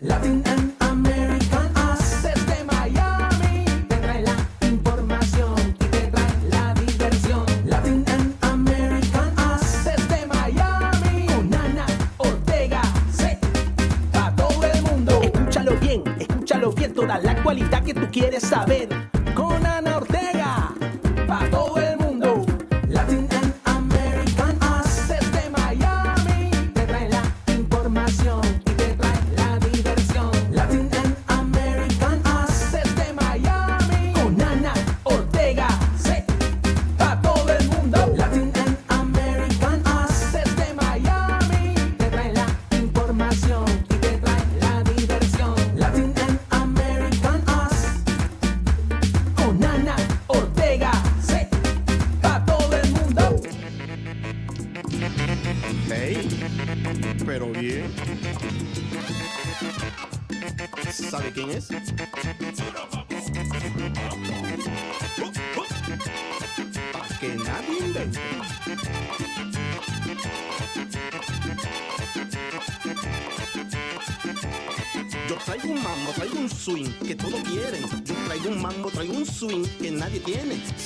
Latin 0.00 0.44
and 0.46 0.76
American 0.80 1.76
Us. 1.76 2.22
Desde 2.22 2.62
Miami 2.64 3.64
te 3.88 3.96
trae 3.96 4.22
la 4.22 4.36
información 4.68 5.74
y 5.80 5.84
te 5.86 6.06
trae 6.06 6.48
la 6.48 6.72
diversión. 6.74 7.44
Latin 7.64 8.04
and 8.06 8.34
American 8.42 9.34
Us. 9.38 9.84
Desde 9.84 10.24
Miami 10.26 11.26
con 11.26 11.50
Ortega. 12.18 12.82
Sí, 13.12 13.36
para 14.12 14.36
todo 14.36 14.64
el 14.72 14.82
mundo. 14.82 15.20
Escúchalo 15.20 15.76
bien, 15.80 16.04
escúchalo 16.20 16.70
bien. 16.70 16.94
Toda 16.94 17.18
la 17.18 17.32
actualidad 17.32 17.82
que 17.82 17.94
tú 17.94 18.06
quieres 18.12 18.44
saber. 18.44 19.17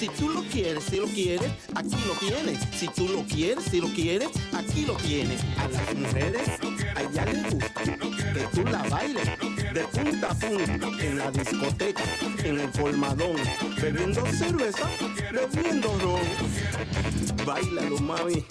Si 0.03 0.09
tú 0.09 0.31
lo 0.31 0.43
quieres, 0.43 0.83
si 0.83 0.97
lo 0.97 1.07
quieres, 1.07 1.53
aquí 1.77 1.97
lo 2.09 2.15
tienes. 2.15 2.59
Si 2.75 2.89
tú 2.89 3.07
lo 3.07 3.23
quieres, 3.23 3.65
si 3.67 3.81
lo 3.81 3.87
quieres, 3.87 4.31
aquí 4.53 4.85
lo 4.85 4.95
tienes. 4.95 5.41
A 5.57 5.69
las 5.69 5.95
mujeres, 5.95 6.49
a 6.97 7.03
ella 7.03 7.25
les 7.27 7.55
gusta 7.55 7.83
que 7.85 8.41
tú 8.53 8.65
la 8.65 8.83
bailes 8.89 9.29
de 9.73 9.81
punta 9.85 10.29
a 10.29 10.35
punta 10.35 11.05
en 11.05 11.19
la 11.19 11.31
discoteca, 11.31 12.03
en 12.43 12.59
el 12.59 12.71
colmadón, 12.73 13.37
bebiendo 13.81 14.27
cerveza, 14.27 14.91
bebiendo 15.31 15.97
ron. 16.01 17.47
Bailalo, 17.47 17.99
mami, 18.01 18.45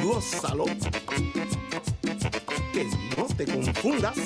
gózalo. 0.00 0.66
Que 2.72 2.84
no 3.16 3.26
te 3.36 3.44
confundas. 3.46 4.16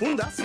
No 0.00 0.43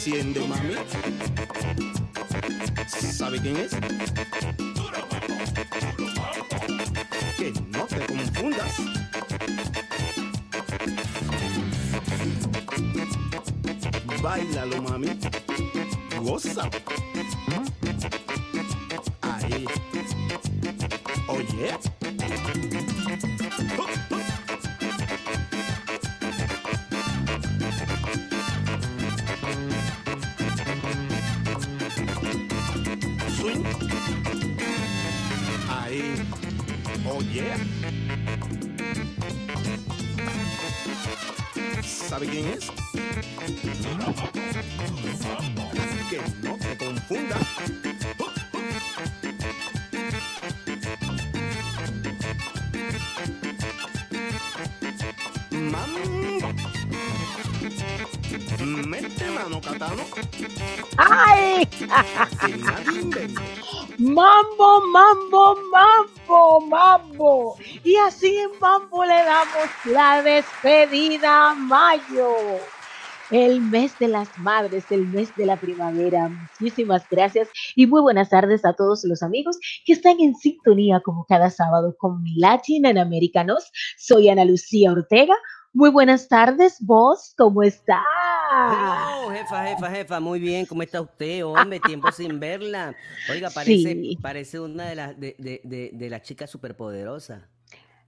enciende, 0.00 0.40
mami. 0.40 0.74
¿Sabe 2.88 3.38
quién 3.38 3.56
es? 3.56 3.72
Despedida 70.40 71.54
mayo. 71.54 72.30
El 73.30 73.60
mes 73.60 73.96
de 74.00 74.08
las 74.08 74.28
madres, 74.38 74.84
el 74.90 75.06
mes 75.06 75.32
de 75.36 75.46
la 75.46 75.56
primavera. 75.56 76.28
Muchísimas 76.58 77.04
gracias 77.08 77.48
y 77.76 77.86
muy 77.86 78.00
buenas 78.00 78.30
tardes 78.30 78.64
a 78.64 78.72
todos 78.72 79.04
los 79.04 79.22
amigos 79.22 79.56
que 79.84 79.92
están 79.92 80.18
en 80.18 80.34
sintonía 80.34 81.00
como 81.04 81.24
cada 81.26 81.50
sábado 81.50 81.94
con 81.98 82.24
Latin 82.36 82.86
en 82.86 82.98
Americanos. 82.98 83.70
Soy 83.98 84.30
Ana 84.30 84.44
Lucía 84.44 84.90
Ortega. 84.92 85.34
Muy 85.72 85.90
buenas 85.90 86.26
tardes, 86.26 86.78
vos, 86.80 87.32
¿cómo 87.38 87.62
está? 87.62 88.02
Hello, 88.50 89.30
jefa, 89.30 89.64
jefa, 89.66 89.90
jefa, 89.90 90.18
muy 90.20 90.40
bien, 90.40 90.66
¿cómo 90.66 90.82
está 90.82 91.00
usted, 91.00 91.44
hombre? 91.44 91.78
Tiempo 91.78 92.10
sin 92.12 92.40
verla. 92.40 92.96
Oiga, 93.30 93.50
parece, 93.50 93.92
Sí. 93.92 94.18
parece 94.20 94.58
una 94.58 94.88
de 94.88 94.94
las 94.96 95.20
de, 95.20 95.36
de, 95.38 95.60
de, 95.62 95.90
de 95.92 96.10
las 96.10 96.22
chicas 96.22 96.50
superpoderosas. 96.50 97.42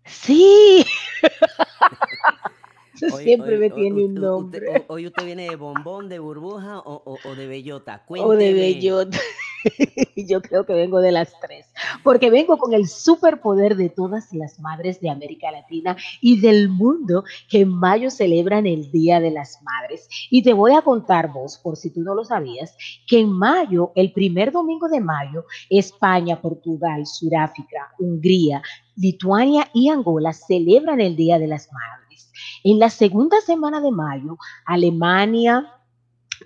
Sí. 0.04 0.84
Hoy- 3.12 3.25
Siempre 3.25 3.54
hoy- 3.54 3.58
me 3.60 3.66
hoy- 3.66 3.72
tiene 3.72 4.04
un 4.04 4.14
nombre. 4.14 4.66
usted- 4.69 4.84
hoy- 4.88 5.06
usted 5.08 5.25
viene 5.25 5.49
de 5.49 5.56
bombón, 5.56 6.08
de 6.08 6.20
burbuja 6.20 6.78
o, 6.78 7.02
o- 7.04 7.19
o 7.28 7.34
de 7.34 7.46
bellota. 7.49 8.04
O 8.06 8.14
de 8.14 8.25
Cuénteme. 8.26 8.52
bellota. 8.52 9.19
Yo 10.17 10.43
creo 10.43 10.64
que 10.67 10.75
vengo 10.75 11.00
de 11.00 11.12
las 11.12 11.32
tres, 11.41 11.67
porque 12.03 12.31
vengo 12.31 12.59
con 12.59 12.73
el 12.73 12.87
superpoder 12.88 13.76
de 13.76 13.88
todas 13.88 14.32
las 14.32 14.59
madres 14.61 15.00
de 15.00 15.11
América 15.11 15.50
Latina 15.50 15.97
y 16.20 16.41
del 16.41 16.69
mundo 16.69 17.25
que 17.49 17.61
en 17.61 17.69
mayo 17.69 18.11
celebran 18.11 18.67
el 18.67 18.91
Día 18.91 19.20
de 19.20 19.31
las 19.31 19.62
Madres. 19.62 20.09
Y 20.31 20.43
te 20.43 20.53
voy 20.53 20.73
a 20.73 20.82
contar 20.82 21.32
vos, 21.32 21.59
por 21.59 21.76
si 21.76 21.91
tú 21.91 22.00
no 22.03 22.14
lo 22.14 22.25
sabías, 22.25 22.76
que 23.06 23.20
en 23.20 23.31
mayo, 23.31 23.93
el 23.94 24.12
primer 24.12 24.53
domingo 24.53 24.88
de 24.88 25.00
mayo, 25.00 25.44
España, 25.70 26.41
Portugal, 26.41 27.06
Sudáfrica, 27.06 27.93
Hungría, 27.99 28.62
Lituania 28.97 29.69
y 29.73 29.88
Angola 29.88 30.32
celebran 30.32 31.00
el 31.00 31.17
Día 31.17 31.38
de 31.38 31.47
las 31.47 31.69
Madres. 31.73 32.31
En 32.64 32.79
la 32.79 32.91
segunda 32.91 33.41
semana 33.41 33.81
de 33.81 33.91
mayo, 33.91 34.38
Alemania, 34.67 35.67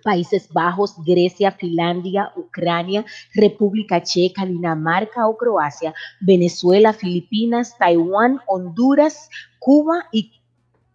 Países 0.03 0.49
Bajos, 0.53 0.95
Grecia, 1.05 1.53
Finlandia, 1.53 2.33
Ucrania, 2.37 3.05
República 3.35 4.03
Checa, 4.03 4.47
Dinamarca 4.47 5.29
o 5.29 5.37
Croacia, 5.37 5.95
Venezuela, 6.21 6.93
Filipinas, 6.93 7.77
Taiwán, 7.79 8.41
Honduras, 8.47 9.29
Cuba 9.59 10.07
y 10.13 10.33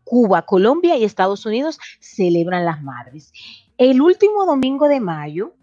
Cuba, 0.04 0.42
Colombia 0.42 0.98
y 0.98 1.04
Estados 1.04 1.46
Unidos 1.46 1.80
celebran 2.00 2.66
las 2.66 2.82
madres. 2.82 3.32
El 3.78 4.02
último 4.02 4.46
domingo 4.46 4.88
de 4.88 5.00
mayo 5.00 5.54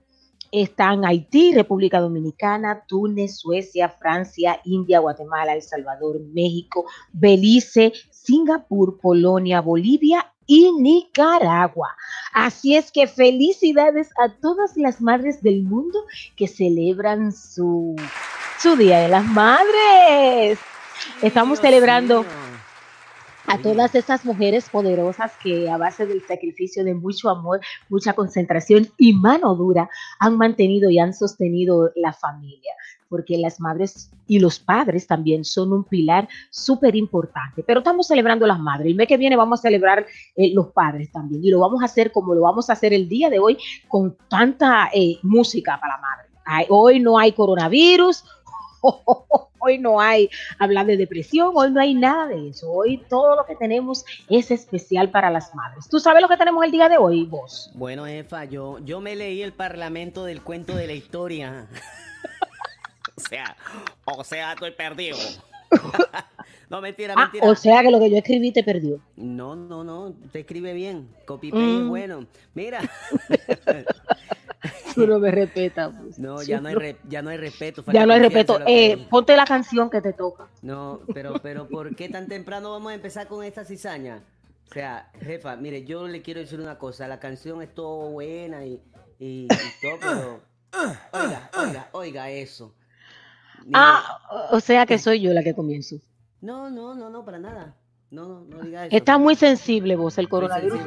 están 0.51 1.05
Haití, 1.05 1.55
República 1.55 2.01
Dominicana, 2.01 2.85
Túnez, 2.87 3.37
Suecia, 3.39 3.89
Francia, 3.89 4.61
India, 4.65 5.01
Guatemala, 5.01 5.55
El 5.55 5.63
Salvador, 5.63 6.21
México, 6.33 6.87
Belice, 7.13 7.93
Singapur, 8.29 8.99
Polonia, 9.01 9.63
Bolivia 9.63 10.31
y 10.47 10.71
Nicaragua. 10.73 11.97
Así 12.35 12.77
es 12.77 12.93
que 12.93 13.07
felicidades 13.07 14.11
a 14.23 14.29
todas 14.29 14.77
las 14.77 15.01
madres 15.01 15.43
del 15.43 15.63
mundo 15.63 15.99
que 16.37 16.47
celebran 16.47 17.33
su, 17.33 17.97
su 18.61 18.77
Día 18.77 19.01
de 19.01 19.09
las 19.09 19.25
Madres. 19.25 20.59
Estamos 21.23 21.59
Dios 21.59 21.71
celebrando 21.71 22.27
a 23.47 23.57
todas 23.63 23.95
esas 23.95 24.27
mujeres 24.27 24.69
poderosas 24.69 25.33
que 25.43 25.71
a 25.71 25.79
base 25.79 26.05
del 26.05 26.23
sacrificio 26.27 26.85
de 26.85 26.93
mucho 26.93 27.31
amor, 27.31 27.61
mucha 27.89 28.13
concentración 28.13 28.89
y 28.99 29.15
mano 29.15 29.55
dura 29.55 29.89
han 30.19 30.37
mantenido 30.37 30.91
y 30.91 30.99
han 30.99 31.15
sostenido 31.15 31.91
la 31.97 32.13
familia, 32.13 32.75
porque 33.09 33.39
las 33.39 33.61
madres 33.61 34.11
y 34.27 34.39
los 34.39 34.59
padres 34.59 35.07
también 35.07 35.45
son 35.45 35.73
un 35.73 35.85
pilar 35.85 36.29
súper 36.51 36.97
importante. 36.97 37.63
Pero 37.63 37.81
estamos 37.81 38.07
celebrando 38.07 38.47
las 38.47 38.59
madres. 38.59 38.89
El 38.89 38.95
mes 38.95 39.09
que 39.09 39.17
viene 39.17 39.37
vamos 39.37 39.61
a 39.61 39.63
celebrar 39.63 40.07
eh, 40.37 40.53
los 40.53 40.69
padres 40.69 41.11
también 41.11 41.45
y 41.45 41.51
lo 41.51 41.61
vamos 41.61 41.83
a 41.83 41.87
hacer 41.87 42.13
como 42.13 42.35
lo 42.35 42.43
vamos 42.43 42.71
a 42.71 42.75
hacer 42.75 42.93
el 42.93 43.09
día 43.09 43.31
de 43.31 43.39
hoy 43.39 43.59
con 43.89 44.17
tanta 44.29 44.91
eh, 44.93 45.19
música 45.23 45.79
para 45.81 45.95
la 45.95 46.01
madre. 46.01 46.67
Hoy 46.71 47.01
no 47.01 47.19
hay 47.19 47.33
coronavirus. 47.33 48.25
Hoy 49.61 49.79
no 49.79 50.01
hay 50.01 50.31
hablar 50.61 50.87
de 50.87 50.97
depresión, 50.97 51.51
hoy 51.57 51.73
no 51.73 51.81
hay 51.81 51.93
nada 51.93 52.29
de 52.29 52.51
eso. 52.51 52.71
Hoy 52.71 53.03
todo 53.09 53.35
lo 53.35 53.45
que 53.45 53.57
tenemos 53.57 54.05
es 54.29 54.53
especial 54.53 55.11
para 55.11 55.31
las 55.31 55.53
madres. 55.53 55.89
¿Tú 55.89 55.99
sabes 55.99 56.23
lo 56.23 56.29
que 56.29 56.37
tenemos 56.37 56.65
el 56.65 56.71
día 56.71 56.89
de 56.89 56.97
hoy, 56.97 57.25
vos? 57.25 57.73
Bueno, 57.75 58.07
jefa, 58.07 58.45
yo, 58.45 58.79
yo 58.85 59.01
me 59.01 59.17
leí 59.17 59.43
el 59.43 59.53
parlamento 59.53 60.25
del 60.25 60.43
cuento 60.43 60.77
de 60.77 60.87
la 60.87 60.93
historia. 60.93 61.67
o 63.25 63.29
sea, 63.29 63.57
o 64.05 64.25
sea, 64.25 64.53
estoy 64.53 64.71
perdido. 64.73 65.17
no, 66.71 66.81
mentira, 66.81 67.15
Ah, 67.17 67.25
mentira. 67.25 67.51
o 67.51 67.55
sea 67.55 67.83
que 67.83 67.91
lo 67.91 67.99
que 68.01 68.11
yo 68.11 68.17
escribí 68.17 68.53
te 68.53 68.63
perdió. 68.65 69.01
No, 69.17 69.55
no, 69.57 69.85
no, 69.85 70.15
te 70.33 70.41
escribe 70.41 70.73
bien. 70.73 71.09
Copy 71.27 71.51
paste 71.51 71.65
Mm. 71.67 71.89
bueno. 71.89 72.27
Mira. 72.55 72.81
Tú 74.95 75.07
no 75.07 75.19
me 75.19 75.31
respetas. 75.31 75.93
pues. 76.01 76.19
No, 76.19 76.43
ya 76.43 76.61
no 76.61 76.69
hay, 76.69 76.75
re- 76.75 76.97
ya 77.09 77.23
no 77.23 77.31
hay 77.31 77.37
respeto. 77.37 77.85
Ya 77.93 78.07
no 78.07 78.15
hay 78.15 78.21
respeto. 78.21 78.59
que 78.65 78.93
Eh, 78.93 79.07
ponte 79.11 79.37
la 79.37 79.45
canción 79.45 79.91
que 79.91 80.01
te 80.01 80.13
toca. 80.13 80.49
No, 80.63 81.01
pero, 81.15 81.35
pero 81.43 81.69
¿por 81.69 81.95
qué 81.95 82.09
tan 82.09 82.27
temprano 82.27 82.73
vamos 82.73 82.93
a 82.93 82.95
empezar 82.95 83.29
con 83.29 83.45
esta 83.45 83.65
cizaña? 83.65 84.23
O 84.69 84.73
sea, 84.75 85.11
jefa, 85.21 85.57
mire, 85.57 85.85
yo 85.85 86.07
le 86.09 86.23
quiero 86.23 86.41
decir 86.41 86.61
una 86.61 86.79
cosa, 86.79 87.07
la 87.09 87.21
canción 87.21 87.63
es 87.63 87.73
todo 87.75 88.11
buena 88.11 88.65
y, 88.67 88.83
y, 89.19 89.45
y 89.45 89.49
todo, 89.81 89.99
pero 90.01 90.41
oiga, 91.13 91.51
oiga, 91.59 91.89
oiga 91.93 92.31
eso. 92.31 92.75
Ah, 93.75 94.49
o- 94.51 94.61
sea 94.61 94.87
que 94.87 94.99
soy 94.99 95.21
yo 95.21 95.33
la 95.33 95.43
que 95.43 95.55
comienzo. 95.55 95.97
No, 96.41 96.71
no, 96.71 96.95
no, 96.95 97.11
no, 97.11 97.25
para 97.25 97.39
nada. 97.39 97.75
No, 98.11 98.27
no, 98.27 98.41
no 98.41 98.63
diga 98.63 98.87
eso. 98.87 98.97
Está 98.97 99.19
muy 99.19 99.35
sensible 99.35 99.97
vos, 99.97 100.17
el 100.19 100.29
coronavirus. 100.29 100.81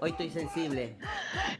Hoy 0.00 0.10
estoy 0.10 0.30
sensible. 0.30 0.96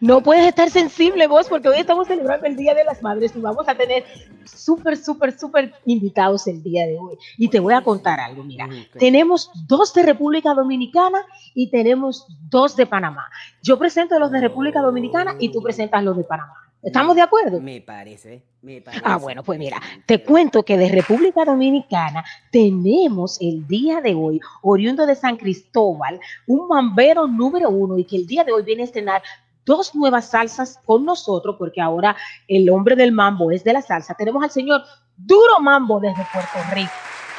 No 0.00 0.22
puedes 0.22 0.46
estar 0.46 0.68
sensible 0.70 1.26
vos 1.26 1.48
porque 1.48 1.68
hoy 1.68 1.78
estamos 1.78 2.06
celebrando 2.06 2.46
el 2.46 2.54
Día 2.54 2.74
de 2.74 2.84
las 2.84 3.02
Madres 3.02 3.34
y 3.34 3.40
vamos 3.40 3.66
a 3.66 3.74
tener 3.74 4.04
súper, 4.44 4.96
súper, 4.98 5.38
súper 5.38 5.72
invitados 5.86 6.46
el 6.46 6.62
día 6.62 6.86
de 6.86 6.98
hoy. 6.98 7.16
Y 7.38 7.48
te 7.48 7.60
voy 7.60 7.72
a 7.72 7.82
contar 7.82 8.20
algo, 8.20 8.44
mira. 8.44 8.68
Tenemos 8.98 9.50
dos 9.66 9.94
de 9.94 10.02
República 10.02 10.52
Dominicana 10.52 11.18
y 11.54 11.70
tenemos 11.70 12.26
dos 12.50 12.76
de 12.76 12.84
Panamá. 12.86 13.26
Yo 13.62 13.78
presento 13.78 14.18
los 14.18 14.30
de 14.30 14.40
República 14.40 14.80
Dominicana 14.82 15.34
y 15.38 15.50
tú 15.50 15.62
presentas 15.62 16.04
los 16.04 16.16
de 16.16 16.24
Panamá. 16.24 16.65
¿Estamos 16.86 17.16
de 17.16 17.22
acuerdo? 17.22 17.60
Me 17.60 17.80
parece, 17.80 18.44
me 18.62 18.80
parece. 18.80 19.02
Ah, 19.04 19.16
bueno, 19.16 19.42
pues 19.42 19.58
mira, 19.58 19.82
te 20.06 20.22
cuento 20.22 20.62
que 20.62 20.78
de 20.78 20.88
República 20.88 21.44
Dominicana 21.44 22.24
tenemos 22.52 23.38
el 23.40 23.66
día 23.66 24.00
de 24.00 24.14
hoy, 24.14 24.38
oriundo 24.62 25.04
de 25.04 25.16
San 25.16 25.36
Cristóbal, 25.36 26.20
un 26.46 26.68
mambero 26.68 27.26
número 27.26 27.70
uno 27.70 27.98
y 27.98 28.04
que 28.04 28.14
el 28.14 28.28
día 28.28 28.44
de 28.44 28.52
hoy 28.52 28.62
viene 28.62 28.82
a 28.82 28.84
estrenar 28.84 29.20
dos 29.64 29.96
nuevas 29.96 30.30
salsas 30.30 30.78
con 30.84 31.04
nosotros, 31.04 31.56
porque 31.58 31.80
ahora 31.80 32.14
el 32.46 32.70
hombre 32.70 32.94
del 32.94 33.10
mambo 33.10 33.50
es 33.50 33.64
de 33.64 33.72
la 33.72 33.82
salsa. 33.82 34.14
Tenemos 34.14 34.44
al 34.44 34.52
señor 34.52 34.82
Duro 35.16 35.58
Mambo 35.58 35.98
desde 35.98 36.24
Puerto 36.32 36.58
Rico. 36.72 36.92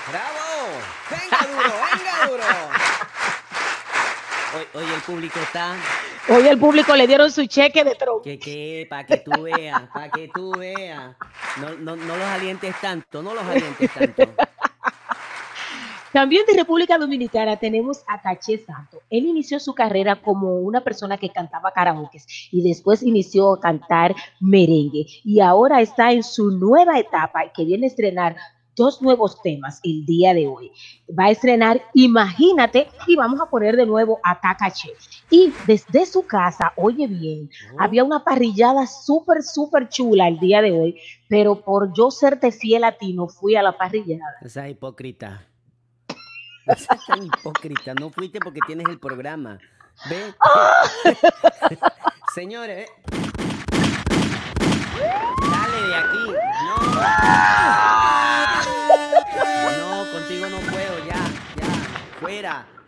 ¡Bravo! 0.10 0.28
¡Venga 1.10 1.48
duro, 1.48 1.74
venga 1.94 2.28
duro! 2.28 2.44
Hoy, 4.58 4.66
hoy 4.82 4.88
el 4.94 5.02
público 5.02 5.40
está 5.40 5.76
Hoy 6.30 6.46
el 6.46 6.60
público 6.60 6.94
le 6.96 7.08
dieron 7.08 7.32
su 7.32 7.46
cheque 7.46 7.84
de 7.86 7.96
tronco. 7.96 8.24
que 8.24 8.38
que 8.38 8.86
para 8.90 9.06
que 9.06 9.18
tú 9.18 9.44
veas, 9.44 9.84
para 9.94 10.10
que 10.10 10.30
tú 10.34 10.52
veas. 10.58 11.16
No, 11.62 11.70
no, 11.76 11.96
no 11.96 12.18
los 12.18 12.28
alientes 12.28 12.76
tanto, 12.82 13.22
no 13.22 13.34
los 13.34 13.44
alientes 13.44 13.90
tanto. 13.94 14.24
También 16.12 16.46
de 16.48 16.58
República 16.58 16.98
Dominicana 16.98 17.58
tenemos 17.58 18.04
a 18.08 18.22
Caché 18.22 18.58
Santo. 18.58 19.02
Él 19.10 19.26
inició 19.26 19.60
su 19.60 19.74
carrera 19.76 20.16
como 20.16 20.60
una 20.60 20.82
persona 20.82 21.18
que 21.18 21.30
cantaba 21.30 21.72
karaoke 21.72 22.20
y 22.52 22.68
después 22.68 23.04
inició 23.04 23.54
a 23.54 23.60
cantar 23.60 24.16
merengue 24.40 25.06
y 25.24 25.42
ahora 25.42 25.80
está 25.80 26.12
en 26.12 26.24
su 26.24 26.52
nueva 26.52 26.98
etapa 26.98 27.52
que 27.54 27.66
viene 27.66 27.86
a 27.86 27.90
estrenar 27.90 28.36
dos 28.78 29.02
nuevos 29.02 29.42
temas 29.42 29.82
el 29.84 30.06
día 30.06 30.34
de 30.34 30.48
hoy. 30.48 30.72
Va 31.10 31.26
a 31.26 31.32
estrenar 31.32 31.82
Imagínate 31.94 32.88
y 33.08 33.16
vamos 33.16 33.42
a 33.42 33.50
poner 33.50 33.76
de 33.76 33.86
nuevo 33.86 34.20
a 34.24 34.40
Caché. 34.40 34.94
Y 35.30 35.52
desde 35.66 36.06
su 36.06 36.26
casa, 36.26 36.72
oye 36.78 37.08
bien, 37.08 37.50
había 37.78 38.04
una 38.04 38.24
parrillada 38.24 38.88
súper, 38.88 39.44
súper 39.44 39.90
chula 39.90 40.28
el 40.28 40.40
día 40.40 40.62
de 40.62 40.72
hoy, 40.72 41.02
pero 41.28 41.56
por 41.56 41.92
yo 41.94 42.12
serte 42.12 42.52
fiel 42.52 42.84
a 42.84 42.94
ti 42.94 43.14
no 43.14 43.28
fui 43.28 43.56
a 43.56 43.64
la 43.64 43.76
parrillada. 43.76 44.38
Esa 44.42 44.70
hipócrita. 44.70 45.46
Seas 46.76 47.06
tan 47.06 47.26
hipócrita. 47.26 47.94
No 47.94 48.10
fuiste 48.10 48.40
porque 48.40 48.60
tienes 48.68 48.88
el 48.90 49.00
programa. 49.00 49.58
¿Ve? 50.10 50.34
Señores. 52.36 52.90
Dale 55.52 55.88
de 55.88 55.96
aquí. 55.96 56.26
No. 56.66 56.78
No, 56.94 57.87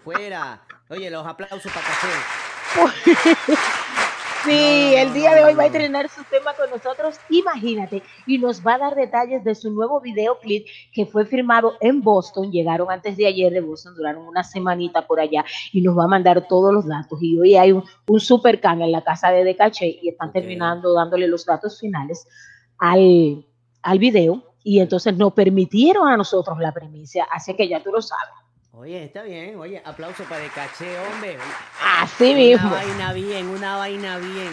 Fuera. 0.10 0.60
Oye, 0.89 1.12
los 1.12 1.24
aplausos 1.24 1.72
para 1.72 1.86
Caché. 1.86 2.25
Sí, 4.44 4.96
No, 4.96 4.98
el 4.98 5.13
día 5.13 5.36
de 5.36 5.44
hoy 5.44 5.54
va 5.54 5.66
a 5.66 5.68
no. 5.70 5.74
estrenar 5.74 6.10
su 6.10 6.24
tema 6.24 6.54
con 6.56 6.70
nosotros, 6.70 7.20
imagínate, 7.30 8.01
y 8.25 8.38
nos 8.39 8.66
va 8.66 8.75
a 8.75 8.78
dar 8.80 8.96
detalles 8.96 9.44
de 9.44 9.54
su 9.54 9.70
nuevo 9.70 10.00
videoclip 10.01 10.66
que 10.94 11.06
fue 11.06 11.25
firmado 11.25 11.75
en 11.82 12.01
Boston, 12.01 12.50
llegaron 12.50 12.89
antes 12.89 13.18
de 13.18 13.28
ayer 13.28 13.51
de 13.51 13.62
Boston, 13.62 13.96
duraron 13.96 14.25
una 14.25 14.44
semanita 14.44 15.06
por 15.06 15.20
allá 15.20 15.46
y 15.74 15.82
nos 15.82 15.96
va 15.96 16.06
a 16.06 16.08
mandar 16.08 16.48
todos 16.48 16.74
los 16.74 16.88
datos. 16.88 17.20
Y 17.22 17.38
hoy 17.38 17.56
hay 17.58 17.74
un, 17.74 17.84
un 18.08 18.20
super 18.20 18.60
can 18.62 18.82
en 18.82 18.94
la 18.94 19.04
casa 19.04 19.30
de 19.30 19.44
Decache 19.44 20.00
y 20.01 20.10
están 20.10 20.32
terminando 20.32 20.94
dándole 20.94 21.28
los 21.28 21.46
datos 21.46 21.80
finales 21.80 22.25
al, 22.80 23.46
al 23.84 24.00
video 24.00 24.56
y 24.63 24.80
entonces 24.80 25.16
nos 25.18 25.34
permitieron 25.34 26.08
a 26.08 26.18
nosotros 26.18 26.58
la 26.60 26.72
primicia, 26.72 27.28
así 27.32 27.54
que 27.56 27.68
ya 27.68 27.84
tú 27.84 27.92
lo 27.92 28.01
sabes. 28.01 28.49
Oye, 28.79 29.03
está 29.03 29.24
bien. 29.24 29.57
Oye, 29.59 29.81
aplauso 29.83 30.24
para 30.24 30.41
de 30.41 30.48
Caché, 30.48 30.98
hombre. 31.00 31.38
Así 32.00 32.24
Una 32.31 32.36
mismo. 32.38 32.69
vaina 32.69 33.12
bien, 33.12 33.48
una 33.48 33.75
vaina 33.75 34.17
bien. 34.19 34.51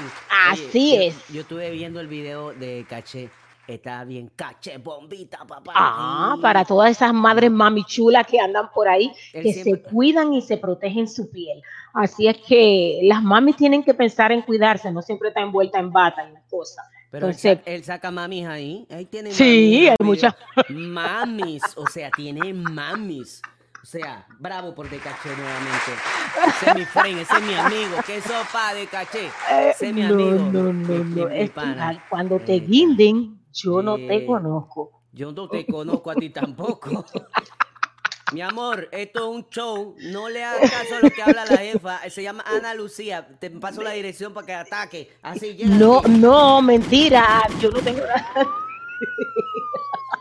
Así 0.48 0.96
es. 0.96 1.28
Yo 1.28 1.42
estuve 1.42 1.70
viendo 1.70 2.00
el 2.00 2.08
video 2.08 2.52
de 2.52 2.84
Caché. 2.88 3.30
Estaba 3.68 4.02
bien, 4.04 4.28
Caché, 4.34 4.78
bombita, 4.78 5.44
papá. 5.46 5.72
Ah, 5.76 6.36
para 6.42 6.64
todas 6.64 6.90
esas 6.90 7.12
madres 7.14 7.52
mamichulas 7.52 8.26
que 8.26 8.40
andan 8.40 8.68
por 8.74 8.88
ahí, 8.88 9.12
Él 9.32 9.44
que 9.44 9.52
siempre- 9.52 9.82
se 9.84 9.90
cuidan 9.94 10.32
y 10.32 10.42
se 10.42 10.56
protegen 10.56 11.06
su 11.08 11.30
piel. 11.30 11.62
Así 11.94 12.26
es 12.26 12.36
que 12.48 12.98
las 13.04 13.22
mamis 13.22 13.54
tienen 13.56 13.84
que 13.84 13.94
pensar 13.94 14.32
en 14.32 14.42
cuidarse, 14.42 14.90
no 14.90 15.02
siempre 15.02 15.28
está 15.28 15.40
envuelta 15.40 15.78
en 15.78 15.92
bata 15.92 16.28
y 16.28 16.32
las 16.32 16.42
cosas. 16.50 16.84
Pero 17.12 17.26
él, 17.26 17.30
Entonces- 17.32 17.58
sa- 17.64 17.70
él 17.70 17.84
saca 17.84 18.10
mamis 18.10 18.46
ahí. 18.46 18.86
Ahí 18.90 19.04
tiene 19.04 19.30
Sí, 19.32 19.82
mamis, 19.84 19.90
hay 19.90 19.96
muchas. 20.06 20.34
Mamis, 20.68 21.62
o 21.76 21.86
sea, 21.86 22.10
tiene 22.10 22.52
mamis. 22.54 23.40
O 23.86 23.88
sea, 23.88 24.26
bravo 24.40 24.74
por 24.74 24.90
De 24.90 24.98
Caché 24.98 25.28
nuevamente. 25.28 25.92
Ese 26.48 26.70
es 26.70 26.74
mi 26.74 26.84
friend, 26.86 27.18
ese 27.20 27.36
es 27.36 27.42
mi 27.42 27.54
amigo. 27.54 27.96
¿Qué 28.04 28.20
sopa 28.20 28.74
de 28.74 28.88
Caché? 28.88 29.30
Ese 29.48 29.86
es 29.90 29.94
mi 29.94 30.00
no, 30.02 30.08
amigo. 30.08 30.30
no, 30.50 30.72
no, 30.72 30.72
mi- 30.72 31.20
no. 31.20 31.26
mi- 31.28 31.38
mi 31.38 31.48
pana. 31.50 32.04
cuando 32.10 32.40
te 32.40 32.56
Eh, 32.56 32.60
guinden, 32.60 33.38
yo 33.52 33.82
no 33.82 33.94
te 33.94 34.16
eh, 34.16 34.26
conozco. 34.26 34.90
Yo 35.12 35.30
no 35.30 35.48
te 35.48 35.64
conozco 35.64 36.10
a 36.10 36.16
ti 36.16 36.30
tampoco. 36.30 37.04
Mi 38.32 38.40
amor, 38.42 38.88
esto 38.90 39.20
es 39.20 39.36
un 39.36 39.48
show. 39.50 39.94
No 40.00 40.28
le 40.28 40.42
hagas 40.42 40.68
caso 40.68 40.96
a 40.96 41.00
lo 41.00 41.08
que 41.12 41.22
habla 41.22 41.44
la 41.44 41.58
jefa. 41.58 42.00
Se 42.10 42.24
llama 42.24 42.42
Ana 42.44 42.74
Lucía. 42.74 43.24
Te 43.38 43.50
paso 43.52 43.82
la 43.82 43.92
dirección 43.92 44.34
para 44.34 44.44
que 44.48 44.52
ataque. 44.52 45.16
Así 45.22 45.54
llega. 45.54 45.76
No, 45.76 46.02
no, 46.02 46.60
mentira. 46.60 47.42
Yo 47.60 47.70
no 47.70 47.78
tengo 47.78 48.00
nada. 48.00 48.48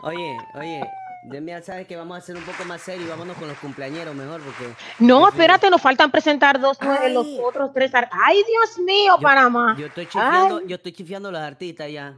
Oye, 0.02 0.36
oye, 0.54 0.80
Ya, 1.28 1.40
mira, 1.40 1.60
sabes 1.62 1.86
que 1.88 1.96
vamos 1.96 2.14
a 2.14 2.18
hacer 2.18 2.36
un 2.36 2.44
poco 2.44 2.64
más 2.64 2.80
serio 2.82 3.06
y 3.06 3.08
vámonos 3.08 3.36
con 3.36 3.48
los 3.48 3.58
cumpleañeros 3.58 4.14
mejor 4.14 4.40
porque... 4.42 4.72
No, 5.00 5.28
espérate, 5.28 5.68
nos 5.70 5.82
faltan 5.82 6.10
presentar 6.10 6.60
dos, 6.60 6.76
Ay. 6.80 7.12
los 7.12 7.26
otros 7.42 7.72
tres. 7.74 7.90
¡Ay, 8.12 8.42
Dios 8.48 8.78
mío, 8.86 9.14
Yo- 9.16 9.22
Panamá! 9.22 9.76
Yo 9.78 9.86
estoy 9.86 10.06
chifiando, 10.06 10.58
Ay. 10.58 10.64
yo 10.68 10.76
estoy 10.76 10.92
chifiando 10.92 11.28
a 11.28 11.32
los 11.32 11.40
artistas 11.40 11.90
ya. 11.90 12.14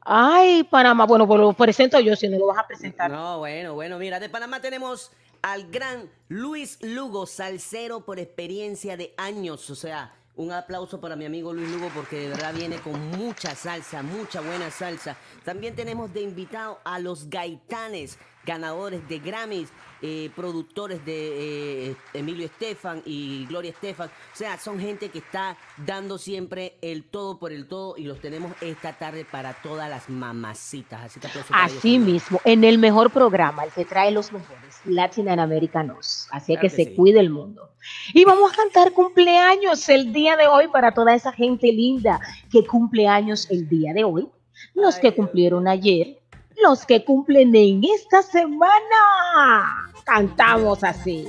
Ay, 0.00 0.62
Panamá. 0.64 1.04
Bueno, 1.04 1.26
pues 1.26 1.40
lo 1.40 1.52
presento 1.52 2.00
yo 2.00 2.16
si 2.16 2.28
no 2.28 2.38
lo 2.38 2.46
vas 2.46 2.58
a 2.58 2.66
presentar. 2.66 3.10
No, 3.10 3.38
bueno, 3.38 3.74
bueno, 3.74 3.98
mira, 3.98 4.18
de 4.20 4.28
Panamá 4.28 4.60
tenemos 4.60 5.10
al 5.42 5.70
gran 5.70 6.08
Luis 6.28 6.78
Lugo, 6.82 7.26
salsero 7.26 8.00
por 8.04 8.18
experiencia 8.18 8.96
de 8.96 9.12
años. 9.18 9.68
O 9.68 9.74
sea, 9.74 10.12
un 10.38 10.52
aplauso 10.52 11.00
para 11.00 11.16
mi 11.16 11.26
amigo 11.26 11.52
Luis 11.52 11.68
Lugo 11.68 11.90
porque 11.94 12.20
de 12.20 12.28
verdad 12.28 12.54
viene 12.54 12.76
con 12.76 13.10
mucha 13.10 13.54
salsa, 13.56 14.02
mucha 14.02 14.40
buena 14.40 14.70
salsa. 14.70 15.16
También 15.44 15.74
tenemos 15.74 16.14
de 16.14 16.22
invitado 16.22 16.78
a 16.84 17.00
los 17.00 17.28
Gaitanes, 17.28 18.18
ganadores 18.46 19.06
de 19.08 19.18
Grammys, 19.18 19.70
eh, 20.02 20.30
productores 20.36 21.04
de 21.04 21.88
eh, 21.90 21.96
Emilio 22.14 22.46
Estefan 22.46 23.02
y 23.04 23.46
Gloria 23.46 23.70
Estefan. 23.70 24.08
O 24.08 24.36
sea, 24.36 24.58
son 24.58 24.78
gente 24.78 25.08
que 25.10 25.18
está 25.18 25.56
dando 25.86 26.18
siempre 26.18 26.76
el 26.82 27.04
todo 27.04 27.38
por 27.38 27.52
el 27.52 27.66
todo 27.66 27.96
y 27.96 28.04
los 28.04 28.20
tenemos 28.20 28.52
esta 28.60 28.92
tarde 28.92 29.24
para 29.24 29.54
todas 29.54 29.88
las 29.90 30.08
mamacitas. 30.08 31.02
Así 31.04 31.20
que 31.20 31.28
Así 31.50 31.98
mismo, 31.98 32.40
en 32.44 32.64
el 32.64 32.78
mejor 32.78 33.10
programa, 33.10 33.64
el 33.64 33.70
que 33.72 33.84
trae 33.84 34.10
los 34.10 34.32
mejores, 34.32 34.76
Latin 34.84 35.28
and 35.28 35.40
Americanos. 35.40 36.28
Así 36.30 36.52
Claro 36.54 36.60
que, 36.62 36.68
que 36.68 36.84
se 36.84 36.90
sí. 36.90 36.96
cuide 36.96 37.20
el 37.20 37.30
mundo. 37.30 37.70
Y 38.12 38.24
vamos 38.24 38.52
a 38.52 38.56
cantar 38.56 38.92
cumpleaños 38.92 39.88
el 39.88 40.12
día 40.12 40.36
de 40.36 40.46
hoy 40.46 40.68
para 40.68 40.92
toda 40.92 41.14
esa 41.14 41.32
gente 41.32 41.72
linda 41.72 42.20
que 42.50 42.64
cumple 42.66 43.06
años 43.08 43.48
el 43.50 43.68
día 43.68 43.92
de 43.92 44.04
hoy. 44.04 44.28
Los 44.74 44.96
Ay, 44.96 45.00
que 45.02 45.10
Dios. 45.12 45.16
cumplieron 45.16 45.68
ayer, 45.68 46.18
los 46.62 46.84
que 46.84 47.04
cumplen 47.04 47.54
en 47.54 47.82
esta 47.84 48.22
semana. 48.22 49.90
Cantamos 50.04 50.82
así. 50.84 51.28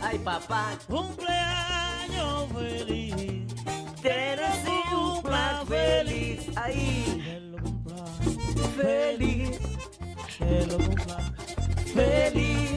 Ay, 0.00 0.18
papá, 0.20 0.70
Cumpleaños 0.88 2.48
feliz, 2.54 3.46
te 4.00 4.36
deseo 4.36 5.16
un 5.16 5.22
plan 5.22 5.66
feliz. 5.66 6.50
Ay, 6.56 7.22
feliz, 8.76 9.58
que 10.38 10.66
lo 10.66 10.78
cumpla, 10.78 11.34
feliz. 11.94 12.70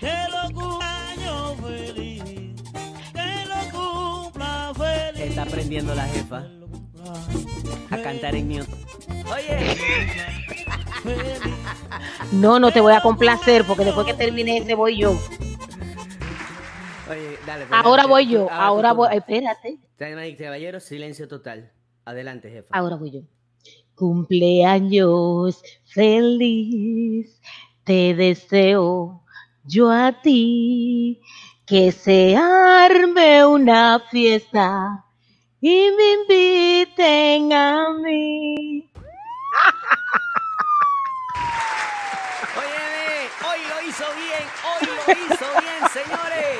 que 0.00 0.16
lo 0.30 0.54
cumpleaños 0.54 1.56
feliz, 1.60 2.62
que 3.12 3.46
lo 3.48 3.60
cumpla 3.78 4.72
feliz. 4.74 5.22
Está 5.30 5.42
aprendiendo 5.42 5.94
la 5.94 6.06
jefa 6.06 6.42
Que 6.42 6.48
lo 6.54 6.68
cumpla 6.68 7.45
a 7.90 8.02
cantar 8.02 8.34
en 8.34 8.48
mute. 8.48 8.70
Oye. 9.32 9.76
No, 12.32 12.58
no 12.58 12.72
te 12.72 12.80
voy 12.80 12.94
a 12.94 13.00
complacer 13.00 13.64
porque 13.64 13.84
después 13.84 14.06
que 14.06 14.14
termine 14.14 14.58
ese 14.58 14.74
voy 14.74 14.98
yo. 14.98 15.10
oye, 17.10 17.38
dale. 17.46 17.66
pues, 17.66 17.80
Ahora 17.84 18.02
dale, 18.02 18.08
voy 18.08 18.26
yo, 18.28 18.50
ahora 18.50 18.92
voy. 18.92 19.08
Espérate. 19.12 19.78
Caballeros, 19.96 20.84
silencio 20.84 21.28
total. 21.28 21.72
Adelante, 22.04 22.50
jefa. 22.50 22.76
Ahora 22.76 22.96
voy 22.96 23.10
yo. 23.12 23.20
Cumpleaños 23.94 25.62
feliz, 25.84 27.40
te 27.84 28.14
deseo 28.14 29.22
yo 29.64 29.90
a 29.90 30.20
ti 30.20 31.20
que 31.64 31.90
se 31.90 32.36
arme 32.36 33.44
una 33.46 33.98
fiesta 34.10 35.05
y 35.68 35.90
me 35.96 36.12
inviten 36.12 37.52
a 37.52 37.90
mí. 37.90 38.84
Óyeme, 42.56 43.18
hoy 43.48 43.60
lo 43.68 43.88
hizo 43.88 44.04
bien, 44.14 44.44
hoy 44.70 44.86
lo 44.86 45.12
hizo 45.12 45.46
bien, 45.60 45.90
señores. 45.92 46.58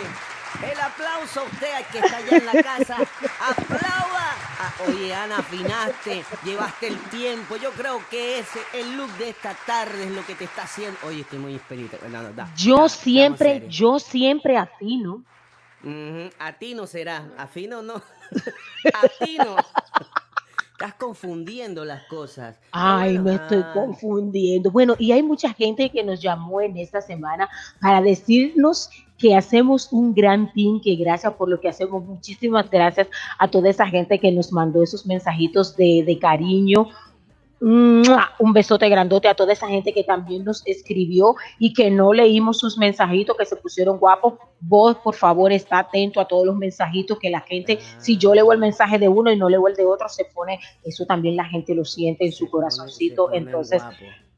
El 0.60 0.80
aplauso 0.80 1.40
a 1.40 1.44
usted 1.44 1.86
que 1.92 1.98
está 1.98 2.16
allá 2.16 2.36
en 2.36 2.46
la 2.46 2.62
casa. 2.64 2.96
Aplauda. 3.38 4.34
Ah, 4.58 4.72
oye, 4.88 5.14
Ana, 5.14 5.38
afinaste, 5.38 6.24
llevaste 6.42 6.88
el 6.88 6.98
tiempo. 7.04 7.56
Yo 7.58 7.70
creo 7.72 8.02
que 8.10 8.40
ese, 8.40 8.58
el 8.72 8.96
look 8.96 9.12
de 9.18 9.28
esta 9.28 9.54
tarde 9.54 10.02
es 10.02 10.10
lo 10.10 10.26
que 10.26 10.34
te 10.34 10.46
está 10.46 10.62
haciendo. 10.62 10.98
Oye, 11.04 11.20
estoy 11.20 11.38
muy 11.38 11.54
esperita. 11.54 11.96
No, 12.08 12.22
no, 12.22 12.32
da, 12.32 12.50
Yo 12.56 12.78
da, 12.78 12.88
siempre, 12.88 13.68
yo 13.68 14.00
siempre 14.00 14.56
afino. 14.56 15.22
A 16.38 16.52
ti 16.58 16.74
no 16.74 16.86
será, 16.86 17.30
afino 17.36 17.82
no. 17.82 17.94
a 18.94 19.24
ti 19.24 19.38
no. 19.38 19.56
Estás 20.72 20.94
confundiendo 20.94 21.86
las 21.86 22.04
cosas. 22.04 22.60
Ay, 22.72 23.16
Bueno, 23.16 23.22
me 23.24 23.34
estoy 23.36 23.62
ah, 23.64 23.72
confundiendo. 23.72 24.70
Bueno, 24.70 24.94
y 24.98 25.12
hay 25.12 25.22
mucha 25.22 25.54
gente 25.54 25.88
que 25.90 26.04
nos 26.04 26.20
llamó 26.20 26.60
en 26.60 26.76
esta 26.76 27.00
semana 27.00 27.48
para 27.80 28.02
decirnos 28.02 28.90
que 29.16 29.34
hacemos 29.34 29.90
un 29.90 30.12
gran 30.12 30.52
team, 30.52 30.80
que 30.82 30.94
gracias 30.96 31.32
por 31.32 31.48
lo 31.48 31.60
que 31.60 31.70
hacemos. 31.70 32.04
Muchísimas 32.04 32.70
gracias 32.70 33.08
a 33.38 33.48
toda 33.48 33.70
esa 33.70 33.86
gente 33.86 34.18
que 34.18 34.30
nos 34.30 34.52
mandó 34.52 34.82
esos 34.82 35.06
mensajitos 35.06 35.76
de, 35.76 36.04
de 36.06 36.18
cariño. 36.18 36.88
Un 37.60 38.52
besote 38.52 38.88
grandote 38.88 39.28
a 39.28 39.34
toda 39.34 39.52
esa 39.52 39.66
gente 39.66 39.92
que 39.92 40.04
también 40.04 40.44
nos 40.44 40.62
escribió 40.66 41.34
y 41.58 41.72
que 41.72 41.90
no 41.90 42.12
leímos 42.12 42.58
sus 42.58 42.76
mensajitos, 42.76 43.36
que 43.36 43.46
se 43.46 43.56
pusieron 43.56 43.98
guapos. 43.98 44.34
Vos, 44.60 44.96
por 44.98 45.14
favor, 45.14 45.52
está 45.52 45.78
atento 45.78 46.20
a 46.20 46.28
todos 46.28 46.46
los 46.46 46.56
mensajitos 46.56 47.18
que 47.18 47.30
la 47.30 47.40
gente, 47.40 47.78
si 47.98 48.18
yo 48.18 48.34
leo 48.34 48.52
el 48.52 48.58
mensaje 48.58 48.98
de 48.98 49.08
uno 49.08 49.30
y 49.30 49.36
no 49.36 49.48
leo 49.48 49.68
el 49.68 49.74
de 49.74 49.86
otro, 49.86 50.08
se 50.08 50.26
pone, 50.26 50.60
eso 50.84 51.06
también 51.06 51.36
la 51.36 51.44
gente 51.44 51.74
lo 51.74 51.84
siente 51.84 52.26
en 52.26 52.32
su 52.32 52.50
corazoncito. 52.50 53.32
Entonces, 53.32 53.82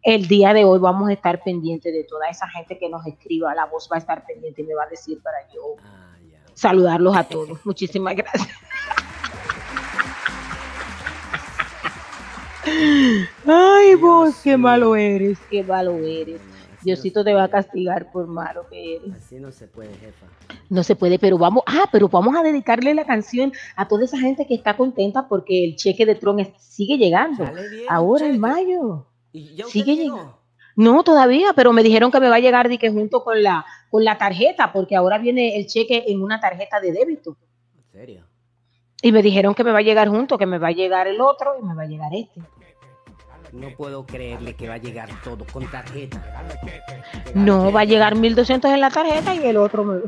el 0.03 0.29
día 0.29 0.53
de 0.55 0.65
hoy 0.65 0.79
vamos 0.79 1.09
a 1.09 1.13
estar 1.13 1.43
pendientes 1.43 1.93
de 1.93 2.05
toda 2.05 2.29
esa 2.29 2.49
gente 2.49 2.79
que 2.79 2.89
nos 2.89 3.05
escriba. 3.07 3.55
La 3.55 3.67
voz 3.67 3.89
va 3.91 3.97
a 3.97 3.99
estar 3.99 4.25
pendiente 4.25 4.63
y 4.63 4.65
me 4.65 4.75
va 4.75 4.85
a 4.85 4.89
decir 4.89 5.21
para 5.23 5.39
yo 5.53 5.77
Ah, 5.85 6.17
saludarlos 6.55 7.17
a 7.17 7.25
todos. 7.25 7.65
Muchísimas 7.65 8.17
gracias. 8.17 8.49
Ay, 13.47 13.95
vos, 13.95 14.35
qué 14.43 14.57
malo 14.57 14.97
eres, 14.97 15.39
qué 15.51 15.63
malo 15.63 15.99
eres. 15.99 16.41
Diosito 16.83 17.25
te 17.25 17.31
se 17.31 17.35
va 17.35 17.45
a 17.45 17.49
puede. 17.49 17.63
castigar 17.63 18.11
por 18.13 18.27
malo 18.27 18.67
que 18.71 18.97
eres. 18.97 19.13
Así 19.17 19.37
no 19.41 19.51
se 19.51 19.67
puede, 19.67 19.95
jefa. 19.95 20.27
No 20.71 20.83
se 20.83 20.95
puede, 20.97 21.19
pero 21.19 21.37
vamos, 21.39 21.63
ah, 21.67 21.89
pero 21.91 22.09
vamos 22.09 22.37
a 22.37 22.43
dedicarle 22.43 22.95
la 22.95 23.05
canción 23.05 23.53
a 23.77 23.89
toda 23.89 24.05
esa 24.05 24.19
gente 24.19 24.47
que 24.47 24.55
está 24.55 24.77
contenta 24.77 25.29
porque 25.29 25.65
el 25.65 25.77
cheque 25.77 26.07
de 26.07 26.15
Tron 26.15 26.39
sigue 26.59 26.97
llegando. 26.97 27.45
Bien, 27.45 27.85
Ahora 27.89 28.27
en 28.27 28.39
mayo. 28.39 29.07
¿Y 29.33 29.55
ya 29.57 29.67
usted 29.67 29.81
Sigue 29.81 29.97
llegando. 29.97 30.39
No, 30.77 31.03
todavía, 31.03 31.53
pero 31.57 31.73
me 31.73 31.83
dijeron 31.83 32.13
que 32.13 32.21
me 32.21 32.29
va 32.29 32.37
a 32.37 32.41
llegar 32.41 32.69
de 32.69 32.79
que 32.79 32.91
junto 32.91 33.25
con 33.25 33.43
la, 33.43 33.67
con 33.91 34.05
la 34.05 34.17
tarjeta, 34.17 34.73
porque 34.73 34.95
ahora 34.95 35.19
viene 35.19 35.57
el 35.57 35.67
cheque 35.67 36.05
en 36.07 36.23
una 36.23 36.39
tarjeta 36.39 36.81
de 36.81 36.93
débito. 36.93 37.37
¿En 37.77 37.85
serio? 37.91 38.25
Y 39.03 39.11
me 39.11 39.23
dijeron 39.23 39.55
que 39.55 39.65
me 39.65 39.73
va 39.73 39.79
a 39.79 39.83
llegar 39.83 40.09
junto, 40.09 40.39
que 40.39 40.47
me 40.47 40.59
va 40.59 40.69
a 40.69 40.73
llegar 40.73 41.09
el 41.09 41.21
otro 41.21 41.57
y 41.61 41.65
me 41.65 41.75
va 41.75 41.83
a 41.83 41.87
llegar 41.87 42.13
este. 42.15 42.41
No 43.59 43.71
puedo 43.77 44.07
creerle 44.07 44.55
que 44.55 44.69
va 44.69 44.75
a 44.75 44.79
llegar 44.79 45.09
todo 45.25 45.45
con 45.53 45.69
tarjeta. 45.69 46.23
No, 47.35 47.73
va 47.73 47.81
a 47.81 47.85
llegar 47.85 48.15
1200 48.15 48.71
en 48.71 48.81
la 48.81 48.91
tarjeta 48.91 49.35
y 49.35 49.45
el 49.47 49.57
otro 49.57 49.85
me... 49.85 50.01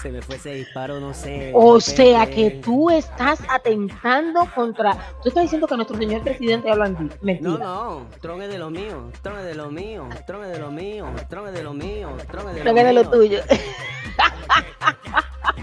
Se 0.00 0.10
me 0.10 0.22
fue 0.22 0.36
ese 0.36 0.54
disparo, 0.54 1.00
no 1.00 1.12
sé. 1.12 1.50
O 1.54 1.80
sea 1.80 2.30
que 2.30 2.50
tú 2.64 2.90
estás 2.90 3.40
atentando 3.48 4.46
contra... 4.54 4.92
Tú 5.22 5.28
estás 5.28 5.42
diciendo 5.42 5.66
que 5.66 5.76
nuestro 5.76 5.98
señor 5.98 6.22
presidente 6.22 6.70
habla 6.70 6.86
en 6.86 7.10
mentira. 7.20 7.50
No, 7.50 7.58
no, 7.58 8.06
Tron 8.20 8.40
es 8.40 8.48
de 8.50 8.58
lo 8.58 8.70
mío, 8.70 9.10
Tron 9.20 9.40
es 9.40 9.44
de 9.44 9.54
lo 9.54 9.70
mío, 9.70 10.08
Tron 10.26 10.44
es 10.44 10.52
de 10.52 10.58
lo 10.58 10.70
mío, 10.70 11.06
Tron 11.28 11.48
es 11.48 11.54
de 11.54 11.62
lo 11.62 11.74
mío, 11.74 12.16
Tron 12.30 12.48
es 12.48 12.54
de 12.54 12.64
lo 12.64 12.72
mío. 12.72 12.92
lo 12.92 13.10
tuyo. 13.10 13.40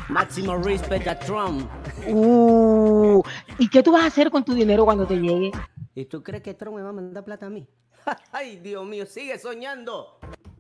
Máximo 0.09 0.57
respect 0.57 1.07
a 1.07 1.19
Trump. 1.19 1.69
Uh, 2.07 3.21
¿Y 3.59 3.67
qué 3.67 3.83
tú 3.83 3.91
vas 3.91 4.03
a 4.03 4.07
hacer 4.07 4.31
con 4.31 4.43
tu 4.43 4.53
dinero 4.53 4.85
cuando 4.85 5.05
te 5.05 5.15
llegue? 5.17 5.51
¿Y 5.95 6.05
tú 6.05 6.23
crees 6.23 6.43
que 6.43 6.53
Trump 6.53 6.77
me 6.77 6.83
va 6.83 6.89
a 6.89 6.93
mandar 6.93 7.25
plata 7.25 7.47
a 7.47 7.49
mí? 7.49 7.67
Ay, 8.31 8.57
Dios 8.57 8.85
mío, 8.85 9.05
sigue 9.05 9.37
soñando. 9.37 10.19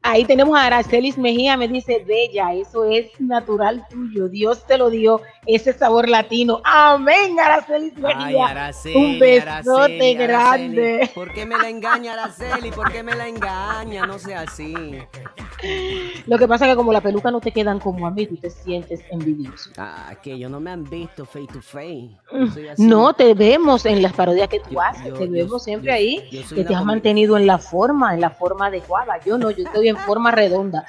Ahí 0.09 0.23
tenemos 0.23 0.57
a 0.57 0.65
Aracelis 0.67 1.17
Mejía, 1.17 1.57
me 1.57 1.67
dice, 1.67 2.01
Bella, 2.07 2.53
eso 2.53 2.85
es 2.85 3.07
natural 3.19 3.85
tuyo, 3.89 4.29
Dios 4.29 4.65
te 4.65 4.77
lo 4.77 4.89
dio, 4.89 5.19
ese 5.45 5.73
sabor 5.73 6.07
latino. 6.07 6.61
Amén, 6.63 7.37
Aracelis 7.39 7.91
Ay, 7.97 8.01
Mejía. 8.25 8.45
Araceli, 8.47 8.95
Un 8.95 9.19
besote 9.19 9.41
Araceli, 9.41 10.13
grande. 10.15 10.95
Araceli. 10.95 11.13
¿Por 11.13 11.33
qué 11.33 11.45
me 11.45 11.57
la 11.57 11.69
engaña, 11.69 12.13
Araceli? 12.13 12.71
¿Por 12.71 12.89
qué 12.91 13.03
me 13.03 13.15
la 13.15 13.27
engaña? 13.27 14.05
No 14.05 14.17
sea 14.17 14.41
así. 14.41 14.73
Lo 16.25 16.37
que 16.37 16.47
pasa 16.47 16.65
es 16.65 16.71
que 16.71 16.75
como 16.77 16.93
la 16.93 17.01
peluca 17.01 17.31
no 17.31 17.39
te 17.41 17.51
quedan 17.51 17.79
como 17.79 18.07
a 18.07 18.11
mí, 18.11 18.27
tú 18.27 18.37
te 18.37 18.49
sientes 18.49 19.01
envidioso. 19.11 19.71
Ah, 19.77 20.13
que 20.23 20.33
ellos 20.33 20.49
no 20.51 20.59
me 20.59 20.71
han 20.71 20.83
visto 20.83 21.25
face 21.25 21.47
to 21.51 21.61
face. 21.61 22.09
Yo. 22.31 22.73
No, 22.77 23.13
te 23.13 23.33
vemos 23.33 23.85
en 23.85 24.01
las 24.01 24.13
parodias 24.13 24.47
que 24.47 24.59
tú 24.59 24.71
Yo- 24.71 24.81
haces, 24.81 25.05
yo- 25.07 25.13
te 25.15 25.25
yo- 25.25 25.31
vemos 25.31 25.63
siempre 25.63 25.87
yo- 25.89 25.95
ahí, 25.95 26.29
yo 26.31 26.55
que 26.55 26.63
te 26.63 26.75
has 26.75 26.85
mantenido 26.85 27.37
en 27.37 27.47
la 27.47 27.57
forma, 27.57 28.13
en 28.13 28.21
la 28.21 28.29
forma 28.29 28.67
adecuada. 28.67 29.19
Yo 29.25 29.37
no, 29.37 29.49
yo 29.51 29.63
estoy 29.65 29.89
en 29.89 29.96
forma 29.97 30.31
redonda. 30.31 30.85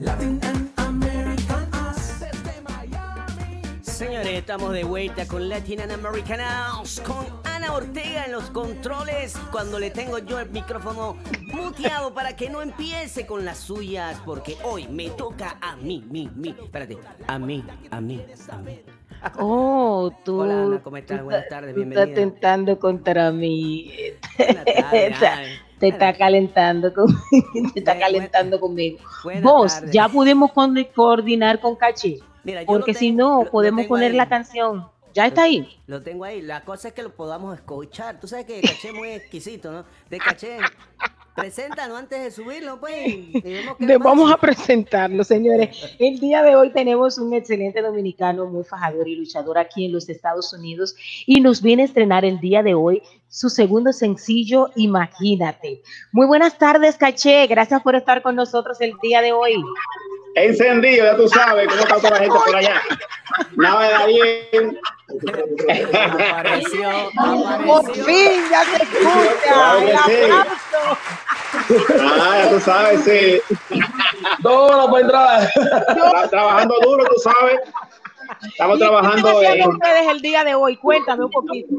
Latin 0.00 0.40
and 0.44 0.70
American 0.78 1.68
Us 1.74 2.20
desde 2.20 2.62
Miami. 2.62 3.60
Señores, 3.82 4.28
estamos 4.28 4.72
de 4.72 4.82
vuelta 4.82 5.26
con 5.28 5.46
Latin 5.46 5.82
and 5.82 5.92
American 5.92 6.40
House, 6.40 7.02
con 7.06 7.26
Ana 7.44 7.74
Ortega 7.74 8.24
en 8.24 8.32
los 8.32 8.44
controles, 8.44 9.36
cuando 9.52 9.78
le 9.78 9.90
tengo 9.90 10.16
yo 10.16 10.40
el 10.40 10.48
micrófono 10.48 11.18
muteado 11.52 12.14
para 12.14 12.34
que 12.34 12.48
no 12.48 12.62
empiece 12.62 13.26
con 13.26 13.44
las 13.44 13.58
suyas, 13.58 14.18
porque 14.24 14.56
hoy 14.64 14.88
me 14.88 15.10
toca 15.10 15.58
a 15.60 15.76
mí, 15.76 16.02
mí, 16.10 16.30
mí, 16.34 16.56
espérate, 16.58 16.96
a 17.26 17.38
mí, 17.38 17.62
a 17.90 18.00
mí, 18.00 18.24
a 18.50 18.56
mí. 18.56 18.80
Oh, 19.38 20.10
tú. 20.24 20.40
Hola, 20.40 20.62
Ana, 20.62 20.82
¿cómo 20.82 20.96
estás? 20.96 21.22
Buenas 21.22 21.46
tardes, 21.48 21.74
bienvenida. 21.74 22.04
Estás 22.04 22.14
tentando 22.14 22.78
contra 22.78 23.30
mí. 23.30 23.92
Buenas 24.38 24.64
tardes. 24.64 25.60
Te 25.80 25.88
está 25.88 26.12
calentando 26.18 26.92
conmigo. 26.94 27.18
Te 27.74 27.80
está 27.80 27.98
calentando 27.98 28.60
conmigo. 28.60 28.98
Vos, 29.42 29.74
tardes. 29.74 29.90
ya 29.92 30.08
pudimos 30.08 30.52
con- 30.52 30.76
coordinar 30.94 31.58
con 31.60 31.74
Caché. 31.74 32.18
Mira, 32.44 32.62
Porque 32.64 32.94
si 32.94 33.08
tengo- 33.10 33.42
no, 33.44 33.50
podemos 33.50 33.86
poner 33.86 34.12
ahí. 34.12 34.16
la 34.16 34.28
canción. 34.28 34.86
¿Ya 35.12 35.26
está 35.26 35.42
ahí? 35.42 35.80
Lo 35.88 36.00
tengo 36.02 36.24
ahí. 36.24 36.40
La 36.40 36.60
cosa 36.64 36.86
es 36.88 36.94
que 36.94 37.02
lo 37.02 37.10
podamos 37.10 37.56
escuchar. 37.56 38.20
Tú 38.20 38.28
sabes 38.28 38.46
que 38.46 38.60
caché 38.62 38.88
es 38.90 38.94
muy 38.94 39.08
exquisito, 39.10 39.72
¿no? 39.72 39.84
De 40.08 40.18
caché. 40.18 40.58
Preséntanos 41.34 41.98
antes 41.98 42.22
de 42.22 42.30
subirlo, 42.30 42.78
pues. 42.80 42.92
vamos 44.00 44.32
a 44.32 44.36
presentarlo, 44.36 45.24
señores. 45.24 45.94
El 45.98 46.18
día 46.18 46.42
de 46.42 46.56
hoy 46.56 46.70
tenemos 46.70 47.18
un 47.18 47.32
excelente 47.34 47.80
dominicano, 47.82 48.46
muy 48.46 48.64
fajador 48.64 49.08
y 49.08 49.16
luchador 49.16 49.58
aquí 49.58 49.86
en 49.86 49.92
los 49.92 50.08
Estados 50.08 50.52
Unidos 50.52 50.94
y 51.26 51.40
nos 51.40 51.62
viene 51.62 51.82
a 51.82 51.86
estrenar 51.86 52.24
el 52.24 52.40
día 52.40 52.62
de 52.62 52.74
hoy 52.74 53.02
su 53.28 53.48
segundo 53.48 53.92
sencillo, 53.92 54.70
Imagínate. 54.74 55.82
Muy 56.12 56.26
buenas 56.26 56.58
tardes, 56.58 56.96
Caché. 56.96 57.46
Gracias 57.46 57.80
por 57.82 57.94
estar 57.94 58.22
con 58.22 58.34
nosotros 58.34 58.80
el 58.80 58.92
día 59.02 59.22
de 59.22 59.32
hoy. 59.32 59.54
Encendido, 60.36 61.04
ya 61.06 61.16
tú 61.16 61.28
sabes 61.28 61.68
cómo 61.68 61.80
está 61.80 61.96
toda 61.96 62.10
la 62.10 62.18
gente 62.18 62.38
por 62.46 62.56
allá. 62.56 62.80
Nada 63.56 64.06
de 64.06 64.12
bien. 64.12 64.80
Apareció, 66.28 66.90
Por 67.66 67.94
fin, 67.94 68.42
ya 68.50 68.64
se 68.64 68.82
escucha. 68.82 69.78
El 69.78 69.96
aplauso. 69.96 70.98
Ah, 72.00 72.38
ya 72.44 72.50
tú 72.50 72.60
sabes, 72.60 73.04
sí. 73.04 73.40
Todo 74.42 74.90
para 74.90 75.00
entrar. 75.02 75.50
Tra- 75.52 76.30
trabajando 76.30 76.76
duro, 76.82 77.04
tú 77.04 77.20
sabes. 77.20 77.60
Estamos 78.44 78.76
¿Y 78.76 78.78
qué 78.78 78.84
están 78.84 79.00
trabajando 79.00 79.28
haciendo 79.38 79.64
en, 79.64 79.70
ustedes 79.70 80.08
el 80.08 80.20
día 80.22 80.44
de 80.44 80.54
hoy? 80.54 80.76
Cuéntame 80.76 81.24
un 81.24 81.30
poquito. 81.30 81.74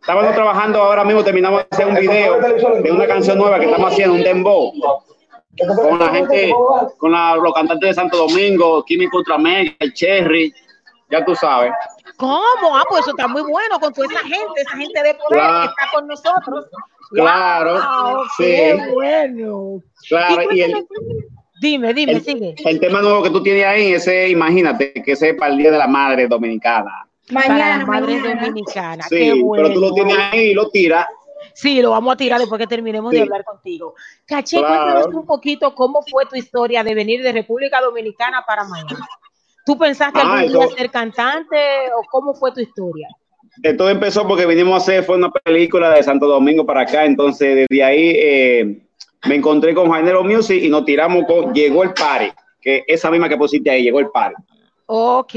estamos 0.00 0.34
trabajando 0.34 0.82
ahora 0.82 1.04
mismo, 1.04 1.22
terminamos 1.22 1.60
de 1.60 1.66
hacer 1.70 1.86
un 1.86 1.94
video 1.94 2.40
de 2.40 2.90
una 2.90 3.06
canción 3.06 3.38
nueva 3.38 3.58
que 3.60 3.66
estamos 3.66 3.92
haciendo, 3.92 4.16
un 4.16 4.22
dembow, 4.24 4.72
con 5.76 5.98
la 5.98 6.08
gente, 6.08 6.52
con 6.98 7.12
la- 7.12 7.36
los 7.36 7.52
cantantes 7.54 7.88
de 7.90 7.94
Santo 7.94 8.16
Domingo, 8.16 8.84
Kimi 8.84 9.08
contra 9.08 9.38
Mega, 9.38 9.72
el 9.78 9.92
Cherry, 9.94 10.52
ya 11.10 11.24
tú 11.24 11.34
sabes. 11.34 11.72
¿Cómo? 12.16 12.76
Ah, 12.76 12.84
pues 12.88 13.00
eso 13.02 13.10
está 13.10 13.26
muy 13.28 13.42
bueno 13.42 13.78
con 13.80 13.92
toda 13.92 14.06
esa 14.10 14.20
gente, 14.20 14.60
esa 14.60 14.76
gente 14.76 15.02
de 15.02 15.14
poder 15.14 15.40
Claro. 15.40 15.60
que 15.62 15.66
está 15.82 15.92
con 15.94 16.06
nosotros. 16.08 16.66
Claro, 17.10 17.74
Wow, 17.74 18.24
sí. 18.36 18.44
qué 18.44 18.88
bueno. 18.92 19.82
Claro, 20.08 20.52
y 20.52 20.62
el, 20.62 20.86
Dime, 21.60 21.94
dime, 21.94 22.12
el, 22.12 22.22
sigue. 22.24 22.54
el 22.64 22.80
tema 22.80 23.00
nuevo 23.02 23.22
que 23.22 23.30
tú 23.30 23.42
tienes 23.42 23.64
ahí, 23.64 23.92
ese, 23.92 24.28
imagínate, 24.30 24.92
que 24.94 25.12
ese 25.12 25.30
es 25.30 25.36
para 25.36 25.52
el 25.52 25.58
Día 25.58 25.70
de 25.70 25.78
la 25.78 25.86
Madre 25.86 26.26
Dominicana. 26.26 27.06
Para 27.32 27.56
las 27.56 27.86
madres 27.86 28.20
dominicanas. 28.22 29.06
qué 29.08 29.32
Sí, 29.32 29.40
bueno. 29.42 29.62
pero 29.62 29.74
tú 29.74 29.80
lo 29.80 29.94
tienes 29.94 30.18
ahí 30.18 30.40
y 30.50 30.54
lo 30.54 30.68
tiras. 30.70 31.06
Sí, 31.54 31.80
lo 31.82 31.90
vamos 31.90 32.14
a 32.14 32.16
tirar 32.16 32.38
después 32.40 32.58
que 32.58 32.66
terminemos 32.66 33.10
de 33.12 33.22
hablar 33.22 33.44
contigo. 33.44 33.94
Caché, 34.26 34.58
Claro. 34.58 34.84
cuéntanos 34.92 35.14
un 35.14 35.26
poquito 35.26 35.74
cómo 35.74 36.02
fue 36.02 36.24
tu 36.26 36.36
historia 36.36 36.82
de 36.84 36.94
venir 36.94 37.22
de 37.22 37.32
República 37.32 37.80
Dominicana 37.80 38.42
para 38.46 38.64
Miami. 38.64 38.94
¿Tú 39.64 39.78
pensaste 39.78 40.18
Ah, 40.22 40.38
algún 40.40 40.52
día 40.52 40.64
eso- 40.66 40.76
ser 40.76 40.90
cantante 40.90 41.56
o 41.96 42.02
cómo 42.10 42.34
fue 42.34 42.52
tu 42.52 42.60
historia? 42.60 43.08
Todo 43.76 43.90
empezó 43.90 44.26
porque 44.26 44.46
vinimos 44.46 44.74
a 44.74 44.76
hacer, 44.78 45.04
fue 45.04 45.16
una 45.16 45.30
película 45.30 45.90
de 45.90 46.02
Santo 46.02 46.26
Domingo 46.26 46.64
para 46.64 46.80
acá, 46.82 47.04
entonces 47.04 47.66
desde 47.68 47.84
ahí 47.84 48.12
eh, 48.16 48.82
me 49.28 49.34
encontré 49.36 49.74
con 49.74 49.90
Jainero 49.90 50.24
Music 50.24 50.62
y 50.62 50.68
nos 50.70 50.84
tiramos 50.86 51.24
con 51.26 51.52
Llegó 51.52 51.82
el 51.82 51.92
Party, 51.92 52.32
que 52.60 52.82
esa 52.86 53.10
misma 53.10 53.28
que 53.28 53.36
pusiste 53.36 53.70
ahí, 53.70 53.82
Llegó 53.82 54.00
el 54.00 54.08
Party. 54.10 54.36
Ok, 54.86 55.32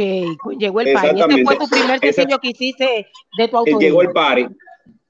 llegó 0.57 0.81
el 0.81 0.93
país. 0.93 1.11
Este 1.13 1.43
fue 1.45 1.55
tu 1.57 1.67
primer 1.69 1.99
sencillo 1.99 2.39
que 2.39 2.49
hiciste 2.49 3.07
de 3.37 3.47
tu 3.47 3.57
autoría. 3.57 3.79
Llegó 3.89 4.01
el 4.01 4.11
Party. 4.11 4.47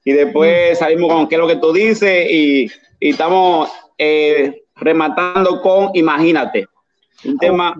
Y 0.06 0.12
después 0.12 0.78
salimos 0.78 1.12
con 1.12 1.28
qué 1.28 1.34
es 1.34 1.40
lo 1.40 1.48
que 1.48 1.56
tú 1.56 1.72
dices 1.72 2.30
y, 2.30 2.70
y 3.00 3.10
estamos 3.10 3.68
eh, 3.98 4.62
rematando 4.76 5.60
con 5.60 5.90
Imagínate, 5.94 6.68
un 7.24 7.36
tema 7.38 7.74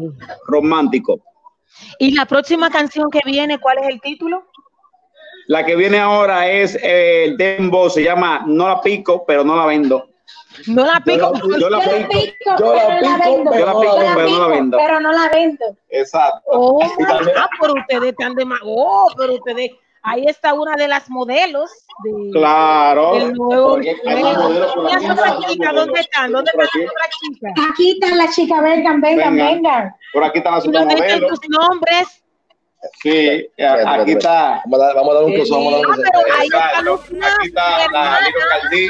romántico. 0.49 1.21
Y 2.01 2.11
la 2.17 2.27
próxima 2.27 2.69
canción 2.69 3.09
que 3.13 3.21
viene, 3.25 3.59
¿cuál 3.61 3.79
es 3.79 3.89
el 3.89 4.01
título? 4.01 4.45
La 5.47 5.65
que 5.65 5.77
viene 5.77 6.01
ahora 6.01 6.51
es 6.51 6.75
eh, 6.83 7.27
el 7.27 7.37
Dembo, 7.37 7.89
se 7.89 8.03
llama 8.03 8.43
No 8.45 8.67
la 8.67 8.81
pico, 8.81 9.25
pero 9.25 9.45
no 9.45 9.55
la 9.55 9.67
vendo. 9.67 10.09
No 10.67 10.85
la 10.85 10.99
pico. 11.05 11.33
Yo 11.61 11.71
la 11.71 11.79
pico. 11.79 12.11
Yo 12.59 12.75
la 12.75 12.89
pico, 12.89 13.55
Yo 13.57 13.67
la 13.67 13.81
pico, 13.81 13.95
pero 14.17 14.29
no 14.31 14.39
la 14.41 14.47
vendo. 14.49 14.79
pero 14.79 14.99
no 15.01 15.13
la 15.13 15.29
vendo. 15.29 15.65
Exacto. 15.91 16.41
Oh, 16.47 16.83
ah, 16.83 17.49
pero 17.61 17.75
ustedes 17.75 18.11
están 18.11 18.35
de 18.35 18.45
ma- 18.45 18.59
Oh, 18.65 19.13
pero 19.17 19.35
ustedes. 19.35 19.71
Ahí 20.09 20.25
está 20.27 20.55
una 20.55 20.77
de 20.77 20.87
las 20.89 21.11
modelos 21.11 21.71
de, 22.05 22.31
Claro. 22.33 23.15
del 23.19 23.33
nuevo. 23.33 23.71
Modelos 23.79 24.73
por 24.75 24.85
¿Y 24.91 24.95
las 24.95 24.97
aquí. 24.97 25.11
otras 25.11 25.75
dónde 25.75 26.01
están? 26.01 26.33
¿Dónde 26.33 26.51
están 26.53 26.63
las 26.63 26.91
otras 26.91 27.09
chicas? 27.21 27.53
Aquí 27.71 27.91
están 27.93 28.19
las 28.19 28.35
chicas, 28.37 28.63
vengan, 28.63 29.01
vengan, 29.01 29.37
Venga. 29.37 29.51
vengan. 29.53 29.97
Por 30.13 30.25
aquí 30.25 30.39
están 30.39 30.55
las 30.55 30.65
¿Y 30.65 30.71
dónde 30.71 30.95
están 30.95 31.09
supermodelos. 31.11 31.41
tus 31.41 31.51
nombres? 31.59 32.23
Sí, 33.03 33.49
aquí 33.59 34.13
está. 34.13 34.63
Vamos 34.67 34.81
a 34.81 34.87
dar, 34.87 34.95
vamos 34.97 35.11
a 35.11 35.15
dar 35.15 35.25
un 35.25 35.33
close, 35.35 35.51
vamos 35.53 35.75
a 35.75 35.77
dar 35.77 35.87
un 35.87 36.33
ahí 36.39 36.47
está. 36.47 36.83
Lucía, 36.83 37.19
Aquí 37.39 37.49
está 37.49 37.91
la. 37.91 38.21
Lilo 38.21 38.39
Caldí. 38.61 38.89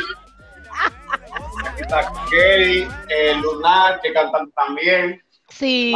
Aquí 1.66 1.82
está 1.82 2.12
Kelly, 2.30 2.88
eh, 3.08 3.34
Lunar, 3.40 4.00
que 4.02 4.12
cantan 4.12 4.50
también. 4.52 5.22
Sí. 5.48 5.94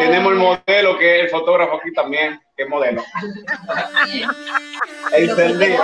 Tenemos 0.00 0.32
el 0.32 0.38
modelo 0.38 0.98
que 0.98 1.18
es 1.18 1.24
el 1.24 1.30
fotógrafo 1.30 1.76
aquí 1.76 1.92
también, 1.92 2.40
es 2.58 2.68
modelo. 2.68 3.02
Encendido. 5.12 5.82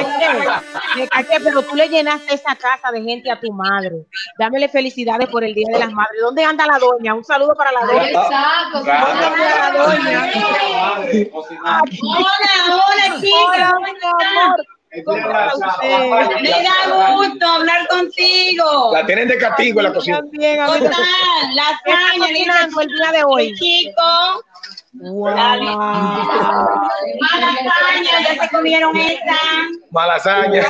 Pero 1.45 1.63
tú 1.63 1.75
le 1.77 1.89
llenaste 1.89 2.35
esa 2.35 2.55
casa 2.57 2.91
de 2.93 3.01
gente 3.03 3.31
a 3.31 3.39
tu 3.41 3.51
madre. 3.53 3.93
Dámele 4.39 4.69
felicidades 4.69 5.29
por 5.29 5.45
el 5.45 5.55
Día 5.55 5.69
de 5.73 5.79
las 5.79 5.93
Madres. 5.93 6.21
¿Dónde 6.21 6.45
anda 6.45 6.67
la 6.67 6.79
doña? 6.79 7.15
Un 7.15 7.25
saludo 7.25 7.55
para 7.55 7.73
la 7.73 7.81
doña. 7.87 8.11
Exacto. 8.11 8.79
¿Dónde 8.79 8.93
anda 8.93 9.73
la 9.73 9.85
doña? 9.85 10.31
Hola, 12.03 12.53
hola, 12.71 13.21
chicas. 13.21 13.63
Amor. 13.63 13.81
Me 16.41 16.51
da 16.51 17.13
gusto 17.15 17.47
hablar 17.47 17.87
contigo. 17.89 18.91
La 18.93 19.05
tienen 19.07 19.27
de 19.29 19.39
castigo 19.39 19.81
en 19.81 19.85
la 19.87 19.93
cocina. 19.93 20.19
También, 20.19 20.61
a 20.61 20.67
mí 20.67 20.73
¿Cómo 20.73 20.85
me- 20.85 20.91
están? 20.91 21.05
Las 21.57 21.73
¿Qué 21.85 21.91
está 21.91 22.03
cañas, 22.13 22.29
cocinando 22.29 22.81
el 22.81 22.87
día 22.89 23.13
de 23.13 23.25
hoy? 23.25 23.55
chicos. 23.55 24.41
Wow. 24.95 25.25
Malas 25.35 25.57
cañas, 27.83 28.23
ya 28.23 28.43
se 28.43 28.49
comieron 28.51 28.97
esta. 28.97 29.37
Malasaña. 29.91 30.65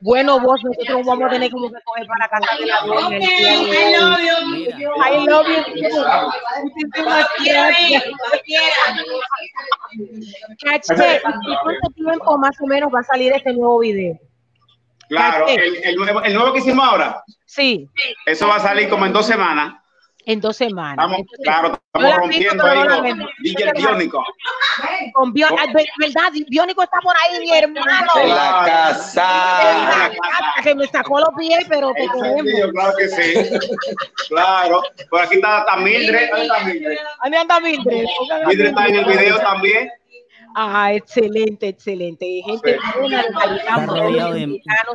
Bueno, 0.00 0.38
vos, 0.40 0.60
nosotros 0.62 1.06
vamos 1.06 1.24
a 1.26 1.30
tener 1.30 1.50
como 1.50 1.68
que 1.70 1.78
coger 1.84 2.06
para 2.06 2.28
casa 2.28 2.56
de 2.58 2.66
la 2.66 2.84
Ok, 2.84 2.86
doña. 2.86 3.16
el 3.16 3.20
día 3.26 3.52
de 3.76 3.90
I 3.90 3.96
love 3.96 4.20
you. 4.20 4.84
I 5.02 5.26
love 5.26 5.46
you. 5.48 5.62
Caché, 10.64 11.16
¿y 11.16 11.56
cuánto 11.62 11.88
tiempo 11.94 12.38
más 12.38 12.60
o 12.60 12.66
menos 12.66 12.92
va 12.94 13.00
a 13.00 13.04
salir 13.04 13.32
este 13.32 13.52
nuevo 13.54 13.78
video? 13.78 14.18
Claro, 15.08 15.46
el, 15.48 15.76
el 15.84 15.96
nuevo, 15.96 16.22
el 16.22 16.34
nuevo 16.34 16.52
que 16.52 16.58
hicimos 16.58 16.84
ahora, 16.86 17.22
Sí, 17.44 17.88
eso 18.26 18.48
va 18.48 18.56
a 18.56 18.60
salir 18.60 18.88
como 18.88 19.06
en 19.06 19.12
dos 19.12 19.24
semanas. 19.26 19.76
En 20.26 20.40
dos 20.40 20.56
semanas. 20.56 20.92
Estamos, 21.06 21.18
Entonces, 21.20 21.44
claro, 21.44 21.80
estamos 21.94 22.16
rompiendo 22.16 22.64
ahí. 22.66 23.14
DJ 23.42 23.72
Biónico. 23.76 24.24
Con 25.14 25.32
Bio- 25.32 25.46
ah, 25.58 25.64
ve- 25.72 25.86
¿Verdad? 25.98 26.32
Biónico 26.48 26.82
está 26.82 26.98
por 27.00 27.14
ahí, 27.16 27.40
mi 27.40 27.52
hermano. 27.56 28.06
En 28.20 28.28
la 28.28 28.58
En 28.58 28.64
casa. 28.66 29.22
la 29.24 30.10
casa, 30.10 30.62
que 30.62 30.74
me 30.74 30.86
sacó 30.88 31.20
los 31.20 31.28
pies, 31.38 31.64
pero 31.68 31.92
te 31.92 32.06
queremos. 32.08 32.72
Claro 32.72 32.92
que 32.98 33.08
sí. 33.08 33.50
Claro. 34.28 34.82
Por 35.08 35.20
aquí 35.22 35.36
está, 35.36 35.64
Mildred. 35.78 36.28
¿Dónde 36.30 36.44
está 36.46 36.64
Mildred? 36.64 36.98
¿Dónde 37.22 37.38
anda 37.38 37.60
Mildred? 37.60 38.04
Mildred 38.46 38.66
está 38.68 38.86
en 38.86 38.94
el 38.96 39.04
video 39.04 39.38
también. 39.38 39.90
Ah, 40.58 40.90
excelente, 40.94 41.68
excelente. 41.68 42.24
Gente 42.46 42.78
buena 42.98 43.22
de 43.24 43.28
calidad, 43.30 43.86
rodeado 43.86 44.32
de- 44.32 44.46
mexicanos, 44.46 44.94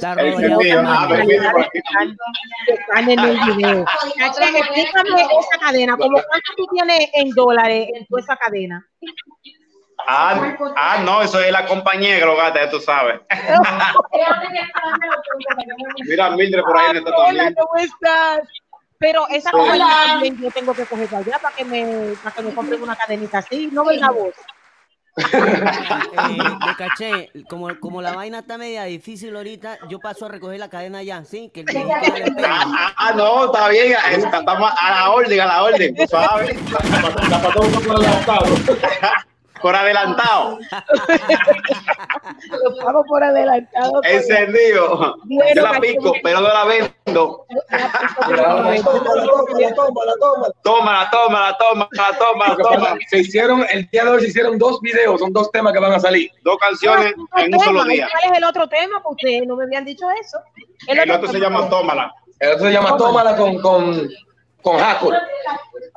que 2.65 2.74
están, 2.74 3.12
en 3.12 3.19
el 3.19 3.39
video. 3.45 3.86
Explícame 4.15 5.21
esa 5.21 5.60
cadena, 5.60 5.95
como 5.97 6.13
cuánto 6.13 6.52
tú 6.58 6.65
tienes 6.74 7.10
en 7.13 7.30
dólares 7.30 7.89
en 7.93 8.08
toda 8.08 8.21
esa 8.24 8.36
cadena. 8.38 8.84
Ah, 10.08 10.58
ah, 10.78 10.97
no, 11.06 11.21
eso 11.21 11.39
es 11.39 11.52
la 11.52 11.63
compañía 11.67 12.17
que 12.17 12.26
lo 12.26 12.36
gasta, 12.36 12.65
ya 12.65 12.71
tú 12.71 12.80
sabes. 12.80 13.19
Mira, 16.08 16.32
Mildred 16.32 16.63
por 16.63 16.76
ahí 16.76 16.86
Ay, 16.89 16.97
está 16.97 17.12
hola, 17.12 17.26
también. 17.28 17.54
¿cómo 17.54 17.76
estás? 17.78 18.39
Pero 18.97 19.28
esa 19.30 19.52
compañía 19.52 19.86
también 20.08 20.38
yo 20.41 20.50
tengo 20.50 20.74
que 20.74 20.88
coger 20.88 21.08
allá 21.13 21.38
para 21.39 21.56
que 21.56 21.65
me, 21.65 22.15
para 22.24 22.36
que 22.36 22.41
me 22.41 22.52
compren 22.56 22.82
una 22.82 22.95
cadenita 22.95 23.38
así, 23.38 23.69
¿no 23.71 23.86
ves 23.86 24.00
la 24.00 24.10
voz? 24.10 24.34
Eh, 25.22 26.38
de 26.68 26.76
caché, 26.78 27.30
como, 27.50 27.68
como 27.80 28.02
la 28.02 28.14
vaina 28.14 28.40
está 28.40 28.58
media 28.58 28.84
difícil 28.84 29.36
ahorita, 29.36 29.78
yo 29.90 30.00
paso 30.00 30.26
a 30.26 30.30
recoger 30.30 30.60
la 30.60 30.70
cadena 30.70 31.02
ya, 31.04 31.24
¿sí? 31.26 31.50
Que 31.54 31.62
el. 31.62 31.68
Ah, 33.04 33.14
no, 33.16 33.46
está 33.46 33.70
bien. 33.70 33.94
está- 34.12 34.40
Estamos 34.40 34.72
a 34.80 34.92
la 34.92 35.10
orden, 35.12 35.40
a 35.42 35.46
la 35.46 35.64
orden, 35.64 35.96
sabes. 36.08 36.58
La 37.30 37.40
poco 37.42 37.92
adelantado. 37.94 38.46
Por 39.62 39.76
adelantado. 39.76 40.60
Lo 42.63 42.76
pago 42.84 43.04
por 43.06 43.24
adelantado. 43.24 44.02
Encendido. 44.04 45.15
Bueno, 45.26 45.56
Yo 45.56 45.62
la 45.62 45.80
pico, 45.80 46.13
pero 46.24 46.39
no 46.41 46.47
la 46.47 46.65
vendo. 46.65 47.45
Tómala, 50.63 51.10
tómala, 51.12 51.58
tómala. 51.58 51.89
Tómala, 52.17 52.58
tómala. 52.58 52.97
Se 53.10 53.19
hicieron, 53.19 53.65
el 53.71 53.88
día 53.89 54.06
de 54.06 54.12
hoy 54.12 54.21
se 54.21 54.28
hicieron 54.28 54.58
dos 54.58 54.80
videos, 54.82 55.19
son 55.19 55.34
dos 55.34 55.52
temas 55.52 55.74
que 55.74 55.80
van 55.80 55.93
a 55.93 56.00
salir. 56.00 56.30
Dos 56.43 56.58
canciones 56.58 57.13
en 57.38 57.54
un 57.54 57.60
solo 57.60 57.84
día. 57.86 58.08
¿Cuál 58.12 58.32
es 58.32 58.38
el 58.38 58.43
otro 58.43 58.67
tema? 58.67 59.02
Porque 59.04 59.26
ustedes 59.26 59.47
no 59.47 59.56
me 59.56 59.63
habían 59.65 59.86
dicho 59.86 60.06
eso. 60.21 60.39
El 60.88 61.12
otro 61.12 61.28
se 61.32 61.39
llama 61.39 61.69
Tómala. 61.69 62.13
El 62.39 62.54
otro 62.54 62.65
se 62.65 62.74
llama 62.74 62.97
Tómala 62.97 63.36
con, 63.36 63.62
con, 63.62 64.10
con 64.62 64.78
Hackor. 64.78 65.15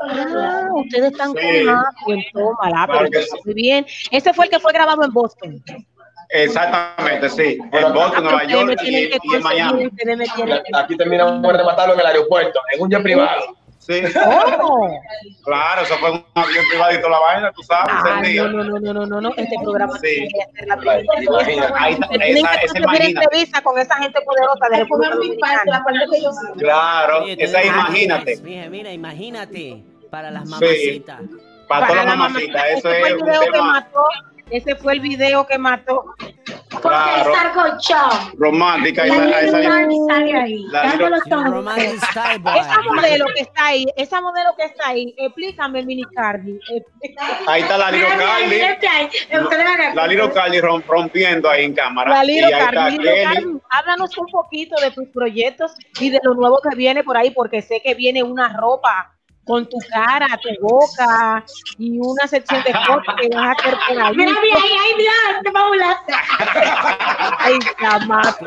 Ah, 0.00 0.68
ustedes 0.74 1.12
están 1.12 1.32
Sí. 1.32 1.66
con 2.04 2.24
Tómala, 2.32 2.86
Claro 2.86 3.08
pero 3.10 3.22
sí. 3.24 3.36
muy 3.44 3.54
bien. 3.54 3.86
Ese 4.10 4.32
fue 4.34 4.46
el 4.46 4.50
que 4.50 4.58
fue 4.58 4.72
grabado 4.72 5.04
en 5.04 5.12
Boston. 5.12 5.62
Exactamente, 6.30 7.28
sí. 7.30 7.58
En 7.72 7.92
Boston, 7.92 8.24
Nueva 8.24 8.44
York 8.44 8.80
y, 8.82 9.10
en 9.34 9.42
Miami. 9.42 9.90
Aquí 10.74 10.96
terminamos 10.96 11.40
de 11.56 11.64
matarlo 11.64 11.94
en 11.94 12.00
el 12.00 12.06
aeropuerto, 12.06 12.60
en 12.72 12.82
un 12.82 12.90
jet 12.90 13.02
privado. 13.02 13.56
Sí. 13.86 14.02
¿Cómo? 14.14 14.98
Claro, 15.44 15.82
eso 15.82 15.94
fue 15.98 16.10
un 16.12 16.24
avión 16.34 16.64
toda 17.00 17.10
la 17.10 17.18
vaina, 17.18 17.52
tú 17.52 17.62
sabes. 17.62 17.90
Ah, 17.90 18.22
no, 18.22 18.48
no, 18.48 18.64
no, 18.80 18.92
no, 18.94 19.06
no, 19.06 19.20
no, 19.20 19.28
este 19.36 19.56
programa 19.62 19.92
Sí. 19.98 20.06
tiene 20.06 20.28
que 20.28 20.42
hacer 20.42 20.68
la 20.68 20.76
primera 20.76 21.02
Imagínate. 21.22 21.74
Ahí 21.78 21.92
está, 22.32 22.54
esa, 22.54 22.78
esa 22.78 23.04
entrevista 23.04 23.60
con 23.62 23.78
esa 23.78 23.96
gente 23.96 24.20
poderosa 24.22 24.68
de 24.70 24.76
República 24.78 25.14
Dominicana. 25.14 25.84
Claro, 26.58 27.24
esa 27.26 27.62
imagínate. 27.64 28.36
Mira, 28.42 28.68
mira, 28.70 28.92
imagínate. 28.92 29.82
Para 30.10 30.30
las 30.30 30.44
Sí. 30.44 30.50
mamacitas. 30.50 31.20
Para 31.68 31.86
todas 31.88 32.04
las 32.04 32.14
la 32.14 32.16
mamacitas, 32.16 32.54
mamacita. 32.54 32.68
eso 32.68 32.90
es 32.92 33.12
un 33.14 33.50
tema 33.52 33.72
mató. 33.72 34.04
Ese 34.54 34.76
fue 34.76 34.92
el 34.92 35.00
video 35.00 35.44
que 35.48 35.58
mató. 35.58 36.04
claro, 36.80 37.32
romántica. 38.36 39.04
Esa, 39.04 39.40
esa, 39.40 39.58
la 40.70 40.82
style, 41.18 42.38
boy. 42.42 42.58
Esa 42.58 42.82
modelo 42.82 43.24
que 43.34 43.40
está 43.42 43.66
ahí, 43.66 43.86
esa 43.96 44.20
modelo 44.20 44.50
que 44.56 44.64
está 44.66 44.88
ahí, 44.88 45.14
explícame, 45.18 45.82
Mini 45.84 46.04
Cardi. 46.14 46.58
ahí 47.48 47.62
está 47.62 47.78
la 47.78 47.90
Liro 47.90 48.06
Carly. 48.16 48.60
La 49.94 50.06
Liro 50.06 50.32
Carly 50.32 50.60
rom- 50.60 50.84
rompiendo 50.86 51.50
ahí 51.50 51.64
en 51.64 51.74
cámara. 51.74 52.10
La 52.10 52.22
Liro 52.24 52.46
ahí 52.46 52.52
Cardi. 52.52 52.98
Cardi, 52.98 53.58
háblanos 53.70 54.16
un 54.18 54.26
poquito 54.26 54.76
de 54.80 54.90
tus 54.92 55.08
proyectos 55.08 55.72
y 56.00 56.10
de 56.10 56.20
lo 56.22 56.34
nuevo 56.34 56.60
que 56.62 56.76
viene 56.76 57.02
por 57.02 57.16
ahí, 57.16 57.30
porque 57.30 57.60
sé 57.60 57.80
que 57.82 57.94
viene 57.94 58.22
una 58.22 58.56
ropa 58.56 59.10
con 59.44 59.66
tu 59.68 59.78
cara, 59.90 60.26
tu 60.42 60.48
boca 60.60 61.44
y 61.78 61.98
una 61.98 62.26
sección 62.26 62.62
de 62.64 62.72
fotos 62.86 63.14
que 63.20 63.28
vas 63.28 63.46
a 63.46 63.52
hacer 63.52 63.78
por 63.88 64.02
ahí. 64.02 64.16
Mira, 64.16 64.32
mira, 64.42 64.56
ay, 64.62 64.70
ay, 64.82 64.92
Dios, 64.98 65.42
te 65.42 65.50
vamos 65.50 65.76
a 65.80 67.36
Ay, 67.38 67.58
chamaco. 67.80 68.46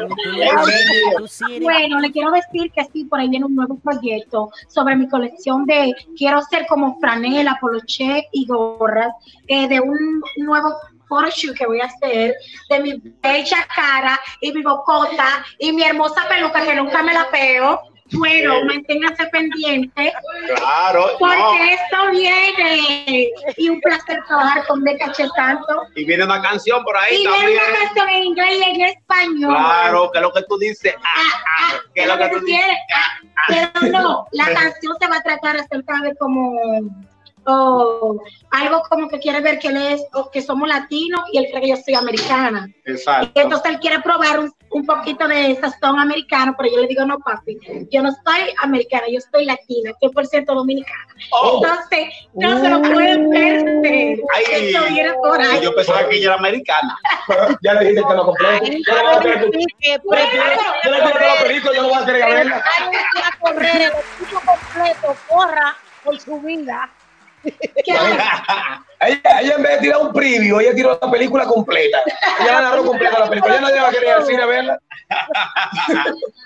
Bueno, 1.61 1.99
le 1.99 2.11
quiero 2.11 2.31
decir 2.31 2.71
que 2.71 2.85
sí, 2.91 3.05
por 3.05 3.19
ahí 3.19 3.29
viene 3.29 3.45
un 3.45 3.55
nuevo 3.55 3.77
proyecto 3.79 4.49
sobre 4.67 4.95
mi 4.95 5.07
colección 5.07 5.65
de, 5.65 5.93
quiero 6.17 6.41
ser 6.41 6.65
como 6.67 6.99
franela, 6.99 7.57
poloché 7.61 8.27
y 8.31 8.45
gorras, 8.45 9.13
eh, 9.47 9.67
de 9.67 9.79
un 9.79 10.21
nuevo 10.37 10.73
photoshoot 11.07 11.55
que 11.55 11.65
voy 11.65 11.79
a 11.79 11.85
hacer 11.85 12.35
de 12.69 12.79
mi 12.79 13.01
bella 13.21 13.67
cara 13.75 14.19
y 14.41 14.51
mi 14.51 14.61
bocota 14.61 15.45
y 15.59 15.71
mi 15.71 15.83
hermosa 15.83 16.27
peluca 16.27 16.65
que 16.65 16.75
nunca 16.75 17.03
me 17.03 17.13
la 17.13 17.29
peo. 17.29 17.81
Bueno, 18.13 18.63
manténganse 18.65 19.25
pendientes 19.27 20.13
Claro, 20.55 21.07
porque 21.19 21.37
no. 21.37 21.53
esto 21.63 22.11
viene 22.11 23.29
y 23.57 23.69
un 23.69 23.81
placer 23.81 24.19
trabajar 24.27 24.65
con 24.67 24.83
Decache 24.83 25.27
Santo. 25.35 25.83
Y 25.95 26.05
viene 26.05 26.23
una 26.23 26.41
canción 26.41 26.83
por 26.83 26.95
ahí 26.95 27.15
Y 27.15 27.27
viene 27.27 27.51
una 27.53 27.79
canción 27.79 28.09
en 28.09 28.23
inglés 28.23 28.57
y 28.59 28.63
en 28.69 28.81
español. 28.81 29.55
Claro, 29.55 30.11
que 30.11 30.19
es 30.19 30.21
lo 30.21 30.31
que 30.31 30.41
tú 30.43 30.57
dices. 30.57 30.95
Ah, 31.03 31.21
ah, 31.59 31.73
¿Qué 31.93 32.01
es 32.03 32.07
lo 32.07 32.17
que 32.17 32.29
tú 32.29 32.45
quieres? 32.45 32.77
Ah, 32.95 33.19
Pero 33.47 33.91
no, 33.91 34.27
la 34.31 34.45
canción 34.53 34.95
se 34.99 35.07
va 35.07 35.17
a 35.17 35.21
tratar 35.21 35.57
acerca 35.57 35.99
de 36.01 36.15
como 36.15 36.53
o 37.47 38.21
algo 38.51 38.83
como 38.89 39.07
que 39.07 39.19
quiere 39.19 39.39
ver 39.39 39.57
que 39.57 39.69
él 39.69 39.77
es, 39.77 40.05
o 40.13 40.29
que 40.29 40.41
somos 40.41 40.67
latinos 40.67 41.21
y 41.31 41.37
él 41.37 41.47
cree 41.49 41.61
que 41.61 41.69
yo 41.69 41.77
soy 41.77 41.95
americana. 41.95 42.67
Exacto. 42.85 43.39
Entonces 43.39 43.71
él 43.71 43.79
quiere 43.79 44.01
probar 44.01 44.39
un, 44.39 44.53
un 44.71 44.85
poquito 44.85 45.27
de 45.27 45.55
sazón 45.55 45.97
americano, 45.99 46.53
pero 46.57 46.69
yo 46.73 46.81
le 46.81 46.87
digo, 46.87 47.05
no, 47.05 47.19
papi, 47.19 47.57
yo 47.89 48.01
no 48.01 48.11
soy 48.11 48.53
americana, 48.61 49.05
yo 49.09 49.19
soy 49.31 49.45
latina, 49.45 49.91
100% 50.01 50.45
dominicana. 50.45 51.15
Oh. 51.31 51.61
Entonces, 51.63 52.07
no 52.33 52.59
se 52.59 52.69
lo 52.69 52.81
pueden 52.81 53.29
perder. 53.29 54.19
Ay, 54.35 55.05
por 55.21 55.41
ahí. 55.41 55.61
yo 55.61 55.73
pensaba 55.73 56.07
que 56.09 56.17
ella 56.17 56.25
era 56.27 56.35
americana. 56.35 56.97
Ya 57.61 57.73
le 57.75 57.79
dijiste 57.79 58.03
que 58.07 58.15
no 58.15 58.25
compré. 58.25 58.47
Ay, 58.47 58.83
Yo 58.85 58.95
no 58.95 59.03
voy 59.03 59.15
a 59.15 59.19
querer 59.21 59.51
sí, 59.53 59.65
que 59.79 59.89
Yo 60.03 60.91
le 60.91 60.97
dije 60.97 61.13
que 61.13 61.25
los 61.25 61.43
pericos 61.43 61.75
yo 61.75 61.81
no 61.81 61.89
voy 61.89 62.01
a 62.01 62.05
querer 62.05 62.25
verla. 62.25 62.63
Prepárense 62.63 63.19
a 63.23 63.39
correr 63.39 63.81
el 63.81 63.91
equipo 64.25 64.41
completo, 64.45 65.15
corra 65.27 65.77
por 66.03 66.19
su 66.19 66.39
vida. 66.41 66.89
Ella, 68.99 69.41
ella 69.41 69.55
en 69.57 69.61
vez 69.61 69.73
de 69.73 69.77
tirar 69.77 70.01
un 70.01 70.11
preview, 70.11 70.59
ella 70.59 70.73
tiró 70.73 70.97
la 70.99 71.11
película 71.11 71.45
completa. 71.45 71.99
Ella 72.39 72.53
la 72.53 72.61
narró 72.61 72.83
completa 72.83 73.19
la 73.19 73.29
película. 73.29 73.53
Ella 73.53 73.67
nadie 73.67 73.79
va 73.79 73.87
a 73.89 73.91
querer 73.91 74.07
ir 74.07 74.13
al 74.13 74.25
cine 74.25 74.41
a 74.41 74.45
verla. 74.47 74.81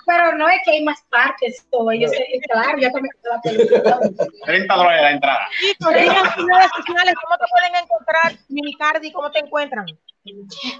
Pero 0.05 0.37
no 0.37 0.49
es 0.49 0.59
que 0.65 0.71
hay 0.71 0.83
más 0.83 1.01
partes. 1.09 1.65
todo. 1.69 1.91
Yo 1.93 2.07
sé, 2.07 2.25
claro, 2.49 2.77
ya 2.79 2.91
también 2.91 3.13
la 3.23 3.41
película. 3.41 3.99
30 4.45 4.73
dólares 4.73 5.01
la 5.01 5.11
entrada. 5.11 5.47
Digan 5.69 6.33
sus 6.35 6.45
redes 6.47 6.71
sociales, 6.77 7.13
¿cómo 7.23 7.37
te 7.37 7.45
pueden 7.51 7.83
encontrar, 7.83 8.33
Minicardi? 8.49 9.11
¿Cómo 9.11 9.31
te 9.31 9.39
encuentran? 9.39 9.85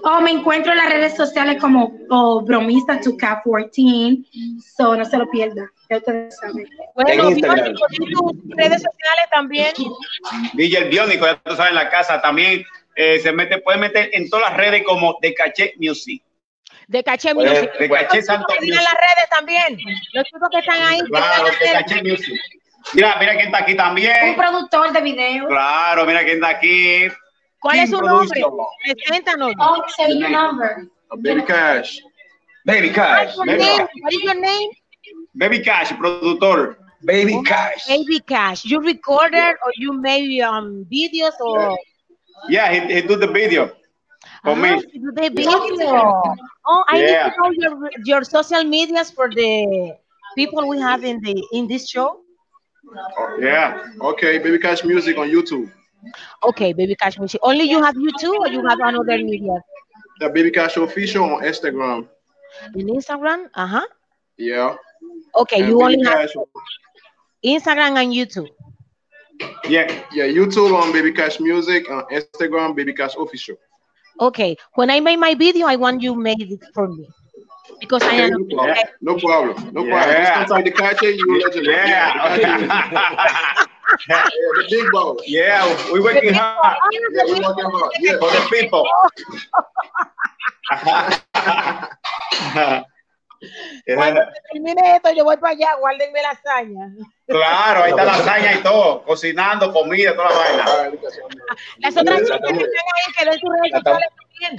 Oh, 0.04 0.20
me 0.20 0.30
encuentro 0.30 0.70
en 0.70 0.78
las 0.78 0.88
redes 0.88 1.16
sociales 1.16 1.60
como 1.60 1.92
oh, 2.10 2.42
bromista 2.42 3.00
to 3.00 3.16
Cap 3.16 3.42
14. 3.44 4.18
So 4.76 4.96
no 4.96 5.04
se 5.04 5.18
lo 5.18 5.28
pierda. 5.30 5.68
Ya 5.90 5.96
ustedes 5.96 6.36
saben. 6.38 6.68
Bueno, 6.94 7.10
En 7.24 7.30
Instagram. 7.30 7.74
Tus 7.74 8.56
redes 8.56 8.82
sociales 8.82 9.26
también. 9.30 9.72
DJ 10.54 10.78
El 10.78 10.88
Biónico, 10.90 11.26
ya 11.26 11.40
tú 11.42 11.56
sabes, 11.56 11.70
en 11.70 11.74
la 11.74 11.90
casa 11.90 12.20
también 12.22 12.64
eh, 12.94 13.18
se 13.20 13.32
mete, 13.32 13.58
puede 13.58 13.78
meter 13.78 14.10
en 14.12 14.28
todas 14.28 14.50
las 14.50 14.58
redes 14.58 14.84
como 14.84 15.18
de 15.20 15.34
Caché 15.34 15.74
Music. 15.78 16.22
De 16.92 17.02
Caché 17.02 17.34
Pues, 17.34 17.50
Music. 17.50 17.70
de 17.78 17.88
Caché 17.88 18.22
Santo 18.22 18.54
Music. 18.60 18.74
las 18.74 18.94
redes 18.94 19.28
también. 19.30 19.78
Los 20.12 20.24
chicos 20.24 20.48
que 20.52 20.58
están 20.58 20.82
ahí. 20.82 21.00
que 21.00 21.06
Claro, 21.06 21.46
están 21.48 21.58
de 21.60 21.66
en 21.66 21.72
Caché. 21.72 22.02
Music. 22.02 22.40
Mira, 22.94 23.16
mira 23.20 23.32
quién 23.34 23.46
está 23.46 23.58
aquí 23.58 23.72
Un 23.72 23.78
también. 23.78 24.36
productor 24.36 24.92
de 24.92 25.00
video. 25.00 25.48
Claro, 25.48 26.04
mira 26.04 26.22
quién 26.24 26.36
está 26.36 26.48
aquí. 26.50 27.08
¿Cuál 27.60 27.78
es 27.78 27.90
su 27.90 28.00
nombre? 28.00 28.42
Preséntanos. 28.82 29.52
Oh, 29.58 29.82
say 29.96 30.18
your 30.18 30.30
number. 30.30 30.88
Baby 31.18 31.42
Cash. 31.44 32.00
Baby 32.64 32.90
Cash. 32.90 33.36
What 33.36 33.48
is 33.48 33.54
your 33.54 33.58
name? 33.58 33.88
What 34.02 34.12
is 34.12 34.22
your 34.22 34.34
name? 34.40 34.70
Baby 35.34 35.62
Cash, 35.62 35.92
productor. 35.92 36.76
Baby 37.02 37.40
Cash. 37.44 37.86
Baby 37.88 38.20
Cash. 38.26 38.64
You 38.64 38.80
recorded 38.80 39.54
or 39.64 39.72
you 39.76 39.92
made 39.94 40.40
um, 40.42 40.84
videos 40.92 41.32
or 41.40 41.76
Yeah, 42.48 42.72
he, 42.72 42.92
he 42.94 43.02
do 43.02 43.16
the 43.16 43.26
video 43.28 43.70
for 44.44 44.56
me. 44.56 44.70
do 45.04 45.12
the 45.12 45.28
video. 45.30 45.98
Oh, 46.66 46.84
I 46.88 46.98
Yeah. 46.98 47.06
need 47.06 47.18
to 47.24 47.30
know 47.38 47.50
your 47.62 47.90
your 48.10 48.22
social 48.24 48.62
medias 48.64 49.10
for 49.10 49.28
the 49.30 49.94
people 50.36 50.68
we 50.68 50.78
have 50.80 51.04
in 51.04 51.20
the 51.20 51.34
in 51.52 51.66
this 51.68 51.88
show. 51.88 52.20
Yeah. 53.40 53.82
Okay, 54.00 54.38
Baby 54.38 54.58
Cash 54.58 54.84
Music 54.84 55.16
on 55.18 55.28
YouTube. 55.28 55.70
Okay, 56.42 56.72
Baby 56.72 56.94
Cash 56.96 57.18
Music. 57.18 57.40
Only 57.42 57.64
you 57.64 57.82
have 57.82 57.94
YouTube 57.94 58.38
or 58.38 58.48
you 58.48 58.62
have 58.68 58.78
another 58.80 59.18
media 59.18 59.56
The 60.20 60.28
Baby 60.30 60.50
Cash 60.50 60.76
Official 60.76 61.24
on 61.24 61.42
Instagram. 61.42 62.08
in 62.74 62.86
Instagram? 62.88 63.48
Uh 63.54 63.66
huh. 63.66 63.86
Yeah. 64.36 64.76
Okay, 65.34 65.60
And 65.60 65.68
you 65.68 65.78
Baby 65.78 65.84
only 65.84 66.04
have 66.04 66.28
Instagram 67.44 67.96
and 68.02 68.12
YouTube. 68.12 68.48
Yeah. 69.68 69.86
yeah, 70.12 70.24
YouTube 70.26 70.74
on 70.80 70.92
Baby 70.92 71.12
Cash 71.12 71.40
Music, 71.40 71.90
on 71.90 72.04
Instagram, 72.10 72.74
Baby 72.74 72.92
Cash 72.94 73.14
Official. 73.16 73.56
Okay, 74.20 74.56
when 74.74 74.90
I 74.90 75.00
make 75.00 75.18
my 75.18 75.34
video, 75.34 75.66
I 75.66 75.76
want 75.76 76.02
you 76.02 76.14
made 76.14 76.40
it 76.42 76.60
for 76.74 76.88
me 76.88 77.08
because 77.80 78.06
I 78.06 78.14
am. 78.14 78.30
no 78.32 78.44
problem. 78.56 78.76
No 79.00 79.18
problem. 79.18 79.70
No 79.74 79.84
Yeah. 79.84 79.90
problem. 79.90 80.16
Just 80.16 80.32
contact 80.34 80.64
the 80.64 80.70
Cache, 80.72 81.02
you 81.02 81.26
will 81.28 81.38
let 81.38 81.54
you. 81.54 81.62
Yeah. 81.70 83.66
Yeah, 84.08 84.24
the 84.56 84.66
big 84.70 84.90
boss. 84.90 85.16
yeah, 85.26 85.92
we 85.92 86.00
working 86.00 86.32
hard 86.34 86.76
Yeah, 86.90 87.24
we 87.26 87.40
working 87.40 87.70
hard. 87.70 87.92
Yeah. 88.00 88.18
for 88.18 88.30
the 88.30 88.46
people. 88.50 88.86
Cuando 93.94 94.20
Yeah. 94.20 94.32
termine 94.52 94.96
esto, 94.96 95.10
yo 95.12 95.24
voy 95.24 95.36
para 95.36 95.52
allá, 95.52 95.74
guárdenme 95.80 96.22
la 96.22 96.30
hazaña. 96.30 96.90
Claro, 97.26 97.84
ahí 97.84 97.90
está 97.90 98.04
lasaña 98.04 98.52
y 98.58 98.62
todo, 98.62 99.02
cocinando, 99.04 99.72
comida, 99.72 100.14
toda 100.14 100.30
la 100.30 100.36
vaina. 100.36 100.64
Las 101.78 101.96
otras 101.96 102.20
La 102.20 102.24
chicas 102.24 102.40
que 102.40 102.52
están 102.52 102.56
ahí, 102.58 103.12
que 103.18 103.24
la 103.24 103.32
estamos- 103.32 103.58
sociales 103.72 104.08
también. 104.16 104.56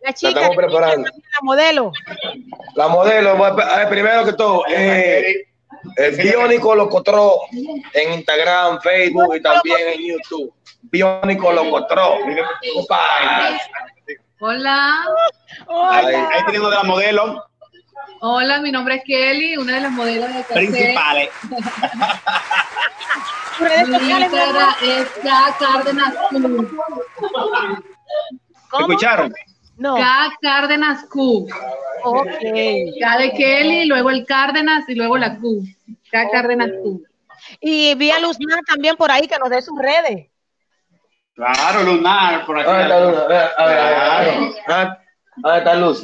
La 0.00 0.12
chica, 0.12 0.40
la, 0.40 0.50
preparando. 0.50 1.08
la 1.08 1.38
modelo. 1.42 1.92
La 2.74 2.88
modelo, 2.88 3.54
ver, 3.54 3.88
primero 3.88 4.24
que 4.24 4.32
todo, 4.32 4.64
eh, 4.68 5.46
el 5.96 6.16
Biónico 6.16 6.74
Locotró 6.74 7.36
en 7.92 8.12
Instagram, 8.14 8.80
Facebook 8.80 9.36
y 9.36 9.40
también 9.42 9.88
en 9.94 10.00
YouTube. 10.08 10.52
Biónico 10.82 11.52
Locotró. 11.52 12.18
Compadre. 12.74 13.60
Hola, 14.40 15.04
Ahí, 15.90 16.14
ahí 16.16 16.44
tenemos 16.46 16.70
de 16.70 16.76
la 16.76 16.82
modelo 16.82 17.44
hola, 18.24 18.60
mi 18.60 18.70
nombre 18.70 18.94
es 18.96 19.02
Kelly, 19.04 19.56
una 19.56 19.74
de 19.74 19.80
las 19.80 19.90
modelos 19.92 20.32
de 20.32 20.44
principales. 20.44 21.30
Redes 23.58 23.88
sociales, 23.88 24.30
es 24.82 25.08
K 25.22 25.56
Cárdenas 25.58 26.14
Q. 26.30 26.70
¿Cómo? 28.70 28.86
¿Escucharon? 28.86 29.34
No. 29.76 29.96
K 29.96 30.32
Cárdenas 30.40 31.04
Q. 31.10 31.48
Ok. 32.04 32.28
K 33.00 33.18
de 33.18 33.32
Kelly, 33.36 33.86
luego 33.86 34.10
el 34.10 34.24
Cárdenas 34.24 34.88
y 34.88 34.94
luego 34.94 35.18
la 35.18 35.36
Q. 35.38 35.64
K 36.10 36.30
Cárdenas 36.30 36.70
Q. 36.82 37.02
Y 37.60 37.94
vi 37.96 38.12
a 38.12 38.20
Luzna 38.20 38.60
también 38.66 38.96
por 38.96 39.10
ahí 39.10 39.26
que 39.26 39.36
nos 39.38 39.50
dé 39.50 39.60
sus 39.62 39.76
redes. 39.78 40.28
Claro, 41.34 41.82
lunar, 41.82 42.46
por 42.46 42.58
aquí. 42.58 42.68
¿Dónde 42.68 42.84
está 42.84 43.00
Luna? 43.00 43.20
A 43.20 43.26
ver, 43.26 43.50
a 43.58 43.66
ver, 43.66 43.78
a 43.78 44.20
ver, 44.20 44.36
a 44.68 44.76
ver. 44.78 44.88
¿Dónde 45.36 45.58
está 45.58 45.74
Luz? 45.74 46.02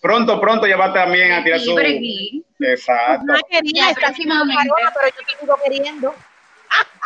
Pronto, 0.00 0.40
pronto 0.40 0.66
ya 0.66 0.76
va 0.76 0.92
también 0.92 1.32
a 1.32 1.42
tirar 1.44 1.60
su. 1.60 1.76
Exacto. 2.60 3.32
Quería 3.50 3.72
Ya, 3.84 3.90
estar 3.90 4.04
próximamente. 4.06 4.54
parona, 4.68 4.92
pero 4.94 5.08
yo 5.08 5.26
te 5.26 5.40
sigo 5.40 5.56
queriendo. 5.64 6.14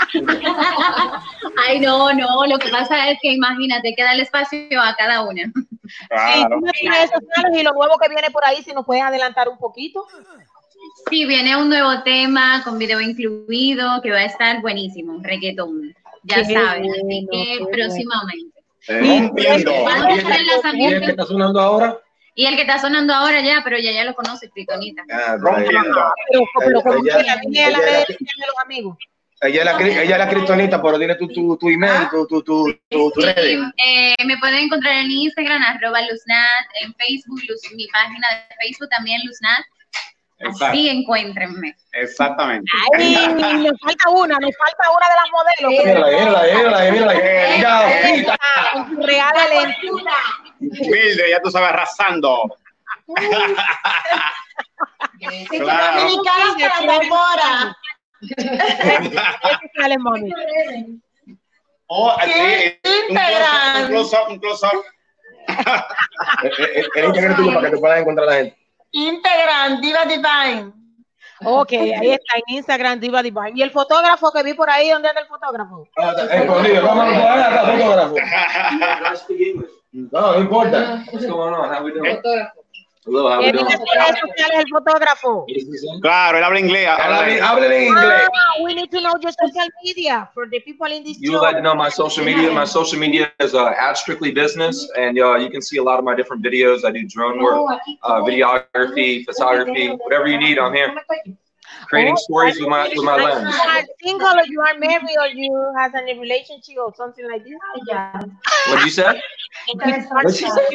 Ay, 1.66 1.80
no, 1.80 2.12
no, 2.12 2.46
lo 2.46 2.58
que 2.58 2.68
pasa 2.70 3.10
es 3.10 3.18
que 3.20 3.32
imagínate, 3.32 3.94
que 3.94 4.02
darle 4.02 4.22
espacio 4.22 4.80
a 4.80 4.94
cada 4.96 5.22
una. 5.22 5.42
Sí, 5.44 6.44
tú 6.50 6.60
redes 6.90 7.10
sociales 7.10 7.60
y 7.60 7.62
lo 7.62 7.72
nuevo 7.72 7.96
que 7.98 8.08
viene 8.08 8.30
por 8.30 8.44
ahí, 8.44 8.62
si 8.62 8.72
nos 8.72 8.84
puedes 8.86 9.02
adelantar 9.02 9.48
un 9.48 9.58
poquito. 9.58 10.06
Sí, 11.10 11.24
viene 11.26 11.56
un 11.56 11.68
nuevo 11.68 12.02
tema 12.02 12.62
con 12.64 12.78
video 12.78 13.00
incluido 13.00 14.00
que 14.02 14.10
va 14.10 14.18
a 14.18 14.24
estar 14.24 14.60
buenísimo, 14.60 15.18
reggaetón. 15.22 15.94
Ya 16.22 16.36
Qué 16.36 16.54
saben, 16.54 16.90
así 16.90 17.26
que 17.30 17.58
qué 17.58 17.66
próximamente. 17.72 18.58
Vamos 18.88 20.04
a 20.04 20.10
¿Y 20.14 20.18
estar 20.18 20.32
en 20.32 20.40
el 20.40 20.46
lanzamiento. 20.46 21.00
que 21.04 21.10
está 21.10 21.24
sonando 21.26 21.60
ahora? 21.60 21.98
Y 22.38 22.46
el 22.46 22.54
que 22.54 22.62
está 22.62 22.78
sonando 22.78 23.12
ahora 23.12 23.40
ya, 23.40 23.62
pero 23.64 23.78
ya 23.78 23.90
ya 23.90 24.04
lo 24.04 24.14
conoce, 24.14 24.46
Tritonita. 24.48 25.02
Ah. 25.10 25.36
Pero, 25.42 26.44
pero 26.60 26.80
como 26.82 27.04
Ella- 27.04 27.16
que 27.18 27.70
la 27.70 27.80
de 27.80 28.06
los 28.08 28.58
amigos. 28.64 28.96
Es 29.40 29.64
la, 29.64 29.80
ella 29.80 30.02
es 30.02 30.18
la 30.18 30.28
cristonita, 30.28 30.80
pero 30.80 30.98
dile 30.98 31.16
tu, 31.16 31.26
tu, 31.28 31.56
tu 31.56 31.68
email, 31.68 32.08
tu, 32.10 32.26
tu, 32.28 32.40
tu, 32.44 32.72
tu, 32.88 33.10
tu 33.10 33.20
Sí, 33.20 33.26
red. 33.26 33.62
eh, 33.84 34.14
me 34.24 34.36
pueden 34.38 34.64
encontrar 34.66 34.94
en 34.98 35.10
Instagram, 35.10 35.62
arroba 35.62 36.00
Luznat, 36.02 36.66
en 36.82 36.94
Facebook, 36.94 37.40
Luz- 37.48 37.74
mi 37.74 37.88
página 37.88 38.26
de 38.48 38.54
Facebook 38.62 38.88
también, 38.90 39.20
Luznat. 39.26 39.64
Exacto. 40.40 40.66
Así 40.66 40.88
encuéntrenme. 40.88 41.74
Exactamente. 41.92 42.70
Ay, 42.96 43.14
nos 43.58 43.72
falta 43.80 44.08
una, 44.10 44.38
nos 44.38 44.56
falta 44.56 44.90
una 44.96 45.08
de 45.08 45.14
las 45.16 45.30
modelos. 45.32 45.70
Mírala 45.84 46.06
mírala 46.16 46.40
mírala 46.54 46.78
mírala 46.92 47.12
real 49.04 49.34
elenco. 49.50 49.98
Mildred, 50.60 51.30
ya 51.30 51.40
tú 51.42 51.50
sabes, 51.50 51.68
arrasando. 51.70 52.42
Claro. 55.50 56.00
Dominicanas 56.00 56.54
para 59.74 59.88
la 59.88 59.98
mami. 59.98 60.30
Oh, 61.86 62.10
así, 62.10 62.78
un 63.10 63.16
close-up, 63.16 63.80
un 63.80 63.86
close-up, 63.88 64.28
un 64.30 64.38
close-up. 64.38 64.84
El- 66.42 66.52
el- 66.76 66.86
El 66.94 67.04
Instagram 67.06 67.36
tuyo 67.36 67.54
para 67.54 67.66
que 67.66 67.74
te 67.74 67.80
puedas 67.80 68.00
encontrar 68.00 68.26
la 68.26 68.34
gente. 68.34 68.57
Instagram, 68.90 69.80
Diva 69.80 70.04
Divine. 70.04 70.72
Ok, 71.44 71.72
ahí 71.72 72.10
está 72.10 72.36
en 72.36 72.56
Instagram 72.56 72.98
Diva 73.00 73.22
Divine. 73.22 73.52
Y 73.54 73.62
el 73.62 73.70
fotógrafo 73.70 74.32
que 74.32 74.42
vi 74.42 74.54
por 74.54 74.68
ahí, 74.68 74.90
¿dónde 74.90 75.08
anda 75.08 75.20
el 75.20 75.28
fotógrafo? 75.28 75.88
Ah, 75.96 76.14
Escondido, 76.30 76.82
vamos 76.82 77.04
a 77.04 77.08
poner 77.08 77.42
acá, 77.42 77.66
fotógrafo. 77.72 78.16
No, 79.92 80.32
no 80.32 80.40
importa. 80.40 81.04
What's 81.12 81.26
going 81.26 81.54
on? 81.54 81.72
How 81.72 81.82
we 83.06 83.12
doing? 83.12 83.28
Fotógrafo. 83.30 83.30
Hello, 83.30 83.30
how 83.30 83.40
¿Qué 83.40 83.46
we 83.46 83.52
dice 83.52 83.72
doing? 83.72 83.72
en 83.72 83.78
sus 83.80 83.88
redes 83.98 84.18
sociales 84.20 84.58
el 84.60 84.68
fotógrafo? 84.68 85.46
Claro, 86.02 86.38
él 86.38 86.44
habla 86.44 86.60
inglés. 86.60 86.88
habla- 86.88 87.18
Hablen 87.18 87.42
hablen 87.42 87.72
en 87.72 87.82
inglés. 87.88 88.22
Ah, 88.32 88.62
we 88.62 88.74
need 88.74 88.90
to 88.90 89.00
know 89.00 89.14
your 89.20 89.32
social 89.32 89.68
media 89.84 90.30
for 90.34 90.48
the 90.48 90.60
people 90.60 90.86
in 90.92 91.02
this 91.04 91.18
You 91.20 91.32
show. 91.32 91.38
would 91.38 91.42
like 91.42 91.56
to 91.56 91.62
know 91.62 91.74
my 91.74 91.88
social 91.90 92.24
media? 92.24 92.50
My 92.52 92.64
social 92.64 92.98
media 92.98 93.30
is 93.40 93.54
uh, 93.54 93.66
at 93.78 93.96
Strictly 93.98 94.32
Business, 94.32 94.88
and 94.96 95.18
uh, 95.18 95.36
you 95.36 95.50
can 95.50 95.62
see 95.62 95.78
a 95.78 95.82
lot 95.82 95.98
of 95.98 96.04
my 96.04 96.14
different 96.14 96.44
videos. 96.44 96.84
I 96.84 96.90
do 96.92 97.02
drone 97.06 97.38
work, 97.42 97.66
uh, 98.04 98.20
videography, 98.22 99.06
photography, 99.24 99.74
whatever 100.04 100.26
you 100.28 100.38
need. 100.38 100.58
I'm 100.58 100.58
here, 100.58 100.92
creating 101.86 102.16
Oh, 102.16 102.16
stories 102.16 102.58
with 102.58 102.68
my 102.68 102.88
with 102.94 103.04
my 103.04 103.16
like 103.16 103.34
lens. 103.34 103.54
You 103.54 103.60
are 103.60 103.82
single 104.02 104.34
or 104.40 104.46
you 104.46 104.60
are 104.60 104.78
married 104.78 105.18
or 105.20 105.28
you 105.28 105.72
have 105.78 105.94
a 105.94 106.02
relationship 106.20 106.76
or 106.78 106.92
something 106.96 107.26
like 107.30 107.44
this. 107.44 107.58
Yeah. 107.86 108.20
What 108.68 108.84
you 108.84 108.90
said? 108.90 109.20
You 109.74 109.80
are 109.82 110.00
What 110.22 110.34
she 110.34 110.46
said? 110.50 110.68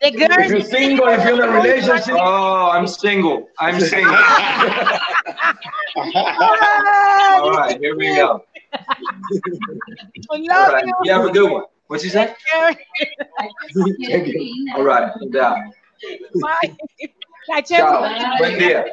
The 0.00 0.06
If 0.08 0.14
you're 0.14 0.28
girls. 0.28 0.70
single, 0.70 1.08
if 1.08 1.24
you're 1.24 1.34
in 1.34 1.48
a 1.48 1.52
relationship, 1.52 2.14
Oh, 2.18 2.70
I'm 2.70 2.86
single. 2.86 3.48
I'm 3.58 3.80
single. 3.80 4.14
All 5.96 7.50
right, 7.52 7.78
here 7.80 7.96
we 7.96 8.14
go. 8.14 8.44
All 10.30 10.72
right. 10.72 10.84
you. 11.04 11.12
Have 11.12 11.24
a 11.26 11.30
good 11.30 11.50
one. 11.50 11.64
What's 11.88 12.02
he 12.04 12.10
say? 12.10 12.34
All 12.54 12.62
right. 12.62 12.78
Yeah. 15.32 15.54
Bye. 16.40 16.76
La 17.48 17.62
Che- 17.62 17.76
Chao. 17.78 18.02
Buen 18.38 18.58
día. 18.58 18.84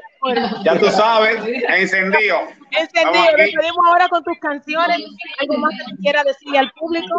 Ya 0.64 0.80
tú 0.80 0.90
sabes, 0.90 1.36
encendido. 1.68 2.40
encendido. 2.72 3.36
Despedimos 3.38 3.86
ahora 3.86 4.08
con 4.10 4.24
tus 4.24 4.40
canciones. 4.40 4.98
¿Algo 5.40 5.58
más 5.60 5.72
que 5.78 5.96
quieras 6.02 6.24
decirle 6.26 6.60
al 6.60 6.72
público? 6.72 7.18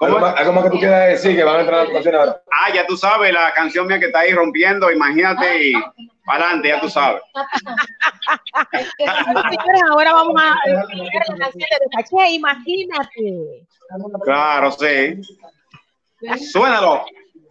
¿Algo 0.00 0.18
más, 0.20 0.36
algo 0.36 0.52
más 0.52 0.64
que 0.64 0.70
tú 0.70 0.78
quieras 0.78 1.08
decir 1.08 1.34
que 1.36 1.44
van 1.44 1.56
a 1.56 1.60
entrar 1.60 1.80
a 1.80 1.84
la 1.84 1.92
canción 1.92 2.14
ahora? 2.14 2.42
Ah, 2.52 2.70
ya 2.74 2.86
tú 2.86 2.96
sabes, 2.96 3.32
la 3.32 3.52
canción 3.54 3.86
mía 3.86 3.98
que 3.98 4.06
está 4.06 4.20
ahí 4.20 4.32
rompiendo, 4.32 4.90
imagínate 4.90 5.68
y 5.68 5.72
para 6.24 6.44
adelante, 6.44 6.68
ya 6.68 6.80
tú 6.80 6.88
sabes. 6.90 7.22
Señores, 8.72 9.82
ahora 9.90 10.12
vamos 10.12 10.34
a 10.42 10.54
escuchar 10.66 11.22
la 11.28 11.36
canción 11.38 11.68
de 11.80 11.88
Caché, 11.96 12.30
imagínate. 12.32 13.66
Claro, 14.24 14.70
sí. 14.72 15.20
Suénalo. 16.52 17.04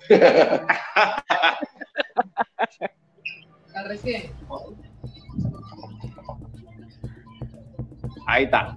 Ahí 8.28 8.44
está. 8.46 8.76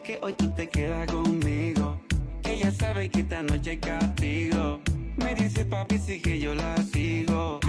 Que 0.00 0.18
hoy 0.22 0.32
tú 0.34 0.50
te 0.54 0.68
quedas 0.68 1.06
conmigo, 1.10 2.00
ella 2.44 2.70
sabe 2.70 3.08
que 3.10 3.20
esta 3.20 3.42
noche 3.42 3.78
castigo. 3.78 4.80
Me 5.16 5.34
dice 5.34 5.64
papi 5.64 5.98
sí 5.98 6.20
que 6.20 6.38
yo 6.40 6.54
la 6.54 6.76
sigo. 6.78 7.60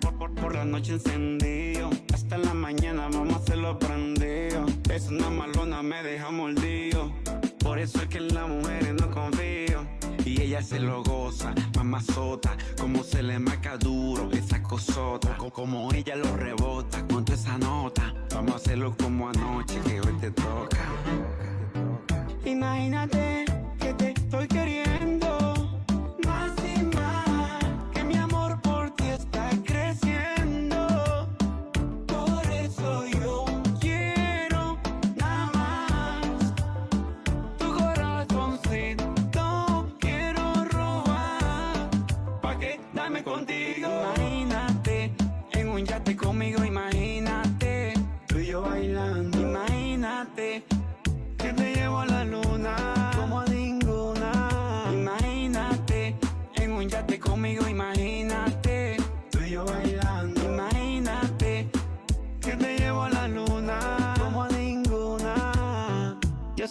Por, 0.00 0.18
por, 0.18 0.34
por 0.34 0.54
la 0.54 0.64
noche 0.64 0.92
encendido, 0.94 1.90
hasta 2.12 2.38
la 2.38 2.54
mañana 2.54 3.08
vamos 3.10 3.34
a 3.34 3.38
hacerlo 3.38 3.78
prendido. 3.78 4.66
Es 4.90 5.08
una 5.08 5.30
malona, 5.30 5.82
me 5.82 6.02
deja 6.02 6.30
mordido. 6.30 7.12
Por 7.60 7.78
eso 7.78 8.00
es 8.02 8.08
que 8.08 8.18
en 8.18 8.34
las 8.34 8.48
mujeres 8.48 8.94
no 8.94 9.10
confío. 9.10 9.86
Y 10.24 10.42
ella 10.42 10.60
se 10.62 10.80
lo 10.80 11.02
goza, 11.04 11.54
mamazota, 11.76 12.56
como 12.78 13.02
se 13.04 13.22
le 13.22 13.38
marca 13.38 13.76
duro 13.78 14.28
esa 14.32 14.60
cosota, 14.62 15.36
co- 15.36 15.50
como 15.52 15.92
ella 15.92 16.16
lo 16.16 16.36
rebota 16.36 17.06
esa 17.36 17.58
nota. 17.58 18.14
Vamos 18.34 18.54
a 18.54 18.56
hacerlo 18.56 18.94
como 18.96 19.28
anoche, 19.28 19.78
que 19.86 20.00
hoy 20.00 20.14
te 20.20 20.30
toca. 20.30 20.84
Imagínate 22.44 23.44
que 23.78 23.92
te 23.92 24.10
estoy 24.12 24.48
queriendo 24.48 25.25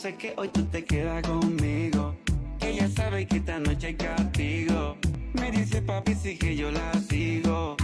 sé 0.06 0.16
que 0.18 0.34
hoy 0.38 0.50
tú 0.50 0.64
te 0.66 0.84
quedas 0.84 1.28
conmigo. 1.28 2.16
Ella 2.62 2.88
sabe 2.90 3.26
que 3.26 3.38
esta 3.38 3.58
noche 3.60 3.88
hay 3.88 3.96
castigo. 3.96 4.98
Me 5.34 5.50
dice 5.50 5.82
papi 5.82 6.14
sí 6.14 6.38
que 6.38 6.56
yo 6.56 6.70
la 6.70 6.94
sigo. 7.10 7.76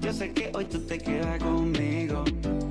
Yo 0.00 0.12
sé 0.12 0.32
que 0.32 0.52
hoy 0.54 0.66
tú 0.66 0.86
te 0.86 0.98
quedas 0.98 1.42
conmigo. 1.42 2.22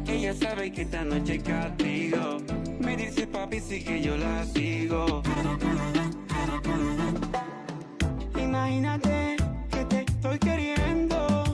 Ella 0.07 0.33
sabe 0.33 0.71
que 0.71 0.83
esta 0.83 1.03
noche 1.03 1.33
hay 1.33 1.39
castigo. 1.39 2.37
Me 2.79 2.95
dice 2.95 3.27
papi 3.27 3.59
sí 3.59 3.83
que 3.83 4.01
yo 4.01 4.15
la 4.15 4.45
sigo. 4.45 5.21
Imagínate 8.41 9.35
que 9.69 9.83
te 9.83 9.99
estoy 9.99 10.39
queriendo 10.39 11.46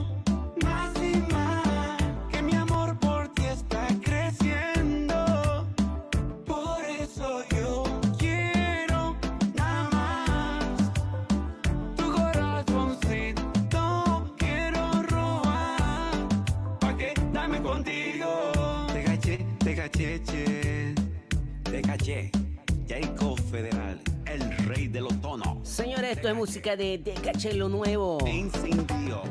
esto 26.24 26.32
es 26.32 26.38
música 26.38 26.74
de 26.74 26.96
De 26.96 27.12
Caché 27.12 27.52
lo 27.52 27.68
nuevo. 27.68 28.16
Encendido. 28.24 29.24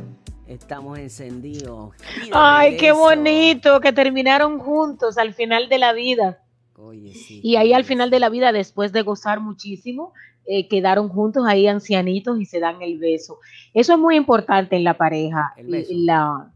Estamos 0.45 0.99
encendidos. 0.99 1.95
Ay, 2.31 2.77
qué 2.77 2.91
bonito 2.91 3.79
que 3.79 3.91
terminaron 3.91 4.59
juntos 4.59 5.17
al 5.17 5.33
final 5.33 5.69
de 5.69 5.79
la 5.79 5.93
vida. 5.93 6.43
Oye, 6.77 7.15
sí. 7.15 7.41
Y 7.43 7.55
ahí 7.55 7.73
al 7.73 7.83
final 7.83 8.11
de 8.11 8.19
la 8.19 8.29
vida, 8.29 8.51
después 8.51 8.91
de 8.91 9.01
gozar 9.01 9.39
muchísimo, 9.39 10.13
eh, 10.45 10.67
quedaron 10.67 11.09
juntos 11.09 11.45
ahí 11.47 11.65
ancianitos 11.65 12.39
y 12.39 12.45
se 12.45 12.59
dan 12.59 12.79
el 12.83 12.99
beso. 12.99 13.39
Eso 13.73 13.93
es 13.93 13.99
muy 13.99 14.15
importante 14.15 14.75
en 14.75 14.83
la 14.83 14.95
pareja. 14.95 15.51
El 15.57 15.69
beso. 15.69 15.89
La, 15.95 16.53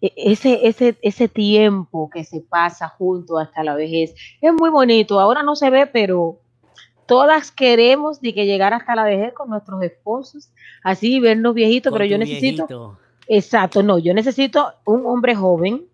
e- 0.00 0.12
ese, 0.16 0.66
ese, 0.66 0.98
ese 1.02 1.28
tiempo 1.28 2.10
que 2.12 2.24
se 2.24 2.40
pasa 2.40 2.88
junto 2.88 3.38
hasta 3.38 3.62
la 3.62 3.76
vejez 3.76 4.12
es 4.40 4.52
muy 4.52 4.70
bonito. 4.70 5.20
Ahora 5.20 5.44
no 5.44 5.54
se 5.54 5.70
ve, 5.70 5.86
pero 5.86 6.40
todas 7.06 7.50
queremos 7.50 8.20
de 8.20 8.34
que 8.34 8.46
llegar 8.46 8.72
hasta 8.74 8.94
la 8.94 9.04
vejez 9.04 9.32
con 9.34 9.50
nuestros 9.50 9.82
esposos, 9.82 10.50
así 10.82 11.20
vernos 11.20 11.54
viejitos, 11.54 11.90
Con 11.90 11.98
pero 11.98 12.10
yo 12.10 12.18
necesito, 12.18 12.66
viejito. 12.66 12.98
exacto, 13.26 13.82
no, 13.82 13.98
yo 13.98 14.14
necesito 14.14 14.72
un 14.84 15.06
hombre 15.06 15.34
joven 15.34 15.86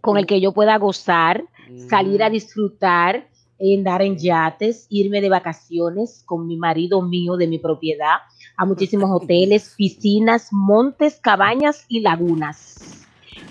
con 0.00 0.18
el 0.18 0.26
que 0.26 0.40
yo 0.40 0.52
pueda 0.52 0.76
gozar, 0.78 1.44
salir 1.88 2.22
a 2.22 2.30
disfrutar, 2.30 3.28
andar 3.60 4.02
en 4.02 4.16
yates, 4.16 4.86
irme 4.88 5.20
de 5.20 5.28
vacaciones 5.28 6.22
con 6.24 6.46
mi 6.46 6.56
marido 6.56 7.02
mío 7.02 7.36
de 7.36 7.46
mi 7.46 7.58
propiedad 7.58 8.18
a 8.56 8.64
muchísimos 8.64 9.10
hoteles, 9.22 9.74
piscinas, 9.76 10.48
montes, 10.52 11.18
cabañas 11.20 11.84
y 11.88 12.00
lagunas. 12.00 13.06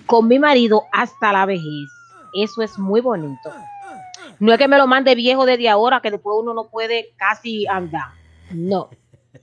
Con 0.05 0.27
mi 0.27 0.39
marido 0.39 0.83
hasta 0.91 1.33
la 1.33 1.45
vejez. 1.45 1.89
Eso 2.33 2.61
es 2.61 2.77
muy 2.77 3.01
bonito. 3.01 3.51
No 4.39 4.51
es 4.53 4.57
que 4.59 4.67
me 4.67 4.77
lo 4.77 4.87
mande 4.87 5.15
viejo 5.15 5.45
desde 5.45 5.69
ahora, 5.69 6.01
que 6.01 6.11
después 6.11 6.35
uno 6.39 6.53
no 6.53 6.69
puede 6.69 7.13
casi 7.17 7.65
andar. 7.67 8.09
No. 8.51 8.89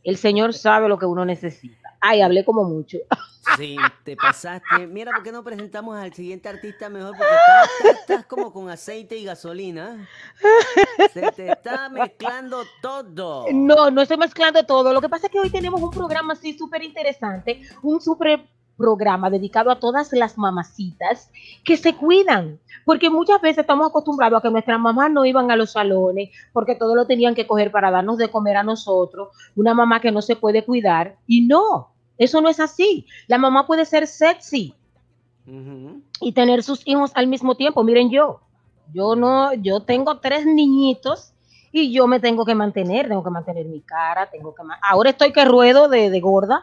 El 0.02 0.16
Señor 0.16 0.52
sabe 0.54 0.88
lo 0.88 0.98
que 0.98 1.06
uno 1.06 1.24
necesita. 1.24 1.90
Ay, 2.00 2.20
hablé 2.20 2.44
como 2.44 2.64
mucho. 2.64 2.98
Sí, 3.58 3.76
te 4.04 4.16
pasaste. 4.16 4.86
Mira, 4.86 5.12
¿por 5.12 5.22
qué 5.22 5.30
no 5.30 5.44
presentamos 5.44 5.98
al 5.98 6.14
siguiente 6.14 6.48
artista 6.48 6.88
mejor? 6.88 7.10
Porque 7.14 7.24
estás, 7.34 7.70
estás- 7.78 8.00
estás 8.00 8.24
como 8.26 8.50
con 8.50 8.70
aceite 8.70 9.18
y 9.18 9.24
gasolina. 9.24 10.08
Se 11.12 11.30
te 11.32 11.52
está 11.52 11.90
mezclando 11.90 12.62
todo. 12.80 13.44
No, 13.52 13.90
no 13.90 14.00
estoy 14.00 14.16
mezclando 14.16 14.64
todo. 14.64 14.94
Lo 14.94 15.00
que 15.02 15.10
pasa 15.10 15.26
es 15.26 15.32
que 15.32 15.38
hoy 15.40 15.50
tenemos 15.50 15.78
un 15.82 15.90
programa 15.90 16.32
así 16.32 16.56
súper 16.56 16.82
interesante, 16.84 17.60
un 17.82 18.00
súper 18.00 18.46
programa 18.76 19.30
dedicado 19.30 19.70
a 19.70 19.78
todas 19.78 20.12
las 20.12 20.36
mamacitas 20.38 21.30
que 21.64 21.76
se 21.76 21.94
cuidan, 21.94 22.58
porque 22.84 23.10
muchas 23.10 23.40
veces 23.40 23.58
estamos 23.58 23.88
acostumbrados 23.88 24.38
a 24.38 24.42
que 24.42 24.50
nuestras 24.50 24.78
mamás 24.78 25.10
no 25.10 25.24
iban 25.24 25.50
a 25.50 25.56
los 25.56 25.72
salones 25.72 26.30
porque 26.52 26.74
todo 26.74 26.94
lo 26.94 27.06
tenían 27.06 27.34
que 27.34 27.46
coger 27.46 27.70
para 27.70 27.90
darnos 27.90 28.18
de 28.18 28.30
comer 28.30 28.56
a 28.56 28.62
nosotros, 28.62 29.28
una 29.56 29.74
mamá 29.74 30.00
que 30.00 30.12
no 30.12 30.22
se 30.22 30.36
puede 30.36 30.64
cuidar 30.64 31.16
y 31.26 31.46
no, 31.46 31.90
eso 32.18 32.40
no 32.40 32.48
es 32.48 32.60
así. 32.60 33.06
La 33.26 33.38
mamá 33.38 33.66
puede 33.66 33.84
ser 33.84 34.06
sexy 34.06 34.74
y 36.20 36.32
tener 36.32 36.62
sus 36.62 36.86
hijos 36.86 37.10
al 37.14 37.26
mismo 37.26 37.54
tiempo. 37.54 37.84
Miren 37.84 38.10
yo, 38.10 38.40
yo 38.92 39.16
no, 39.16 39.52
yo 39.54 39.80
tengo 39.80 40.18
tres 40.18 40.46
niñitos 40.46 41.33
y 41.76 41.92
yo 41.92 42.06
me 42.06 42.20
tengo 42.20 42.44
que 42.44 42.54
mantener, 42.54 43.08
tengo 43.08 43.24
que 43.24 43.30
mantener 43.30 43.66
mi 43.66 43.80
cara, 43.80 44.30
tengo 44.30 44.54
que 44.54 44.62
ahora 44.80 45.10
estoy 45.10 45.32
que 45.32 45.44
ruedo 45.44 45.88
de, 45.88 46.08
de 46.08 46.20
gorda. 46.20 46.62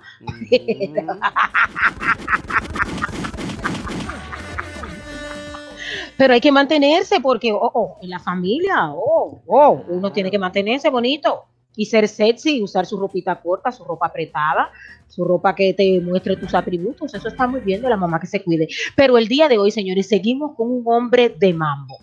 Pero 6.17 6.33
hay 6.33 6.39
que 6.39 6.51
mantenerse 6.53 7.19
porque, 7.19 7.51
oh, 7.51 7.71
oh, 7.73 7.97
en 8.01 8.09
la 8.09 8.19
familia, 8.19 8.91
oh, 8.93 9.41
oh, 9.47 9.83
uno 9.89 10.13
tiene 10.13 10.31
que 10.31 10.39
mantenerse 10.39 10.89
bonito 10.89 11.43
y 11.75 11.87
ser 11.87 12.07
sexy, 12.07 12.63
usar 12.63 12.85
su 12.85 12.97
ropita 12.97 13.35
corta, 13.41 13.71
su 13.71 13.83
ropa 13.83 14.05
apretada, 14.05 14.69
su 15.07 15.25
ropa 15.25 15.53
que 15.55 15.73
te 15.73 15.99
muestre 15.99 16.37
tus 16.37 16.53
atributos. 16.53 17.13
Eso 17.13 17.27
está 17.27 17.47
muy 17.47 17.59
bien 17.59 17.81
de 17.81 17.89
la 17.89 17.97
mamá 17.97 18.17
que 18.17 18.27
se 18.27 18.41
cuide. 18.41 18.69
Pero 18.95 19.17
el 19.17 19.27
día 19.27 19.49
de 19.49 19.57
hoy, 19.57 19.71
señores, 19.71 20.07
seguimos 20.07 20.55
con 20.55 20.71
un 20.71 20.83
hombre 20.85 21.35
de 21.37 21.53
mambo. 21.53 21.97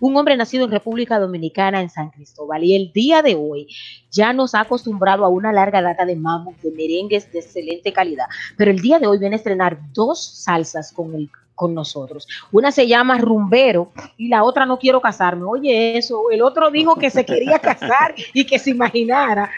Un 0.00 0.16
hombre 0.16 0.36
nacido 0.36 0.64
en 0.64 0.70
República 0.70 1.18
Dominicana, 1.18 1.80
en 1.80 1.90
San 1.90 2.10
Cristóbal, 2.10 2.64
y 2.64 2.74
el 2.74 2.92
día 2.92 3.22
de 3.22 3.34
hoy 3.34 3.66
ya 4.10 4.32
nos 4.32 4.54
ha 4.54 4.60
acostumbrado 4.60 5.24
a 5.24 5.28
una 5.28 5.52
larga 5.52 5.82
data 5.82 6.04
de 6.04 6.16
mambo, 6.16 6.54
de 6.62 6.70
merengues 6.72 7.32
de 7.32 7.40
excelente 7.40 7.92
calidad. 7.92 8.26
Pero 8.56 8.70
el 8.70 8.80
día 8.80 8.98
de 8.98 9.06
hoy 9.06 9.18
viene 9.18 9.36
a 9.36 9.38
estrenar 9.38 9.78
dos 9.92 10.42
salsas 10.44 10.92
con, 10.92 11.14
el, 11.14 11.30
con 11.54 11.74
nosotros. 11.74 12.26
Una 12.52 12.72
se 12.72 12.86
llama 12.86 13.18
Rumbero 13.18 13.92
y 14.16 14.28
la 14.28 14.44
otra 14.44 14.66
No 14.66 14.78
Quiero 14.78 15.00
Casarme. 15.00 15.44
Oye, 15.44 15.98
eso, 15.98 16.30
el 16.30 16.42
otro 16.42 16.70
dijo 16.70 16.96
que 16.96 17.10
se 17.10 17.24
quería 17.24 17.58
casar 17.58 18.14
y 18.32 18.46
que 18.46 18.58
se 18.58 18.70
imaginara. 18.70 19.50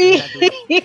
Y, 0.00 0.84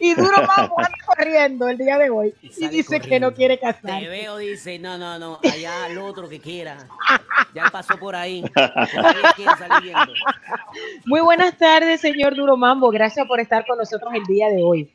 y 0.00 0.14
Duro 0.14 0.38
Mambo 0.44 0.78
anda 0.78 0.98
corriendo 1.06 1.68
el 1.68 1.78
día 1.78 1.98
de 1.98 2.10
hoy 2.10 2.34
y, 2.42 2.68
dice 2.68 2.98
que 2.98 3.20
no 3.20 3.32
quiere 3.32 3.56
Te 3.56 3.62
casar. 3.62 4.02
veo, 4.02 4.38
dice, 4.38 4.76
no, 4.80 4.98
no, 4.98 5.20
no, 5.20 5.38
allá 5.42 5.84
al 5.84 5.98
otro 5.98 6.28
que 6.28 6.40
quiera. 6.40 6.76
Ya 7.54 7.70
pasó 7.70 7.96
por 7.96 8.16
ahí. 8.16 8.42
Muy 11.06 11.20
buenas 11.20 11.56
tardes, 11.56 12.00
señor 12.00 12.34
Duro 12.34 12.56
Mambo. 12.56 12.90
Gracias 12.90 13.24
por 13.28 13.38
estar 13.38 13.64
con 13.66 13.78
nosotros 13.78 14.12
el 14.14 14.24
día 14.24 14.48
de 14.48 14.62
hoy. 14.62 14.92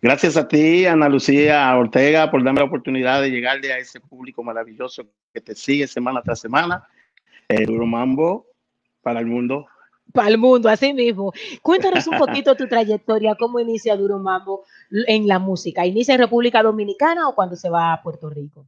Gracias 0.00 0.36
a 0.36 0.46
ti, 0.46 0.86
Ana 0.86 1.08
Lucía 1.08 1.76
Ortega, 1.76 2.30
por 2.30 2.44
darme 2.44 2.60
la 2.60 2.66
oportunidad 2.66 3.20
de 3.20 3.30
llegarle 3.30 3.72
a 3.72 3.78
ese 3.78 4.00
público 4.00 4.42
maravilloso 4.44 5.04
que 5.34 5.40
te 5.40 5.54
sigue 5.54 5.86
semana 5.88 6.22
tras 6.22 6.40
semana. 6.40 6.86
Eh, 7.48 7.66
Duro 7.66 7.86
Mambo 7.86 8.46
para 9.02 9.18
el 9.18 9.26
mundo. 9.26 9.66
Para 10.12 10.28
el 10.28 10.38
mundo, 10.38 10.68
así 10.68 10.92
mismo. 10.92 11.32
Cuéntanos 11.62 12.06
un 12.06 12.18
poquito 12.18 12.54
tu 12.56 12.66
trayectoria, 12.66 13.34
cómo 13.34 13.60
inicia 13.60 13.96
Duro 13.96 14.18
Mambo 14.18 14.64
en 14.90 15.26
la 15.26 15.38
música. 15.38 15.86
¿Inicia 15.86 16.14
en 16.14 16.20
República 16.20 16.62
Dominicana 16.62 17.28
o 17.28 17.34
cuando 17.34 17.56
se 17.56 17.70
va 17.70 17.92
a 17.92 18.02
Puerto 18.02 18.28
Rico? 18.30 18.64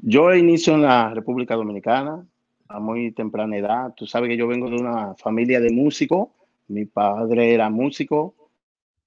Yo 0.00 0.34
inicio 0.34 0.74
en 0.74 0.82
la 0.82 1.12
República 1.12 1.54
Dominicana 1.56 2.24
a 2.68 2.80
muy 2.80 3.12
temprana 3.12 3.56
edad. 3.56 3.94
Tú 3.96 4.06
sabes 4.06 4.28
que 4.28 4.36
yo 4.36 4.46
vengo 4.46 4.68
de 4.70 4.76
una 4.76 5.14
familia 5.14 5.60
de 5.60 5.70
músicos. 5.70 6.28
Mi 6.68 6.84
padre 6.84 7.52
era 7.52 7.70
músico. 7.70 8.34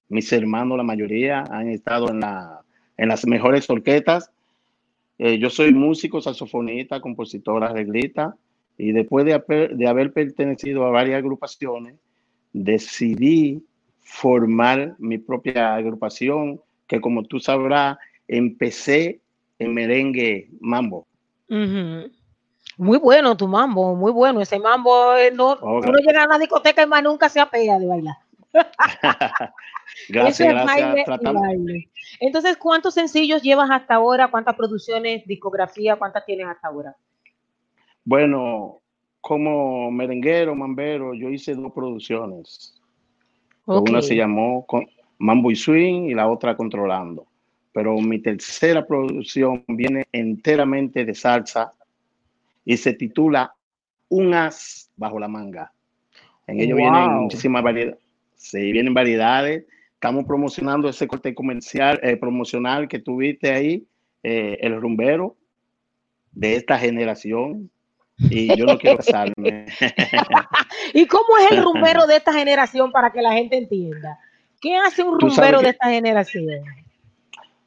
Mis 0.08 0.32
hermanos, 0.32 0.76
la 0.76 0.82
mayoría, 0.82 1.44
han 1.50 1.68
estado 1.68 2.10
en, 2.10 2.20
la, 2.20 2.60
en 2.96 3.08
las 3.08 3.26
mejores 3.26 3.68
orquestas. 3.70 4.30
Eh, 5.18 5.38
yo 5.38 5.48
soy 5.50 5.72
músico, 5.72 6.20
saxofonista, 6.20 7.00
compositor, 7.00 7.64
arreglista. 7.64 8.36
Y 8.82 8.90
después 8.90 9.24
de, 9.24 9.34
haber- 9.34 9.76
de 9.76 9.86
haber 9.86 10.12
pertenecido 10.12 10.84
a 10.84 10.90
varias 10.90 11.18
agrupaciones, 11.18 11.94
decidí 12.52 13.62
formar 14.00 14.96
mi 14.98 15.18
propia 15.18 15.76
agrupación, 15.76 16.60
que 16.88 17.00
como 17.00 17.22
tú 17.22 17.38
sabrás, 17.38 17.96
empecé 18.26 19.20
en 19.60 19.72
merengue 19.72 20.48
mambo. 20.60 21.06
Ujú. 21.48 22.10
Muy 22.76 22.98
bueno 22.98 23.36
tu 23.36 23.46
mambo, 23.46 23.94
muy 23.94 24.10
bueno. 24.10 24.40
Ese 24.40 24.58
mambo, 24.58 25.14
eh, 25.14 25.30
no, 25.30 25.52
Ok. 25.52 25.86
uno 25.86 25.98
llega 26.04 26.24
a 26.24 26.26
una 26.26 26.40
discoteca 26.40 26.82
y 26.82 26.86
más 26.88 27.04
nunca 27.04 27.28
se 27.28 27.38
apea 27.38 27.78
de 27.78 27.86
bailar. 27.86 28.16
Gracias, 30.08 30.40
Eso 30.40 30.44
es 30.44 30.54
gracias. 31.04 31.34
baile. 31.34 31.88
Entonces, 32.18 32.56
¿cuántos 32.56 32.94
sencillos 32.94 33.42
llevas 33.42 33.70
hasta 33.70 33.94
ahora? 33.94 34.28
¿Cuántas 34.28 34.56
producciones, 34.56 35.24
discografía, 35.24 35.94
cuántas 35.94 36.24
tienes 36.24 36.48
hasta 36.48 36.66
ahora? 36.66 36.96
Bueno, 38.04 38.80
como 39.20 39.90
merenguero, 39.90 40.54
mambero, 40.54 41.14
yo 41.14 41.30
hice 41.30 41.54
dos 41.54 41.72
producciones. 41.72 42.74
Una 43.66 44.02
se 44.02 44.16
llamó 44.16 44.66
Mambo 45.18 45.50
y 45.50 45.56
Swing 45.56 46.10
y 46.10 46.14
la 46.14 46.28
otra 46.28 46.56
Controlando. 46.56 47.26
Pero 47.72 47.96
mi 47.98 48.18
tercera 48.18 48.86
producción 48.86 49.64
viene 49.68 50.06
enteramente 50.12 51.04
de 51.04 51.14
salsa 51.14 51.70
y 52.64 52.76
se 52.76 52.92
titula 52.94 53.54
Un 54.08 54.34
as 54.34 54.90
bajo 54.96 55.18
la 55.18 55.28
manga. 55.28 55.72
En 56.46 56.60
ello 56.60 56.76
vienen 56.76 57.14
muchísimas 57.22 57.62
variedades. 57.62 57.98
Sí, 58.34 58.72
vienen 58.72 58.92
variedades. 58.92 59.64
Estamos 59.94 60.24
promocionando 60.24 60.88
ese 60.88 61.06
corte 61.06 61.32
comercial, 61.32 62.00
eh, 62.02 62.16
promocional 62.16 62.88
que 62.88 62.98
tuviste 62.98 63.52
ahí, 63.52 63.86
eh, 64.24 64.58
el 64.60 64.80
rumbero 64.80 65.36
de 66.32 66.56
esta 66.56 66.76
generación. 66.78 67.70
Y 68.18 68.56
yo 68.56 68.66
no 68.66 68.78
quiero 68.78 68.98
casarme. 68.98 69.66
¿Y 70.94 71.06
cómo 71.06 71.38
es 71.40 71.52
el 71.52 71.62
rumbero 71.62 72.06
de 72.06 72.16
esta 72.16 72.32
generación 72.32 72.92
para 72.92 73.10
que 73.10 73.22
la 73.22 73.32
gente 73.32 73.56
entienda? 73.56 74.18
¿Qué 74.60 74.76
hace 74.76 75.02
un 75.02 75.18
rumbero 75.18 75.60
de 75.60 75.70
esta 75.70 75.90
generación? 75.90 76.46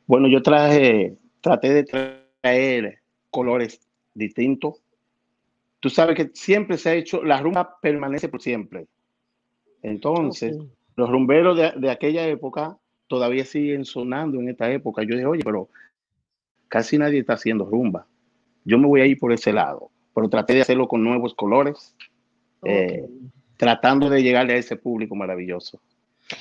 Bueno, 0.08 0.28
yo 0.28 0.42
traje, 0.42 1.18
traté 1.42 1.74
de 1.74 1.84
traer 1.84 3.00
colores 3.30 3.82
distintos. 4.14 4.82
Tú 5.80 5.90
sabes 5.90 6.16
que 6.16 6.32
siempre 6.34 6.78
se 6.78 6.90
ha 6.90 6.94
hecho, 6.94 7.24
la 7.24 7.42
rumba 7.42 7.80
permanece 7.82 8.30
por 8.30 8.42
siempre. 8.42 8.88
Entonces, 9.82 10.58
los 10.96 11.10
rumberos 11.10 11.58
de, 11.58 11.74
de 11.76 11.92
aquella 11.92 12.26
época 12.28 12.78
todavía 13.08 13.46
siguen 13.46 13.86
sonando 13.86 14.40
en 14.40 14.50
esta 14.50 14.72
época. 14.72 15.04
Yo 15.04 15.16
dije, 15.16 15.26
oye, 15.26 15.44
pero 15.44 15.70
casi 16.68 16.98
nadie 16.98 17.20
está 17.20 17.34
haciendo 17.34 17.66
rumba. 17.66 18.08
Yo 18.64 18.78
me 18.78 18.88
voy 18.88 19.02
a 19.02 19.06
ir 19.06 19.20
por 19.20 19.32
ese 19.32 19.54
lado, 19.54 19.92
pero 20.16 20.30
traté 20.30 20.54
de 20.54 20.62
hacerlo 20.62 20.88
con 20.88 21.04
nuevos 21.04 21.36
colores, 21.36 21.94
eh, 22.64 23.06
tratando 23.58 24.10
de 24.10 24.24
llegarle 24.24 24.54
a 24.54 24.58
ese 24.58 24.78
público 24.78 25.14
maravilloso. 25.14 25.82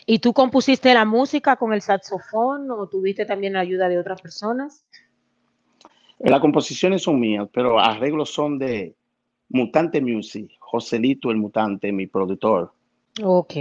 ¿Y 0.06 0.20
tú 0.20 0.32
compusiste 0.32 0.94
la 0.94 1.04
música 1.04 1.56
con 1.56 1.74
el 1.74 1.82
saxofón 1.82 2.70
o 2.70 2.86
tuviste 2.86 3.26
también 3.26 3.54
la 3.54 3.60
ayuda 3.60 3.88
de 3.88 3.98
otras 3.98 4.22
personas? 4.22 4.86
Eh, 6.20 6.30
Las 6.30 6.40
composiciones 6.40 7.02
son 7.02 7.18
mías, 7.18 7.48
pero 7.52 7.80
arreglos 7.80 8.30
son 8.32 8.58
de 8.58 8.94
Mutante 9.48 10.00
Music, 10.00 10.52
Joselito 10.60 11.32
el 11.32 11.36
Mutante, 11.36 11.90
mi 11.90 12.06
productor. 12.06 12.72
Ok. 13.22 13.54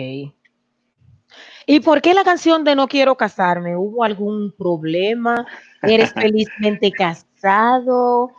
¿Y 1.66 1.80
por 1.80 2.02
qué 2.02 2.14
la 2.14 2.24
canción 2.24 2.64
de 2.64 2.76
No 2.76 2.88
quiero 2.88 3.18
casarme? 3.18 3.76
¿Hubo 3.76 4.04
algún 4.04 4.54
problema? 4.56 5.48
¿Eres 5.82 6.14
felizmente 6.14 6.92
casado? 6.92 8.32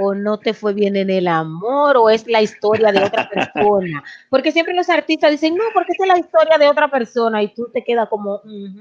¿O 0.00 0.14
no 0.14 0.38
te 0.38 0.54
fue 0.54 0.74
bien 0.74 0.96
en 0.96 1.10
el 1.10 1.26
amor? 1.28 1.96
¿O 1.96 2.10
es 2.10 2.26
la 2.26 2.42
historia 2.42 2.92
de 2.92 3.02
otra 3.04 3.28
persona? 3.28 4.02
Porque 4.30 4.52
siempre 4.52 4.74
los 4.74 4.88
artistas 4.88 5.30
dicen, 5.30 5.54
no, 5.54 5.64
porque 5.72 5.92
es 5.98 6.06
la 6.06 6.18
historia 6.18 6.58
de 6.58 6.68
otra 6.68 6.88
persona 6.90 7.42
y 7.42 7.54
tú 7.54 7.68
te 7.72 7.82
quedas 7.84 8.08
como, 8.08 8.36
"Ujú, 8.36 8.80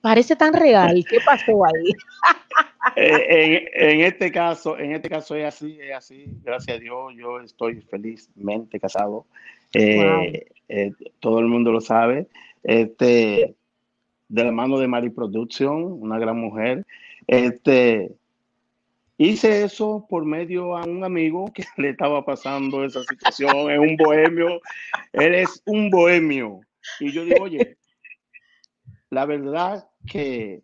parece 0.00 0.36
tan 0.36 0.52
real. 0.52 1.04
¿Qué 1.08 1.18
pasó 1.24 1.64
ahí? 1.64 1.92
Eh, 2.96 3.66
en, 3.74 3.90
en 3.90 4.00
este 4.02 4.30
caso, 4.30 4.78
en 4.78 4.92
este 4.92 5.08
caso 5.08 5.34
es 5.34 5.46
así, 5.46 5.78
es 5.80 5.96
así. 5.96 6.26
Gracias 6.44 6.76
a 6.76 6.80
Dios, 6.80 7.14
yo 7.16 7.40
estoy 7.40 7.80
felizmente 7.80 8.78
casado. 8.78 9.24
Eh, 9.72 10.46
eh, 10.68 10.92
todo 11.18 11.40
el 11.40 11.46
mundo 11.46 11.72
lo 11.72 11.80
sabe. 11.80 12.28
Este, 12.62 13.56
de 14.28 14.44
la 14.44 14.52
mano 14.52 14.78
de 14.78 14.86
Mari 14.86 15.10
Production, 15.10 15.82
una 15.92 16.18
gran 16.18 16.38
mujer. 16.38 16.84
Este, 17.26 18.12
hice 19.18 19.64
eso 19.64 20.06
por 20.08 20.24
medio 20.24 20.76
a 20.76 20.84
un 20.84 21.04
amigo 21.04 21.52
que 21.52 21.64
le 21.76 21.90
estaba 21.90 22.24
pasando 22.24 22.84
esa 22.84 23.02
situación, 23.02 23.70
es 23.70 23.78
un 23.78 23.96
bohemio. 23.96 24.60
Él 25.12 25.34
es 25.34 25.62
un 25.66 25.90
bohemio. 25.90 26.60
Y 27.00 27.12
yo 27.12 27.24
digo, 27.24 27.44
oye, 27.44 27.76
la 29.10 29.24
verdad 29.24 29.88
que, 30.06 30.62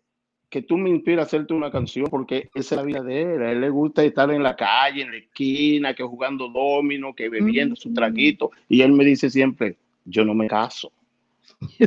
que 0.49 0.61
tú 0.61 0.77
me 0.77 0.89
inspiras 0.89 1.23
a 1.23 1.27
hacerte 1.27 1.53
una 1.53 1.71
canción 1.71 2.07
porque 2.09 2.49
esa 2.53 2.75
es 2.75 2.77
la 2.77 2.83
vida 2.83 3.01
de 3.01 3.21
él. 3.21 3.41
A 3.41 3.51
él 3.51 3.61
le 3.61 3.69
gusta 3.69 4.03
estar 4.03 4.29
en 4.31 4.43
la 4.43 4.55
calle, 4.55 5.03
en 5.03 5.11
la 5.11 5.17
esquina, 5.17 5.95
que 5.95 6.03
jugando 6.03 6.49
domino, 6.49 7.15
que 7.15 7.29
bebiendo 7.29 7.75
su 7.75 7.93
traguito. 7.93 8.51
Y 8.67 8.81
él 8.81 8.91
me 8.91 9.05
dice 9.05 9.29
siempre, 9.29 9.77
yo 10.05 10.25
no 10.25 10.33
me 10.33 10.47
caso. 10.47 10.91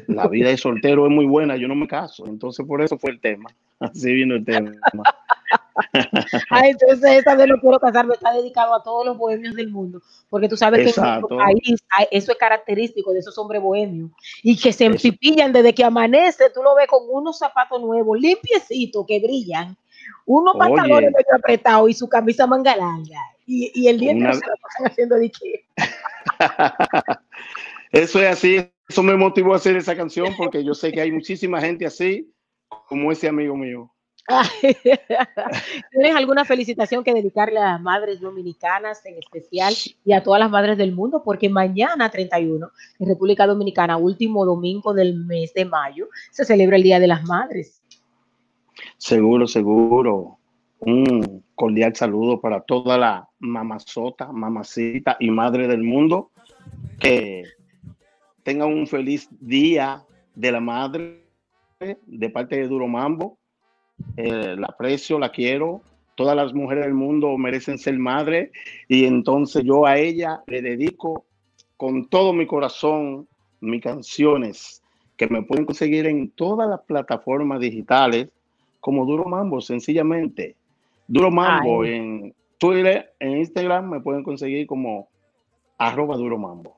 La 0.07 0.29
vida 0.29 0.49
de 0.49 0.57
soltero 0.57 1.07
es 1.07 1.13
muy 1.13 1.27
buena, 1.27 1.57
yo 1.57 1.69
no 1.69 1.75
me 1.75 1.87
caso. 1.87 2.27
Entonces, 2.27 2.67
por 2.67 2.83
eso 2.83 2.99
fue 2.99 3.11
el 3.11 3.21
tema. 3.21 3.51
Así 3.81 4.13
vino 4.13 4.35
el 4.37 4.45
tema. 4.45 4.73
Ah, 6.51 6.63
entonces 6.67 7.19
esta 7.19 7.35
vez 7.35 7.49
no 7.49 7.57
quiero 7.61 7.79
casarme, 7.81 8.15
está 8.15 8.33
dedicado 8.33 8.75
a 8.75 8.83
todos 8.83 9.05
los 9.05 9.19
bohemios 9.19 9.55
del 9.55 9.71
mundo, 9.71 10.01
porque 10.31 10.49
tú 10.49 10.57
sabes 10.57 10.79
que 10.95 11.01
en 11.01 11.07
nuestro 11.07 11.37
país 11.37 11.85
hay- 11.91 12.07
eso 12.11 12.33
es 12.33 12.39
característico 12.39 13.13
de 13.13 13.19
esos 13.19 13.37
hombres 13.39 13.61
bohemios 13.61 14.11
y 14.43 14.57
que 14.57 14.73
se 14.73 14.85
empipillan 14.85 15.53
desde 15.53 15.75
que 15.75 15.85
amanece, 15.85 16.51
tú 16.55 16.63
lo 16.63 16.75
ves 16.77 16.87
con 16.87 17.03
unos 17.11 17.39
zapatos 17.39 17.81
nuevos, 17.81 18.19
limpiecitos, 18.19 19.05
que 19.07 19.21
brillan, 19.21 19.77
unos 20.27 20.55
Oye. 20.55 20.61
pantalones 20.61 21.11
medio 21.13 21.35
apretados 21.37 21.91
y 21.91 21.95
su 21.95 22.09
camisa 22.09 22.47
manga 22.47 22.77
larga 22.77 23.21
y, 23.47 23.71
y 23.75 23.89
el 23.89 23.99
día 23.99 24.13
Una- 24.13 24.33
se 24.35 24.47
la 24.47 24.55
pasan 24.57 24.87
haciendo 24.87 25.17
de 25.17 25.31
que 25.31 25.67
Eso 27.93 28.21
es 28.21 28.27
así. 28.29 28.71
Eso 28.89 29.03
me 29.03 29.17
motivó 29.17 29.53
a 29.55 29.57
hacer 29.57 29.77
esa 29.77 29.95
canción 29.97 30.29
porque 30.37 30.65
yo 30.65 30.75
sé 30.75 30.93
que 30.93 31.01
hay 31.01 31.13
muchísima 31.13 31.61
gente 31.61 31.87
así 31.87 32.31
como 32.89 33.13
ese 33.13 33.29
amigo 33.29 33.57
mío. 33.57 33.91
¿Tienes 35.91 36.17
alguna 36.17 36.45
felicitación 36.45 37.05
que 37.05 37.13
dedicarle 37.13 37.59
a 37.59 37.73
las 37.73 37.81
madres 37.81 38.21
dominicanas 38.21 39.05
en 39.05 39.19
especial 39.19 39.75
y 40.05 40.13
a 40.13 40.23
todas 40.23 40.41
las 40.41 40.51
madres 40.51 40.79
del 40.79 40.93
mundo? 40.93 41.23
Porque 41.23 41.51
mañana 41.51 42.11
31, 42.11 42.71
en 43.01 43.09
República 43.09 43.47
Dominicana, 43.47 43.99
último 43.99 44.47
domingo 44.47 44.95
del 44.95 45.15
mes 45.15 45.53
de 45.53 45.67
mayo, 45.67 46.09
se 46.31 46.45
celebra 46.45 46.77
el 46.77 46.83
Día 46.83 46.99
de 46.99 47.07
las 47.07 47.25
Madres. 47.25 47.83
Seguro, 48.97 49.47
seguro. 49.47 50.39
Un 50.81 51.45
cordial 51.55 51.95
saludo 51.95 52.41
para 52.41 52.61
toda 52.63 52.99
la 52.99 53.29
mamazota, 53.39 54.33
mamacita 54.33 55.17
y 55.21 55.31
madre 55.31 55.69
del 55.69 55.83
mundo. 55.83 56.31
Que 56.99 57.45
tengan 58.43 58.73
un 58.73 58.87
feliz 58.87 59.29
día 59.41 60.05
de 60.35 60.53
la 60.53 60.61
madre 60.61 61.24
de 62.07 62.31
parte 62.31 62.57
de 62.57 62.69
Duro 62.69 62.89
Mambo. 62.89 63.39
Eh, 64.17 64.57
la 64.59 64.67
aprecio, 64.69 65.19
la 65.19 65.31
quiero. 65.31 65.83
Todas 66.17 66.37
las 66.37 66.55
mujeres 66.55 66.85
del 66.85 66.95
mundo 66.95 67.37
merecen 67.37 67.79
ser 67.79 67.99
madre 67.99 68.53
y 68.89 69.05
entonces 69.05 69.65
yo 69.65 69.85
a 69.85 69.99
ella 69.99 70.43
le 70.47 70.63
dedico 70.63 71.25
con 71.77 72.09
todo 72.09 72.33
mi 72.33 72.47
corazón 72.47 73.27
mis 73.61 73.83
canciones 73.83 74.83
que 75.17 75.27
me 75.29 75.43
pueden 75.43 75.65
conseguir 75.65 76.07
en 76.07 76.31
todas 76.31 76.69
las 76.69 76.81
plataformas 76.83 77.61
digitales 77.61 78.29
como 78.81 79.07
Duro 79.07 79.25
Mambo, 79.25 79.61
sencillamente. 79.61 80.57
Duro 81.09 81.31
Mambo 81.31 81.83
Ay. 81.83 81.95
en 81.95 82.35
Twitter, 82.59 83.13
en 83.19 83.39
Instagram 83.39 83.91
me 83.91 84.01
pueden 84.01 84.23
conseguir 84.23 84.67
como 84.67 85.09
arroba 85.79 86.17
Duro 86.17 86.39
Mambo. 86.39 86.74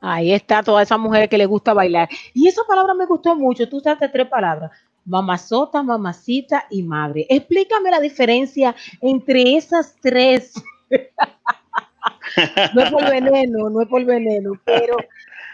Ahí 0.00 0.32
está 0.32 0.62
toda 0.62 0.82
esa 0.82 0.96
mujer 0.96 1.28
que 1.28 1.38
le 1.38 1.46
gusta 1.46 1.74
bailar. 1.74 2.08
Y 2.34 2.48
esa 2.48 2.62
palabra 2.66 2.94
me 2.94 3.06
gustó 3.06 3.34
mucho. 3.34 3.68
Tú 3.68 3.78
usaste 3.78 4.08
tres 4.08 4.28
palabras. 4.28 4.70
Mamazota, 5.04 5.82
mamacita 5.82 6.66
y 6.70 6.82
madre. 6.82 7.26
Explícame 7.28 7.90
la 7.90 8.00
diferencia 8.00 8.74
entre 9.00 9.56
esas 9.56 9.94
tres. 10.00 10.54
no 12.74 12.82
es 12.82 12.90
por 12.90 13.10
veneno, 13.10 13.70
no 13.70 13.82
es 13.82 13.88
por 13.88 14.04
veneno, 14.04 14.52
pero 14.64 14.96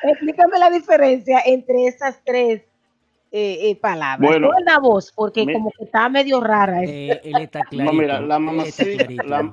explícame 0.03 0.59
la 0.59 0.71
diferencia 0.71 1.43
entre 1.45 1.87
esas 1.87 2.21
tres 2.25 2.63
eh, 3.33 3.71
eh, 3.71 3.77
palabras. 3.77 4.31
Bueno, 4.31 4.49
no 4.49 4.59
en 4.59 4.65
la 4.65 4.79
voz, 4.79 5.13
porque 5.15 5.45
como 5.53 5.71
que 5.73 5.85
está 5.85 6.09
medio 6.09 6.41
rara. 6.41 6.83
Eh, 6.85 7.21
él 7.25 7.43
está 7.43 7.63
No, 7.73 7.93
mira, 7.93 8.21
la 8.21 8.39
mamacita, 8.39 9.07
la, 9.25 9.53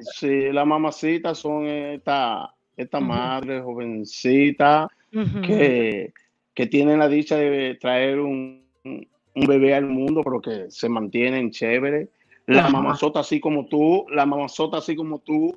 sí, 0.00 0.52
la 0.52 0.64
mamacita 0.64 1.34
son 1.34 1.66
esta, 1.66 2.54
esta 2.76 3.00
madre 3.00 3.60
jovencita 3.60 4.88
que, 5.10 6.12
que 6.54 6.66
tienen 6.66 6.98
la 6.98 7.08
dicha 7.08 7.36
de 7.36 7.76
traer 7.80 8.20
un, 8.20 8.62
un 8.84 9.46
bebé 9.46 9.74
al 9.74 9.86
mundo, 9.86 10.22
pero 10.22 10.40
que 10.40 10.70
se 10.70 10.88
mantienen 10.88 11.50
chévere. 11.50 12.08
La 12.46 12.68
mamazota 12.68 13.20
así 13.20 13.40
como 13.40 13.66
tú, 13.66 14.04
la 14.10 14.26
mamazota 14.26 14.78
así 14.78 14.96
como 14.96 15.20
tú, 15.20 15.56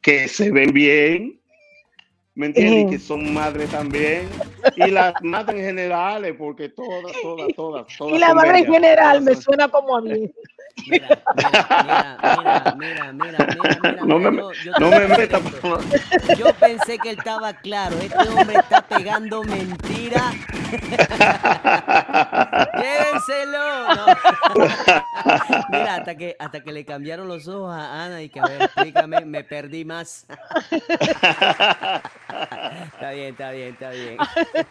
que 0.00 0.28
se 0.28 0.50
ven 0.50 0.72
bien, 0.72 1.40
¿me 2.34 2.46
entiendes? 2.46 2.84
Y 2.84 2.90
que 2.90 2.98
son 2.98 3.34
madres 3.34 3.70
también. 3.70 4.28
Y 4.76 4.90
las 4.90 5.14
madres 5.22 5.60
en 5.60 5.66
general, 5.66 6.24
eh, 6.24 6.34
porque 6.34 6.68
todas, 6.68 7.12
todas, 7.20 7.48
todas, 7.56 7.86
todas. 7.96 8.14
Y 8.14 8.18
la 8.18 8.32
madre 8.34 8.60
en 8.60 8.72
general 8.72 9.22
me 9.22 9.34
suena 9.34 9.68
como 9.68 9.96
a 9.96 10.02
mí. 10.02 10.30
Mira, 10.86 11.08
mira, 11.36 12.74
mira, 12.76 13.12
mira, 13.12 13.12
mira, 13.12 13.38
No 14.04 14.18
me, 14.18 14.36
yo- 14.36 14.52
yo 14.64 14.72
no 14.72 14.90
te 14.90 14.98
me 14.98 15.06
voy 15.06 15.14
a 15.14 15.18
metas, 15.18 15.44
decir 15.44 15.60
por 15.60 15.80
favor. 15.80 16.36
Yo 16.36 16.52
pensé 16.54 16.98
que 16.98 17.10
él 17.10 17.18
estaba 17.18 17.52
claro. 17.54 17.96
Este 17.98 18.28
hombre 18.28 18.56
está 18.56 18.82
pegando 18.82 19.42
mentira. 19.44 20.32
Llévenselo. 22.74 23.94
No. 23.94 24.06
Mira, 25.70 25.94
hasta 25.96 26.14
que, 26.16 26.36
hasta 26.38 26.60
que 26.60 26.72
le 26.72 26.84
cambiaron 26.84 27.28
los 27.28 27.46
ojos 27.48 27.74
a 27.74 28.04
Ana 28.04 28.22
y 28.22 28.28
que 28.28 28.40
a 28.40 28.46
ver, 28.46 28.62
explícame, 28.62 29.24
me 29.24 29.44
perdí 29.44 29.84
más. 29.84 30.26
Está 32.94 33.10
bien, 33.12 33.30
está 33.32 33.50
bien, 33.52 33.72
está 33.74 33.90
bien. 33.90 34.16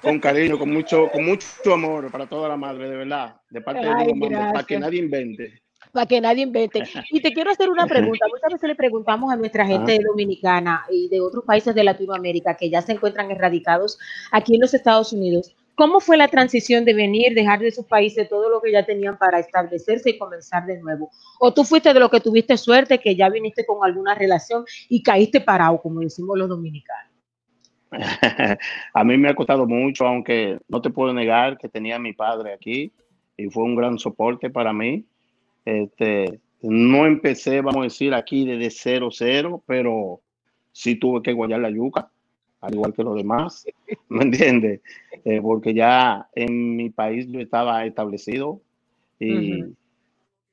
con 0.01 0.19
cariño, 0.19 0.57
con 0.59 0.71
mucho, 0.71 1.09
con 1.11 1.25
mucho 1.25 1.47
amor 1.73 2.11
para 2.11 2.25
toda 2.27 2.49
la 2.49 2.57
madre, 2.57 2.89
de 2.89 2.97
verdad, 2.97 3.35
de 3.49 3.61
parte 3.61 3.85
de 3.87 3.95
Dios, 4.03 4.15
Mambo, 4.15 4.51
para 4.53 4.63
que 4.65 4.79
nadie 4.79 4.99
invente. 4.99 5.62
Para 5.93 6.07
que 6.07 6.19
nadie 6.19 6.43
invente. 6.43 6.83
Y 7.11 7.21
te 7.21 7.31
quiero 7.31 7.51
hacer 7.51 7.69
una 7.69 7.85
pregunta. 7.85 8.25
Muchas 8.27 8.51
veces 8.51 8.67
le 8.67 8.75
preguntamos 8.75 9.31
a 9.31 9.35
nuestra 9.35 9.65
gente 9.65 9.99
dominicana 10.03 10.83
y 10.91 11.07
de 11.07 11.21
otros 11.21 11.45
países 11.45 11.73
de 11.75 11.83
Latinoamérica 11.83 12.57
que 12.57 12.69
ya 12.69 12.81
se 12.81 12.93
encuentran 12.93 13.29
erradicados 13.29 13.99
aquí 14.31 14.55
en 14.55 14.61
los 14.61 14.73
Estados 14.73 15.13
Unidos, 15.13 15.55
¿cómo 15.75 15.99
fue 15.99 16.17
la 16.17 16.27
transición 16.27 16.83
de 16.83 16.95
venir, 16.95 17.35
dejar 17.35 17.59
de 17.59 17.71
sus 17.71 17.85
países 17.85 18.27
todo 18.27 18.49
lo 18.49 18.59
que 18.59 18.71
ya 18.71 18.83
tenían 18.83 19.19
para 19.19 19.37
establecerse 19.37 20.09
y 20.09 20.17
comenzar 20.17 20.65
de 20.65 20.79
nuevo? 20.79 21.11
¿O 21.39 21.53
tú 21.53 21.63
fuiste 21.63 21.93
de 21.93 21.99
lo 21.99 22.09
que 22.09 22.19
tuviste 22.19 22.57
suerte, 22.57 22.97
que 22.97 23.15
ya 23.15 23.29
viniste 23.29 23.63
con 23.63 23.85
alguna 23.85 24.15
relación 24.15 24.65
y 24.89 25.03
caíste 25.03 25.41
parado, 25.41 25.79
como 25.79 25.99
decimos 25.99 26.39
los 26.39 26.49
dominicanos? 26.49 27.13
a 28.95 29.03
mí 29.03 29.17
me 29.17 29.29
ha 29.29 29.35
costado 29.35 29.67
mucho, 29.67 30.07
aunque 30.07 30.57
no 30.67 30.81
te 30.81 30.89
puedo 30.89 31.13
negar 31.13 31.59
que 31.59 31.69
tenía 31.69 31.97
a 31.97 31.99
mi 31.99 32.13
padre 32.13 32.51
aquí 32.51 32.91
y 33.37 33.49
fue 33.51 33.63
un 33.63 33.75
gran 33.75 33.99
soporte 33.99 34.49
para 34.49 34.73
mí. 34.73 35.05
Este, 35.65 36.39
no 36.61 37.05
empecé, 37.05 37.61
vamos 37.61 37.81
a 37.81 37.83
decir, 37.83 38.13
aquí 38.13 38.45
desde 38.45 38.69
cero, 38.69 39.09
cero, 39.11 39.63
pero 39.65 40.21
sí 40.71 40.95
tuve 40.95 41.21
que 41.21 41.33
guayar 41.33 41.59
la 41.61 41.69
yuca, 41.69 42.09
al 42.61 42.73
igual 42.73 42.93
que 42.93 43.03
los 43.03 43.15
demás, 43.15 43.65
¿me 44.09 44.23
entiendes? 44.23 44.81
Eh, 45.25 45.39
porque 45.41 45.73
ya 45.73 46.27
en 46.35 46.75
mi 46.75 46.89
país 46.89 47.27
yo 47.29 47.39
estaba 47.39 47.85
establecido 47.85 48.61
y 49.19 49.61
Ujú. 49.63 49.75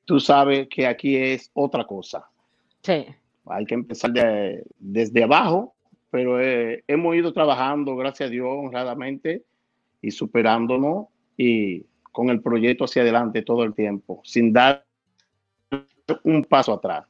tú 0.05 0.19
sabes 0.19 0.67
que 0.69 0.87
aquí 0.87 1.15
es 1.15 1.49
otra 1.53 1.85
cosa. 1.85 2.25
Sí. 2.83 3.05
Hay 3.45 3.65
que 3.65 3.73
empezar 3.75 4.11
de- 4.11 4.63
desde 4.79 5.23
abajo, 5.23 5.73
pero 6.09 6.39
eh, 6.41 6.83
hemos 6.87 7.15
ido 7.15 7.33
trabajando, 7.33 7.95
gracias 7.95 8.27
a 8.27 8.31
Dios, 8.31 8.47
honradamente 8.49 9.43
y 10.01 10.11
superándonos 10.11 11.07
y 11.37 11.85
con 12.11 12.29
el 12.29 12.41
proyecto 12.41 12.85
hacia 12.85 13.01
adelante 13.03 13.41
todo 13.41 13.63
el 13.63 13.73
tiempo, 13.73 14.21
sin 14.23 14.51
dar 14.51 14.85
un 16.23 16.43
paso 16.43 16.73
atrás. 16.73 17.05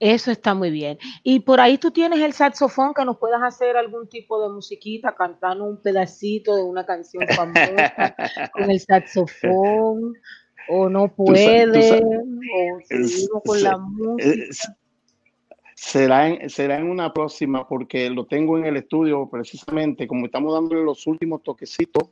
Eso 0.00 0.32
está 0.32 0.52
muy 0.52 0.70
bien. 0.70 0.98
Y 1.22 1.40
por 1.40 1.60
ahí 1.60 1.78
tú 1.78 1.92
tienes 1.92 2.18
el 2.20 2.32
saxofón 2.32 2.92
que 2.92 3.04
nos 3.04 3.18
puedas 3.18 3.40
hacer 3.40 3.76
algún 3.76 4.08
tipo 4.08 4.42
de 4.42 4.52
musiquita, 4.52 5.14
cantando 5.14 5.64
un 5.64 5.80
pedacito 5.80 6.56
de 6.56 6.64
una 6.64 6.84
canción 6.84 7.24
famosa 7.36 8.16
con 8.52 8.68
el 8.70 8.80
saxofón, 8.80 10.14
o 10.68 10.88
no 10.88 11.08
sa- 11.88 11.96
o 11.96 12.80
seguimos 12.84 13.42
con 13.44 13.62
la 13.62 13.78
música. 13.78 14.76
Será 15.74 16.28
en, 16.28 16.50
será 16.50 16.78
en 16.78 16.88
una 16.90 17.12
próxima 17.12 17.66
porque 17.66 18.08
lo 18.10 18.24
tengo 18.26 18.56
en 18.58 18.66
el 18.66 18.76
estudio 18.76 19.28
precisamente 19.28 20.06
como 20.06 20.26
estamos 20.26 20.52
dándole 20.52 20.84
los 20.84 21.06
últimos 21.06 21.42
toquecitos, 21.42 22.08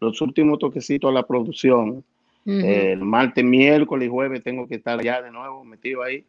los 0.00 0.20
últimos 0.22 0.58
toquecitos 0.58 1.10
a 1.10 1.14
la 1.14 1.26
producción. 1.26 2.02
Eh, 2.46 2.92
el 2.92 3.04
martes, 3.04 3.44
miércoles 3.44 4.06
y 4.06 4.10
jueves 4.10 4.42
tengo 4.42 4.66
que 4.66 4.76
estar 4.76 5.00
ya 5.02 5.20
de 5.22 5.30
nuevo 5.30 5.62
metido 5.64 6.02
ahí. 6.02 6.24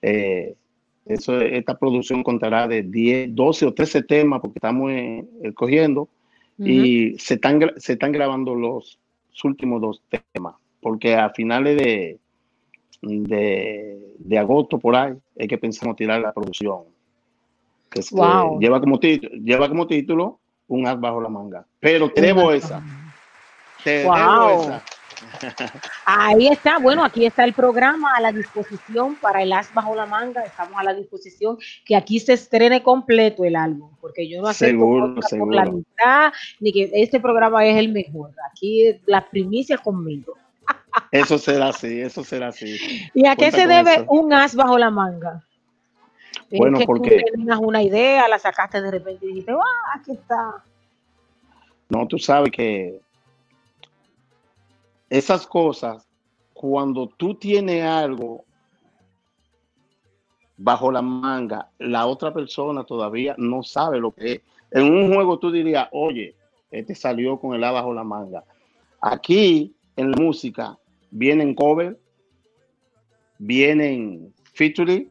Eh, 0.00 0.54
eso, 1.04 1.40
esta 1.40 1.76
producción 1.78 2.22
contará 2.22 2.66
de 2.66 2.82
10, 2.82 3.34
12 3.34 3.66
o 3.66 3.74
13 3.74 4.02
temas 4.02 4.40
porque 4.40 4.58
estamos 4.58 4.90
eh, 4.92 5.24
escogiendo 5.42 6.08
y 6.58 7.18
se 7.18 7.34
están, 7.34 7.60
se 7.76 7.92
están 7.94 8.12
grabando 8.12 8.54
los 8.54 8.98
últimos 9.44 9.80
dos 9.82 10.02
temas 10.32 10.54
porque 10.80 11.14
a 11.14 11.30
finales 11.30 11.76
de, 11.76 12.18
de, 13.02 14.14
de 14.18 14.38
agosto 14.38 14.78
por 14.78 14.96
ahí 14.96 15.14
es 15.34 15.48
que 15.48 15.58
pensamos 15.58 15.96
tirar 15.96 16.20
la 16.20 16.32
producción. 16.32 16.84
Que 17.90 18.00
es 18.00 18.10
que 18.10 18.16
Wow. 18.16 18.58
lleva, 18.60 18.80
como 18.80 18.98
título, 18.98 19.34
lleva 19.34 19.68
como 19.68 19.86
título 19.86 20.38
un 20.68 20.86
as 20.86 20.98
bajo 20.98 21.20
la 21.20 21.28
manga. 21.28 21.66
Pero 21.80 22.10
te 22.10 22.20
debo 22.20 22.52
esa. 22.52 22.82
Te 23.84 23.90
debo 23.98 24.14
esa. 24.62 24.82
Ahí 26.04 26.48
está, 26.48 26.78
bueno, 26.78 27.04
aquí 27.04 27.26
está 27.26 27.44
el 27.44 27.52
programa 27.52 28.12
a 28.16 28.20
la 28.20 28.32
disposición 28.32 29.16
para 29.16 29.42
el 29.42 29.52
as 29.52 29.72
bajo 29.72 29.94
la 29.94 30.06
manga, 30.06 30.42
estamos 30.42 30.74
a 30.78 30.84
la 30.84 30.94
disposición 30.94 31.58
que 31.84 31.96
aquí 31.96 32.20
se 32.20 32.34
estrene 32.34 32.82
completo 32.82 33.44
el 33.44 33.56
álbum, 33.56 33.90
porque 34.00 34.28
yo 34.28 34.40
no 34.42 34.48
acepto 34.48 34.70
Seguro, 34.72 35.14
por 35.14 35.54
la 35.54 35.64
seguro. 35.64 35.72
mitad, 35.72 36.32
ni 36.60 36.72
que 36.72 36.90
este 36.92 37.20
programa 37.20 37.64
es 37.66 37.76
el 37.76 37.92
mejor, 37.92 38.32
aquí 38.50 39.00
la 39.06 39.26
primicia 39.28 39.78
conmigo. 39.78 40.34
Eso 41.12 41.38
será 41.38 41.68
así, 41.68 42.00
eso 42.00 42.24
será 42.24 42.48
así. 42.48 42.76
¿Y 43.14 43.26
a 43.26 43.36
qué 43.36 43.50
se 43.52 43.66
debe 43.66 43.94
eso. 43.94 44.06
un 44.08 44.32
as 44.32 44.54
bajo 44.54 44.78
la 44.78 44.90
manga? 44.90 45.42
Bueno, 46.50 46.78
que 46.78 46.86
porque- 46.86 47.10
tú 47.10 47.36
tenías 47.36 47.58
una 47.60 47.82
idea, 47.82 48.26
la 48.28 48.38
sacaste 48.38 48.80
de 48.80 48.90
repente 48.90 49.24
y 49.26 49.28
dijiste, 49.28 49.52
¡ah, 49.52 49.98
aquí 49.98 50.12
está! 50.12 50.62
No, 51.88 52.06
tú 52.08 52.18
sabes 52.18 52.50
que 52.50 53.00
esas 55.08 55.46
cosas, 55.46 56.06
cuando 56.52 57.08
tú 57.08 57.34
tienes 57.34 57.84
algo 57.84 58.44
bajo 60.56 60.90
la 60.90 61.02
manga, 61.02 61.70
la 61.78 62.06
otra 62.06 62.32
persona 62.32 62.84
todavía 62.84 63.34
no 63.38 63.62
sabe 63.62 64.00
lo 64.00 64.12
que 64.12 64.32
es. 64.32 64.40
En 64.70 64.84
un 64.84 65.14
juego 65.14 65.38
tú 65.38 65.50
dirías, 65.50 65.88
oye, 65.92 66.34
este 66.70 66.94
salió 66.94 67.38
con 67.38 67.54
el 67.54 67.62
A 67.62 67.72
bajo 67.72 67.92
la 67.92 68.04
manga. 68.04 68.44
Aquí 69.00 69.74
en 69.96 70.12
la 70.12 70.16
música 70.16 70.78
vienen 71.10 71.54
cover, 71.54 71.98
vienen 73.38 74.32
featuring, 74.54 75.10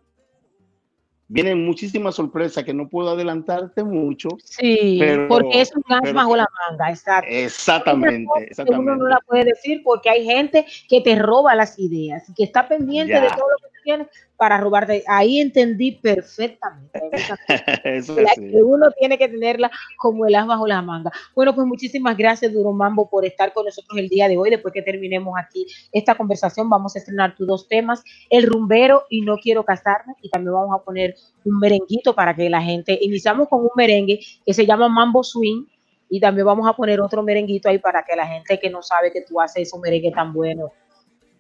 vienen 1.28 1.65
muchísimas 1.65 2.15
sorpresas 2.15 2.63
que 2.63 2.73
no 2.73 2.88
puedo 2.88 3.09
adelantarte 3.09 3.84
mucho. 3.84 4.30
Sí, 4.43 4.97
pero- 4.99 5.28
porque 5.28 5.61
es 5.61 5.76
un 5.76 5.84
as 5.89 6.01
pero- 6.03 6.13
bajo 6.15 6.36
la 6.36 6.47
manga, 6.69 6.89
exacto. 6.89 7.28
Exactamente, 7.30 8.17
que 8.17 8.21
uno 8.21 8.36
no 8.36 8.45
exactamente. 8.45 9.03
la 9.09 9.19
puede 9.28 9.43
decir 9.45 9.82
porque 9.84 10.09
hay 10.09 10.23
gente 10.26 10.65
que 10.88 11.01
te 11.01 11.15
roba 11.15 11.55
las 11.55 11.80
ideas 11.80 12.30
y 12.30 12.34
que 12.34 12.43
está 12.43 12.67
pendiente 12.67 13.13
Ya. 13.13 13.21
de 13.21 13.28
todo 13.30 13.47
lo 13.49 13.69
que 13.69 13.74
tienes 13.86 14.07
para 14.36 14.57
robarte. 14.59 15.03
Ahí 15.07 15.39
entendí 15.39 15.93
perfectamente. 15.93 16.99
Eso 17.86 18.19
la- 18.19 18.29
así. 18.31 18.51
que 18.51 18.61
uno 18.61 18.91
tiene 18.99 19.17
que 19.17 19.29
tenerla 19.29 19.71
como 19.97 20.25
el 20.25 20.36
as 20.36 20.45
bajo 20.45 20.67
la 20.67 20.81
manga. 20.81 21.11
Bueno, 21.33 21.55
pues 21.55 21.65
muchísimas 21.65 22.17
gracias, 22.17 22.51
Duro 22.51 22.73
Mambo, 22.73 23.09
por 23.09 23.23
estar 23.23 23.53
con 23.53 23.65
nosotros 23.65 23.97
el 23.97 24.09
día 24.09 24.27
de 24.27 24.38
hoy. 24.38 24.49
Después 24.49 24.73
que 24.73 24.81
terminemos 24.81 25.33
aquí 25.39 25.65
esta 25.93 26.15
conversación, 26.15 26.69
vamos 26.69 26.95
a 26.95 26.99
estrenar 26.99 27.36
tus 27.36 27.47
dos 27.47 27.67
temas, 27.69 28.03
El 28.29 28.47
Rumbero 28.47 29.03
y 29.09 29.21
No 29.21 29.38
Quiero 29.38 29.63
Casarme, 29.63 30.15
y 30.21 30.29
también 30.29 30.53
vamos 30.53 30.77
a 30.77 30.83
poner 30.83 31.15
un 31.45 31.59
merenguito 31.59 32.13
para 32.13 32.36
que 32.36 32.49
la 32.49 32.61
gente, 32.61 32.97
iniciamos 32.99 33.47
con 33.47 33.61
un 33.61 33.69
merengue 33.77 34.19
que 34.45 34.53
se 34.53 34.65
llama 34.65 34.89
Mambo 34.89 35.23
Swing, 35.23 35.65
y 36.09 36.19
también 36.19 36.45
vamos 36.45 36.67
a 36.67 36.73
poner 36.73 37.01
otro 37.01 37.23
merenguito 37.23 37.69
ahí 37.69 37.79
para 37.79 38.03
que 38.03 38.15
la 38.15 38.27
gente 38.27 38.59
que 38.59 38.69
no 38.69 38.81
sabe 38.81 39.11
que 39.11 39.21
tú 39.21 39.41
haces 39.41 39.67
esos 39.67 39.79
merengue 39.79 40.11
tan 40.11 40.33
bueno 40.33 40.71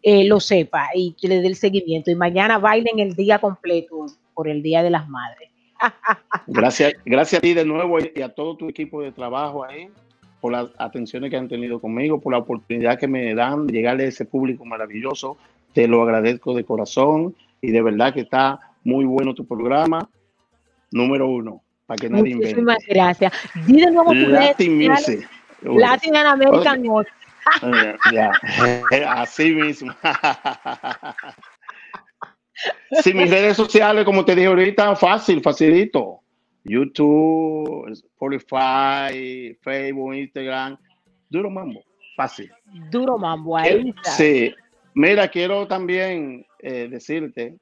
eh, 0.07 0.23
lo 0.23 0.39
sepa 0.39 0.89
y 0.93 1.13
que 1.19 1.27
le 1.27 1.41
dé 1.41 1.47
el 1.47 1.55
seguimiento. 1.55 2.11
Y 2.11 2.15
mañana 2.15 2.59
bailen 2.59 2.99
el 2.99 3.15
día 3.15 3.39
completo 3.39 4.05
por 4.35 4.47
el 4.47 4.61
Día 4.61 4.83
de 4.83 4.91
las 4.91 5.09
Madres. 5.09 5.49
Gracias, 6.47 6.93
gracias 7.03 7.39
a 7.39 7.41
ti 7.41 7.53
de 7.53 7.65
nuevo 7.65 7.97
y 7.99 8.21
a 8.21 8.29
todo 8.29 8.55
tu 8.55 8.69
equipo 8.69 9.01
de 9.01 9.11
trabajo 9.11 9.65
ahí 9.65 9.89
por 10.39 10.53
las 10.53 10.69
atenciones 10.77 11.31
que 11.31 11.37
han 11.37 11.49
tenido 11.49 11.81
conmigo, 11.81 12.21
por 12.21 12.31
la 12.31 12.39
oportunidad 12.39 12.97
que 12.97 13.07
me 13.07 13.33
dan 13.33 13.67
de 13.67 13.73
llegarle 13.73 14.05
a 14.05 14.07
ese 14.07 14.25
público 14.25 14.63
maravilloso. 14.63 15.37
Te 15.73 15.87
lo 15.87 16.03
agradezco 16.03 16.53
de 16.53 16.63
corazón 16.63 17.35
y 17.61 17.71
de 17.71 17.81
verdad 17.81 18.13
que 18.13 18.21
está 18.21 18.59
muy 18.83 19.05
bueno 19.05 19.33
tu 19.33 19.45
programa. 19.45 20.07
Número 20.91 21.27
uno, 21.27 21.61
para 21.87 21.97
que 21.97 22.09
nadie 22.09 22.31
invente. 22.31 22.61
Muchísimas 22.61 22.85
gracias. 22.87 23.33
Di 23.65 23.81
de 23.81 23.91
nuevo 23.91 24.13
redes 24.13 24.29
Latin. 24.29 24.77
Music. 24.77 25.29
Latin 25.61 26.15
American. 26.15 26.83
Eh, 27.61 27.95
ya. 28.11 28.31
Así 29.11 29.53
mismo. 29.53 29.93
Sí, 33.03 33.13
mis 33.13 33.29
redes 33.29 33.57
sociales, 33.57 34.05
como 34.05 34.23
te 34.23 34.35
dije 34.35 34.47
ahorita, 34.47 34.95
fácil, 34.95 35.41
facilito. 35.41 36.21
YouTube, 36.63 37.91
Spotify, 37.91 39.55
Facebook, 39.61 40.15
Instagram. 40.15 40.77
Duro 41.29 41.49
mambo, 41.49 41.83
fácil. 42.15 42.51
Duro 42.89 43.17
mambo, 43.17 43.57
ahí 43.57 43.93
está. 43.95 44.11
Sí, 44.11 44.53
mira, 44.93 45.27
quiero 45.27 45.67
también 45.67 46.45
eh, 46.59 46.87
decirte 46.89 47.57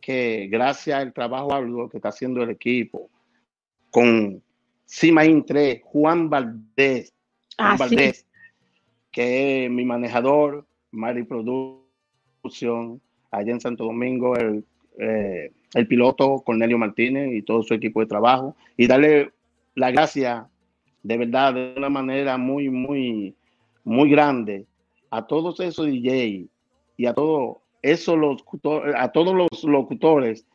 que 0.00 0.46
gracias 0.50 1.00
al 1.00 1.12
trabajo 1.12 1.52
arduo 1.52 1.88
que 1.88 1.96
está 1.96 2.10
haciendo 2.10 2.42
el 2.42 2.50
equipo 2.50 3.08
con 3.90 4.42
Simain 4.84 5.44
3, 5.44 5.80
Juan 5.82 6.28
Valdés, 6.28 7.12
Juan 7.56 7.78
Ah, 7.80 7.88
sí. 7.88 7.96
Que 9.14 9.64
es 9.64 9.70
mi 9.70 9.84
manejador, 9.84 10.66
Mari 10.90 11.22
Production, 11.22 13.00
allá 13.30 13.52
en 13.52 13.60
Santo 13.60 13.84
Domingo, 13.84 14.36
el, 14.36 14.64
eh, 14.98 15.52
el 15.74 15.86
piloto 15.86 16.42
Cornelio 16.44 16.78
Martínez 16.78 17.32
y 17.32 17.42
todo 17.42 17.62
su 17.62 17.74
equipo 17.74 18.00
de 18.00 18.06
trabajo, 18.06 18.56
y 18.76 18.88
darle 18.88 19.30
la 19.76 19.90
gracia 19.92 20.48
de 21.02 21.16
verdad 21.16 21.54
de 21.54 21.74
una 21.76 21.88
manera 21.88 22.36
muy, 22.36 22.68
muy, 22.68 23.34
muy 23.84 24.10
grande 24.10 24.66
a 25.10 25.26
todos 25.26 25.60
esos 25.60 25.86
DJ 25.86 26.48
y 26.96 27.06
a 27.06 27.14
todos 27.14 27.58
esos 27.82 28.16
a 28.96 29.12
todos 29.12 29.34
los 29.34 29.64
locutores 29.64 30.46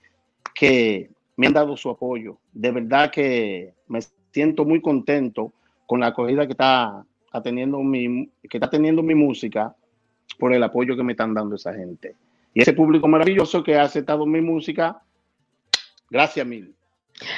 que 0.56 1.12
me 1.38 1.48
han 1.48 1.54
dado 1.54 1.78
su 1.78 1.90
apoyo. 1.90 2.38
De 2.52 2.72
verdad 2.72 3.12
que 3.12 3.74
me 3.88 4.00
siento 4.34 4.66
muy 4.66 4.82
contento 4.82 5.54
con 5.86 6.02
la 6.02 6.08
acogida 6.08 6.46
que 6.46 6.54
está, 6.54 7.06
está 7.30 7.44
teniendo 7.44 7.80
mi, 7.80 8.28
que 8.50 8.58
está 8.58 8.70
teniendo 8.70 9.04
mi 9.04 9.14
música 9.14 9.76
por 10.40 10.52
el 10.52 10.64
apoyo 10.64 10.96
que 10.96 11.04
me 11.04 11.14
están 11.14 11.34
dando 11.34 11.56
esa 11.56 11.74
gente. 11.74 12.16
Y 12.54 12.62
ese 12.62 12.74
público 12.74 13.08
maravilloso 13.08 13.64
que 13.64 13.78
ha 13.78 13.84
aceptado 13.84 14.26
mi 14.26 14.42
música, 14.42 15.00
gracias 16.10 16.46
mil. 16.46 16.76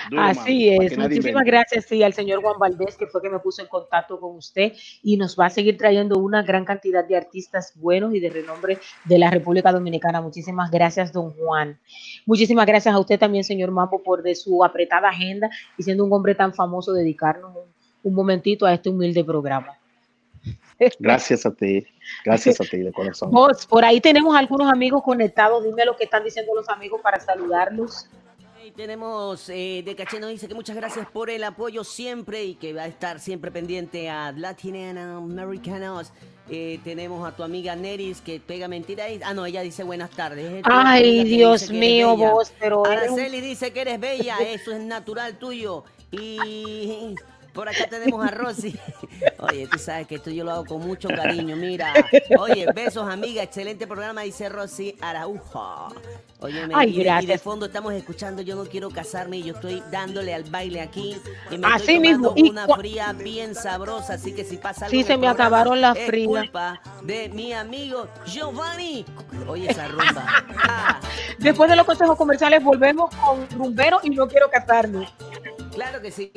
Duro, 0.10 0.22
Así 0.22 0.70
es. 0.70 0.96
Muchísimas 0.96 1.44
gracias 1.44 1.86
sí, 1.86 2.04
al 2.04 2.14
señor 2.14 2.42
Juan 2.42 2.60
Valdés, 2.60 2.96
que 2.96 3.08
fue 3.08 3.22
que 3.22 3.30
me 3.30 3.39
puso 3.39 3.64
en 3.64 3.68
contacto 3.68 4.20
con 4.20 4.38
usted 4.38 4.74
y 5.02 5.18
nos 5.18 5.38
va 5.38 5.48
a 5.48 5.50
seguir 5.50 5.76
trayendo 5.76 6.20
una 6.20 6.44
gran 6.44 6.64
cantidad 6.64 7.06
de 7.06 7.18
artistas 7.18 7.74
buenos 7.76 8.14
y 8.14 8.20
de 8.20 8.30
renombre 8.30 8.78
de 9.06 9.18
la 9.18 9.32
República 9.32 9.72
Dominicana. 9.72 10.22
Muchísimas 10.22 10.70
gracias, 10.70 11.12
don 11.12 11.32
Juan. 11.32 11.80
Muchísimas 12.28 12.68
gracias 12.68 12.94
a 12.94 13.00
usted 13.00 13.20
también, 13.20 13.44
señor 13.44 13.72
Mambo, 13.72 14.04
por 14.04 14.22
de 14.22 14.36
su 14.36 14.64
apretada 14.64 15.10
agenda 15.10 15.50
y 15.78 15.84
siendo 15.84 16.06
un 16.06 16.14
hombre 16.14 16.36
tan 16.36 16.54
famoso, 16.54 16.94
dedicarnos 16.94 17.56
un, 17.56 17.74
un 18.04 18.14
momentito 18.14 18.68
a 18.68 18.74
este 18.74 18.89
humilde 18.89 19.24
programa. 19.24 19.81
Gracias 21.00 21.46
a 21.46 21.52
ti, 21.52 21.86
gracias 22.26 22.60
a 22.60 22.64
ti 22.64 22.78
de 22.78 22.92
corazón. 22.92 23.30
Vos, 23.32 23.68
por 23.68 23.86
ahí 23.86 24.02
tenemos 24.02 24.36
algunos 24.36 24.72
amigos 24.72 25.04
conectados. 25.04 25.64
Dime 25.64 25.86
lo 25.86 25.96
que 25.96 26.06
están 26.06 26.24
diciendo 26.24 26.54
los 26.56 26.68
amigos 26.70 27.00
para 27.02 27.20
saludarlos. 27.20 28.08
Y 28.66 28.72
tenemos 28.72 29.50
eh, 29.50 29.82
de 29.86 29.96
Caché 29.96 30.20
nos 30.20 30.30
dice 30.30 30.48
que 30.48 30.54
muchas 30.54 30.76
gracias 30.76 31.08
por 31.10 31.30
el 31.30 31.44
apoyo 31.44 31.84
siempre 31.84 32.44
y 32.44 32.56
que 32.56 32.74
va 32.74 32.84
a 32.84 32.88
estar 32.88 33.20
siempre 33.20 33.52
pendiente 33.52 34.10
a 34.10 34.32
Latin 34.32 34.98
Americanos. 34.98 36.12
Eh, 36.50 36.80
tenemos 36.84 37.28
a 37.28 37.36
tu 37.36 37.44
amiga 37.44 37.76
Neris 37.76 38.22
que 38.22 38.39
pega 38.39 38.68
mentira. 38.68 39.10
y- 39.10 39.20
Ah, 39.24 39.34
no, 39.34 39.46
ella 39.46 39.62
dice 39.62 39.84
buenas 39.84 40.10
tardes. 40.12 40.62
Ay, 40.66 41.24
Dios 41.24 41.70
mío, 41.72 42.16
vos, 42.18 42.52
pero 42.60 42.86
eres 42.86 43.10
un- 43.12 43.20
Araceli 43.20 43.42
dice 43.42 43.72
que 43.72 43.82
eres 43.82 44.00
bella, 44.00 44.38
eso 44.46 44.72
es 44.72 44.80
natural 44.82 45.38
tuyo. 45.38 45.84
Y 46.12 47.16
por 47.54 47.68
acá 47.70 47.88
tenemos 47.89 48.26
a 48.26 48.32
Rosy. 48.32 48.78
Oye, 49.39 49.68
tú 49.68 49.78
sabes 49.78 50.08
que 50.08 50.16
esto 50.16 50.30
yo 50.30 50.43
lo 50.43 50.52
hago 50.52 50.66
con 50.66 50.80
mucho 50.82 51.08
cariño. 51.10 51.56
Mira, 51.56 51.93
oye, 52.39 52.66
besos, 52.74 53.08
amiga. 53.10 53.41
Excelente 53.43 53.88
programa, 53.88 54.22
dice 54.22 54.49
Rosy 54.49 54.95
Araujo. 55.02 55.88
Oye, 56.39 56.68
Ay, 56.74 56.89
y, 56.89 56.93
de- 56.93 56.95
y 56.95 56.97
de 56.97 57.04
gracias. 57.04 57.41
fondo 57.41 57.66
estamos 57.68 57.93
escuchando 57.93 58.41
Yo 58.41 58.56
no 58.56 58.66
quiero 58.66 58.89
casarme 58.89 59.38
y 59.38 59.43
yo 59.43 59.54
estoy 59.54 59.82
dándole 59.91 60.34
al 60.34 60.43
baile 60.43 60.82
aquí. 60.82 61.18
Y 61.49 61.58
me 61.58 61.68
Así 61.68 61.78
estoy 61.93 61.99
mismo, 61.99 62.34
y 62.36 62.49
una 62.49 62.68
fría 62.68 63.14
bien 63.14 63.54
sabrosa, 63.56 64.14
así 64.14 64.34
que 64.34 64.43
si 64.43 64.58
pasa 64.58 64.86
algo 64.86 64.91
Sí, 64.97 65.04
se 65.04 65.14
me 65.18 65.28
programa, 65.28 65.32
acabaron 65.34 65.82
las 65.82 65.97
frías. 65.99 66.28
culpa 66.28 66.82
de 67.04 67.30
mi 67.30 67.54
amigo 67.54 68.08
Giovanni. 68.26 69.06
Oye, 69.47 69.70
esa 69.72 69.88
rumba. 69.88 70.26
Ah, 70.64 70.99
Después 71.39 71.70
de 71.70 71.76
los 71.76 71.86
consejos 71.86 72.16
comerciales, 72.18 72.64
volvemos 72.64 73.10
con 73.16 73.47
Rumbero 73.52 73.99
y 74.04 74.10
no 74.12 74.28
quiero 74.28 74.49
casarme. 74.49 75.08
claro 75.74 76.02
que 76.02 76.12
sí. 76.12 76.32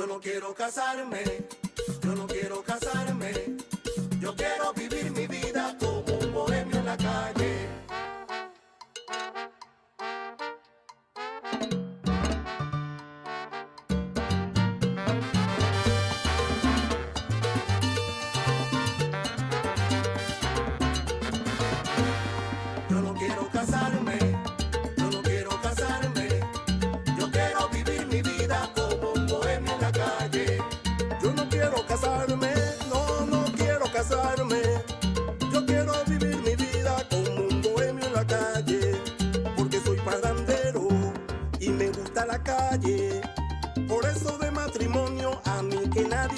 Yo 0.00 0.06
no 0.06 0.18
quiero 0.18 0.54
casarme, 0.54 1.22
yo 2.02 2.14
no 2.14 2.26
quiero 2.26 2.62
casarme. 2.62 3.32
Yo 4.18 4.34
quiero 4.34 4.72
vivir 4.72 5.10
mi 5.10 5.26
vida 5.26 5.76
como 5.78 5.99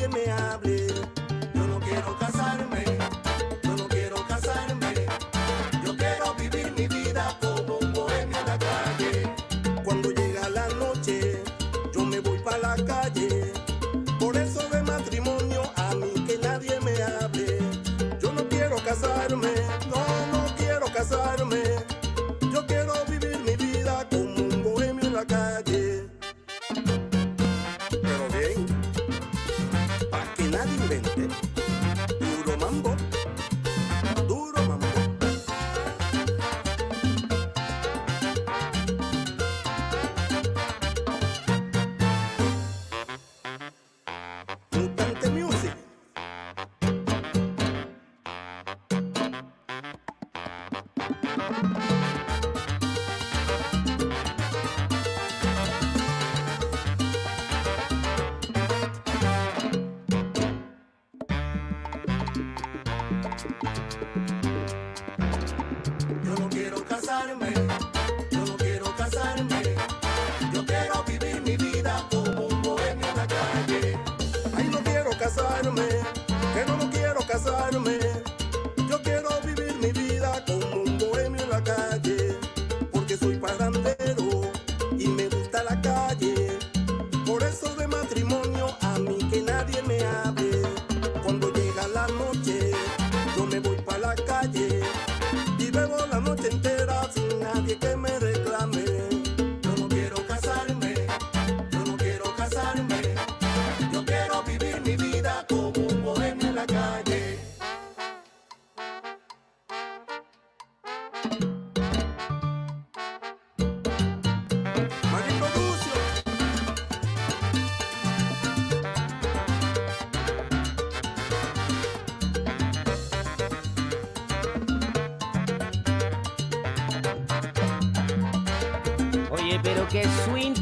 que 0.02 0.08
me 0.08 0.30
hable. 0.30 0.71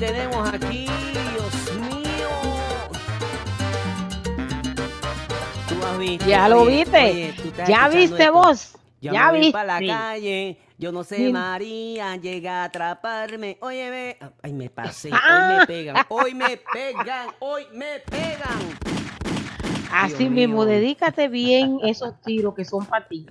Tenemos 0.01 0.49
aquí, 0.49 0.87
Dios 0.87 1.73
mío. 1.79 2.29
Tú 5.69 5.87
has 5.87 5.99
visto. 5.99 6.27
Ya 6.27 6.49
lo 6.49 6.63
oye, 6.63 6.77
viste. 6.85 6.99
oye, 7.05 7.35
Ya 7.69 7.89
viste 7.89 8.23
esto. 8.23 8.33
vos. 8.33 8.73
Yo 9.03 9.13
Ya 9.13 9.27
me 9.27 9.31
voy 9.31 9.39
viste. 9.41 9.53
para 9.53 9.81
la 9.81 9.87
calle, 9.87 10.59
yo 10.79 10.93
no 10.93 11.05
sé, 11.05 11.17
Sí. 11.17 11.33
María, 11.33 12.17
llega 12.17 12.63
a 12.63 12.65
atraparme. 12.65 13.57
Oye, 13.61 13.89
ve. 13.91 14.19
Ay, 14.43 14.53
me 14.53 14.69
pasé. 14.69 15.11
Hoy 15.11 15.19
Ah. 15.23 15.57
me 15.61 15.67
pegan, 15.67 15.97
hoy 16.09 16.35
me 16.35 16.57
pegan, 16.73 17.29
hoy 17.39 17.67
me 17.73 18.01
pegan. 18.11 18.59
Así 19.93 20.17
Dios 20.19 20.31
mismo, 20.31 20.57
mío. 20.57 20.65
dedícate 20.67 21.29
bien 21.29 21.79
esos 21.83 22.21
tiros 22.23 22.55
que 22.55 22.65
son 22.65 22.85
para 22.87 23.07
ti. 23.09 23.27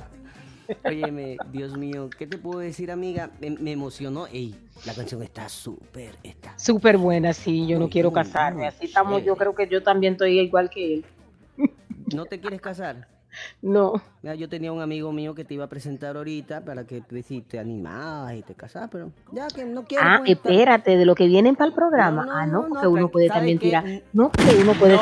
Óyeme, 0.85 1.37
Dios 1.51 1.77
mío, 1.77 2.09
¿qué 2.17 2.27
te 2.27 2.37
puedo 2.37 2.59
decir, 2.59 2.91
amiga? 2.91 3.31
Me, 3.39 3.51
me 3.51 3.71
emocionó. 3.71 4.27
Ey, 4.27 4.55
la 4.85 4.93
canción 4.93 5.21
está 5.23 5.49
súper, 5.49 6.15
está. 6.23 6.57
Súper 6.57 6.97
buena, 6.97 7.33
sí, 7.33 7.67
yo 7.67 7.79
no 7.79 7.89
quiero 7.89 8.11
casarme. 8.11 8.67
Así 8.67 8.85
estamos, 8.85 9.23
yo 9.23 9.35
creo 9.35 9.55
que 9.55 9.67
yo 9.67 9.83
también 9.83 10.13
estoy 10.13 10.39
igual 10.39 10.69
que 10.69 10.95
él. 10.95 11.05
¿No 12.13 12.25
te 12.25 12.39
quieres 12.39 12.61
casar? 12.61 13.07
No. 13.61 14.01
Mira, 14.21 14.35
yo 14.35 14.49
tenía 14.49 14.71
un 14.71 14.81
amigo 14.81 15.11
mío 15.11 15.35
que 15.35 15.45
te 15.45 15.53
iba 15.53 15.65
a 15.65 15.69
presentar 15.69 16.17
ahorita 16.17 16.61
para 16.65 16.85
que 16.85 17.03
si 17.23 17.41
te 17.41 17.59
animabas 17.59 18.33
y 18.35 18.41
te 18.41 18.55
casabas, 18.55 18.89
pero 18.91 19.11
ya 19.31 19.47
que 19.47 19.65
no 19.65 19.83
quiero. 19.85 20.03
Ah, 20.05 20.17
pues, 20.19 20.31
espérate, 20.31 20.97
de 20.97 21.05
lo 21.05 21.15
que 21.15 21.27
vienen 21.27 21.55
para 21.55 21.67
el 21.67 21.73
programa. 21.73 22.27
ah, 22.31 22.45
no, 22.47 22.67
porque 22.67 22.87
uno 22.87 23.09
puede 23.09 23.27
¿sabe 23.27 23.39
también 23.39 23.59
tirar. 23.59 23.85
No, 24.13 24.31
porque 24.31 24.55
uno 24.61 24.73
puede. 24.73 24.97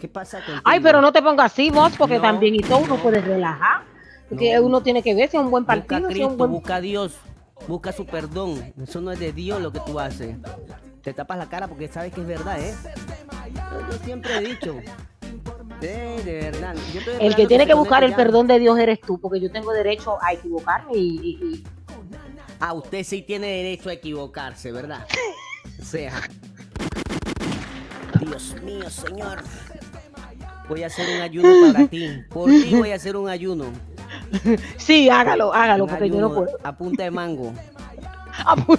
¿Qué 0.00 0.08
pasa 0.08 0.38
contigo? 0.38 0.60
Ay, 0.64 0.80
pero 0.80 1.00
no 1.00 1.12
te 1.12 1.20
pongas 1.22 1.52
así 1.52 1.70
vos, 1.70 1.92
porque 1.96 2.16
No, 2.16 2.22
también 2.22 2.54
y 2.54 2.60
todo 2.60 2.78
uno 2.78 2.96
no. 2.96 3.02
puede 3.02 3.20
relajar. 3.20 3.82
Porque 4.28 4.54
No. 4.54 4.62
uno 4.62 4.82
tiene 4.82 5.02
que 5.02 5.14
ver 5.14 5.28
si 5.28 5.36
es 5.36 5.42
un 5.42 5.50
buen 5.50 5.64
Busca 5.64 5.74
a 5.74 5.76
partido, 5.76 5.98
si 5.98 6.04
es 6.04 6.08
Cristo, 6.12 6.28
un 6.28 6.36
buen. 6.38 6.50
busca 6.52 6.76
a 6.76 6.80
Dios, 6.80 7.16
busca 7.68 7.92
su 7.92 8.06
perdón. 8.06 8.72
Eso 8.82 9.00
no 9.00 9.12
es 9.12 9.18
de 9.20 9.32
Dios 9.32 9.60
lo 9.60 9.70
que 9.72 9.80
tú 9.80 10.00
haces. 10.00 10.36
Te 11.02 11.12
tapas 11.12 11.38
la 11.38 11.48
cara 11.48 11.68
porque 11.68 11.88
sabes 11.88 12.12
que 12.12 12.20
es 12.22 12.26
verdad, 12.26 12.58
¿eh? 12.60 12.74
Yo, 13.90 13.98
siempre 14.04 14.36
he 14.38 14.40
dicho. 14.40 14.76
De 15.80 16.50
verdad. 16.52 16.74
Yo 16.92 17.00
El 17.18 17.34
que 17.34 17.46
tiene 17.46 17.66
que 17.66 17.74
buscar 17.74 18.04
el 18.04 18.14
perdón 18.14 18.46
de 18.46 18.58
Dios 18.58 18.78
eres 18.78 19.00
tú, 19.00 19.18
porque 19.18 19.40
yo 19.40 19.50
tengo 19.50 19.72
derecho 19.72 20.18
a 20.22 20.32
equivocarme 20.32 20.92
y, 20.94 21.18
y- 21.40 21.54
y- 21.54 21.64
Ah, 22.62 22.74
usted 22.74 23.02
sí 23.04 23.22
tiene 23.22 23.46
derecho 23.46 23.88
a 23.88 23.94
equivocarse, 23.94 24.72
¿verdad? 24.72 25.06
O 25.80 25.84
sea. 25.84 26.12
Dios 28.20 28.54
mío, 28.62 28.88
señor. 28.90 29.42
Voy 30.70 30.82
a 30.84 30.86
hacer 30.86 31.04
un 31.16 31.20
ayuno 31.20 31.72
para 31.72 31.86
ti. 31.88 32.08
Por 32.30 32.48
ti 32.48 32.74
voy 32.76 32.92
a 32.92 32.94
hacer 32.94 33.16
un 33.16 33.28
ayuno. 33.28 33.64
Sí, 34.76 35.08
hágalo, 35.10 35.52
hágalo, 35.52 35.84
Un 35.84 35.90
porque 35.90 36.08
yo 36.08 36.20
no 36.20 36.32
puedo. 36.32 36.48
A 36.62 36.74
punta 36.76 37.02
de 37.02 37.10
mango. 37.10 37.52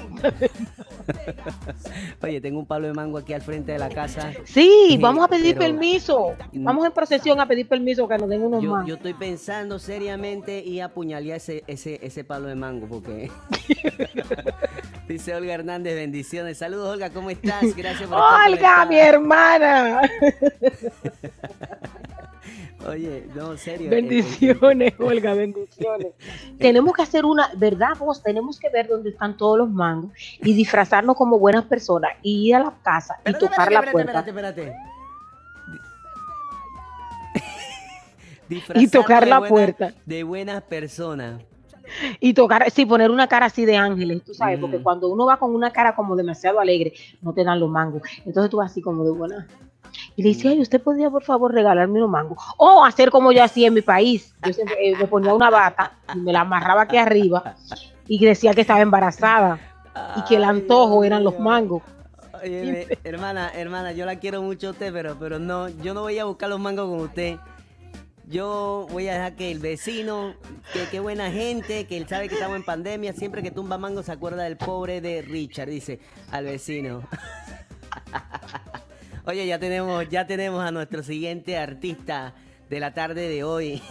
Oye, 2.23 2.39
tengo 2.41 2.59
un 2.59 2.65
palo 2.65 2.87
de 2.87 2.93
mango 2.93 3.17
aquí 3.17 3.33
al 3.33 3.41
frente 3.41 3.73
de 3.73 3.79
la 3.79 3.89
casa. 3.89 4.31
Sí, 4.45 4.97
vamos 5.01 5.25
a 5.25 5.27
pedir 5.27 5.55
pero- 5.57 5.59
permiso. 5.71 6.33
Vamos 6.53 6.85
en 6.85 6.91
procesión 6.93 7.39
a 7.41 7.45
pedir 7.47 7.67
permiso 7.67 8.07
que 8.07 8.17
nos 8.17 8.29
den 8.29 8.41
unos 8.43 8.63
Yo, 8.63 8.71
más. 8.71 8.87
yo 8.87 8.95
estoy 8.95 9.13
pensando 9.13 9.77
seriamente 9.77 10.63
y 10.63 10.79
apuñalar 10.79 11.35
ese, 11.37 11.63
ese, 11.67 11.99
ese 12.01 12.23
palo 12.23 12.47
de 12.47 12.55
mango 12.55 12.87
porque 12.87 13.29
dice 15.08 15.36
Olga 15.36 15.54
Hernández, 15.54 15.95
bendiciones. 15.95 16.58
Saludos 16.58 16.93
Olga, 16.93 17.10
¿cómo 17.10 17.30
estás? 17.30 17.62
Gracias 17.76 18.10
por 18.10 18.18
estar 18.20 18.49
Olga, 18.49 18.86
mi 18.86 18.97
hermana. 18.99 20.02
Oye, 22.88 23.28
no, 23.36 23.56
serio. 23.58 23.88
eh, 23.88 23.89
Bendiciones, 23.91 24.93
Olga, 24.99 25.36
bendiciones. 25.36 26.08
Tenemos 26.60 26.93
que 26.95 27.04
hacer 27.04 27.26
una, 27.26 27.52
¿verdad, 27.56 27.95
vos? 27.99 28.24
Tenemos 28.24 28.58
que 28.60 28.70
ver 28.70 28.88
dónde 28.88 29.12
están 29.12 29.38
todos 29.38 29.58
los 29.60 29.70
mangos 29.70 30.12
y 30.41 30.54
disfrazarnos 30.56 31.16
como 31.16 31.38
buenas 31.38 31.66
personas 31.66 32.12
y 32.24 32.49
ir 32.49 32.56
a 32.56 32.60
la 32.60 32.74
casa 32.84 33.18
y 33.18 33.30
Espérate, 33.30 33.45
tocar 33.45 33.60
espérate, 33.72 33.86
la 33.86 33.91
puerta 33.91 34.20
espérate, 34.28 34.62
espérate, 38.49 38.82
y 38.82 38.88
tocar 38.88 39.24
de 39.26 39.30
la 39.30 39.39
buena- 39.39 39.49
puerta 39.56 39.93
De 40.06 40.24
buenas 40.24 40.62
personas. 40.64 41.41
y 42.19 42.33
tocar, 42.33 42.69
sí, 42.71 42.85
poner 42.85 43.11
una 43.11 43.27
cara 43.27 43.47
así 43.47 43.65
de 43.65 43.77
ángeles, 43.77 44.23
tú 44.23 44.33
sabes, 44.33 44.59
porque 44.59 44.77
Mm. 44.79 44.83
cuando 44.83 45.09
uno 45.09 45.25
va 45.25 45.37
con 45.37 45.53
una 45.53 45.71
cara 45.71 45.95
como 45.95 46.15
demasiado 46.15 46.59
alegre, 46.59 46.93
no 47.21 47.33
te 47.33 47.43
dan 47.43 47.59
los 47.59 47.69
mangos. 47.69 48.01
Entonces 48.25 48.49
tú 48.49 48.57
vas 48.57 48.71
así 48.71 48.81
como 48.81 49.03
de 49.03 49.11
buena. 49.11 49.47
Y 50.15 50.23
le 50.23 50.29
dice, 50.29 50.47
Mm. 50.47 50.51
ay, 50.51 50.61
usted 50.61 50.81
podría 50.81 51.09
por 51.09 51.23
favor 51.23 51.53
regalarme 51.53 51.99
unos 51.99 52.09
mangos. 52.09 52.37
O 52.57 52.83
hacer 52.85 53.11
como 53.11 53.31
yo 53.31 53.43
hacía 53.43 53.67
en 53.67 53.73
mi 53.73 53.81
país. 53.81 54.33
Yo 54.45 54.53
siempre 54.53 54.75
eh, 54.79 54.95
me 54.97 55.07
ponía 55.07 55.33
una 55.33 55.49
bata 55.49 55.91
y 56.15 56.19
me 56.19 56.31
la 56.31 56.41
amarraba 56.41 56.83
aquí 56.83 56.97
arriba 56.97 57.55
y 58.07 58.23
decía 58.25 58.53
que 58.53 58.61
estaba 58.61 58.81
embarazada 58.81 59.59
y 60.15 60.23
que 60.23 60.37
el 60.37 60.43
antojo 60.45 61.03
eran 61.03 61.23
los 61.23 61.37
mangos. 61.39 61.83
Oye, 62.41 62.87
hermana, 63.03 63.51
hermana, 63.53 63.91
yo 63.91 64.05
la 64.05 64.15
quiero 64.15 64.41
mucho 64.41 64.69
a 64.69 64.71
usted, 64.71 64.91
pero, 64.93 65.15
pero 65.19 65.37
no, 65.37 65.67
yo 65.69 65.93
no 65.93 66.01
voy 66.01 66.17
a 66.17 66.25
buscar 66.25 66.49
los 66.49 66.59
mangos 66.59 66.89
con 66.89 67.01
usted. 67.01 67.37
Yo 68.32 68.88
voy 68.89 69.09
a 69.09 69.15
dejar 69.15 69.36
que 69.36 69.51
el 69.51 69.59
vecino, 69.59 70.36
que 70.71 70.86
qué 70.89 71.01
buena 71.01 71.29
gente, 71.32 71.86
que 71.86 71.97
él 71.97 72.07
sabe 72.07 72.29
que 72.29 72.36
estamos 72.36 72.55
en 72.55 72.63
pandemia, 72.63 73.11
siempre 73.11 73.43
que 73.43 73.51
tumba 73.51 73.77
mango 73.77 74.03
se 74.03 74.13
acuerda 74.13 74.43
del 74.43 74.55
pobre 74.55 75.01
de 75.01 75.21
Richard, 75.21 75.67
dice 75.67 75.99
al 76.32 76.45
vecino. 76.45 77.03
Oye, 79.25 79.45
ya 79.45 79.59
tenemos, 79.59 80.07
ya 80.07 80.27
tenemos 80.27 80.63
a 80.63 80.71
nuestro 80.71 81.03
siguiente 81.03 81.57
artista 81.57 82.34
de 82.69 82.79
la 82.79 82.93
tarde 82.93 83.27
de 83.27 83.43
hoy. 83.43 83.82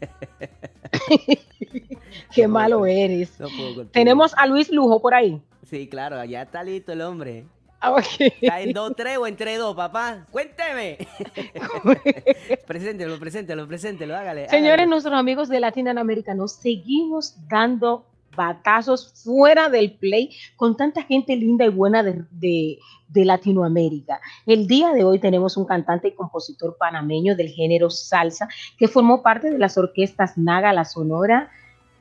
Qué 2.32 2.46
malo 2.46 2.86
eres. 2.86 3.40
No. 3.40 3.48
Tenemos 3.86 4.32
a 4.36 4.46
Luis 4.46 4.70
Lujo 4.70 5.02
por 5.02 5.12
ahí. 5.12 5.42
Sí, 5.64 5.88
claro, 5.88 6.24
ya 6.24 6.42
está 6.42 6.62
listo 6.62 6.92
el 6.92 7.00
hombre. 7.00 7.46
Ah, 7.80 7.92
ok. 7.92 8.04
¿Está 8.40 8.60
en 8.60 8.74
2-3 8.74 9.18
o 9.18 9.26
en 9.26 9.36
3-2, 9.36 9.74
papá? 9.76 10.26
Cuénteme. 10.30 10.98
preséntelo, 12.66 13.18
preséntelo, 13.18 13.66
preséntelo, 13.68 14.16
hágale. 14.16 14.48
Señores, 14.48 14.72
hágale. 14.74 14.86
nuestros 14.90 15.14
amigos 15.14 15.48
de 15.48 15.60
Latinoamérica, 15.60 16.34
nos 16.34 16.52
seguimos 16.56 17.34
dando 17.48 18.04
batazos 18.36 19.12
fuera 19.24 19.68
del 19.68 19.92
play 19.92 20.30
con 20.56 20.76
tanta 20.76 21.02
gente 21.02 21.34
linda 21.36 21.64
y 21.64 21.70
buena 21.70 22.02
de, 22.02 22.24
de- 22.30 22.78
de 23.08 23.24
Latinoamérica. 23.24 24.20
El 24.44 24.66
día 24.66 24.92
de 24.92 25.02
hoy 25.02 25.18
tenemos 25.18 25.56
un 25.56 25.64
cantante 25.64 26.08
y 26.08 26.14
compositor 26.14 26.76
panameño 26.78 27.34
del 27.36 27.48
género 27.48 27.88
salsa 27.90 28.48
que 28.76 28.86
formó 28.86 29.22
parte 29.22 29.50
de 29.50 29.58
las 29.58 29.78
orquestas 29.78 30.36
Naga 30.36 30.72
La 30.74 30.84
Sonora, 30.84 31.50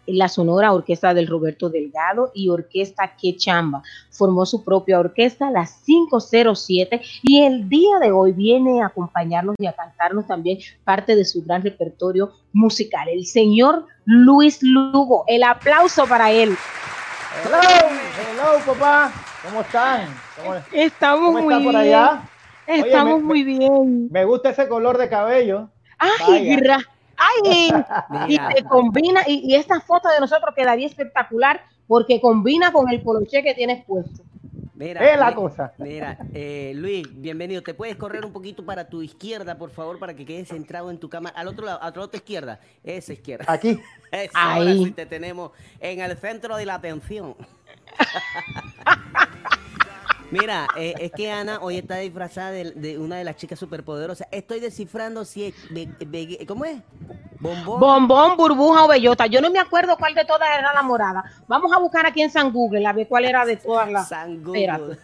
la 0.08 0.28
Sonora 0.30 0.74
Orquesta 0.74 1.14
del 1.14 1.28
Roberto 1.28 1.70
Delgado 1.70 2.32
y 2.34 2.50
Orquesta 2.50 3.16
Quechamba. 3.16 3.84
Formó 4.10 4.46
su 4.46 4.64
propia 4.64 5.00
orquesta, 5.00 5.52
la 5.52 5.68
507, 5.86 7.02
y 7.24 7.44
el 7.44 7.68
día 7.70 8.00
de 8.00 8.12
hoy 8.12 8.32
viene 8.32 8.82
a 8.82 8.88
acompañarnos 8.88 9.56
y 9.60 9.66
a 9.68 9.74
cantarnos 9.74 10.26
también 10.28 10.60
parte 10.84 11.16
de 11.16 11.26
su 11.26 11.44
gran 11.44 11.62
repertorio 11.64 12.32
musical, 12.54 13.08
el 13.10 13.26
señor 13.26 13.86
Luis 14.06 14.60
Lugo. 14.62 15.24
El 15.28 15.44
aplauso 15.44 16.06
para 16.08 16.32
él. 16.32 16.56
Hello, 17.46 17.58
hello, 18.32 18.66
papá. 18.74 19.12
¿Cómo 19.44 19.62
están? 19.62 20.08
¿Cómo, 20.36 20.56
Estamos 20.72 21.28
cómo 21.28 21.44
muy 21.44 21.54
está 21.54 21.64
por 21.64 21.74
bien. 21.74 21.86
allá? 21.96 22.22
Oye, 22.68 22.80
Estamos 22.88 23.20
me- 23.20 23.24
muy 23.26 23.44
bien. 23.44 24.08
Me 24.10 24.26
gusta 24.26 24.50
ese 24.50 24.68
color 24.68 24.98
de 24.98 25.08
cabello. 25.10 25.70
Ay, 26.00 26.48
Vaya. 26.50 26.80
Ay, 27.18 27.72
y 28.28 28.38
te 28.38 28.64
combina, 28.64 29.22
y, 29.28 29.52
y 29.52 29.56
esta 29.56 29.80
foto 29.82 30.10
de 30.10 30.20
nosotros 30.20 30.54
quedaría 30.56 30.88
espectacular 30.88 31.62
porque 31.88 32.22
combina 32.22 32.72
con 32.72 32.90
el 32.90 33.02
poloche 33.02 33.44
que 33.44 33.54
tienes 33.54 33.84
puesto. 33.86 34.24
Mira, 34.78 35.12
Es 35.12 35.18
la 35.20 35.34
cosa. 35.34 35.74
Mira, 35.80 36.20
eh, 36.36 36.72
Luis, 36.76 37.08
bienvenido. 37.12 37.64
¿Te 37.64 37.74
puedes 37.74 37.96
correr 37.96 38.24
un 38.24 38.32
poquito 38.32 38.64
para 38.64 38.88
tu 38.88 39.02
izquierda, 39.02 39.58
por 39.58 39.72
favor, 39.72 39.98
para 39.98 40.16
que 40.16 40.24
quedes 40.24 40.50
centrado 40.50 40.92
en 40.92 41.00
tu 41.00 41.10
cámara? 41.10 41.36
Al 41.36 41.48
otro 41.48 41.66
lado, 41.66 41.80
a 41.82 41.92
tu 41.92 42.16
izquierda. 42.16 42.60
Esa 42.84 43.14
izquierda. 43.14 43.46
Aquí. 43.48 43.82
Eso, 44.12 44.32
ahora 44.36 44.70
Ahí. 44.70 44.86
sí 44.86 44.92
te 44.92 45.08
tenemos 45.08 45.52
en 45.80 46.02
el 46.02 46.16
centro 46.18 46.56
de 46.58 46.68
la 46.68 46.76
atención. 46.76 47.36
Mira, 50.30 50.68
eh, 50.76 50.94
es 51.00 51.12
que 51.14 51.32
Ana 51.32 51.60
hoy 51.62 51.78
está 51.78 51.96
disfrazada 51.98 52.52
de, 52.52 52.72
de 52.72 52.98
una 52.98 53.16
de 53.18 53.24
las 53.24 53.38
chicas 53.38 53.58
superpoderosas. 53.58 54.28
Estoy 54.32 54.60
descifrando 54.60 55.24
si 55.24 55.46
es... 55.46 55.56
be- 55.70 55.88
be- 56.06 56.46
¿Cómo 56.46 56.66
es? 56.66 56.82
Bombón. 57.40 57.80
Bombón, 57.80 58.38
burbuja 58.38 58.84
o 58.84 58.88
bellota. 58.88 59.26
Yo 59.28 59.40
no 59.42 59.50
me 59.50 59.60
acuerdo 59.60 59.96
cuál 59.98 60.14
de 60.16 60.26
todas 60.26 60.50
era 60.58 60.74
la 60.74 60.82
morada. 60.82 61.24
Vamos 61.48 61.72
a 61.72 61.80
buscar 61.80 62.06
aquí 62.06 62.22
en 62.22 62.30
San 62.30 62.52
Google 62.52 62.86
a 62.86 62.94
ver 62.94 63.08
cuál 63.08 63.26
era 63.26 63.46
de 63.46 63.56
todas 63.58 63.90
las. 63.90 64.10
San 64.10 64.44
Google. 64.44 64.60
Espérate. 64.62 65.00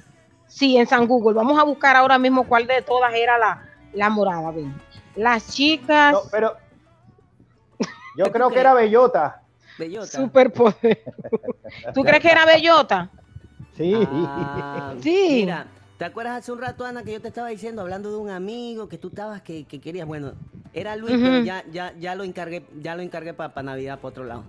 Sí, 0.47 0.77
en 0.77 0.87
San 0.87 1.07
Google. 1.07 1.33
Vamos 1.35 1.57
a 1.57 1.63
buscar 1.63 1.95
ahora 1.95 2.17
mismo 2.19 2.45
cuál 2.47 2.67
de 2.67 2.81
todas 2.81 3.13
era 3.13 3.37
la, 3.37 3.63
la 3.93 4.09
morada. 4.09 4.51
Ven. 4.51 4.75
Las 5.15 5.53
chicas. 5.53 6.11
No, 6.11 6.21
pero 6.31 6.57
yo 8.17 8.31
creo 8.31 8.49
que 8.49 8.59
era 8.59 8.73
bellota. 8.73 9.41
Bellota. 9.77 10.07
Superpoder. 10.07 11.01
¿Tú 11.93 12.03
crees 12.03 12.21
que 12.21 12.29
era 12.31 12.45
bellota? 12.45 13.09
Sí. 13.77 13.93
Ah, 13.95 14.93
Sí. 15.01 15.27
Mira, 15.41 15.65
¿te 15.97 16.05
acuerdas 16.05 16.37
hace 16.39 16.51
un 16.51 16.61
rato, 16.61 16.85
Ana, 16.85 17.03
que 17.03 17.13
yo 17.13 17.21
te 17.21 17.27
estaba 17.29 17.47
diciendo, 17.49 17.81
hablando 17.81 18.11
de 18.11 18.17
un 18.17 18.29
amigo 18.29 18.87
que 18.87 18.97
tú 18.97 19.07
estabas 19.09 19.41
que, 19.41 19.65
que 19.65 19.79
querías? 19.81 20.07
Bueno, 20.07 20.33
era 20.73 20.95
Luis, 20.95 21.17
pero 21.21 21.39
ya, 21.43 21.63
ya, 21.71 21.93
ya 21.99 22.15
lo 22.15 22.23
encargué, 22.23 22.65
ya 22.81 22.95
lo 22.95 23.01
encargué 23.01 23.33
para 23.33 23.61
Navidad 23.63 23.99
por 23.99 24.11
otro 24.11 24.23
lado. 24.23 24.43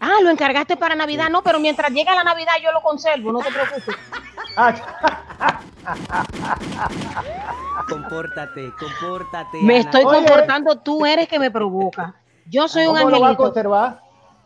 Ah, 0.00 0.16
lo 0.22 0.30
encargaste 0.30 0.76
para 0.76 0.94
Navidad. 0.94 1.28
No, 1.30 1.42
pero 1.42 1.58
mientras 1.60 1.90
llega 1.92 2.14
la 2.14 2.24
Navidad 2.24 2.52
yo 2.62 2.72
lo 2.72 2.80
conservo, 2.82 3.32
no 3.32 3.40
te 3.40 3.50
preocupes. 3.50 3.96
Compórtate, 7.88 8.70
compórtate. 8.78 9.58
Me 9.62 9.76
Ana. 9.76 9.84
estoy 9.90 10.04
Oye. 10.04 10.16
comportando, 10.18 10.76
tú 10.76 11.06
eres 11.06 11.28
que 11.28 11.38
me 11.38 11.50
provoca. 11.50 12.14
Yo 12.46 12.68
soy 12.68 12.86
un 12.86 12.96
¿Cómo 12.96 13.10
lo 13.10 13.20
va 13.20 13.28
a 13.28 13.30
angelito. 13.30 13.42
conservar? 13.44 14.00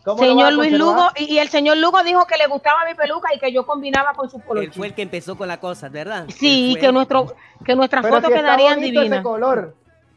¿Cómo 0.05 0.17
lo 0.23 0.23
va 0.23 0.27
Señor 0.49 0.53
Luis? 0.55 0.73
Lugo, 0.73 1.09
y, 1.17 1.35
y 1.35 1.39
el 1.39 1.49
señor 1.49 1.77
Lugo 1.77 2.03
dijo 2.03 2.27
que 2.27 2.37
le 2.37 2.47
gustaba 2.49 2.85
mi 2.89 2.95
peluca 2.95 3.33
y 3.35 3.39
que 3.39 3.53
yo 3.53 3.65
combinaba 3.65 4.13
con 4.15 4.29
su 4.29 4.39
Él 4.39 4.43
poloche. 4.43 4.71
fue 4.73 4.89
el 4.89 4.95
que 4.95 5.03
empezó 5.03 5.37
con 5.37 5.47
la 5.49 5.59
cosa, 5.61 5.89
¿verdad? 5.89 6.27
Sí, 6.29 6.73
Él 6.75 6.81
que 6.81 6.91
nuestro, 6.93 7.35
que 7.65 7.77
nuestras 7.77 8.03
Pero 8.03 8.17
fotos 8.17 8.31
si 8.31 8.37
quedarían 8.37 8.75
bonito 8.77 8.93
ese 9.01 9.01
divinas. 9.01 9.23
color. 9.23 9.75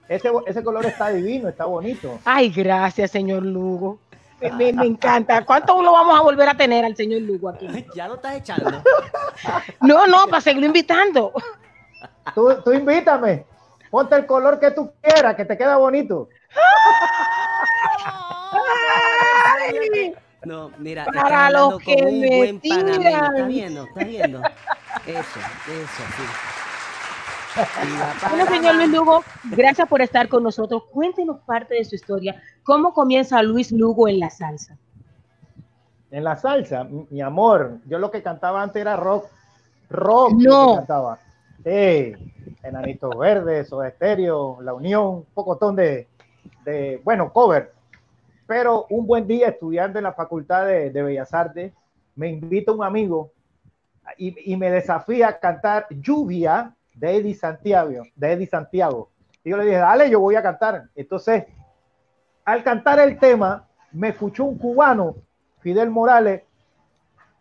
Ese, 0.09 0.31
ese 0.45 0.63
color 0.63 0.85
está 0.85 1.09
divino, 1.09 1.49
está 1.49 1.65
bonito. 1.65 2.19
Ay, 2.25 2.49
gracias, 2.49 3.11
señor 3.11 3.43
Lugo. 3.43 3.99
Me, 4.41 4.51
me- 4.51 4.73
me 4.73 4.85
encanta. 4.85 5.43
¿Cuánto 5.45 5.81
lo 5.81 5.91
vamos 5.93 6.19
a 6.19 6.21
volver 6.21 6.49
a 6.49 6.53
tener 6.55 6.83
al 6.85 6.95
señor 6.95 7.21
Lugo 7.21 7.49
aquí? 7.49 7.67
Ya 7.95 8.07
lo 8.07 8.15
estás 8.15 8.35
echando. 8.35 8.81
No, 9.81 10.07
no, 10.07 10.27
para 10.27 10.41
seguirlo 10.41 10.67
invitando. 10.67 11.31
Tú, 12.33 12.55
tú 12.63 12.71
invítame. 12.73 13.45
Ponte 13.91 14.15
el 14.15 14.25
color 14.25 14.59
que 14.59 14.71
tú 14.71 14.91
quieras, 15.01 15.35
que 15.35 15.45
te 15.45 15.57
queda 15.57 15.77
bonito. 15.77 16.27
No, 20.43 20.71
mira, 20.77 21.05
Para 21.05 21.49
los 21.49 21.79
que 21.79 21.95
con 21.95 22.07
un 22.07 22.19
me 22.19 22.37
buen. 22.37 22.61
¿Estás 22.63 23.47
viendo? 23.47 23.83
¿Estás 23.85 24.07
viendo? 24.07 24.41
Eso, 25.07 25.39
eso, 25.67 26.03
sí. 26.17 26.23
Bueno, 28.29 28.45
señor 28.47 28.75
Luis 28.75 28.89
Lugo, 28.89 29.23
gracias 29.45 29.87
por 29.87 30.01
estar 30.01 30.27
con 30.27 30.43
nosotros. 30.43 30.83
Cuéntenos 30.91 31.39
parte 31.45 31.75
de 31.75 31.85
su 31.85 31.95
historia. 31.95 32.41
¿Cómo 32.63 32.93
comienza 32.93 33.41
Luis 33.41 33.71
Lugo 33.71 34.07
en 34.07 34.19
la 34.19 34.29
salsa? 34.29 34.77
En 36.11 36.23
la 36.23 36.35
salsa, 36.35 36.83
mi, 36.83 37.21
amor, 37.21 37.79
yo 37.87 37.97
lo 37.97 38.11
que 38.11 38.21
cantaba 38.21 38.61
antes 38.61 38.81
era 38.81 38.95
rock. 38.95 39.25
Rock 39.89 40.33
lo 40.39 40.51
No. 40.51 40.69
que 40.71 40.75
cantaba. 40.77 41.19
Sí, 41.63 42.13
Enanitos 42.63 43.17
Verdes, 43.17 43.69
Soda 43.69 43.87
Estéreo, 43.87 44.57
La 44.61 44.73
Unión, 44.73 45.05
un 45.07 45.25
pocotón 45.33 45.75
de, 45.75 46.07
de, 46.63 47.01
bueno, 47.03 47.31
cover. 47.31 47.73
Pero 48.47 48.85
un 48.89 49.07
buen 49.07 49.27
día 49.27 49.49
estudiando 49.49 49.99
en 49.99 50.03
la 50.03 50.13
Facultad 50.13 50.67
de, 50.67 50.89
Bellas 50.89 51.33
Artes, 51.33 51.73
me 52.15 52.29
invita 52.29 52.71
un 52.71 52.83
amigo 52.83 53.31
y, 54.17 54.55
me 54.55 54.69
desafía 54.69 55.29
a 55.29 55.39
cantar 55.39 55.87
Lluvia 55.89 56.75
de 56.93 57.17
Eddie 57.17 57.33
Santiago, 57.33 58.03
Eddie 58.19 58.47
Santiago. 58.47 59.09
Y 59.43 59.49
yo 59.49 59.57
le 59.57 59.65
dije, 59.65 59.77
dale, 59.77 60.09
yo 60.09 60.19
voy 60.19 60.35
a 60.35 60.43
cantar. 60.43 60.89
Entonces, 60.95 61.45
al 62.43 62.63
cantar 62.63 62.99
el 62.99 63.17
tema, 63.17 63.67
me 63.91 64.09
escuchó 64.09 64.45
un 64.45 64.57
cubano, 64.57 65.15
Fidel 65.59 65.89
Morales, 65.89 66.43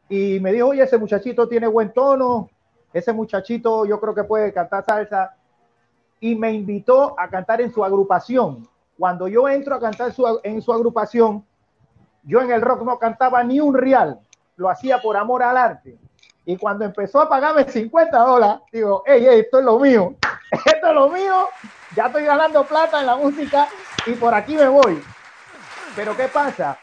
y 0.09 0.38
me 0.40 0.52
dijo, 0.52 0.68
oye, 0.68 0.82
ese 0.82 0.98
muchachito 0.98 1.48
tiene 1.48 1.66
buen 1.66 1.92
tono, 1.92 2.48
ese 2.92 3.12
muchachito 3.12 3.84
yo 3.84 4.00
creo 4.00 4.14
que 4.14 4.24
puede 4.24 4.52
cantar 4.52 4.84
salsa, 4.84 5.36
y 6.20 6.34
me 6.34 6.52
invitó 6.52 7.18
a 7.18 7.28
cantar 7.28 7.61
en 7.61 7.72
su 7.72 7.84
agrupación. 7.84 8.66
Cuando 8.99 9.28
yo 9.28 9.49
entro 9.49 9.74
a 9.74 9.80
cantar 9.80 10.12
su- 10.12 10.40
en 10.42 10.62
su 10.62 10.72
agrupación, 10.72 11.45
yo 12.22 12.40
en 12.40 12.51
el 12.53 12.61
rock 12.62 12.82
no 12.82 12.99
cantaba 12.99 13.42
ni 13.42 13.61
un 13.61 13.74
real, 13.74 14.20
lo 14.57 14.68
hacía 14.70 15.01
por 15.01 15.16
amor 15.16 15.42
al 15.42 15.57
arte. 15.57 15.99
Y 16.47 16.57
cuando 16.57 16.84
empezó 16.84 17.20
a 17.20 17.28
pagarme 17.28 17.64
50 17.64 18.18
dólares, 18.18 18.62
digo, 18.72 19.03
hey, 19.07 19.24
hey, 19.28 19.40
esto 19.40 19.59
es 19.59 19.64
lo 19.64 19.78
mío, 19.78 20.14
esto 20.66 20.86
es 20.88 20.95
lo 20.95 21.09
mío, 21.09 21.49
ya 21.97 22.07
estoy 22.07 22.24
ganando 22.24 22.64
plata 22.64 23.01
en 23.01 23.07
la 23.07 23.16
música 23.16 23.66
y 24.07 24.12
por 24.12 24.34
aquí 24.34 24.55
me 24.57 24.68
voy. 24.68 25.03
Pero 25.97 26.16
¿qué 26.16 26.28
pasa? 26.28 26.78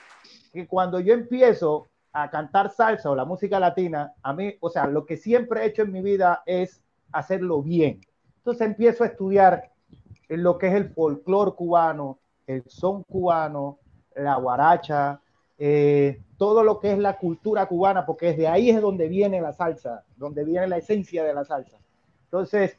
Que 0.51 0.67
cuando 0.67 0.99
yo 0.99 1.13
empiezo 1.13 1.87
a 2.13 2.29
cantar 2.29 2.69
salsa 2.71 3.09
o 3.09 3.15
la 3.15 3.23
música 3.25 3.59
latina, 3.59 4.13
a 4.21 4.33
mí, 4.33 4.55
o 4.59 4.69
sea, 4.69 4.85
lo 4.87 5.05
que 5.05 5.15
siempre 5.15 5.61
he 5.61 5.67
hecho 5.67 5.83
en 5.83 5.91
mi 5.91 6.01
vida 6.01 6.43
es 6.45 6.81
hacerlo 7.11 7.61
bien. 7.61 8.01
Entonces 8.37 8.67
empiezo 8.67 9.03
a 9.03 9.07
estudiar 9.07 9.70
en 10.31 10.43
lo 10.43 10.57
que 10.57 10.67
es 10.69 10.73
el 10.75 10.89
folclore 10.93 11.51
cubano, 11.51 12.19
el 12.47 12.63
son 12.65 13.03
cubano, 13.03 13.79
la 14.15 14.35
guaracha, 14.37 15.19
eh, 15.57 16.21
todo 16.37 16.63
lo 16.63 16.79
que 16.79 16.93
es 16.93 16.97
la 16.97 17.17
cultura 17.17 17.65
cubana, 17.65 18.05
porque 18.05 18.27
desde 18.27 18.47
ahí 18.47 18.69
es 18.69 18.81
donde 18.81 19.09
viene 19.09 19.41
la 19.41 19.51
salsa, 19.51 20.05
donde 20.15 20.45
viene 20.45 20.67
la 20.67 20.77
esencia 20.77 21.25
de 21.25 21.33
la 21.33 21.43
salsa. 21.43 21.77
Entonces, 22.23 22.77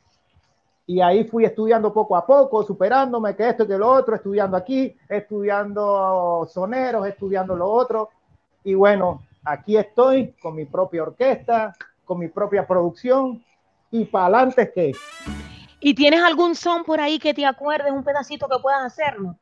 y 0.86 1.02
ahí 1.02 1.24
fui 1.24 1.44
estudiando 1.44 1.92
poco 1.92 2.16
a 2.16 2.24
poco, 2.24 2.62
superándome 2.62 3.36
que 3.36 3.50
esto, 3.50 3.66
que 3.66 3.76
lo 3.76 3.90
otro, 3.90 4.16
estudiando 4.16 4.56
aquí, 4.56 4.96
estudiando 5.06 6.48
soneros, 6.50 7.06
estudiando 7.06 7.54
lo 7.54 7.68
otro. 7.68 8.08
Y 8.64 8.72
bueno, 8.72 9.20
aquí 9.44 9.76
estoy 9.76 10.32
con 10.40 10.56
mi 10.56 10.64
propia 10.64 11.02
orquesta, 11.02 11.74
con 12.06 12.18
mi 12.18 12.28
propia 12.28 12.66
producción 12.66 13.44
y 13.90 14.06
para 14.06 14.38
adelante 14.38 14.72
que. 14.72 14.92
¿Y 15.84 15.94
tienes 15.94 16.22
algún 16.22 16.54
son 16.54 16.84
por 16.84 17.00
ahí 17.00 17.18
que 17.18 17.34
te 17.34 17.44
acuerdes, 17.44 17.92
un 17.92 18.04
pedacito 18.04 18.48
que 18.48 18.58
puedas 18.62 18.82
hacernos? 18.84 19.36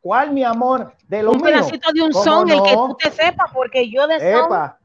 ¿Cuál, 0.00 0.32
mi 0.32 0.42
amor? 0.42 0.92
De 1.08 1.22
lo 1.22 1.30
un 1.32 1.36
mío. 1.36 1.46
pedacito 1.46 1.92
de 1.92 2.02
un 2.02 2.10
¿Cómo 2.10 2.24
son, 2.24 2.50
el 2.50 2.60
que 2.62 2.74
tú 2.74 2.96
te 2.98 3.10
sepas, 3.12 3.52
porque 3.52 3.88
yo 3.88 4.06
de. 4.08 4.16
Epa. 4.16 4.78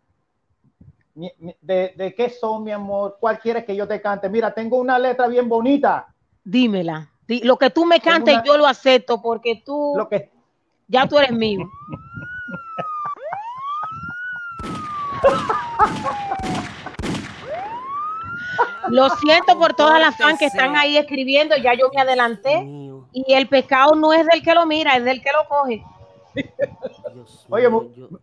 ¿De, 1.14 1.94
¿De 1.98 2.14
qué 2.16 2.30
son, 2.30 2.64
mi 2.64 2.72
amor? 2.72 3.18
¿Cuál 3.20 3.40
quieres 3.40 3.66
que 3.66 3.76
yo 3.76 3.88
te 3.88 4.00
cante? 4.02 4.30
Mira, 4.30 4.54
tengo 4.54 4.78
una 4.78 4.98
letra 5.00 5.28
bien 5.28 5.50
bonita. 5.50 6.08
Dímela. 6.44 7.10
Lo 7.44 7.58
que 7.58 7.70
tú 7.70 7.86
me 7.86 8.00
cantes, 8.00 8.36
una- 8.36 8.44
yo 8.44 8.58
lo 8.58 8.68
acepto, 8.68 9.22
porque 9.22 9.62
tú. 9.66 9.94
Lo 9.96 10.08
que... 10.08 10.30
Ya 10.88 11.08
tú 11.08 11.18
eres 11.18 11.32
mío. 11.32 11.68
Lo 18.90 19.10
siento 19.10 19.58
por 19.58 19.74
todas 19.74 20.00
las 20.00 20.16
fans 20.18 20.40
que 20.40 20.46
están 20.46 20.76
ahí 20.76 20.98
escribiendo, 20.98 21.56
ya 21.58 21.74
yo 21.74 21.90
me 21.94 22.02
adelanté. 22.02 22.68
Y 23.14 23.34
el 23.34 23.48
pescado 23.48 23.96
no 23.96 24.14
es 24.14 24.26
del 24.28 24.42
que 24.42 24.54
lo 24.54 24.66
mira, 24.66 24.96
es 24.96 25.04
del 25.04 25.22
que 25.22 25.30
lo 25.32 25.48
coge. 25.48 25.84
Oye, 27.50 27.68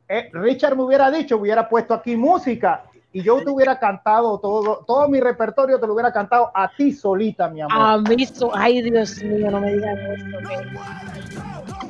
eh, 0.09 0.31
Richard 0.33 0.75
me 0.77 0.83
hubiera 0.83 1.11
dicho, 1.11 1.37
hubiera 1.37 1.69
puesto 1.69 1.93
aquí 1.95 2.17
música 2.17 2.85
y 3.13 3.23
yo 3.23 3.43
te 3.43 3.51
hubiera 3.51 3.79
cantado 3.79 4.39
todo, 4.39 4.85
todo 4.87 5.09
mi 5.09 5.21
repertorio 5.21 5.79
te 5.79 5.87
lo 5.87 5.93
hubiera 5.95 6.13
cantado 6.13 6.51
a 6.55 6.71
ti 6.75 6.93
solita, 6.93 7.49
mi 7.49 7.61
amor. 7.61 7.77
A 7.77 7.99
mí, 7.99 8.25
so- 8.27 8.51
ay 8.55 8.81
Dios 8.83 9.23
mío, 9.23 9.51
no 9.51 9.61
me 9.61 9.73
digas 9.75 9.99
esto. 10.17 11.88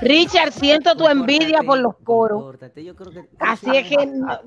Richard, 0.00 0.52
siento 0.52 0.96
tu 0.96 1.06
envidia 1.08 1.60
por 1.62 1.78
los 1.78 1.96
coros. 2.04 2.42
Córtate, 2.42 2.84
yo 2.84 2.94
creo 2.94 3.12
que. 3.12 3.28
Así 3.38 3.76
es 3.76 3.88
que 3.88 4.06
no- 4.06 4.38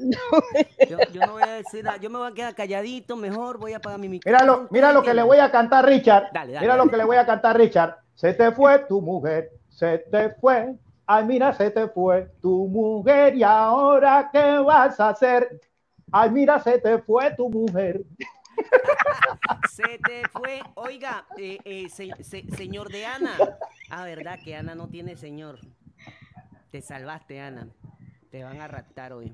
Yo, 0.89 0.97
yo 1.13 1.25
no 1.25 1.31
voy 1.33 1.43
a 1.43 1.53
decir 1.53 1.83
nada, 1.83 1.97
yo 1.97 2.09
me 2.09 2.17
voy 2.17 2.29
a 2.31 2.33
quedar 2.33 2.55
calladito, 2.55 3.15
mejor 3.15 3.57
voy 3.57 3.73
a 3.73 3.77
apagar 3.77 3.99
mi 3.99 4.09
micrófono. 4.09 4.43
Mira 4.43 4.45
lo, 4.45 4.67
mira 4.71 4.93
lo 4.93 5.03
que 5.03 5.13
le 5.13 5.23
voy 5.23 5.37
a 5.39 5.51
cantar, 5.51 5.85
Richard. 5.85 6.25
Dale, 6.33 6.53
dale, 6.53 6.65
mira 6.65 6.73
dale. 6.75 6.85
lo 6.85 6.91
que 6.91 6.97
le 6.97 7.03
voy 7.05 7.17
a 7.17 7.25
cantar, 7.25 7.57
Richard. 7.57 7.95
Se 8.15 8.33
te 8.33 8.51
fue 8.51 8.79
tu 8.87 9.01
mujer, 9.01 9.51
se 9.69 9.99
te 9.99 10.31
fue. 10.31 10.75
Ay, 11.05 11.23
mira, 11.25 11.53
se 11.53 11.71
te 11.71 11.87
fue 11.87 12.29
tu 12.41 12.67
mujer 12.67 13.35
y 13.35 13.43
ahora 13.43 14.29
qué 14.31 14.57
vas 14.59 14.99
a 14.99 15.09
hacer. 15.09 15.61
Ay, 16.11 16.29
mira, 16.31 16.59
se 16.59 16.79
te 16.79 16.97
fue 16.99 17.33
tu 17.35 17.49
mujer. 17.49 18.01
Se 19.71 19.99
te 19.99 20.27
fue, 20.29 20.61
oiga, 20.75 21.25
eh, 21.37 21.59
eh, 21.65 21.89
se- 21.89 22.23
se- 22.23 22.49
señor 22.55 22.89
de 22.91 23.05
Ana. 23.05 23.37
Ah, 23.89 24.03
verdad 24.05 24.39
que 24.43 24.55
Ana 24.55 24.75
no 24.75 24.87
tiene 24.89 25.15
señor. 25.15 25.59
Te 26.71 26.81
salvaste, 26.81 27.39
Ana. 27.39 27.67
Te 28.31 28.43
van 28.43 28.59
a 28.59 28.67
raptar 28.67 29.13
hoy. 29.13 29.33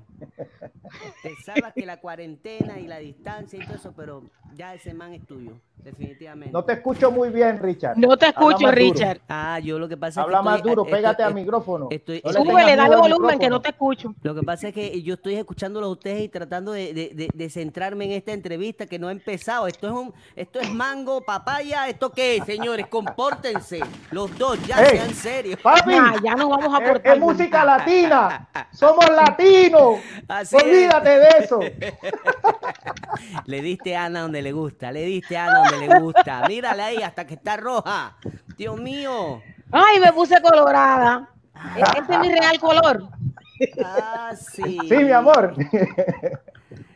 Te 1.22 1.34
salvas 1.44 1.72
que 1.74 1.84
la 1.86 2.00
cuarentena 2.00 2.78
y 2.78 2.86
la 2.86 2.98
distancia 2.98 3.58
y 3.60 3.64
todo 3.66 3.76
eso, 3.76 3.92
pero 3.96 4.22
ya 4.54 4.74
ese 4.74 4.94
man 4.94 5.12
es 5.14 5.26
tuyo, 5.26 5.60
definitivamente. 5.84 6.52
No 6.52 6.64
te 6.64 6.72
escucho 6.74 7.10
muy 7.10 7.28
bien, 7.30 7.58
Richard. 7.60 7.96
No 7.96 8.16
te 8.16 8.26
escucho, 8.28 8.58
duro. 8.58 8.70
Richard. 8.72 9.20
Ah, 9.28 9.58
yo 9.60 9.78
lo 9.78 9.88
que 9.88 9.96
pasa 9.96 10.22
Habla 10.22 10.38
es 10.38 10.42
que 10.42 10.44
más 10.50 10.62
duro, 10.62 10.82
estoy- 10.84 10.92
pégate 10.98 11.22
al 11.22 11.28
estoy- 11.30 11.42
micrófono. 11.42 11.88
Estoy, 11.90 12.20
No 12.24 12.32
Súbele, 12.32 12.76
dale 12.76 12.96
volumen 12.96 13.38
que 13.38 13.48
no 13.48 13.60
te 13.60 13.68
escucho. 13.70 14.14
Lo 14.22 14.34
que 14.34 14.42
pasa 14.42 14.68
es 14.68 14.74
que 14.74 15.02
yo 15.02 15.14
estoy 15.14 15.34
escuchándolos 15.36 15.88
a 15.88 15.92
ustedes 15.92 16.22
y 16.22 16.28
tratando 16.28 16.72
de, 16.72 16.92
de- 16.94 17.10
de- 17.14 17.28
de 17.32 17.50
centrarme 17.50 18.06
en 18.06 18.12
esta 18.12 18.32
entrevista 18.32 18.86
que 18.86 18.98
no 18.98 19.08
ha 19.08 19.12
empezado. 19.12 19.66
Esto 19.66 19.86
es 19.86 19.92
un, 19.92 20.14
esto 20.34 20.60
es 20.60 20.72
mango, 20.72 21.20
papaya, 21.20 21.88
¿esto 21.88 22.10
qué 22.10 22.36
es, 22.36 22.44
señores? 22.44 22.86
Compórtense. 22.88 23.80
Los 24.10 24.36
dos, 24.38 24.58
ya 24.66 24.82
Ey, 24.82 24.98
sean 24.98 25.14
serios. 25.14 25.60
papi, 25.60 25.90
Ya, 25.92 26.14
ya 26.22 26.34
nos 26.34 26.48
vamos 26.48 26.74
a 26.74 26.82
Es, 26.82 26.88
portar 26.90 27.14
es 27.16 27.20
música 27.20 27.64
latina. 27.64 28.48
Somos 28.72 29.08
latinos. 29.10 29.98
Así 30.28 30.56
es. 30.56 30.62
Olvídate 30.62 31.10
de 31.18 31.28
eso. 31.40 31.60
Le 33.46 33.60
diste 33.62 33.96
a 33.96 34.06
Ana 34.06 34.22
donde 34.22 34.42
le 34.42 34.52
gusta, 34.52 34.90
le 34.92 35.02
diste 35.02 35.36
a 35.36 35.46
Ana 35.46 35.58
donde 35.60 35.73
le 35.76 35.98
gusta. 36.00 36.46
Mírale 36.48 36.82
ahí 36.82 37.02
hasta 37.02 37.26
que 37.26 37.34
está 37.34 37.56
roja. 37.56 38.16
Dios 38.56 38.80
mío. 38.80 39.42
Ay, 39.70 40.00
me 40.00 40.12
puse 40.12 40.40
colorada. 40.42 41.28
E- 41.76 41.98
Este 41.98 42.14
es 42.14 42.20
mi 42.20 42.28
real 42.30 42.58
color. 42.60 43.08
Ah, 43.84 44.32
sí. 44.36 44.78
Sí, 44.88 44.96
mi 44.96 45.10
amor. 45.12 45.54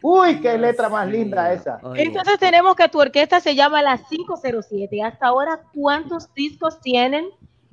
Uy, 0.03 0.41
qué 0.41 0.57
letra 0.59 0.89
más 0.89 1.07
linda 1.09 1.53
esa. 1.53 1.79
Oye, 1.83 2.03
Entonces 2.03 2.39
tenemos 2.39 2.75
que 2.77 2.89
tu 2.89 3.01
orquesta 3.01 3.41
se 3.41 3.55
llama 3.55 3.83
la 3.83 3.99
507. 3.99 5.03
Hasta 5.03 5.27
ahora, 5.29 5.61
¿cuántos 5.73 6.33
discos 6.35 6.81
tienen? 6.81 7.27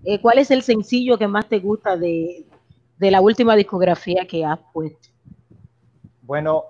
Eh, 0.03 0.19
¿Cuál 0.21 0.37
es 0.39 0.51
el 0.51 0.61
sencillo 0.61 1.17
que 1.17 1.27
más 1.27 1.47
te 1.47 1.59
gusta 1.59 1.97
de, 1.97 2.45
de 2.97 3.11
la 3.11 3.21
última 3.21 3.55
discografía 3.55 4.25
que 4.27 4.45
has 4.45 4.59
puesto? 4.71 5.09
Bueno, 6.21 6.63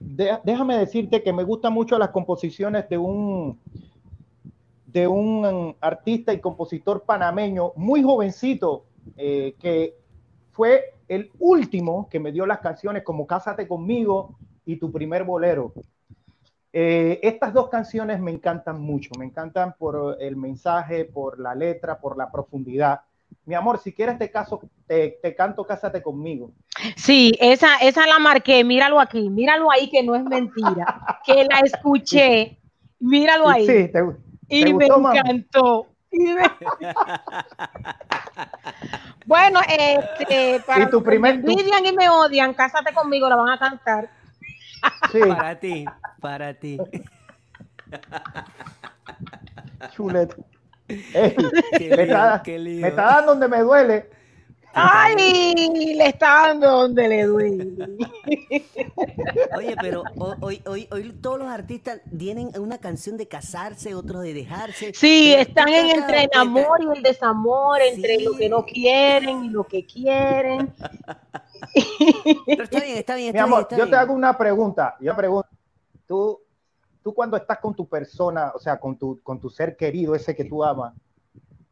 déjame 0.00 0.78
decirte 0.78 1.22
que 1.22 1.32
me 1.32 1.44
gustan 1.44 1.74
mucho 1.74 1.98
las 1.98 2.08
composiciones 2.08 2.88
de 2.88 2.98
un 2.98 3.58
de 4.86 5.06
un 5.06 5.76
artista 5.80 6.32
y 6.32 6.40
compositor 6.40 7.04
panameño 7.04 7.72
muy 7.76 8.02
jovencito 8.02 8.86
eh, 9.16 9.54
que 9.60 9.94
fue 10.50 10.94
el 11.06 11.30
último 11.38 12.08
que 12.08 12.18
me 12.18 12.32
dio 12.32 12.44
las 12.44 12.58
canciones 12.58 13.04
como 13.04 13.26
Cásate 13.26 13.68
conmigo 13.68 14.36
y 14.64 14.76
Tu 14.76 14.90
primer 14.90 15.24
bolero. 15.24 15.72
Eh, 16.72 17.18
estas 17.22 17.52
dos 17.52 17.68
canciones 17.68 18.20
me 18.20 18.30
encantan 18.30 18.80
mucho, 18.80 19.10
me 19.18 19.24
encantan 19.24 19.74
por 19.76 20.16
el 20.20 20.36
mensaje, 20.36 21.04
por 21.04 21.40
la 21.40 21.54
letra, 21.54 21.98
por 21.98 22.16
la 22.16 22.30
profundidad. 22.30 23.00
Mi 23.46 23.54
amor, 23.54 23.78
si 23.78 23.92
quieres 23.92 24.18
te 24.18 24.30
caso, 24.30 24.60
te, 24.86 25.18
te 25.22 25.34
canto 25.34 25.64
Cásate 25.64 26.02
conmigo. 26.02 26.52
Sí, 26.96 27.32
esa, 27.40 27.76
esa 27.78 28.06
la 28.06 28.18
marqué. 28.18 28.62
Míralo 28.64 29.00
aquí. 29.00 29.28
Míralo 29.30 29.70
ahí 29.70 29.90
que 29.90 30.02
no 30.02 30.14
es 30.14 30.22
mentira. 30.24 31.18
Que 31.24 31.44
la 31.44 31.60
escuché. 31.60 32.58
Míralo 33.00 33.48
ahí. 33.48 33.66
Sí, 33.66 33.88
te, 33.88 34.04
y 34.48 34.64
¿te 34.64 34.74
me 34.74 34.86
gustó, 34.86 35.00
mami? 35.00 35.18
encantó. 35.18 35.86
Y 36.12 36.18
me- 36.24 36.42
bueno, 39.26 39.60
este, 39.68 40.60
para 40.66 40.84
Y 40.84 40.90
tu 40.90 41.02
primer- 41.02 41.38
me 41.42 41.52
envidian 41.52 41.86
y 41.86 41.92
me 41.92 42.08
odian, 42.08 42.52
cásate 42.52 42.92
conmigo, 42.92 43.28
la 43.28 43.36
van 43.36 43.50
a 43.50 43.58
cantar. 43.58 44.10
Sí, 45.12 45.20
Para 45.20 45.58
ti, 45.58 45.84
para 46.20 46.54
ti. 46.54 46.78
chuleta. 49.92 50.36
Ey, 51.14 51.36
Qué 51.78 51.96
me, 51.96 52.02
está, 52.02 52.42
qué 52.44 52.58
lío. 52.58 52.82
me 52.82 52.88
está 52.88 53.02
dando 53.04 53.32
donde 53.32 53.48
me 53.48 53.60
duele. 53.60 54.10
Ay, 54.72 55.94
le 55.96 56.06
está 56.06 56.46
dando 56.48 56.70
donde 56.70 57.08
le 57.08 57.24
duele. 57.24 57.66
Oye, 59.56 59.76
pero 59.80 60.02
ho- 60.18 60.36
hoy, 60.40 60.62
hoy, 60.66 60.88
hoy 60.92 61.12
todos 61.20 61.38
los 61.40 61.48
artistas 61.48 62.00
tienen 62.16 62.50
una 62.58 62.78
canción 62.78 63.16
de 63.16 63.26
casarse, 63.26 63.94
otros 63.94 64.22
de 64.22 64.32
dejarse. 64.32 64.92
Sí, 64.94 65.32
están 65.34 65.68
en 65.68 65.90
entre 65.90 66.24
el 66.24 66.30
amor 66.34 66.78
y 66.82 66.98
el 66.98 67.02
desamor, 67.02 67.80
entre 67.82 68.20
lo 68.20 68.32
que 68.36 68.48
no 68.48 68.64
quieren 68.64 69.44
y 69.44 69.48
lo 69.50 69.64
que 69.64 69.84
quieren. 69.84 70.72
Pero 72.46 72.62
está 72.64 72.80
bien, 72.80 72.96
está 72.98 73.14
bien, 73.16 73.32
Mi 73.32 73.38
está 73.38 73.42
amor, 73.44 73.58
bien, 73.58 73.66
está 73.70 73.76
yo 73.76 73.90
te 73.90 73.96
hago 73.96 74.14
una 74.14 74.38
pregunta. 74.38 74.96
Yo 75.00 75.16
pregunto, 75.16 75.48
tú, 76.06 76.40
tú 77.02 77.14
cuando 77.14 77.36
estás 77.36 77.58
con 77.58 77.74
tu 77.74 77.88
persona, 77.88 78.52
o 78.54 78.58
sea, 78.58 78.78
con 78.78 78.96
tu, 78.96 79.20
con 79.22 79.40
tu 79.40 79.50
ser 79.50 79.76
querido, 79.76 80.14
ese 80.14 80.34
que 80.34 80.44
tú 80.44 80.64
amas, 80.64 80.94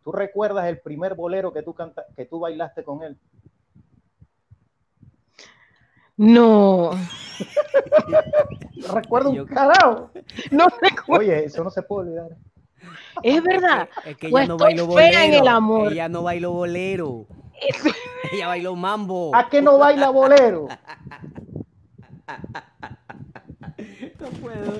¿tú 0.02 0.12
recuerdas 0.12 0.66
el 0.66 0.80
primer 0.80 1.14
bolero 1.14 1.52
que 1.52 1.62
tú, 1.62 1.74
canta, 1.74 2.04
que 2.16 2.24
tú 2.24 2.40
bailaste 2.40 2.84
con 2.84 3.02
él? 3.02 3.18
No. 6.16 6.90
Recuerdo 8.92 9.30
un 9.30 9.46
carajo. 9.46 10.10
No 10.50 10.66
Oye, 11.08 11.44
eso 11.44 11.62
no 11.62 11.70
se 11.70 11.82
puede 11.82 12.08
olvidar. 12.08 12.36
Es 13.22 13.42
verdad. 13.42 13.88
Es 14.04 14.16
que 14.16 14.28
Pues 14.28 14.44
ella 14.44 14.48
no 14.48 14.58
bailó 14.58 14.86
fea 14.86 15.06
bolero. 15.06 15.20
en 15.20 15.34
el 15.34 15.48
amor. 15.48 15.92
Ella 15.92 16.08
no 16.08 16.22
bailó 16.24 16.52
bolero. 16.52 17.26
ella 18.32 18.48
bailó 18.48 18.74
mambo. 18.74 19.34
¿A 19.34 19.48
qué 19.48 19.62
no 19.62 19.78
baila 19.78 20.10
bolero? 20.10 20.66
No 24.20 24.26
puedo. 24.40 24.72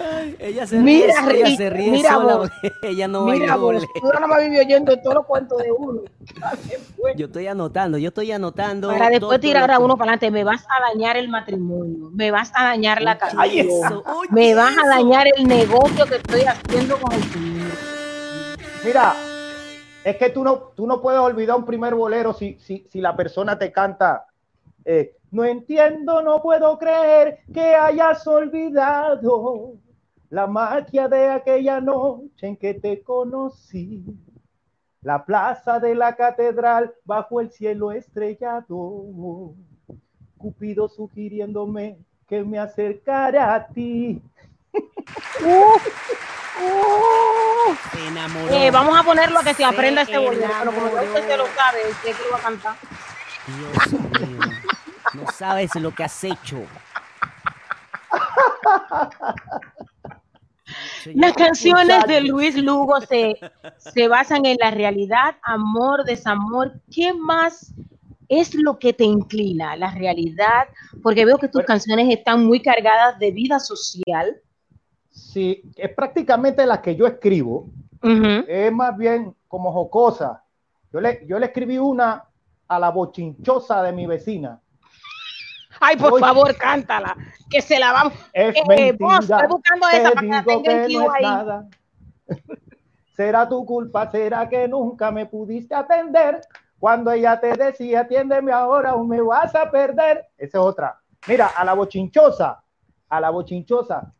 Ay, 0.00 0.36
ella 0.40 0.66
se 0.66 0.78
Mira, 0.80 1.22
ríe, 1.26 1.40
ella 1.46 1.56
se 1.56 1.70
ríe 1.70 1.90
mira 1.92 2.10
sola. 2.14 2.36
vos. 2.36 2.50
Ella 2.82 3.06
no 3.06 3.24
Mira 3.26 3.54
vos, 3.56 3.84
tú 4.00 4.06
nada 4.12 4.26
más 4.26 4.40
vivió 4.42 4.60
oyendo 4.60 4.96
todos 5.00 5.14
los 5.14 5.26
cuentos 5.26 5.58
de 5.62 5.70
uno. 5.70 6.02
Yo 7.16 7.26
estoy 7.26 7.46
anotando, 7.46 7.98
yo 7.98 8.08
estoy 8.08 8.32
anotando. 8.32 8.88
Para 8.88 9.08
después 9.10 9.20
todo 9.20 9.40
tirar 9.40 9.70
a 9.70 9.78
uno 9.78 9.96
para 9.96 10.12
adelante, 10.12 10.30
me 10.30 10.44
vas 10.44 10.64
a 10.64 10.90
dañar 10.92 11.16
el 11.16 11.28
matrimonio, 11.28 12.10
me 12.12 12.30
vas 12.30 12.52
a 12.54 12.64
dañar 12.64 13.00
la 13.02 13.18
casa, 13.18 13.36
me 14.30 14.54
vas 14.54 14.74
a 14.76 14.88
dañar 14.88 15.26
el 15.36 15.46
negocio 15.46 16.04
que 16.06 16.16
estoy 16.16 16.42
haciendo 16.42 16.98
con 16.98 17.12
el 17.12 17.22
señor. 17.24 17.70
Mira, 18.84 19.14
es 20.04 20.16
que 20.16 20.30
tú 20.30 20.44
no, 20.44 20.72
tú 20.74 20.86
no 20.86 21.00
puedes 21.00 21.20
olvidar 21.20 21.56
un 21.56 21.64
primer 21.64 21.94
bolero 21.94 22.32
si, 22.32 22.58
si, 22.60 22.86
si 22.90 23.00
la 23.00 23.16
persona 23.16 23.58
te 23.58 23.70
canta. 23.72 24.26
eh, 24.84 25.14
no 25.30 25.44
entiendo, 25.44 26.22
no 26.22 26.42
puedo 26.42 26.76
creer 26.78 27.40
que 27.52 27.74
hayas 27.74 28.26
olvidado 28.26 29.74
la 30.28 30.46
magia 30.46 31.08
de 31.08 31.28
aquella 31.28 31.80
noche 31.80 32.46
en 32.46 32.56
que 32.56 32.74
te 32.74 33.02
conocí. 33.02 34.04
La 35.02 35.24
plaza 35.24 35.78
de 35.80 35.94
la 35.94 36.14
catedral 36.14 36.92
bajo 37.04 37.40
el 37.40 37.50
cielo 37.50 37.92
estrellado. 37.92 39.54
Cupido 40.36 40.88
sugiriéndome 40.88 41.98
que 42.28 42.42
me 42.44 42.58
acercara 42.58 43.54
a 43.54 43.66
ti. 43.68 44.20
Se 47.92 48.06
enamoró. 48.06 48.54
Eh, 48.54 48.70
vamos 48.70 48.98
a 48.98 49.02
ponerlo 49.02 49.38
a 49.38 49.44
que 49.44 49.54
se 49.54 49.64
aprenda 49.64 50.02
este 50.02 50.18
bolero, 50.18 50.48
pero 50.64 50.90
como 50.90 51.02
usted 51.02 51.26
se 51.26 51.36
lo 51.36 51.46
sabe, 51.46 51.90
usted 51.90 52.16
que 52.16 52.24
lo 52.24 52.30
va 52.32 52.38
a 52.38 52.42
cantar. 52.42 52.76
Dios 53.46 53.92
mío. 54.28 54.38
No 55.14 55.26
sabes 55.32 55.74
lo 55.74 55.94
que 55.94 56.04
has 56.04 56.24
hecho. 56.24 56.64
Las 61.14 61.32
canciones 61.32 62.04
de. 62.06 62.20
Luis 62.20 62.56
Lugo 62.56 63.00
se, 63.00 63.34
se 63.78 64.08
basan 64.08 64.46
en 64.46 64.56
la 64.60 64.70
realidad, 64.70 65.36
amor, 65.42 66.04
desamor. 66.04 66.80
¿Qué 66.90 67.12
más 67.12 67.74
es 68.28 68.54
lo 68.54 68.78
que 68.78 68.92
te 68.92 69.04
inclina? 69.04 69.76
La 69.76 69.90
realidad, 69.92 70.68
porque 71.02 71.24
veo 71.24 71.38
que 71.38 71.48
tus 71.48 71.64
canciones 71.64 72.08
están 72.10 72.44
muy 72.44 72.60
cargadas 72.60 73.18
de 73.18 73.30
vida 73.30 73.58
social. 73.58 74.40
Sí, 75.10 75.62
es 75.76 75.92
prácticamente 75.94 76.64
la 76.66 76.80
que 76.80 76.94
yo 76.94 77.06
escribo. 77.06 77.68
Es 78.02 78.72
más 78.72 78.96
bien 78.96 79.34
como 79.48 79.72
jocosa. 79.72 80.44
Yo 80.92 81.00
le, 81.00 81.24
yo 81.26 81.38
le 81.38 81.46
escribí 81.46 81.78
una 81.78 82.24
a 82.66 82.78
la 82.78 82.90
bochinchosa 82.90 83.82
de 83.82 83.92
mi 83.92 84.06
vecina. 84.06 84.60
Ay, 85.80 85.96
por 85.96 86.12
Oye. 86.12 86.20
favor, 86.20 86.54
cántala, 86.56 87.16
que 87.48 87.62
se 87.62 87.78
la 87.78 87.92
vamos. 87.92 88.12
Es 88.34 88.54
Eh, 88.56 88.64
mentira. 88.68 88.96
vos, 89.00 89.20
estoy 89.30 89.46
buscando 89.48 89.86
te 89.90 89.96
esa 89.96 90.10
para 90.10 90.20
que 90.20 90.26
la 90.28 90.44
tenga 90.44 90.88
no 90.88 91.10
ahí. 91.12 91.22
nada. 91.22 91.68
Será 93.16 93.48
tu 93.48 93.64
culpa, 93.66 94.10
será 94.10 94.48
que 94.48 94.68
nunca 94.68 95.10
me 95.10 95.26
pudiste 95.26 95.74
atender. 95.74 96.40
Cuando 96.78 97.10
ella 97.12 97.38
te 97.38 97.52
decía, 97.54 98.00
atiéndeme 98.00 98.52
ahora 98.52 98.94
o 98.94 99.04
me 99.04 99.20
vas 99.20 99.54
a 99.54 99.70
perder. 99.70 100.26
Esa 100.38 100.58
es 100.58 100.64
otra. 100.64 100.98
Mira, 101.26 101.48
a 101.48 101.64
la 101.64 101.74
bochinchosa, 101.74 102.62
a 103.10 103.20
la 103.20 103.28
bochinchosa, 103.28 104.14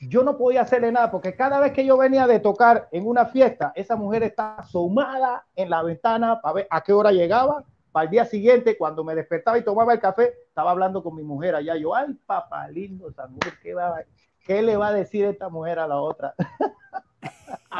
yo 0.00 0.22
no 0.22 0.36
podía 0.36 0.60
hacerle 0.60 0.92
nada 0.92 1.10
porque 1.10 1.34
cada 1.34 1.58
vez 1.58 1.72
que 1.72 1.84
yo 1.84 1.96
venía 1.96 2.26
de 2.28 2.38
tocar 2.38 2.88
en 2.92 3.06
una 3.08 3.26
fiesta, 3.26 3.72
esa 3.74 3.96
mujer 3.96 4.22
estaba 4.22 4.56
asomada 4.58 5.44
en 5.56 5.70
la 5.70 5.82
ventana 5.82 6.40
para 6.40 6.54
ver 6.54 6.66
a 6.70 6.80
qué 6.82 6.92
hora 6.92 7.10
llegaba. 7.10 7.64
Para 7.90 8.04
el 8.04 8.10
día 8.10 8.24
siguiente, 8.26 8.76
cuando 8.76 9.02
me 9.02 9.14
despertaba 9.16 9.58
y 9.58 9.64
tomaba 9.64 9.92
el 9.92 9.98
café, 9.98 10.34
estaba 10.56 10.70
hablando 10.70 11.02
con 11.02 11.14
mi 11.14 11.22
mujer 11.22 11.54
allá. 11.54 11.76
Yo, 11.76 11.94
ay, 11.94 12.06
papá 12.24 12.66
lindo, 12.68 13.10
esa 13.10 13.26
mujer, 13.26 13.52
¿qué, 13.62 13.74
va 13.74 14.00
qué 14.46 14.62
le 14.62 14.74
va 14.78 14.88
a 14.88 14.92
decir 14.94 15.26
esta 15.26 15.50
mujer 15.50 15.78
a 15.78 15.86
la 15.86 16.00
otra? 16.00 16.32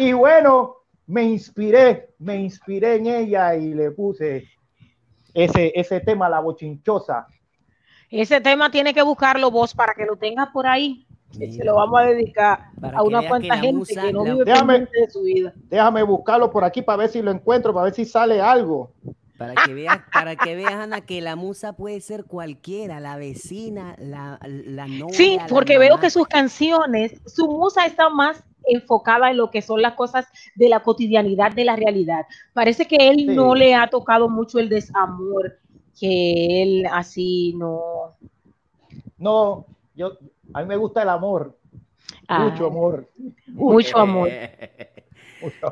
y 0.00 0.12
bueno, 0.12 0.74
me 1.06 1.22
inspiré, 1.22 2.08
me 2.18 2.34
inspiré 2.34 2.96
en 2.96 3.06
ella 3.06 3.54
y 3.54 3.74
le 3.74 3.92
puse 3.92 4.48
ese, 5.32 5.70
ese 5.72 6.00
tema, 6.00 6.28
la 6.28 6.40
bochinchosa. 6.40 7.28
Ese 8.10 8.40
tema 8.40 8.72
tiene 8.72 8.92
que 8.92 9.02
buscarlo 9.02 9.52
vos 9.52 9.72
para 9.72 9.94
que 9.94 10.04
lo 10.04 10.16
tengas 10.16 10.48
por 10.48 10.66
ahí. 10.66 11.06
Se 11.30 11.64
lo 11.64 11.76
vamos 11.76 12.00
a 12.00 12.06
dedicar 12.06 12.70
a 12.92 13.04
una 13.04 13.28
cuanta 13.28 13.54
que 13.54 13.60
gente 13.60 13.72
musa- 13.72 14.02
que 14.02 14.12
no 14.12 14.24
la- 14.24 14.32
vive 14.32 14.44
Déjame- 14.46 14.88
de 14.90 15.10
su 15.10 15.22
vida. 15.22 15.52
Déjame 15.68 16.02
buscarlo 16.02 16.50
por 16.50 16.64
aquí 16.64 16.82
para 16.82 16.96
ver 16.98 17.08
si 17.10 17.22
lo 17.22 17.30
encuentro, 17.30 17.72
para 17.72 17.84
ver 17.84 17.94
si 17.94 18.04
sale 18.04 18.40
algo. 18.40 18.92
Para 19.38 19.54
que 19.54 19.74
veas, 19.74 20.00
para 20.12 20.36
que 20.36 20.54
veas, 20.54 20.74
Ana, 20.74 21.00
que 21.00 21.20
la 21.20 21.34
musa 21.34 21.72
puede 21.74 22.00
ser 22.00 22.24
cualquiera, 22.24 23.00
la 23.00 23.16
vecina, 23.16 23.96
la, 23.98 24.38
la 24.46 24.86
novia. 24.86 25.12
Sí, 25.14 25.36
la 25.38 25.46
porque 25.46 25.76
veo 25.78 25.98
que 25.98 26.08
sus 26.10 26.26
canciones, 26.28 27.20
su 27.26 27.46
musa 27.48 27.84
está 27.86 28.08
más 28.10 28.44
enfocada 28.66 29.30
en 29.30 29.36
lo 29.36 29.50
que 29.50 29.60
son 29.60 29.82
las 29.82 29.94
cosas 29.94 30.26
de 30.54 30.68
la 30.68 30.82
cotidianidad, 30.82 31.52
de 31.52 31.64
la 31.64 31.74
realidad. 31.76 32.26
Parece 32.52 32.86
que 32.86 32.96
él 33.08 33.16
Sí. 33.16 33.26
no 33.26 33.54
le 33.54 33.74
ha 33.74 33.88
tocado 33.90 34.28
mucho 34.28 34.58
el 34.60 34.68
desamor, 34.68 35.58
que 35.98 36.62
él 36.62 36.86
así 36.90 37.54
no. 37.56 38.14
No, 39.18 39.66
yo, 39.96 40.12
a 40.52 40.60
mí 40.62 40.66
me 40.68 40.76
gusta 40.76 41.02
el 41.02 41.08
amor, 41.08 41.56
Ah, 42.28 42.48
mucho 42.48 42.66
amor. 42.66 43.10
Mucho 43.48 43.98
amor. 43.98 44.28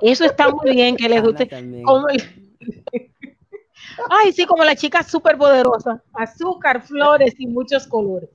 Eso 0.02 0.24
está 0.24 0.50
muy 0.50 0.72
bien 0.74 0.96
que 0.96 1.08
le 1.08 1.16
Ana 1.18 1.26
guste. 1.28 1.46
también. 1.46 1.82
Como 1.84 2.08
el- 2.08 2.22
Ay, 4.10 4.32
sí, 4.32 4.46
como 4.46 4.64
la 4.64 4.74
chica 4.76 5.02
súper 5.02 5.36
poderosa. 5.36 6.02
Azúcar, 6.14 6.82
flores 6.82 7.34
y 7.38 7.46
muchos 7.46 7.86
colores. 7.86 8.30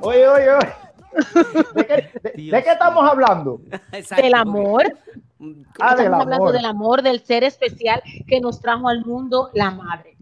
Oye, 0.00 0.28
oye, 0.28 0.48
oye. 0.50 0.72
¿De 1.74 1.86
qué, 1.86 2.10
de- 2.22 2.50
de 2.50 2.62
qué 2.62 2.70
estamos 2.72 3.08
hablando? 3.08 3.60
Del 4.16 4.34
amor. 4.34 4.82
Ah, 5.80 5.94
del 5.94 6.06
Estamos 6.06 6.20
hablando 6.22 6.34
amor. 6.36 6.52
del 6.52 6.64
amor, 6.64 7.02
del 7.02 7.20
ser 7.24 7.44
especial 7.44 8.02
que 8.26 8.40
nos 8.40 8.60
trajo 8.60 8.88
al 8.88 9.04
mundo 9.04 9.50
la 9.54 9.70
madre. 9.70 10.16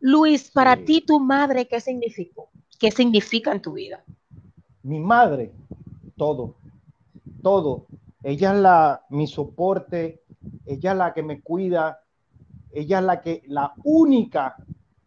Luis, 0.00 0.50
para 0.50 0.76
ti, 0.76 1.00
tu 1.06 1.18
madre, 1.18 1.66
¿qué 1.66 1.80
significó? 1.80 2.50
¿Qué 2.84 2.90
significa 2.90 3.50
en 3.50 3.62
tu 3.62 3.72
vida? 3.72 4.04
Mi 4.82 5.00
madre, 5.00 5.54
todo, 6.18 6.56
todo. 7.42 7.86
Ella 8.22 8.52
es 8.52 8.58
la, 8.58 9.06
mi 9.08 9.26
soporte, 9.26 10.22
ella 10.66 10.92
es 10.92 10.98
la 10.98 11.14
que 11.14 11.22
me 11.22 11.40
cuida, 11.40 12.02
ella 12.70 12.98
es 12.98 13.04
la 13.06 13.22
que, 13.22 13.42
la 13.46 13.72
única 13.84 14.56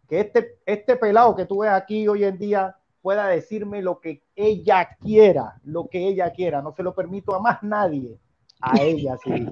que 0.08 0.18
este, 0.18 0.58
este 0.66 0.96
pelado 0.96 1.36
que 1.36 1.46
tú 1.46 1.58
ves 1.58 1.70
aquí 1.70 2.08
hoy 2.08 2.24
en 2.24 2.36
día 2.36 2.74
pueda 3.00 3.28
decirme 3.28 3.80
lo 3.80 4.00
que 4.00 4.24
ella 4.34 4.96
quiera, 5.00 5.60
lo 5.62 5.86
que 5.86 6.08
ella 6.08 6.32
quiera. 6.32 6.60
No 6.60 6.72
se 6.72 6.82
lo 6.82 6.96
permito 6.96 7.32
a 7.32 7.38
más 7.38 7.62
nadie. 7.62 8.18
A 8.60 8.82
ella, 8.82 9.16
sí. 9.22 9.30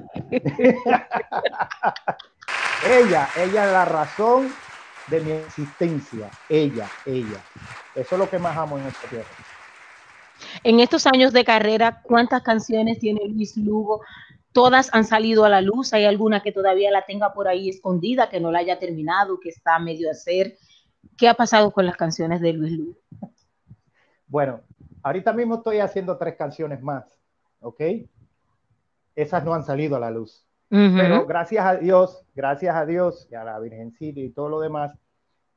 ella, 2.91 3.29
ella 3.37 3.67
es 3.67 3.73
la 3.73 3.85
razón 3.85 4.49
de 5.09 5.21
mi 5.21 5.31
existencia. 5.33 6.31
Ella, 6.49 6.89
ella. 7.05 7.43
Eso 7.95 8.15
es 8.15 8.19
lo 8.19 8.29
que 8.29 8.39
más 8.39 8.57
amo 8.57 8.79
en 8.79 8.87
esta 8.87 9.09
tierra. 9.09 9.29
En 10.63 10.81
estos 10.81 11.07
años 11.07 11.33
de 11.33 11.45
carrera, 11.45 12.03
¿cuántas 12.03 12.43
canciones 12.43 12.99
tiene 12.99 13.27
Luis 13.29 13.57
Lugo? 13.57 14.03
Todas 14.53 14.91
han 14.93 15.05
salido 15.05 15.45
a 15.45 15.49
la 15.49 15.61
luz. 15.61 15.93
Hay 15.93 16.05
alguna 16.05 16.43
que 16.43 16.53
todavía 16.53 16.91
la 16.91 17.05
tenga 17.05 17.33
por 17.33 17.49
ahí 17.49 17.69
escondida, 17.69 18.29
que 18.29 18.41
no 18.41 18.51
la 18.51 18.61
haya 18.61 18.79
terminado, 18.79 19.39
que 19.41 19.51
está 19.51 19.77
a 19.77 19.79
medio 19.79 20.11
hacer. 20.11 20.57
¿Qué 21.17 21.29
ha 21.29 21.35
pasado 21.35 21.71
con 21.71 21.87
las 21.87 21.97
canciones 21.97 22.41
de 22.41 22.53
Luis 22.53 22.73
Lugo? 22.73 22.99
Bueno, 24.27 24.61
ahorita 25.03 25.33
mismo 25.33 25.57
estoy 25.57 25.79
haciendo 25.79 26.17
tres 26.17 26.35
canciones 26.37 26.83
más, 26.83 27.05
¿ok? 27.61 27.81
Esas 29.15 29.45
no 29.45 29.55
han 29.55 29.65
salido 29.65 29.97
a 29.97 30.01
la 30.01 30.11
luz. 30.11 30.46
Ujú. 30.71 30.97
Pero 30.97 31.27
gracias 31.27 31.65
a 31.65 31.77
Dios, 31.77 32.25
gracias 32.35 32.75
a 32.75 32.85
Dios 32.87 33.29
y 33.31 33.35
a 33.35 33.45
la 33.45 33.59
Virgencita 33.61 34.19
y 34.21 34.31
todo 34.31 34.49
lo 34.49 34.61
demás, 34.61 34.93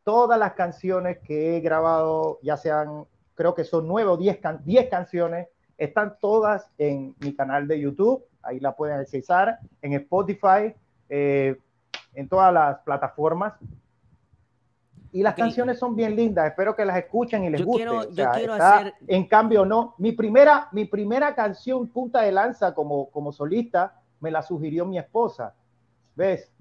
todas 0.04 0.38
las 0.40 0.54
canciones 0.54 1.18
que 1.20 1.58
he 1.58 1.60
grabado, 1.62 2.40
ya 2.44 2.58
sean, 2.58 3.06
creo 3.36 3.54
que 3.56 3.64
son 3.64 3.88
nueve 3.88 4.10
o 4.10 4.18
diez, 4.18 4.38
can- 4.38 4.62
diez 4.66 4.90
canciones, 4.90 5.48
Están 5.78 6.18
todas 6.20 6.70
en 6.78 7.16
mi 7.22 7.34
canal 7.34 7.66
de 7.66 7.80
YouTube, 7.80 8.26
ahí 8.44 8.60
la 8.60 8.76
pueden 8.76 9.00
accesar, 9.00 9.60
en 9.82 9.94
Spotify, 9.94 10.76
eh, 11.08 11.58
en 12.14 12.28
todas 12.28 12.54
las 12.54 12.80
plataformas. 12.80 13.54
Y 15.14 15.24
las 15.24 15.34
Ok. 15.36 15.40
canciones 15.40 15.80
son 15.80 15.96
bien 15.96 16.18
lindas, 16.18 16.48
espero 16.48 16.76
que 16.76 16.84
las 16.84 16.98
escuchen 16.98 17.46
y 17.46 17.50
les 17.50 17.62
Yo 17.62 17.66
guste. 17.66 17.84
quiero- 17.86 18.00
O 18.00 18.04
yo 18.10 18.14
sea, 18.14 18.32
quiero 18.32 18.54
está- 18.54 18.78
hacer- 18.80 18.94
En 19.08 19.26
cambio, 19.28 19.66
no. 19.66 19.96
Mi 20.00 20.12
primera, 20.12 20.68
mi 20.74 20.84
primera 20.84 21.34
canción 21.34 21.88
punta 21.88 22.22
de 22.24 22.34
lanza 22.34 22.74
como, 22.76 23.10
como 23.10 23.32
solista 23.32 23.99
me 24.20 24.32
la 24.32 24.42
sugirió 24.42 24.86
mi 24.86 24.98
esposa. 24.98 25.54
¿Ves? 26.16 26.52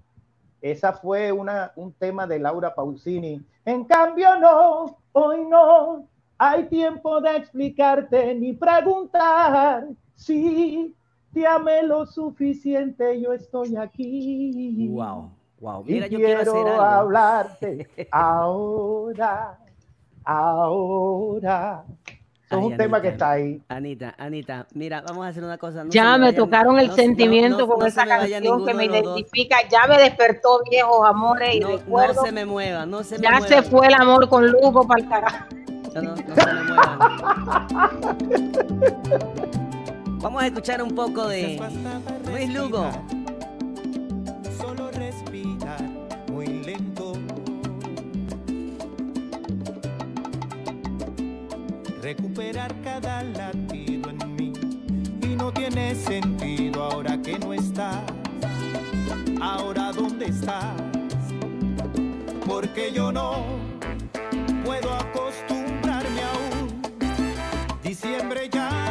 Esa 0.60 0.92
fue 0.92 1.30
una, 1.32 1.72
un 1.76 1.92
tema 1.92 2.26
de 2.26 2.38
Laura 2.38 2.74
Pausini. 2.74 3.40
En 3.64 3.84
cambio, 3.84 4.36
no, 4.38 4.98
hoy 5.12 5.44
no. 5.46 6.08
Hay 6.38 6.64
tiempo 6.68 7.20
de 7.20 7.36
explicarte 7.36 8.34
ni 8.34 8.52
preguntar. 8.52 9.88
Si 10.14 10.94
te 11.32 11.46
amé 11.46 11.82
lo 11.82 12.06
suficiente, 12.06 13.20
yo 13.20 13.32
estoy 13.32 13.76
aquí. 13.76 14.88
Wow, 14.88 15.30
wow. 15.60 15.84
Y 15.86 15.92
Mira, 15.92 16.06
yo 16.08 16.18
quiero 16.18 16.42
quiero 16.42 16.52
hacer 16.52 16.68
algo. 16.68 16.82
hablarte 16.82 17.88
ahora, 18.10 19.58
ahora. 20.24 21.84
Eso 22.50 22.56
es 22.56 22.62
Ay, 22.64 22.72
un 22.72 22.78
tema 22.78 23.02
que 23.02 23.08
está 23.08 23.32
ahí. 23.32 23.60
Anita, 23.68 24.14
Anita, 24.16 24.66
mira, 24.72 25.02
vamos 25.06 25.26
a 25.26 25.28
hacer 25.28 25.44
una 25.44 25.58
cosa. 25.58 25.84
no 25.84 25.90
Ya 25.90 26.16
me 26.16 26.28
vayan- 26.28 26.34
tocaron 26.36 26.78
el 26.78 26.86
no 26.88 26.94
se- 26.94 27.02
no- 27.02 27.06
sentimiento 27.08 27.58
no- 27.58 27.66
con 27.68 27.80
no 27.80 27.84
esa 27.86 28.06
canción 28.06 28.64
que 28.64 28.72
me 28.72 28.86
identifica. 28.86 29.56
Ya 29.70 29.86
me 29.86 29.98
despertó 29.98 30.62
viejos 30.70 31.06
amores 31.06 31.56
y 31.56 31.60
No, 31.60 31.68
no 31.68 31.76
recuerdos. 31.76 32.24
se 32.24 32.32
me 32.32 32.46
mueva, 32.46 32.86
no 32.86 33.02
se 33.04 33.18
me 33.18 33.24
ya 33.24 33.32
muevan. 33.32 33.48
se 33.48 33.62
fue 33.64 33.86
el 33.88 33.92
amor 33.94 34.30
con 34.30 34.50
Lugo 34.50 34.88
para 34.88 35.02
el 35.02 35.08
carajo. 35.10 35.44
No, 35.94 36.00
no, 36.02 36.16
no 36.16 36.16
se 36.16 36.24
me 36.54 36.62
muevan. 36.62 36.98
Vamos 40.22 40.42
a 40.42 40.46
escuchar 40.46 40.82
un 40.82 40.94
poco 40.94 41.28
de 41.28 41.60
Luis 42.32 42.48
Lugo. 42.54 42.90
Recuperar 52.18 52.74
cada 52.82 53.22
latido 53.22 54.10
en 54.10 54.34
mí. 54.34 54.52
Y 55.22 55.36
no 55.36 55.52
tiene 55.52 55.94
sentido 55.94 56.82
ahora 56.82 57.16
que 57.22 57.38
no 57.38 57.54
estás. 57.54 58.02
Ahora 59.40 59.92
dónde 59.92 60.26
estás. 60.26 60.74
Porque 62.44 62.90
yo 62.92 63.12
no 63.12 63.44
puedo 64.64 64.94
acostumbrarme 64.94 66.22
aún. 66.22 66.82
Diciembre 67.84 68.48
ya 68.50 68.87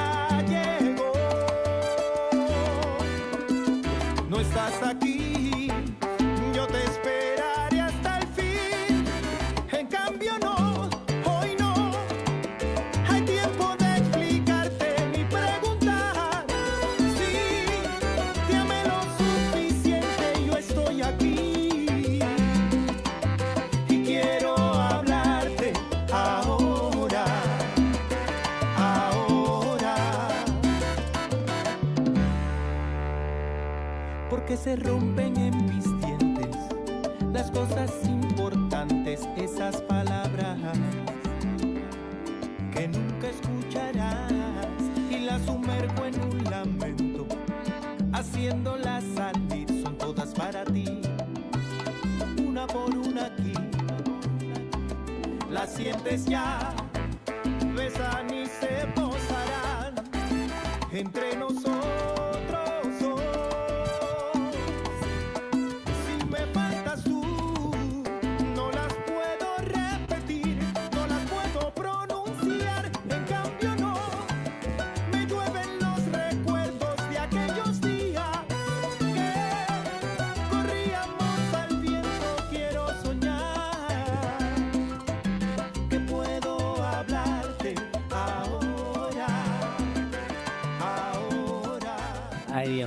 se 34.67 34.75
rompen 34.75 35.37
en 35.37 35.65
mis 35.65 35.85
dientes. 36.01 36.57
Las 37.31 37.49
cosas 37.51 37.89
importantes, 38.05 39.21
esas 39.37 39.81
palabras 39.83 40.57
que 42.73 42.89
nunca 42.89 43.29
escucharás. 43.29 44.29
Y 45.09 45.19
las 45.19 45.41
sumerjo 45.43 46.05
en 46.05 46.19
un 46.19 46.43
lamento, 46.51 47.25
haciéndolas 48.11 49.05
salir, 49.15 49.69
son 49.81 49.97
todas 49.97 50.33
para 50.33 50.65
ti, 50.65 51.01
una 52.45 52.67
por 52.67 52.93
una 52.93 53.27
aquí, 53.27 53.53
las 55.49 55.75
sientes 55.75 56.25
ya, 56.25 56.73
besan 57.73 58.33
y 58.33 58.45
se 58.47 58.85
posarán 58.95 59.95
entre. 60.91 61.37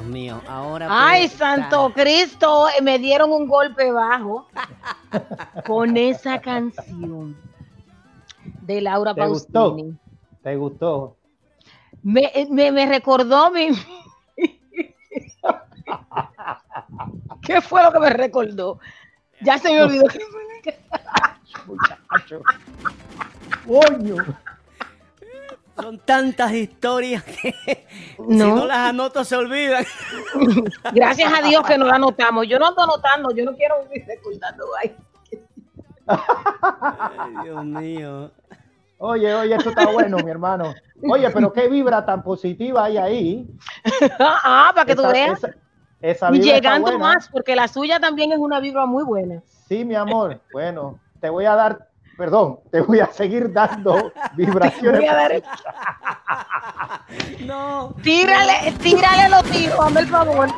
Dios 0.01 0.13
mío, 0.13 0.41
ahora. 0.49 0.89
Ay, 0.91 1.29
pues, 1.29 1.39
Santo 1.39 1.93
Cristo, 1.93 2.67
me 2.83 2.99
dieron 2.99 3.31
un 3.33 3.47
golpe 3.47 3.93
bajo 3.93 4.47
con 5.67 5.95
esa 5.97 6.41
canción 6.41 7.37
de 8.63 8.81
Laura 8.81 9.15
¿Te 9.15 9.27
gustó? 9.27 9.77
¿Te 10.43 10.57
gustó? 10.57 11.17
Me, 12.03 12.33
me, 12.51 12.73
me 12.73 12.87
recordó 12.87 13.51
mi. 13.51 13.69
¿Qué 17.43 17.61
fue 17.61 17.83
lo 17.83 17.93
que 17.93 17.99
me 17.99 18.09
recordó? 18.11 18.79
Ya 19.43 19.59
se 19.59 19.71
me 19.71 19.83
olvidó. 19.83 20.05
Muchacho. 21.67 22.41
Coño. 23.67 24.17
Son 25.83 25.99
tantas 25.99 26.53
historias 26.53 27.23
que 27.25 27.53
si 28.17 28.23
No. 28.37 28.65
las 28.67 28.89
anoto 28.91 29.25
se 29.25 29.37
olvidan. 29.37 29.85
Gracias 30.93 31.33
a 31.33 31.43
Dios 31.43 31.63
que 31.67 31.77
no 31.79 31.87
la 31.87 31.95
anotamos. 31.97 32.47
Yo 32.49 32.59
no 32.59 32.67
ando 32.69 32.83
anotando, 32.83 33.31
yo 33.35 33.45
no 33.45 33.55
quiero 33.57 33.77
vivir 33.85 34.07
recordando. 34.07 34.65
Ay. 34.83 34.95
Ay, 36.07 37.35
Dios 37.45 37.65
mío. 37.65 38.31
Oye, 38.99 39.35
oye, 39.35 39.55
esto 39.55 39.71
está 39.71 39.91
bueno, 39.91 40.19
mi 40.19 40.31
hermano. 40.31 40.75
Oye, 41.09 41.31
pero 41.31 41.53
qué 41.53 41.69
vibra 41.69 42.05
tan 42.05 42.23
positiva 42.23 42.85
hay 42.85 42.99
ahí. 42.99 43.51
ah, 44.19 44.73
para 44.75 44.85
que 44.87 44.95
tú 44.95 45.03
veas. 45.03 45.39
esa- 45.39 45.55
esa 46.03 46.29
Y 46.31 46.33
vibra 46.41 46.55
llegando 46.55 46.99
más, 46.99 47.29
porque 47.29 47.55
la 47.55 47.69
suya 47.69 48.01
también 48.01 48.33
es 48.33 48.39
una 48.39 48.59
vibra 48.61 48.87
muy 48.87 49.05
buena. 49.05 49.43
Sí, 49.69 49.85
mi 49.85 49.95
amor. 49.95 50.41
Bueno, 50.53 50.99
te 51.21 51.29
voy 51.31 51.45
a 51.45 51.55
dar, 51.55 51.89
perdón, 52.21 52.61
te 52.71 52.83
voy 52.83 53.01
a 53.01 53.07
seguir 53.07 53.51
dando 53.51 54.13
vibraciones. 54.37 55.01
Voy 55.01 55.09
a 55.09 55.15
dar- 55.15 55.43
No. 57.41 57.95
Tírale, 58.03 58.73
tírale 58.83 59.29
los 59.31 59.43
tiros, 59.45 59.81
hazme 59.81 60.01
el 60.01 60.07
favor. 60.07 60.49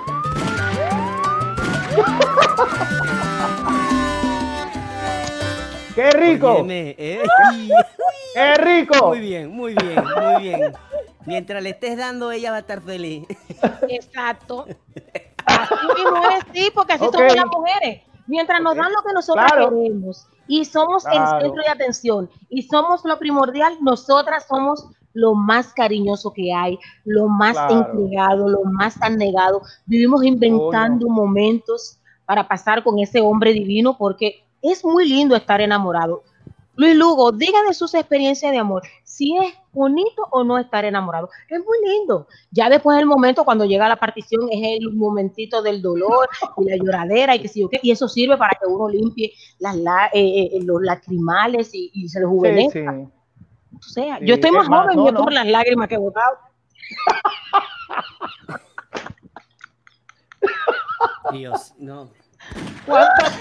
¡Qué 5.94 6.10
rico! 6.10 6.55
Óyeme, 6.55 6.94
eh. 6.98 7.22
¡Qué 8.34 8.55
rico! 8.55 9.09
Muy 9.09 9.20
bien, 9.20 9.51
muy 9.51 9.74
bien, 9.74 10.02
muy 10.05 10.43
bien. 10.43 10.72
Mientras 11.26 11.62
le 11.62 11.70
estés 11.70 11.97
dando, 11.98 12.32
ella 12.32 12.51
va 12.51 12.56
a 12.59 12.60
estar 12.60 12.80
feliz. 12.80 13.26
Exacto. 13.89 14.66
Así 15.44 15.74
mismo 15.97 16.16
es, 16.30 16.44
sí, 16.55 16.70
porque 16.74 16.94
así 16.94 17.05
somos 17.12 17.34
las 17.36 17.47
mujeres. 17.47 18.02
Mientras 18.26 18.60
nos 18.62 18.74
dan 18.74 18.90
lo 18.93 19.02
que 19.02 19.12
nosotros 19.12 19.44
Claro. 19.47 19.68
queremos 19.70 20.26
y 20.47 20.64
somos 20.64 21.05
Claro. 21.05 21.39
el 21.39 21.43
centro 21.43 21.62
de 21.62 21.69
atención 21.70 22.31
y 22.48 22.62
somos 22.62 23.05
lo 23.05 23.19
primordial, 23.19 23.78
nosotras 23.81 24.47
somos 24.48 24.86
lo 25.14 25.35
más 25.35 25.73
cariñoso 25.74 26.32
que 26.32 26.52
hay, 26.52 26.78
lo 27.05 27.28
más 27.28 27.52
Claro. 27.52 27.74
entregado, 27.74 28.48
lo 28.48 28.64
más 28.64 29.01
anegado. 29.02 29.62
Vivimos 29.86 30.24
inventando 30.24 31.09
momentos 31.09 31.98
para 32.24 32.47
pasar 32.48 32.82
con 32.82 32.98
ese 32.98 33.20
hombre 33.20 33.52
divino 33.52 33.97
porque 33.98 34.44
es 34.62 34.85
muy 34.85 35.09
lindo 35.09 35.36
estar 35.36 35.60
enamorado. 35.60 36.23
Luis 36.74 36.97
Lugo, 36.97 37.32
diga 37.32 37.62
de 37.69 37.74
sus 37.74 37.93
experiencias 37.94 38.51
de 38.51 38.59
amor, 38.59 38.82
si 39.05 39.36
es 39.36 39.53
bonito 39.73 40.27
o 40.31 40.43
no 40.43 40.57
estar 40.59 40.85
enamorado. 40.86 41.28
Es 41.49 41.59
muy 41.59 41.78
lindo. 41.86 42.27
Ya 42.51 42.69
después 42.70 42.97
del 42.97 43.07
momento, 43.07 43.44
cuando 43.44 43.65
llega 43.66 43.89
la 43.89 43.97
partición, 43.97 44.49
es 44.51 44.78
el 44.81 44.93
momentito 44.94 45.61
del 45.62 45.82
dolor 45.82 46.28
y 46.57 46.65
la 46.70 46.77
lloradera 46.77 47.35
y 47.36 47.40
que 47.43 47.49
sí 47.49 47.62
o 47.62 47.69
qué, 47.69 47.78
y 47.82 47.90
eso 47.90 48.09
sirve 48.09 48.36
para 48.39 48.57
que 48.59 48.66
uno 48.66 48.89
limpie 48.89 49.32
las, 49.59 49.77
la- 49.77 50.07
eh, 50.15 50.51
eh, 50.55 50.61
los 50.65 50.81
lacrimales 50.81 51.74
y, 51.74 51.90
y 51.93 52.09
se 52.09 52.19
Sí, 52.19 52.24
rejuvenezca. 52.24 52.93
sí. 52.93 53.09
O 53.78 53.82
sea, 53.82 54.19
Sí, 54.19 54.27
yo 54.27 54.35
estoy 54.35 54.51
es 54.51 54.57
más 54.57 54.69
más, 54.69 54.82
joven 54.85 54.97
no, 54.97 55.03
y 55.03 55.07
yo 55.07 55.12
no. 55.12 55.24
por 55.24 55.32
las 55.32 55.47
lágrimas 55.47 55.89
que 55.89 55.94
he 55.97 55.99
botado. 55.99 56.36
Dios, 61.32 61.74
no. 61.78 62.11
¿Cuántas? 62.86 63.40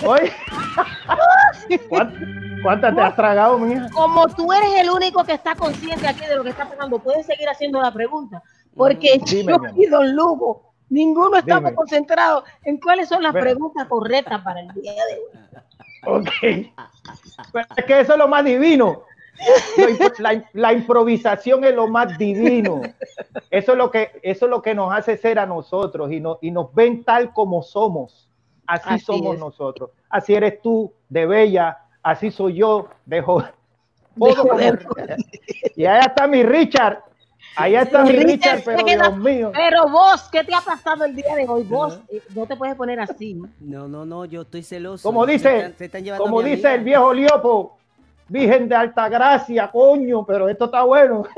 ¿cuántas, 1.88 2.20
cuántas 2.66 2.94
te 2.94 3.00
has 3.00 3.16
tragado, 3.16 3.58
mija? 3.58 3.88
Como 3.92 4.26
tú 4.28 4.52
eres 4.52 4.70
el 4.78 4.90
único 4.90 5.24
que 5.24 5.32
está 5.32 5.54
consciente 5.54 6.06
aquí 6.06 6.26
de 6.26 6.36
lo 6.36 6.42
que 6.44 6.50
está 6.50 6.68
pasando, 6.68 6.98
puedes 6.98 7.26
seguir 7.26 7.48
haciendo 7.48 7.80
la 7.80 7.92
pregunta. 7.92 8.42
Porque 8.74 9.18
Dime, 9.24 9.52
yo 9.52 9.58
mi 9.58 9.66
amor. 9.68 9.82
y 9.84 9.86
Don 9.86 10.14
Lugo, 10.16 10.72
ninguno 10.90 11.36
estamos 11.38 11.70
Dime. 11.70 11.76
concentrados 11.76 12.44
en 12.64 12.78
cuáles 12.78 13.08
son 13.08 13.22
las 13.22 13.32
preguntas 13.32 13.86
correctas 13.88 14.42
para 14.42 14.60
el 14.60 14.68
día 14.74 14.92
de 14.92 15.14
hoy. 15.14 16.18
Ok. 16.18 16.72
Pero 17.52 17.66
es 17.76 17.84
que 17.84 18.00
eso 18.00 18.12
es 18.12 18.18
lo 18.18 18.28
más 18.28 18.44
divino. 18.44 19.02
La, 20.18 20.42
la 20.54 20.72
improvisación 20.72 21.64
es 21.64 21.74
lo 21.74 21.88
más 21.88 22.16
divino. 22.16 22.80
Eso 23.50 23.72
es 23.72 23.78
lo 23.78 23.90
que, 23.90 24.10
eso 24.22 24.46
es 24.46 24.50
lo 24.50 24.62
que 24.62 24.74
nos 24.74 24.92
hace 24.92 25.16
ser 25.16 25.38
a 25.38 25.46
nosotros 25.46 26.10
y, 26.10 26.20
no, 26.20 26.38
y 26.40 26.50
nos 26.50 26.72
ven 26.74 27.04
tal 27.04 27.32
como 27.32 27.62
somos. 27.62 28.30
Así, 28.66 28.88
Así 28.88 29.04
somos 29.04 29.34
es. 29.34 29.40
nosotros. 29.40 29.90
Así 30.08 30.34
eres 30.34 30.60
tú 30.62 30.92
de 31.08 31.26
bella, 31.26 31.78
así 32.06 32.30
soy 32.30 32.54
yo 32.54 32.88
de 33.04 33.20
joven. 33.20 33.50
De 34.14 34.34
joven. 34.34 34.78
Y 35.74 35.84
allá 35.86 36.06
está 36.06 36.26
mi 36.26 36.42
Richard. 36.42 37.00
Allá 37.56 37.82
está 37.82 38.02
mi 38.04 38.12
Richard, 38.12 38.62
pero 38.64 38.78
se 38.78 38.84
queda- 38.84 39.08
Dios 39.08 39.18
mío. 39.18 39.50
Pero 39.54 39.88
vos, 39.88 40.28
¿qué 40.30 40.44
te 40.44 40.54
ha 40.54 40.60
pasado 40.60 41.04
el 41.04 41.16
día 41.16 41.34
de 41.34 41.46
hoy? 41.48 41.64
Vos 41.64 41.98
eh, 42.10 42.22
no 42.34 42.46
te 42.46 42.54
puedes 42.56 42.74
poner 42.76 43.00
así. 43.00 43.40
No, 43.60 43.88
no, 43.88 44.04
no, 44.04 44.24
yo 44.26 44.42
estoy 44.42 44.62
celoso. 44.62 45.08
Como 45.08 45.24
Se 45.26 45.32
dice, 45.32 45.56
están- 45.56 45.76
se 45.76 45.84
están 45.86 46.04
llevando 46.04 46.24
a 46.24 46.26
como 46.26 46.42
dice 46.42 46.68
amiga. 46.68 46.74
el 46.74 46.84
viejo 46.84 47.12
Liopo, 47.14 47.78
Virgen 48.28 48.68
de 48.68 48.74
Alta 48.74 49.08
Gracia, 49.08 49.70
coño, 49.70 50.24
pero 50.26 50.48
esto 50.48 50.66
está 50.66 50.82
bueno. 50.82 51.24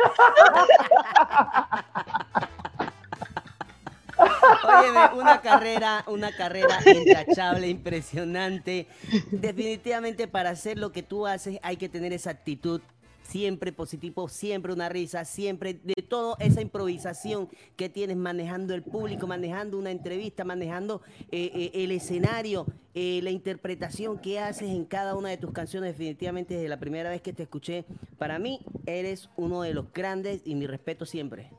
Óyeme, 4.18 5.20
una 5.20 5.40
carrera, 5.40 6.04
una 6.06 6.34
carrera 6.34 6.78
intachable, 6.86 7.68
impresionante. 7.68 8.86
Definitivamente 9.30 10.28
para 10.28 10.50
hacer 10.50 10.78
lo 10.78 10.92
que 10.92 11.02
tú 11.02 11.26
haces 11.26 11.58
hay 11.62 11.76
que 11.76 11.88
tener 11.88 12.12
esa 12.12 12.30
actitud 12.30 12.80
siempre 13.28 13.72
positivo, 13.72 14.28
siempre 14.28 14.72
una 14.72 14.88
risa, 14.88 15.24
siempre 15.24 15.74
de 15.74 16.02
toda 16.02 16.36
esa 16.40 16.62
improvisación 16.62 17.48
que 17.76 17.88
tienes 17.88 18.16
manejando 18.16 18.74
el 18.74 18.82
público, 18.82 19.26
manejando 19.26 19.78
una 19.78 19.90
entrevista, 19.90 20.44
manejando 20.44 21.02
eh, 21.30 21.50
eh, 21.54 21.70
el 21.74 21.90
escenario, 21.90 22.66
eh, 22.94 23.20
la 23.22 23.30
interpretación 23.30 24.18
que 24.18 24.40
haces 24.40 24.70
en 24.70 24.86
cada 24.86 25.14
una 25.14 25.28
de 25.28 25.36
tus 25.36 25.52
canciones. 25.52 25.92
Definitivamente 25.92 26.54
desde 26.54 26.68
la 26.68 26.80
primera 26.80 27.10
vez 27.10 27.20
que 27.20 27.32
te 27.32 27.42
escuché, 27.42 27.84
para 28.16 28.38
mí 28.38 28.60
eres 28.86 29.28
uno 29.36 29.62
de 29.62 29.74
los 29.74 29.92
grandes 29.92 30.40
y 30.44 30.54
mi 30.54 30.66
respeto 30.66 31.04
siempre. 31.04 31.50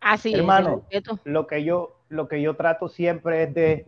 Así 0.00 0.32
Hermano, 0.34 0.82
lo 1.24 1.46
que 1.46 1.62
yo, 1.62 1.96
lo 2.08 2.26
que 2.26 2.40
yo 2.40 2.56
trato 2.56 2.88
siempre 2.88 3.42
es 3.44 3.54
de, 3.54 3.84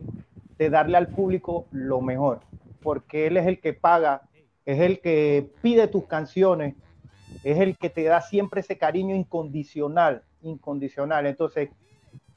de 0.57 0.69
darle 0.69 0.97
al 0.97 1.07
público 1.07 1.65
lo 1.71 2.01
mejor, 2.01 2.41
porque 2.81 3.27
él 3.27 3.37
es 3.37 3.47
el 3.47 3.59
que 3.59 3.73
paga, 3.73 4.21
es 4.65 4.79
el 4.79 4.99
que 4.99 5.51
pide 5.61 5.87
tus 5.87 6.05
canciones, 6.05 6.75
es 7.43 7.59
el 7.59 7.77
que 7.77 7.89
te 7.89 8.03
da 8.03 8.21
siempre 8.21 8.61
ese 8.61 8.77
cariño 8.77 9.15
incondicional, 9.15 10.23
incondicional. 10.41 11.25
Entonces, 11.25 11.69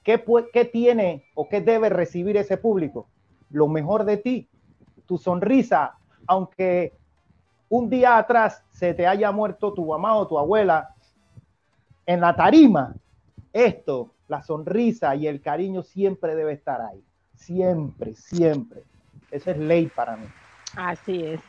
¿qué, 0.02 0.24
qué 0.52 0.64
tiene 0.64 1.24
o 1.34 1.48
qué 1.48 1.60
debe 1.60 1.90
recibir 1.90 2.36
ese 2.36 2.56
público? 2.56 3.08
Lo 3.50 3.68
mejor 3.68 4.04
de 4.04 4.16
ti, 4.16 4.48
tu 5.06 5.18
sonrisa, 5.18 5.98
aunque 6.26 6.94
un 7.68 7.90
día 7.90 8.16
atrás 8.16 8.64
se 8.70 8.94
te 8.94 9.06
haya 9.06 9.30
muerto 9.32 9.72
tu 9.72 9.86
mamá 9.86 10.16
o 10.16 10.26
tu 10.26 10.38
abuela, 10.38 10.94
en 12.06 12.20
la 12.20 12.34
tarima, 12.34 12.94
esto, 13.64 14.12
la 14.28 14.42
sonrisa 14.42 15.14
y 15.16 15.26
el 15.26 15.40
cariño 15.40 15.82
siempre 15.82 16.34
debe 16.34 16.52
estar 16.52 16.80
ahí. 16.80 17.02
Siempre, 17.34 18.14
siempre. 18.14 18.82
Esa 19.30 19.52
es 19.52 19.58
ley 19.58 19.86
para 19.86 20.16
mí. 20.16 20.26
Así 20.76 21.22
es. 21.22 21.40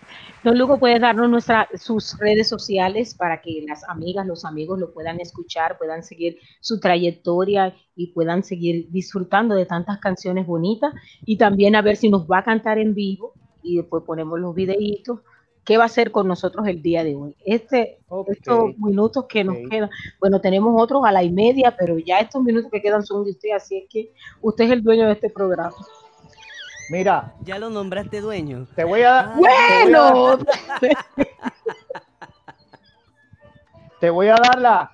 Don 0.43 0.57
Lugo, 0.57 0.79
¿puedes 0.79 1.01
darnos 1.01 1.29
nuestra, 1.29 1.67
sus 1.75 2.17
redes 2.17 2.47
sociales 2.47 3.13
para 3.13 3.41
que 3.41 3.63
las 3.67 3.83
amigas, 3.89 4.25
los 4.25 4.45
amigos 4.45 4.79
lo 4.79 4.93
puedan 4.93 5.19
escuchar, 5.19 5.77
puedan 5.77 6.03
seguir 6.03 6.37
su 6.61 6.79
trayectoria 6.79 7.75
y 7.95 8.13
puedan 8.13 8.43
seguir 8.43 8.89
disfrutando 8.89 9.55
de 9.55 9.65
tantas 9.65 9.99
canciones 9.99 10.45
bonitas? 10.45 10.93
Y 11.25 11.37
también 11.37 11.75
a 11.75 11.81
ver 11.81 11.97
si 11.97 12.09
nos 12.09 12.25
va 12.25 12.39
a 12.39 12.43
cantar 12.43 12.77
en 12.77 12.93
vivo 12.93 13.33
y 13.61 13.77
después 13.77 14.03
ponemos 14.05 14.39
los 14.39 14.55
videitos. 14.55 15.19
¿Qué 15.67 15.75
va 15.75 15.83
a 15.83 15.87
hacer 15.87 16.11
con 16.11 16.29
nosotros 16.29 16.65
el 16.65 16.81
día 16.81 17.03
de 17.03 17.13
hoy? 17.13 17.35
Este, 17.45 17.99
Estos 18.27 18.69
minutos 18.77 19.25
que 19.27 19.43
nos 19.43 19.57
quedan, 19.69 19.89
bueno, 20.17 20.39
tenemos 20.39 20.81
otros 20.81 21.03
a 21.05 21.11
la 21.11 21.23
y 21.23 21.29
media, 21.29 21.75
pero 21.77 21.97
ya 21.99 22.19
estos 22.19 22.41
minutos 22.41 22.71
que 22.71 22.81
quedan 22.81 23.05
son 23.05 23.25
de 23.25 23.31
usted, 23.31 23.49
así 23.53 23.79
es 23.79 23.83
que 23.89 24.13
usted 24.41 24.63
es 24.63 24.71
el 24.71 24.81
dueño 24.81 25.07
de 25.07 25.11
este 25.11 25.29
programa. 25.29 25.75
Mira, 26.89 27.33
Ya 27.43 27.59
lo 27.59 27.69
nombraste 27.69 28.21
dueño. 28.21 28.65
te 28.77 28.85
voy 28.85 29.01
a, 29.01 29.33
Bueno, 29.35 30.37
te 33.99 34.09
voy 34.09 34.27
a 34.29 34.35
dar 34.35 34.61
la- 34.61 34.91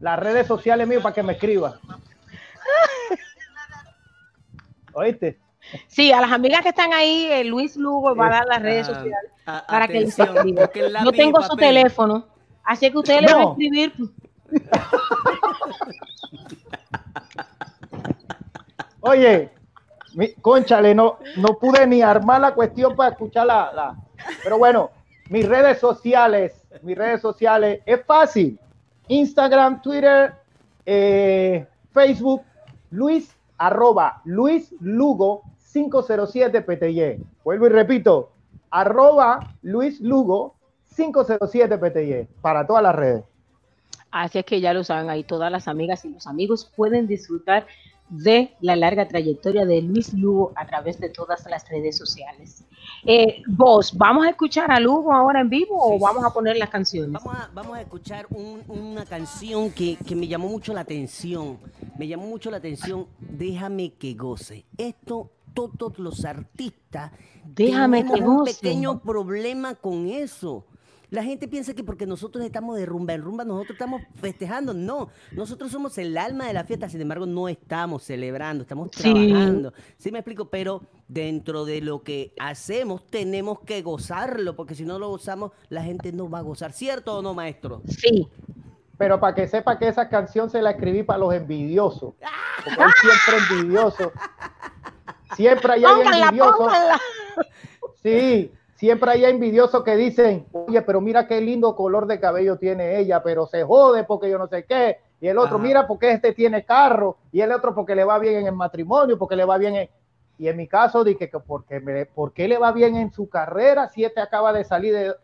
las 0.00 0.18
redes 0.20 0.46
sociales 0.46 0.86
mías 0.86 1.02
para 1.02 1.16
que 1.16 1.22
me 1.24 1.32
escribas. 1.32 1.74
¿Oíste? 4.94 5.40
Sí, 5.88 6.12
a 6.12 6.20
las 6.20 6.32
amigas 6.32 6.62
que 6.62 6.68
están 6.70 6.92
ahí, 6.92 7.26
eh, 7.30 7.44
Luis 7.44 7.76
Lugo 7.76 8.14
va 8.14 8.26
a 8.26 8.30
dar 8.30 8.46
las 8.46 8.62
redes 8.62 8.86
sociales 8.86 9.30
a- 9.46 9.64
para 9.66 9.88
que 9.88 10.00
les 10.00 10.18
escriban. 10.18 10.46
Yo 11.04 11.12
tengo 11.12 11.40
su 11.42 11.56
teléfono, 11.56 12.26
así 12.64 12.90
que 12.90 12.98
usted 12.98 13.20
le 13.20 13.32
va 13.32 13.40
a 13.40 13.44
No. 13.44 13.50
escribir. 13.52 13.92
Oye, 19.00 19.50
mi, 20.14 20.32
conchale, 20.34 20.94
no, 20.94 21.18
no 21.36 21.58
pude 21.58 21.86
ni 21.86 22.02
armar 22.02 22.40
la 22.40 22.54
cuestión 22.54 22.94
para 22.94 23.10
escuchar 23.10 23.46
la, 23.46 23.72
la- 23.72 23.96
Pero 24.42 24.58
bueno, 24.58 24.90
mis 25.28 25.48
redes 25.48 25.78
sociales, 25.80 26.52
mis 26.82 26.96
redes 26.96 27.20
sociales, 27.20 27.80
es 27.86 28.04
fácil. 28.04 28.58
Instagram, 29.08 29.82
Twitter, 29.82 30.34
eh, 30.86 31.66
Facebook, 31.92 32.42
Luis, 32.90 33.34
arroba, 33.58 34.20
Luis 34.24 34.72
Lugo 34.80 35.42
507 35.72 36.62
PTY. 36.62 37.22
Vuelvo 37.44 37.66
y 37.66 37.70
repito, 37.70 38.30
arroba 38.70 39.54
Luis 39.62 40.00
Lugo 40.00 40.54
507 40.96 41.78
PTY 41.78 42.28
para 42.40 42.66
todas 42.66 42.82
las 42.82 42.94
redes. 42.94 43.24
Así 44.10 44.38
es 44.40 44.44
que 44.44 44.60
ya 44.60 44.74
lo 44.74 44.84
saben, 44.84 45.08
ahí 45.08 45.24
todas 45.24 45.50
las 45.50 45.68
amigas 45.68 46.04
y 46.04 46.10
los 46.10 46.26
amigos 46.26 46.70
pueden 46.76 47.06
disfrutar 47.06 47.66
de 48.10 48.52
la 48.60 48.76
larga 48.76 49.08
trayectoria 49.08 49.64
de 49.64 49.80
Luis 49.80 50.12
Lugo 50.12 50.52
a 50.54 50.66
través 50.66 51.00
de 51.00 51.08
todas 51.08 51.46
las 51.48 51.66
redes 51.70 51.96
sociales. 51.96 52.62
Eh, 53.06 53.42
vos, 53.48 53.96
¿vamos 53.96 54.26
a 54.26 54.30
escuchar 54.30 54.70
a 54.70 54.78
Lugo 54.78 55.14
ahora 55.14 55.40
en 55.40 55.48
vivo 55.48 55.76
o 55.78 55.98
vamos 55.98 56.22
a 56.22 56.28
poner 56.30 56.58
las 56.58 56.68
canciones? 56.68 57.10
Vamos 57.10 57.34
a, 57.34 57.50
vamos 57.54 57.74
a 57.74 57.80
escuchar 57.80 58.26
un- 58.28 58.62
una 58.68 59.06
canción 59.06 59.70
que, 59.70 59.96
que 59.96 60.14
me 60.14 60.28
llamó 60.28 60.48
mucho 60.48 60.74
la 60.74 60.82
atención. 60.82 61.56
Me 61.96 62.06
llamó 62.06 62.26
mucho 62.26 62.50
la 62.50 62.58
atención. 62.58 63.06
Déjame 63.18 63.94
que 63.94 64.12
goce. 64.12 64.66
Esto, 64.76 65.30
todos 65.54 65.98
los 65.98 66.24
artistas 66.24 67.12
Déjame 67.44 68.04
que 68.04 68.20
un 68.22 68.38
goce. 68.38 68.54
pequeño 68.54 69.00
problema 69.00 69.74
con 69.74 70.06
eso. 70.08 70.66
La 71.10 71.22
gente 71.22 71.46
piensa 71.46 71.74
que 71.74 71.84
porque 71.84 72.06
nosotros 72.06 72.42
estamos 72.42 72.74
de 72.78 72.86
rumba 72.86 73.12
en 73.12 73.20
rumba, 73.20 73.44
nosotros 73.44 73.72
estamos 73.74 74.00
festejando. 74.14 74.72
No, 74.72 75.08
nosotros 75.32 75.70
somos 75.70 75.98
el 75.98 76.16
alma 76.16 76.46
de 76.46 76.54
la 76.54 76.64
fiesta, 76.64 76.88
sin 76.88 77.02
embargo, 77.02 77.26
no 77.26 77.48
estamos 77.50 78.02
celebrando, 78.02 78.62
estamos 78.62 78.88
Sí. 78.94 79.02
trabajando. 79.12 79.74
Sí 79.98 80.10
me 80.10 80.20
explico, 80.20 80.48
pero 80.48 80.80
dentro 81.08 81.66
de 81.66 81.82
lo 81.82 82.02
que 82.02 82.32
hacemos 82.40 83.06
tenemos 83.08 83.60
que 83.60 83.82
gozarlo, 83.82 84.56
porque 84.56 84.74
si 84.74 84.84
no 84.86 84.98
lo 84.98 85.10
gozamos, 85.10 85.52
la 85.68 85.82
gente 85.82 86.12
no 86.12 86.30
va 86.30 86.38
a 86.38 86.42
gozar. 86.42 86.72
¿Cierto 86.72 87.18
o 87.18 87.20
no, 87.22 87.34
maestro? 87.34 87.82
Sí. 87.88 88.26
Pero 88.96 89.20
para 89.20 89.34
que 89.34 89.46
sepa 89.48 89.78
que 89.78 89.88
esa 89.88 90.08
canción 90.08 90.48
se 90.48 90.62
la 90.62 90.70
escribí 90.70 91.02
para 91.02 91.18
los 91.18 91.34
envidiosos. 91.34 92.14
Porque 92.64 92.82
hay 92.82 92.90
siempre 93.02 93.56
envidiosos. 93.58 94.12
Siempre 95.36 95.74
hay 95.74 95.84
envidiosos. 95.84 96.72
Sí, 98.02 98.52
siempre 98.74 99.12
hay 99.12 99.24
envidiosos 99.24 99.84
que 99.84 99.96
dicen, 99.96 100.46
oye, 100.52 100.82
pero 100.82 101.00
mira 101.00 101.28
qué 101.28 101.40
lindo 101.40 101.76
color 101.76 102.06
de 102.06 102.18
cabello 102.18 102.56
tiene 102.56 102.98
ella, 102.98 103.22
pero 103.22 103.46
se 103.46 103.62
jode 103.62 104.04
porque 104.04 104.28
yo 104.28 104.38
no 104.38 104.48
sé 104.48 104.64
qué. 104.64 104.98
Y 105.20 105.28
el 105.28 105.38
otro, 105.38 105.56
Ajá. 105.56 105.64
mira 105.64 105.86
porque 105.86 106.10
este 106.10 106.32
tiene 106.32 106.64
carro. 106.64 107.16
Y 107.30 107.40
el 107.40 107.52
otro 107.52 107.74
porque 107.74 107.94
le 107.94 108.02
va 108.02 108.18
bien 108.18 108.38
en 108.38 108.46
el 108.48 108.54
matrimonio, 108.54 109.16
porque 109.18 109.36
le 109.36 109.44
va 109.44 109.56
bien 109.56 109.76
en... 109.76 109.90
Y 110.36 110.48
en 110.48 110.56
mi 110.56 110.66
caso 110.66 111.04
dije 111.04 111.30
que 111.30 111.38
porque 111.38 111.78
me, 111.78 112.06
¿por 112.06 112.32
qué 112.32 112.48
le 112.48 112.58
va 112.58 112.72
bien 112.72 112.96
en 112.96 113.12
su 113.12 113.28
carrera 113.28 113.88
si 113.88 114.04
este 114.04 114.20
acaba 114.20 114.52
de 114.52 114.64
salir 114.64 114.92
de... 114.92 115.14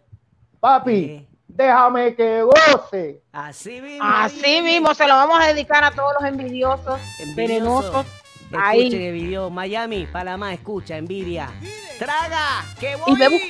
Papi, 0.60 1.26
déjame 1.48 2.14
que 2.14 2.42
goce. 2.42 3.22
Así 3.32 3.80
mismo. 3.80 4.04
Así 4.08 4.62
mismo, 4.62 4.94
se 4.94 5.08
lo 5.08 5.14
vamos 5.14 5.40
a 5.40 5.48
dedicar 5.48 5.82
a 5.82 5.90
todos 5.90 6.12
los 6.20 6.30
envidiosos, 6.30 7.00
venenosos. 7.34 8.06
Escuchen 8.50 8.60
Ahí. 8.64 8.94
el 9.06 9.12
video. 9.12 9.50
Miami, 9.50 10.06
Panamá, 10.10 10.54
escucha, 10.54 10.96
envidia. 10.96 11.50
¡Traga! 11.98 12.64
¡Que 12.80 12.96
voy! 12.96 13.12
Y 13.12 13.16
vemos- 13.16 13.40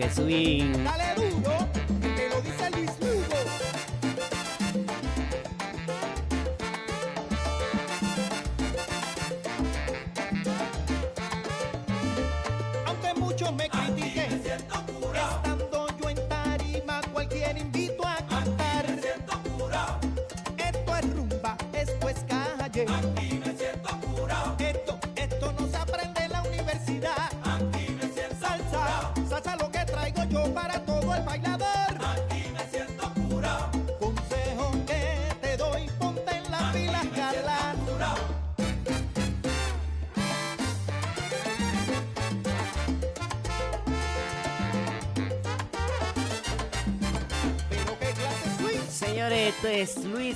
que 0.00 0.10
swing. 0.10 0.99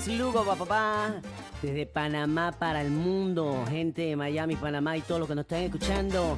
Lugo, 0.06 0.44
papá, 0.44 1.14
desde 1.62 1.86
Panamá 1.86 2.52
para 2.52 2.82
el 2.82 2.90
mundo, 2.90 3.64
gente 3.68 4.02
de 4.02 4.16
Miami, 4.16 4.54
Panamá 4.54 4.98
y 4.98 5.00
todos 5.00 5.18
los 5.18 5.28
que 5.28 5.34
nos 5.34 5.44
están 5.44 5.62
escuchando. 5.62 6.36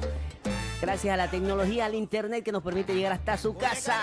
Gracias 0.81 1.13
a 1.13 1.17
la 1.17 1.29
tecnología, 1.29 1.85
al 1.85 1.93
internet 1.95 2.45
que 2.45 2.53
nos 2.53 2.63
permite 2.63 2.95
llegar 2.95 3.11
hasta 3.11 3.35
su 3.37 3.57
casa. 3.57 3.97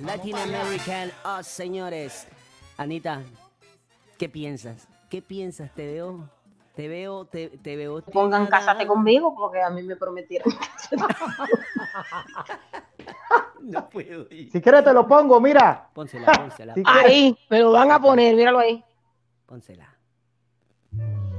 Latin 0.00 0.34
American 0.36 1.12
Us, 1.38 1.46
señores. 1.46 2.26
Anita, 2.76 3.22
¿qué 4.18 4.28
piensas? 4.28 4.88
¿Qué 5.08 5.22
piensas? 5.22 5.72
Te 5.74 5.86
veo, 5.86 6.28
te 6.74 6.88
veo, 6.88 7.24
te, 7.24 7.50
te 7.50 7.76
veo. 7.76 8.02
Pongan 8.02 8.48
cásate 8.48 8.84
conmigo 8.84 9.32
porque 9.36 9.62
a 9.62 9.70
mí 9.70 9.84
me 9.84 9.94
prometieron. 9.94 10.52
No 13.60 13.86
puedo 13.90 14.26
ir. 14.30 14.50
Si 14.50 14.62
quieres 14.62 14.82
te 14.82 14.94
lo 14.94 15.06
pongo, 15.06 15.38
mira. 15.40 15.90
Pónsela, 15.92 16.32
pónsela. 16.32 16.74
Si 16.74 16.82
Ahí, 16.86 17.36
me 17.50 17.58
lo 17.60 17.72
van 17.72 17.90
a 17.90 18.00
poner, 18.00 18.34
míralo 18.34 18.60
ahí. 18.60 18.82
Pónsela. 19.48 19.88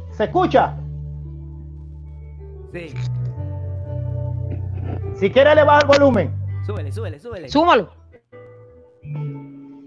¿Se 0.09 0.23
escucha? 0.23 0.75
Sí. 2.73 2.91
Si 5.13 5.29
quieres 5.29 5.53
le 5.53 5.63
bajo 5.63 5.93
el 5.93 5.99
volumen. 5.99 6.33
Súbele, 6.65 6.91
súbele, 6.91 7.19
súbele. 7.19 7.49
Súmalo. 7.49 7.89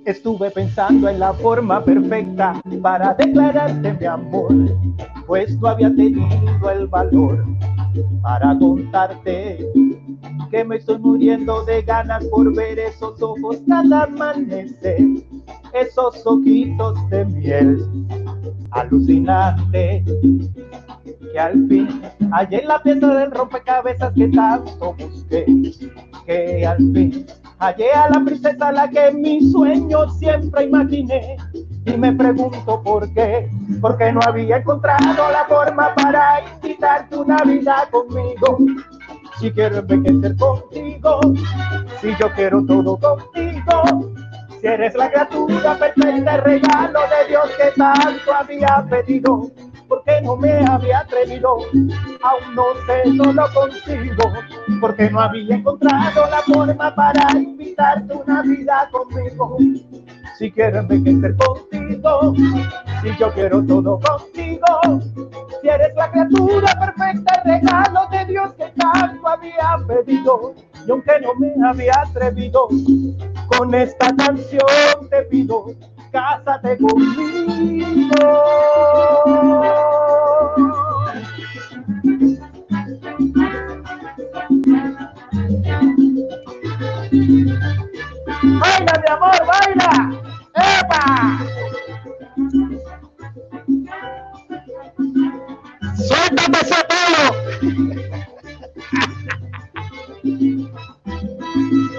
Estuve 0.04 0.52
pensando 0.52 1.08
en 1.08 1.18
la 1.18 1.32
forma 1.32 1.84
perfecta 1.84 2.62
para 2.80 3.12
declararte 3.14 3.92
mi 3.92 4.06
amor, 4.06 4.52
pues 5.26 5.58
no 5.58 5.66
había 5.66 5.88
tenido 5.88 6.70
el 6.70 6.86
valor 6.86 7.44
para 8.22 8.56
contarte 8.56 9.68
que 10.52 10.64
me 10.64 10.76
estoy 10.76 10.98
muriendo 10.98 11.64
de 11.64 11.80
ganas 11.80 12.24
por 12.26 12.54
ver 12.54 12.78
esos 12.78 13.20
ojos 13.22 13.58
cada 13.66 14.04
amanecer, 14.04 14.98
esos 15.72 16.26
ojitos 16.26 17.08
de 17.08 17.24
miel 17.24 17.86
alucinante 18.70 20.04
que 21.32 21.38
al 21.38 21.66
fin 21.68 22.02
hallé 22.30 22.62
la 22.64 22.82
pieza 22.82 23.14
del 23.14 23.30
rompecabezas 23.30 24.12
que 24.12 24.28
tanto 24.28 24.94
busqué, 24.94 25.46
que 26.26 26.66
al 26.66 26.76
fin 26.92 27.26
hallé 27.58 27.92
a 27.92 28.10
la 28.10 28.24
princesa 28.24 28.68
a 28.68 28.72
la 28.72 28.90
que 28.90 29.06
en 29.08 29.22
mis 29.22 29.52
sueños 29.52 30.18
siempre 30.18 30.64
imaginé. 30.64 31.36
Y 31.84 31.96
me 31.96 32.12
pregunto 32.12 32.80
por 32.82 33.12
qué, 33.12 33.50
porque 33.80 34.12
no 34.12 34.20
había 34.22 34.58
encontrado 34.58 35.30
la 35.30 35.44
forma 35.48 35.94
para 35.96 36.42
invitarte 36.54 37.16
una 37.16 37.38
vida 37.44 37.88
conmigo. 37.90 38.58
Si 39.42 39.50
quiero 39.50 39.78
envejecer 39.78 40.36
contigo, 40.36 41.20
si 42.00 42.14
yo 42.20 42.30
quiero 42.36 42.64
todo 42.64 42.96
contigo, 42.96 44.14
si 44.60 44.68
eres 44.68 44.94
la 44.94 45.10
criatura 45.10 45.76
perfecta, 45.76 46.36
regalo 46.36 47.00
de 47.00 47.28
Dios 47.28 47.50
que 47.56 47.72
tanto 47.76 48.32
había 48.32 48.86
pedido, 48.88 49.50
porque 49.88 50.20
no 50.22 50.36
me 50.36 50.64
había 50.64 51.00
atrevido, 51.00 51.56
aún 51.56 52.54
no 52.54 52.66
sé, 52.86 53.10
no 53.10 53.32
lo 53.32 53.52
consigo, 53.52 54.32
porque 54.80 55.10
no 55.10 55.20
había 55.20 55.56
encontrado 55.56 56.30
la 56.30 56.42
forma 56.42 56.94
para 56.94 57.36
invitarte 57.36 58.14
una 58.14 58.42
vida 58.42 58.88
conmigo. 58.92 59.58
Si 60.42 60.50
quiero 60.50 60.80
envejecer 60.80 61.36
contigo, 61.36 62.34
si 63.00 63.16
yo 63.16 63.32
quiero 63.32 63.64
todo 63.64 64.00
contigo, 64.00 64.66
si 65.62 65.68
eres 65.68 65.94
la 65.94 66.10
criatura 66.10 66.66
perfecta, 66.80 67.42
regalo 67.44 68.08
de 68.10 68.24
Dios 68.24 68.52
que 68.54 68.64
tanto 68.76 69.28
había 69.28 69.78
pedido, 69.86 70.52
y 70.84 70.90
aunque 70.90 71.12
no 71.20 71.34
me 71.36 71.54
había 71.64 71.92
atrevido, 72.04 72.66
con 73.56 73.72
esta 73.72 74.12
canción 74.16 75.08
te 75.10 75.22
pido, 75.26 75.66
cásate 76.10 76.76
conmigo. 76.76 78.10
Baila, 88.58 89.02
mi 89.04 89.12
amor, 89.12 89.46
baila. 89.46 90.31
¡Epa! 90.62 91.38
Suéltate 95.96 96.58
ese 96.62 96.80
pelo. 96.90 97.26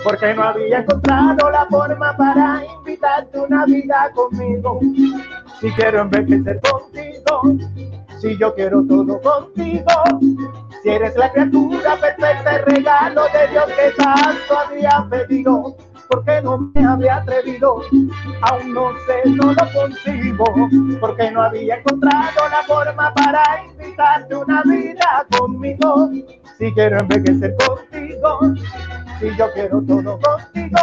Porque 0.04 0.34
no 0.34 0.44
había 0.44 0.80
encontrado 0.80 1.50
la 1.52 1.66
forma 1.68 2.16
para 2.18 2.64
invitarte 2.78 3.40
una 3.40 3.66
vida 3.66 4.12
conmigo. 4.14 4.80
Si 5.60 5.72
quiero 5.72 6.02
envejecer 6.02 6.60
contigo, 6.62 7.42
Si 8.20 8.38
yo 8.38 8.54
quiero 8.56 8.84
todo 8.88 9.20
contigo, 9.22 9.92
si 10.82 10.90
eres 10.90 11.16
la 11.18 11.30
criatura 11.32 11.98
perfecta, 11.98 12.56
el 12.56 12.66
regalo 12.66 13.24
de 13.34 13.48
Dios 13.52 13.66
que 13.66 13.92
tanto 14.02 14.58
había 14.58 15.06
pedido, 15.10 15.76
porque 16.14 16.42
no 16.44 16.72
me 16.76 16.86
había 16.86 17.16
atrevido, 17.18 17.82
aún 18.42 18.74
no 18.74 18.92
sé, 19.08 19.30
no 19.32 19.52
lo 19.52 19.74
consigo, 19.74 20.46
porque 21.00 21.32
no 21.32 21.42
había 21.42 21.78
encontrado 21.78 22.50
la 22.52 22.64
forma 22.68 23.12
para 23.16 23.42
invitarte 23.66 24.36
una 24.36 24.62
vida 24.64 25.26
conmigo. 25.36 26.12
Si 26.60 26.72
quiero 26.74 27.00
envejecer 27.00 27.56
contigo, 27.66 28.40
si 29.20 29.36
yo 29.36 29.52
quiero 29.54 29.82
todo 29.82 30.20
contigo, 30.20 30.80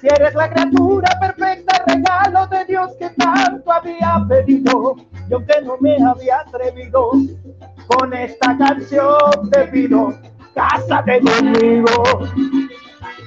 si 0.00 0.06
eres 0.06 0.34
la 0.36 0.48
criatura 0.48 1.08
perfecta, 1.20 1.84
regalo 1.88 2.46
de 2.46 2.64
Dios 2.66 2.90
que 3.00 3.10
tanto 3.10 3.72
había 3.72 4.24
pedido, 4.28 4.94
y 5.28 5.34
aunque 5.34 5.60
no 5.64 5.76
me 5.80 5.96
había 6.04 6.40
atrevido, 6.40 7.10
con 7.88 8.14
esta 8.14 8.56
canción 8.56 9.50
te 9.50 9.64
pido, 9.66 10.14
cásate 10.54 11.20
conmigo. 11.20 12.04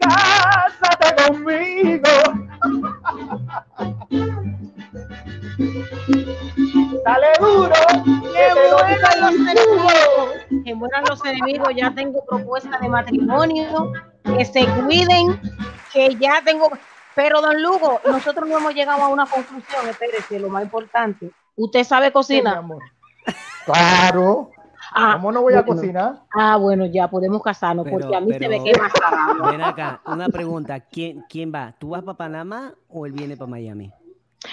cásate 0.00 1.14
conmigo. 1.22 2.08
Dale 7.04 7.28
duro, 7.40 7.74
que 8.32 8.54
te 8.54 9.20
lo 9.20 9.30
los 9.30 9.34
enemigos. 9.34 10.64
Que 10.64 10.74
mueran 10.74 11.04
los 11.08 11.24
enemigos. 11.24 11.68
Ya 11.76 11.94
tengo 11.94 12.24
propuesta 12.24 12.78
de 12.78 12.88
matrimonio. 12.88 13.92
Que 14.24 14.44
se 14.44 14.66
cuiden. 14.66 15.40
Que 15.92 16.16
ya 16.16 16.42
tengo. 16.44 16.70
Pero, 17.14 17.40
don 17.40 17.62
Lugo, 17.62 18.00
nosotros 18.06 18.48
no 18.48 18.58
hemos 18.58 18.74
llegado 18.74 19.02
a 19.02 19.08
una 19.08 19.26
conclusión. 19.26 19.88
Espérese, 19.88 20.38
lo 20.38 20.48
más 20.48 20.62
importante. 20.62 21.30
¿Usted 21.56 21.84
sabe 21.84 22.12
cocinar? 22.12 22.62
Claro. 23.64 24.50
Ah, 24.92 25.12
¿Cómo 25.14 25.32
no 25.32 25.42
voy 25.42 25.54
a 25.54 25.62
bueno. 25.62 25.80
cocinar? 25.80 26.22
Ah, 26.34 26.56
bueno, 26.56 26.84
ya 26.86 27.08
podemos 27.08 27.42
casarnos, 27.42 27.84
Pero- 27.84 27.98
porque 28.00 28.16
a 28.16 28.20
mí 28.20 28.32
se 28.32 28.38
pero- 28.38 28.50
me 28.50 28.64
quema 28.64 28.86
esa 28.88 29.50
Ven 29.50 29.62
acá, 29.62 30.00
una 30.06 30.28
pregunta. 30.28 30.80
¿Quién, 30.80 31.24
¿Quién 31.28 31.52
va? 31.54 31.74
¿Tú 31.78 31.90
vas 31.90 32.02
para 32.02 32.16
Panamá 32.18 32.72
o 32.88 33.06
él 33.06 33.12
viene 33.12 33.36
para 33.36 33.50
Miami? 33.50 33.92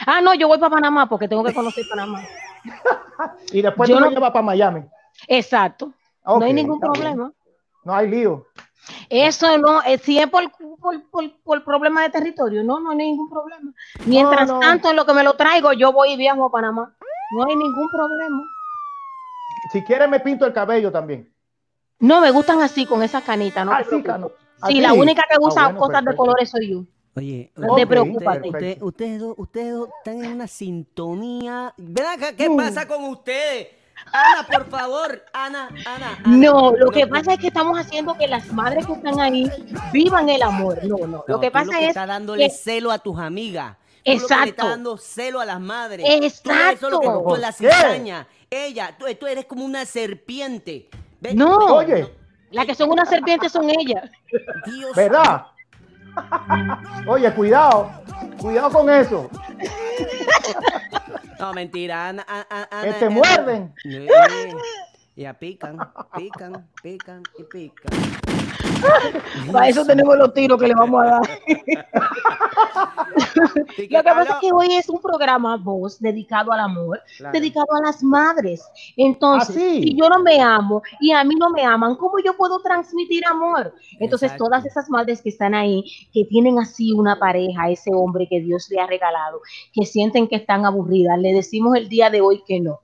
Ah, 0.06 0.22
no, 0.22 0.34
yo 0.36 0.48
voy 0.48 0.60
para 0.60 0.70
Panamá 0.76 1.08
porque 1.08 1.28
tengo 1.28 1.44
que 1.44 1.54
conocer 1.54 1.86
Panamá. 1.90 2.22
Y 3.52 3.62
después 3.62 3.90
Yo 3.90 3.96
tú 3.96 4.02
me 4.02 4.08
no- 4.10 4.14
llevas 4.14 4.32
para 4.32 4.46
Miami. 4.46 4.84
Exacto. 5.28 5.92
No 6.26 6.42
hay 6.44 6.54
ningún 6.54 6.80
problema. 6.80 7.32
No 7.84 7.96
hay 7.96 8.08
lío. 8.10 8.46
Eso 9.10 9.58
no, 9.58 9.82
eh, 9.84 9.98
si 9.98 10.20
es 10.20 10.28
por, 10.30 10.44
por, 10.80 11.02
por, 11.10 11.32
por 11.44 11.64
problema 11.64 12.04
de 12.04 12.10
territorio, 12.10 12.64
no, 12.64 12.80
no 12.80 12.92
hay 12.92 12.98
ningún 12.98 13.30
problema. 13.30 13.72
Mientras 14.06 14.48
no. 14.50 14.60
tanto, 14.60 14.90
en 14.90 14.96
lo 14.98 15.06
que 15.06 15.14
me 15.14 15.24
lo 15.24 15.34
traigo, 15.34 15.74
yo 15.74 15.92
voy 15.94 16.12
y 16.12 16.18
viajo 16.18 16.46
a 16.46 16.52
Panamá. 16.52 16.94
No 17.36 17.46
hay 17.46 17.56
ningún 17.56 17.90
problema. 17.90 18.44
Si 19.72 19.84
quieres 19.84 20.10
me 20.10 20.20
pinto 20.20 20.46
el 20.46 20.54
cabello 20.54 20.92
también. 20.92 21.32
No, 22.00 22.22
me 22.22 22.32
gustan 22.32 22.62
así, 22.62 22.86
con 22.86 23.02
esa 23.04 23.22
canita, 23.22 23.66
¿no? 23.66 23.72
Así, 23.74 24.02
cano. 24.04 24.32
Sí, 24.68 24.80
la 24.82 24.94
única 24.94 25.24
que 25.30 25.36
Ah, 25.36 25.40
usa 25.42 25.64
bueno, 25.66 25.80
cosas 25.80 26.06
de 26.06 26.16
colores 26.16 26.50
soy 26.50 26.70
yo. 26.72 26.84
Oye, 27.16 27.52
No 27.56 27.76
te 27.76 27.88
preocupes. 27.88 28.28
usted- 28.28 28.46
usted- 28.54 28.82
ustedes, 28.84 29.20
dos, 29.20 29.34
ustedes 29.38 29.74
dos 29.74 29.90
están 30.00 30.24
en 30.24 30.34
una 30.34 30.48
sintonía. 30.48 31.74
Ven 31.78 32.06
acá, 32.06 32.34
¿qué 32.36 32.50
Mm. 32.50 32.58
pasa 32.58 32.88
con 32.88 33.04
ustedes? 33.06 33.70
Ana, 34.14 34.48
por 34.48 34.70
favor, 34.70 35.24
Ana, 35.34 35.70
Ana. 35.86 36.18
Ana. 36.24 36.38
No, 36.38 36.72
lo 36.78 36.92
que 36.92 37.08
pasa 37.08 37.34
es 37.34 37.40
que 37.40 37.48
estamos 37.48 37.78
haciendo 37.80 38.16
que 38.16 38.28
las 38.28 38.52
madres 38.54 38.86
que 38.86 38.94
están 38.94 39.20
ahí 39.20 39.50
vivan 39.92 40.30
el 40.30 40.44
amor. 40.44 40.80
No, 40.86 40.98
no. 41.00 41.08
No, 41.08 41.24
Lo 41.28 41.40
que 41.40 41.48
tú 41.48 41.54
pasa 41.54 41.66
lo 41.66 41.72
que 41.72 41.84
es 41.84 41.88
estás 41.90 42.08
dándole 42.08 42.44
que- 42.46 42.50
celo 42.54 42.92
a 42.92 43.00
tus 43.00 43.18
amigas. 43.20 43.76
Tú 43.76 43.82
lo 43.82 44.04
que 44.04 44.10
le 44.12 44.16
Exacto. 44.24 44.50
estás 44.50 44.70
dando 44.70 44.98
celo 44.98 45.40
a 45.42 45.46
las 45.46 45.60
madres. 45.60 46.06
Exacto. 46.08 46.50
Tú 46.52 46.52
eso 46.52 46.86
es 46.88 46.92
lo 46.94 47.00
que 47.02 47.08
tú 47.08 47.24
¿Por 47.24 47.40
la 47.40 47.48
qué? 47.52 47.54
cizaña. 47.72 48.28
Ella, 48.50 48.96
tú, 48.98 49.06
tú 49.20 49.28
eres 49.28 49.46
como 49.46 49.66
una 49.66 49.86
serpiente. 49.86 50.90
No, 51.34 51.76
Oye. 51.76 52.14
las 52.52 52.66
que 52.66 52.76
son 52.76 52.90
unas 52.92 53.10
serpientes 53.10 53.52
son 53.52 53.70
ellas. 53.70 54.10
Dios 54.66 54.96
¿Verdad? 54.96 55.48
Oye, 57.08 57.32
cuidado. 57.34 57.92
Cuidado 58.40 58.72
con 58.72 58.90
eso. 58.90 59.30
No, 61.40 61.54
mentira. 61.54 62.10
Ana, 62.10 62.26
Ana, 62.28 62.68
Ana- 62.72 62.84
Que 62.84 62.94
te 62.94 63.10
muerden. 63.10 63.74
Eh, 63.86 64.08
Ya 65.16 65.34
pican, 65.34 65.78
pican, 66.16 66.68
pican 66.84 67.24
y 67.40 67.44
pican. 67.44 67.92
Para 69.52 69.68
eso 69.70 69.86
tenemos 69.86 70.18
los 70.18 70.34
tiros 70.34 70.60
que 70.60 70.68
le 70.68 70.76
vamos 70.76 71.04
a 71.04 71.06
dar. 71.06 71.22
Lo 73.90 74.04
que 74.04 74.04
pasa 74.04 74.34
es 74.34 74.40
que 74.42 74.52
hoy 74.52 74.68
es 74.76 74.90
un 74.90 75.00
programa 75.02 75.58
voz 75.58 76.00
dedicado 76.00 76.52
al 76.52 76.60
amor, 76.60 77.00
Claro. 77.18 77.34
dedicado 77.34 77.68
a 77.76 77.82
las 77.86 78.04
madres. 78.04 78.64
Entonces, 78.96 79.56
Ah, 79.56 79.60
sí. 79.60 79.84
si 79.84 79.96
yo 79.96 80.10
no 80.10 80.22
me 80.22 80.40
amo 80.42 80.82
y 81.00 81.12
a 81.12 81.24
mí 81.24 81.36
no 81.36 81.50
me 81.50 81.64
aman, 81.64 81.96
¿cómo 81.96 82.20
yo 82.24 82.36
puedo 82.36 82.60
transmitir 82.62 83.24
amor? 83.28 83.74
Entonces, 84.00 84.32
Exacto. 84.32 84.46
todas 84.46 84.66
esas 84.66 84.90
madres 84.90 85.22
que 85.22 85.30
están 85.30 85.54
ahí, 85.56 85.84
que 86.14 86.26
tienen 86.26 86.60
así 86.60 86.92
una 86.94 87.18
pareja, 87.20 87.70
ese 87.70 87.92
hombre 87.94 88.28
que 88.30 88.40
Dios 88.42 88.68
le 88.70 88.80
ha 88.80 88.88
regalado, 88.88 89.42
que 89.74 89.86
sienten 89.86 90.28
que 90.28 90.36
están 90.38 90.66
aburridas, 90.66 91.18
le 91.20 91.34
decimos 91.34 91.76
el 91.76 91.90
día 91.90 92.10
de 92.10 92.22
hoy 92.22 92.44
que 92.48 92.60
no. 92.60 92.80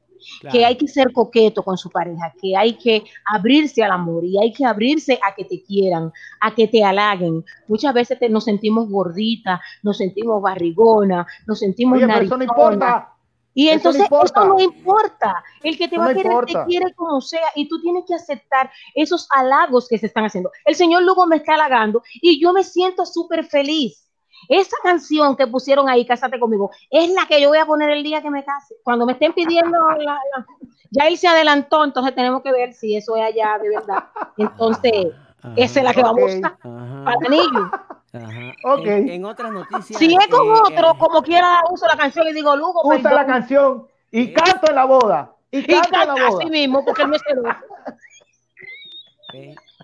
Que 0.51 0.65
hay 0.65 0.75
que 0.77 0.87
ser 0.87 1.11
coqueto 1.13 1.63
con 1.63 1.77
su 1.77 1.89
pareja, 1.89 2.33
que 2.41 2.55
hay 2.55 2.73
que 2.73 3.03
abrirse 3.25 3.83
al 3.83 3.91
amor 3.91 4.23
y 4.25 4.37
hay 4.39 4.51
que 4.53 4.65
abrirse 4.65 5.19
a 5.21 5.33
que 5.35 5.45
te 5.45 5.63
quieran, 5.63 6.11
a 6.41 6.53
que 6.53 6.67
te 6.67 6.83
halaguen. 6.83 7.43
Muchas 7.67 7.93
veces 7.93 8.19
te- 8.19 8.29
nos 8.29 8.43
sentimos 8.45 8.89
gorditas, 8.89 9.59
nos 9.81 9.97
sentimos 9.97 10.41
barrigona, 10.41 11.25
nos 11.47 11.59
sentimos 11.59 11.97
Oye, 11.97 12.07
pero 12.07 12.21
eso 12.25 12.37
no 12.37 12.43
importa. 12.43 13.09
Y 13.55 13.67
Eso 13.67 13.73
no 13.73 13.77
entonces 13.77 14.01
importa. 14.03 14.39
eso 14.41 14.47
no 14.47 14.59
importa. 14.59 15.43
El 15.61 15.77
que 15.77 15.87
te 15.87 15.95
va 15.97 16.05
a 16.05 16.07
no 16.09 16.13
querer 16.15 16.23
te 16.23 16.29
importa. 16.31 16.65
quiere 16.65 16.93
como 16.95 17.21
sea 17.21 17.45
y 17.55 17.67
tú 17.69 17.79
tienes 17.81 18.03
que 18.07 18.15
aceptar 18.15 18.71
esos 18.95 19.27
halagos 19.29 19.87
que 19.87 19.99
se 19.99 20.07
están 20.07 20.25
haciendo. 20.25 20.49
El 20.65 20.73
Señor 20.73 21.03
Lugo 21.03 21.27
me 21.27 21.35
está 21.35 21.53
halagando 21.53 22.01
y 22.15 22.41
yo 22.41 22.51
me 22.51 22.63
siento 22.63 23.05
súper 23.05 23.45
feliz. 23.45 24.02
Esa 24.49 24.75
canción 24.83 25.35
que 25.35 25.47
pusieron 25.47 25.87
ahí, 25.89 26.05
Cásate 26.05 26.39
conmigo, 26.39 26.71
es 26.89 27.09
la 27.11 27.25
que 27.27 27.41
yo 27.41 27.49
voy 27.49 27.57
a 27.57 27.65
poner 27.65 27.89
el 27.89 28.03
día 28.03 28.21
que 28.21 28.29
me 28.29 28.43
case. 28.43 28.75
Cuando 28.83 29.05
me 29.05 29.13
estén 29.13 29.33
pidiendo, 29.33 29.77
la- 29.97 30.19
la- 30.35 30.45
ya 30.91 31.07
él 31.07 31.17
se 31.17 31.27
adelantó, 31.27 31.83
entonces 31.83 32.13
tenemos 32.13 32.41
que 32.43 32.51
ver 32.51 32.73
si 32.73 32.95
eso 32.95 33.15
es 33.15 33.23
allá 33.23 33.57
de 33.61 33.69
verdad. 33.69 34.03
Entonces, 34.37 35.07
esa 35.55 35.79
es 35.79 35.83
la 35.85 35.93
que 35.93 36.03
vamos 36.03 36.21
a 36.21 36.25
usar 36.37 36.57
Ajá, 36.61 37.03
para 37.05 37.17
el 37.19 37.25
anillo. 37.27 37.71
ajá. 38.13 38.53
Ok. 38.75 38.85
En, 38.85 39.09
en 39.09 39.25
otras 39.25 39.51
noticias. 39.51 39.97
Si 39.99 40.13
es 40.15 40.27
con 40.27 40.47
eh, 40.47 40.51
otro, 40.51 40.91
eh, 40.91 40.97
como 40.99 41.21
quiera, 41.23 41.61
uso 41.71 41.87
la 41.87 41.97
canción 41.97 42.27
y 42.27 42.33
digo, 42.33 42.55
Lugo, 42.55 42.81
Usa 42.83 43.11
la 43.11 43.25
canción 43.25 43.87
y 44.11 44.31
canto 44.33 44.69
en 44.69 44.75
la 44.75 44.85
boda. 44.85 45.31
Y 45.51 45.59
Y 45.59 45.65
canto 45.65 45.99
en 45.99 46.07
la 46.07 46.13
boda. 46.13 46.27
así 46.39 46.49
mismo, 46.49 46.85
porque 46.85 47.01
él 47.03 47.07
me 47.09 47.17
celoso. 47.19 47.57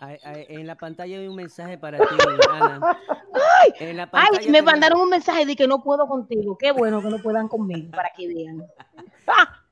En 0.02 0.68
la 0.68 0.76
pantalla 0.76 1.18
hay 1.18 1.28
un 1.28 1.36
mensaje 1.36 1.78
para 1.78 1.98
ti, 2.00 2.06
Ana. 2.52 2.98
En 3.80 3.98
la 3.98 4.10
Ay, 4.14 4.50
me 4.50 4.62
mandaron 4.62 5.02
un 5.02 5.10
mensaje 5.10 5.46
de 5.46 5.56
que 5.56 5.68
no 5.68 5.84
puedo 5.84 6.08
contigo. 6.08 6.58
Qué 6.58 6.72
bueno 6.72 7.02
que 7.02 7.10
no 7.10 7.20
puedan 7.20 7.48
conmigo, 7.48 7.92
para 7.92 8.10
que 8.16 8.28
vean. 8.28 8.64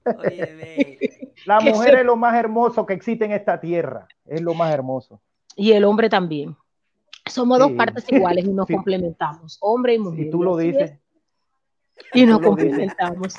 Oye, 0.20 0.46
ve. 0.56 1.34
La 1.46 1.60
mujer 1.60 1.92
se- 1.94 2.00
es 2.00 2.06
lo 2.06 2.16
más 2.16 2.36
hermoso 2.36 2.86
que 2.86 2.94
existe 2.94 3.26
en 3.26 3.32
esta 3.32 3.60
tierra. 3.60 4.08
Es 4.26 4.42
lo 4.42 4.54
más 4.54 4.74
hermoso. 4.74 5.20
Y 5.56 5.72
el 5.74 5.84
hombre 5.86 6.10
también. 6.10 6.56
Somos 7.26 7.60
dos 7.60 7.72
partes 7.74 8.06
iguales 8.12 8.46
y 8.46 8.54
nos 8.54 8.68
Sí. 8.68 8.74
complementamos, 8.74 9.58
hombre 9.62 9.96
y 9.96 10.00
mujer. 10.00 10.26
Si 10.26 10.30
tú 10.32 10.44
lo 10.44 10.56
dices. 10.58 10.94
Y 12.14 12.26
nos 12.26 12.40
dices. 12.40 12.48
complementamos. 12.48 13.34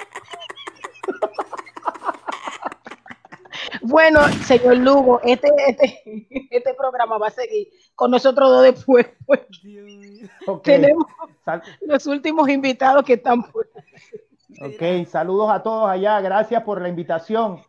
Bueno, 3.82 4.20
señor 4.44 4.76
Lugo, 4.78 5.20
este, 5.24 5.50
este, 5.66 6.02
este 6.50 6.74
programa 6.74 7.18
va 7.18 7.28
a 7.28 7.30
seguir 7.30 7.68
con 7.94 8.10
nosotros 8.10 8.48
dos 8.50 8.62
después. 8.62 9.06
pues. 9.26 9.40
Tenemos 10.62 11.06
Sal- 11.44 11.62
los 11.82 12.06
últimos 12.06 12.48
invitados 12.48 13.04
que 13.04 13.14
están 13.14 13.44
fuera. 13.44 13.70
ok, 14.62 15.06
saludos 15.06 15.50
a 15.50 15.62
todos 15.62 15.88
allá. 15.88 16.20
Gracias 16.20 16.62
por 16.62 16.80
la 16.80 16.88
invitación. 16.88 17.60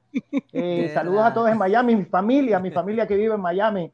Eh, 0.51 0.91
saludos 0.93 1.23
a 1.23 1.33
todos 1.33 1.49
en 1.49 1.57
Miami, 1.57 1.95
mi 1.95 2.05
familia, 2.05 2.59
mi 2.59 2.71
familia 2.71 3.05
que 3.07 3.15
vive 3.15 3.35
en 3.35 3.41
Miami. 3.41 3.91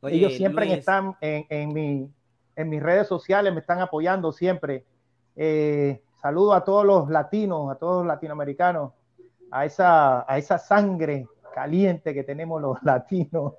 Oye, 0.00 0.16
Ellos 0.16 0.34
siempre 0.34 0.66
Luis, 0.66 0.78
están 0.78 1.14
en, 1.20 1.46
en, 1.48 1.72
mi, 1.72 2.10
en 2.56 2.68
mis 2.68 2.82
redes 2.82 3.06
sociales, 3.06 3.52
me 3.52 3.60
están 3.60 3.80
apoyando 3.80 4.32
siempre. 4.32 4.84
Eh, 5.36 6.02
saludo 6.20 6.54
a 6.54 6.64
todos 6.64 6.84
los 6.84 7.08
latinos, 7.08 7.70
a 7.70 7.76
todos 7.76 7.98
los 7.98 8.06
latinoamericanos, 8.06 8.92
a 9.52 9.64
esa, 9.64 10.30
a 10.32 10.38
esa 10.38 10.58
sangre 10.58 11.28
caliente 11.54 12.14
que 12.14 12.24
tenemos 12.24 12.60
los 12.60 12.78
latinos. 12.82 13.54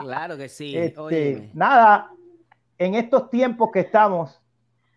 Claro 0.00 0.36
que 0.36 0.48
sí. 0.48 0.76
Este, 0.76 1.50
nada, 1.54 2.10
en 2.78 2.94
estos 2.94 3.30
tiempos 3.30 3.70
que 3.72 3.80
estamos, 3.80 4.40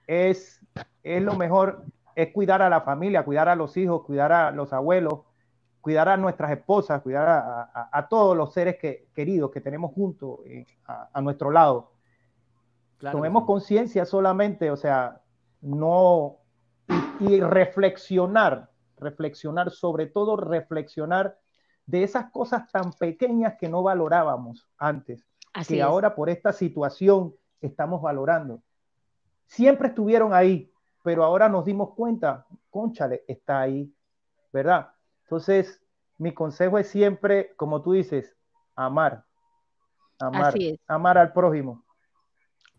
es, 0.08 0.60
es 1.04 1.22
lo 1.22 1.36
mejor, 1.36 1.84
es 2.16 2.32
cuidar 2.32 2.62
a 2.62 2.70
la 2.70 2.82
familia, 2.82 3.24
cuidar 3.26 3.50
a 3.50 3.56
los 3.56 3.76
hijos, 3.78 4.04
cuidar 4.06 4.32
a 4.32 4.52
los 4.52 4.72
abuelos, 4.72 5.20
cuidar 5.82 6.10
a 6.10 6.18
nuestras 6.18 6.52
esposas, 6.52 7.02
cuidar 7.02 7.28
a, 7.28 7.62
a- 7.74 7.90
a 7.92 8.08
todos 8.08 8.36
los 8.36 8.54
seres 8.54 8.78
que, 8.78 9.08
queridos 9.14 9.52
que 9.52 9.62
tenemos 9.62 9.94
juntos 9.94 10.40
eh, 10.48 10.66
a, 10.88 11.10
a 11.14 11.22
nuestro 11.22 11.52
lado. 11.52 11.92
Claro 12.98 13.18
Tomemos 13.18 13.44
conciencia 13.46 14.06
solamente, 14.06 14.72
o 14.72 14.78
sea, 14.78 15.22
no, 15.62 16.38
y, 17.20 17.34
y 17.36 17.40
reflexionar, 17.42 18.70
reflexionar, 18.98 19.72
sobre 19.72 20.08
todo 20.08 20.38
reflexionar 20.38 21.38
de 21.86 22.04
esas 22.04 22.32
cosas 22.32 22.70
tan 22.72 22.94
pequeñas 22.94 23.56
que 23.60 23.70
no 23.70 23.84
valorábamos 23.84 24.68
antes, 24.78 25.26
Así 25.54 25.76
que 25.76 25.80
es. 25.80 25.86
ahora 25.86 26.16
por 26.16 26.30
esta 26.30 26.52
situación 26.52 27.36
estamos 27.62 28.02
valorando. 28.02 28.62
Siempre 29.46 29.90
estuvieron 29.90 30.34
ahí, 30.34 30.72
pero 31.04 31.24
ahora 31.24 31.48
nos 31.48 31.66
dimos 31.66 31.94
cuenta, 31.94 32.46
conchale, 32.70 33.24
está 33.28 33.62
ahí, 33.62 33.94
¿verdad? 34.52 34.90
Entonces, 35.24 35.82
mi 36.18 36.34
consejo 36.34 36.78
es 36.80 36.88
siempre, 36.88 37.54
como 37.56 37.82
tú 37.82 37.92
dices, 37.92 38.36
amar, 38.76 39.24
amar, 40.20 40.48
Así 40.48 40.70
es. 40.70 40.80
amar 40.88 41.18
al 41.18 41.34
prójimo. 41.34 41.84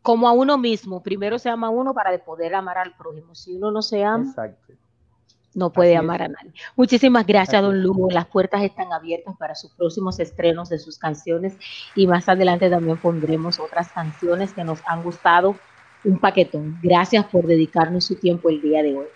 Como 0.02 0.28
a 0.28 0.32
uno 0.32 0.56
mismo. 0.56 1.02
Primero 1.02 1.38
se 1.38 1.48
ama 1.51 1.66
a 1.66 1.70
uno 1.70 1.93
para 1.93 2.16
poder 2.24 2.55
amar 2.55 2.78
al 2.78 2.97
prójimo. 2.97 3.34
Si 3.34 3.56
uno 3.56 3.70
no 3.72 3.82
se 3.82 4.05
ama, 4.05 4.24
Exacto. 4.24 4.74
No 5.56 5.72
puede 5.72 5.90
Así 5.90 5.94
es. 5.96 6.00
amar 6.00 6.22
a 6.22 6.28
nadie. 6.28 6.52
Muchísimas 6.76 7.26
gracias, 7.26 7.54
Así 7.54 7.66
don 7.66 7.82
Lugo. 7.82 8.10
Las 8.10 8.26
puertas 8.26 8.62
están 8.62 8.92
abiertas 8.92 9.34
para 9.36 9.54
sus 9.54 9.72
próximos 9.72 10.20
estrenos 10.20 10.68
de 10.68 10.78
sus 10.78 10.98
canciones 10.98 11.56
y 11.94 12.06
más 12.06 12.28
adelante 12.28 12.68
también 12.68 12.98
pondremos 12.98 13.58
otras 13.58 13.90
canciones 13.90 14.52
que 14.52 14.62
nos 14.64 14.80
han 14.86 15.02
gustado. 15.02 15.56
Un 16.04 16.18
paquetón. 16.18 16.78
Gracias 16.82 17.24
por 17.24 17.46
dedicarnos 17.46 18.04
su 18.04 18.16
tiempo 18.16 18.50
el 18.50 18.60
día 18.60 18.82
de 18.82 18.96
hoy. 18.96 19.06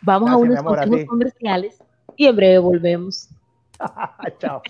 Vamos 0.00 0.30
a 0.30 0.32
Gracias, 0.32 0.48
unos 0.50 0.58
amor, 0.58 0.78
consejos 0.78 1.04
comerciales 1.06 1.78
y 2.16 2.26
en 2.26 2.36
breve 2.36 2.58
volvemos. 2.58 3.28
Chao. 4.38 4.62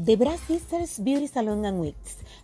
The 0.04 0.16
Brass 0.18 0.42
Sisters 0.42 1.04
Beauty 1.04 1.28
Salon 1.28 1.66
and 1.66 1.80
Wigs, 1.80 2.18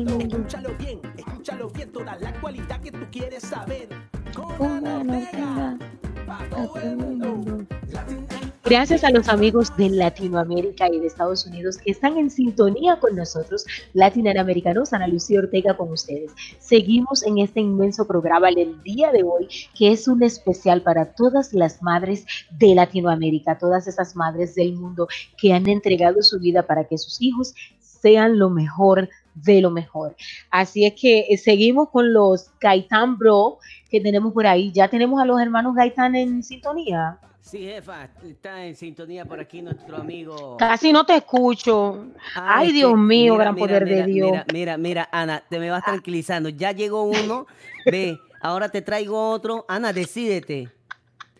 El 0.00 0.06
mundo. 0.06 0.36
Escúchalo 0.36 0.76
bien, 0.78 1.00
escúchalo 1.16 1.70
bien, 1.70 1.92
toda 1.92 2.16
la 2.16 2.28
actualidad 2.28 2.80
que 2.80 2.92
tú 2.92 3.06
quieres 3.10 3.42
saber. 3.42 3.88
Con 4.34 4.86
Ana 4.86 5.18
Ortega, 5.18 5.78
pa' 6.26 6.44
todo 6.50 6.76
el 6.80 6.96
mundo. 6.96 7.66
Latin 7.92 8.26
and 8.30 8.50
Gracias 8.70 9.02
a 9.02 9.10
los 9.10 9.28
amigos 9.28 9.76
de 9.76 9.90
Latinoamérica 9.90 10.86
y 10.92 11.00
de 11.00 11.06
Estados 11.08 11.44
Unidos 11.44 11.78
que 11.78 11.90
están 11.90 12.16
en 12.18 12.30
sintonía 12.30 13.00
con 13.00 13.16
nosotros, 13.16 13.66
latinoamericanos, 13.94 14.92
Ana 14.92 15.08
Lucía 15.08 15.40
Ortega 15.40 15.76
con 15.76 15.90
ustedes. 15.90 16.30
Seguimos 16.60 17.24
en 17.24 17.38
este 17.38 17.58
inmenso 17.58 18.06
programa 18.06 18.48
del 18.52 18.80
día 18.84 19.10
de 19.10 19.24
hoy, 19.24 19.48
que 19.76 19.90
es 19.90 20.06
un 20.06 20.22
especial 20.22 20.82
para 20.82 21.14
todas 21.14 21.52
las 21.52 21.82
madres 21.82 22.24
de 22.60 22.76
Latinoamérica, 22.76 23.58
todas 23.58 23.88
esas 23.88 24.14
madres 24.14 24.54
del 24.54 24.74
mundo 24.74 25.08
que 25.36 25.52
han 25.52 25.68
entregado 25.68 26.22
su 26.22 26.38
vida 26.38 26.64
para 26.64 26.84
que 26.84 26.96
sus 26.96 27.20
hijos 27.20 27.54
sean 27.80 28.38
lo 28.38 28.50
mejor 28.50 29.08
de 29.42 29.60
lo 29.60 29.70
mejor. 29.70 30.16
Así 30.50 30.84
es 30.84 30.94
que 30.94 31.26
eh, 31.28 31.36
seguimos 31.36 31.88
con 31.90 32.12
los 32.12 32.50
Gaitán 32.60 33.18
Bro 33.18 33.58
que 33.90 34.00
tenemos 34.00 34.32
por 34.32 34.46
ahí. 34.46 34.72
Ya 34.72 34.88
tenemos 34.88 35.20
a 35.20 35.24
los 35.24 35.40
hermanos 35.40 35.74
Gaitán 35.74 36.14
en 36.14 36.42
sintonía. 36.42 37.18
Sí, 37.40 37.58
jefa, 37.64 38.08
está 38.22 38.64
en 38.64 38.76
sintonía 38.76 39.24
por 39.24 39.40
aquí 39.40 39.60
nuestro 39.60 39.96
amigo. 39.96 40.56
Casi 40.56 40.92
no 40.92 41.04
te 41.04 41.16
escucho. 41.16 42.06
Ay, 42.34 42.68
es 42.68 42.74
Dios 42.74 42.96
mío, 42.96 43.32
mira, 43.32 43.44
gran 43.44 43.54
mira, 43.54 43.66
poder 43.66 43.84
de 43.88 44.04
Dios. 44.04 44.30
Mira, 44.30 44.44
mira, 44.52 44.76
mira, 44.76 45.08
Ana, 45.10 45.42
te 45.48 45.58
me 45.58 45.70
vas 45.70 45.84
tranquilizando. 45.84 46.48
Ya 46.50 46.72
llegó 46.72 47.02
uno, 47.02 47.46
ve, 47.86 48.18
ahora 48.40 48.68
te 48.68 48.82
traigo 48.82 49.30
otro. 49.30 49.64
Ana, 49.68 49.92
decídete. 49.92 50.68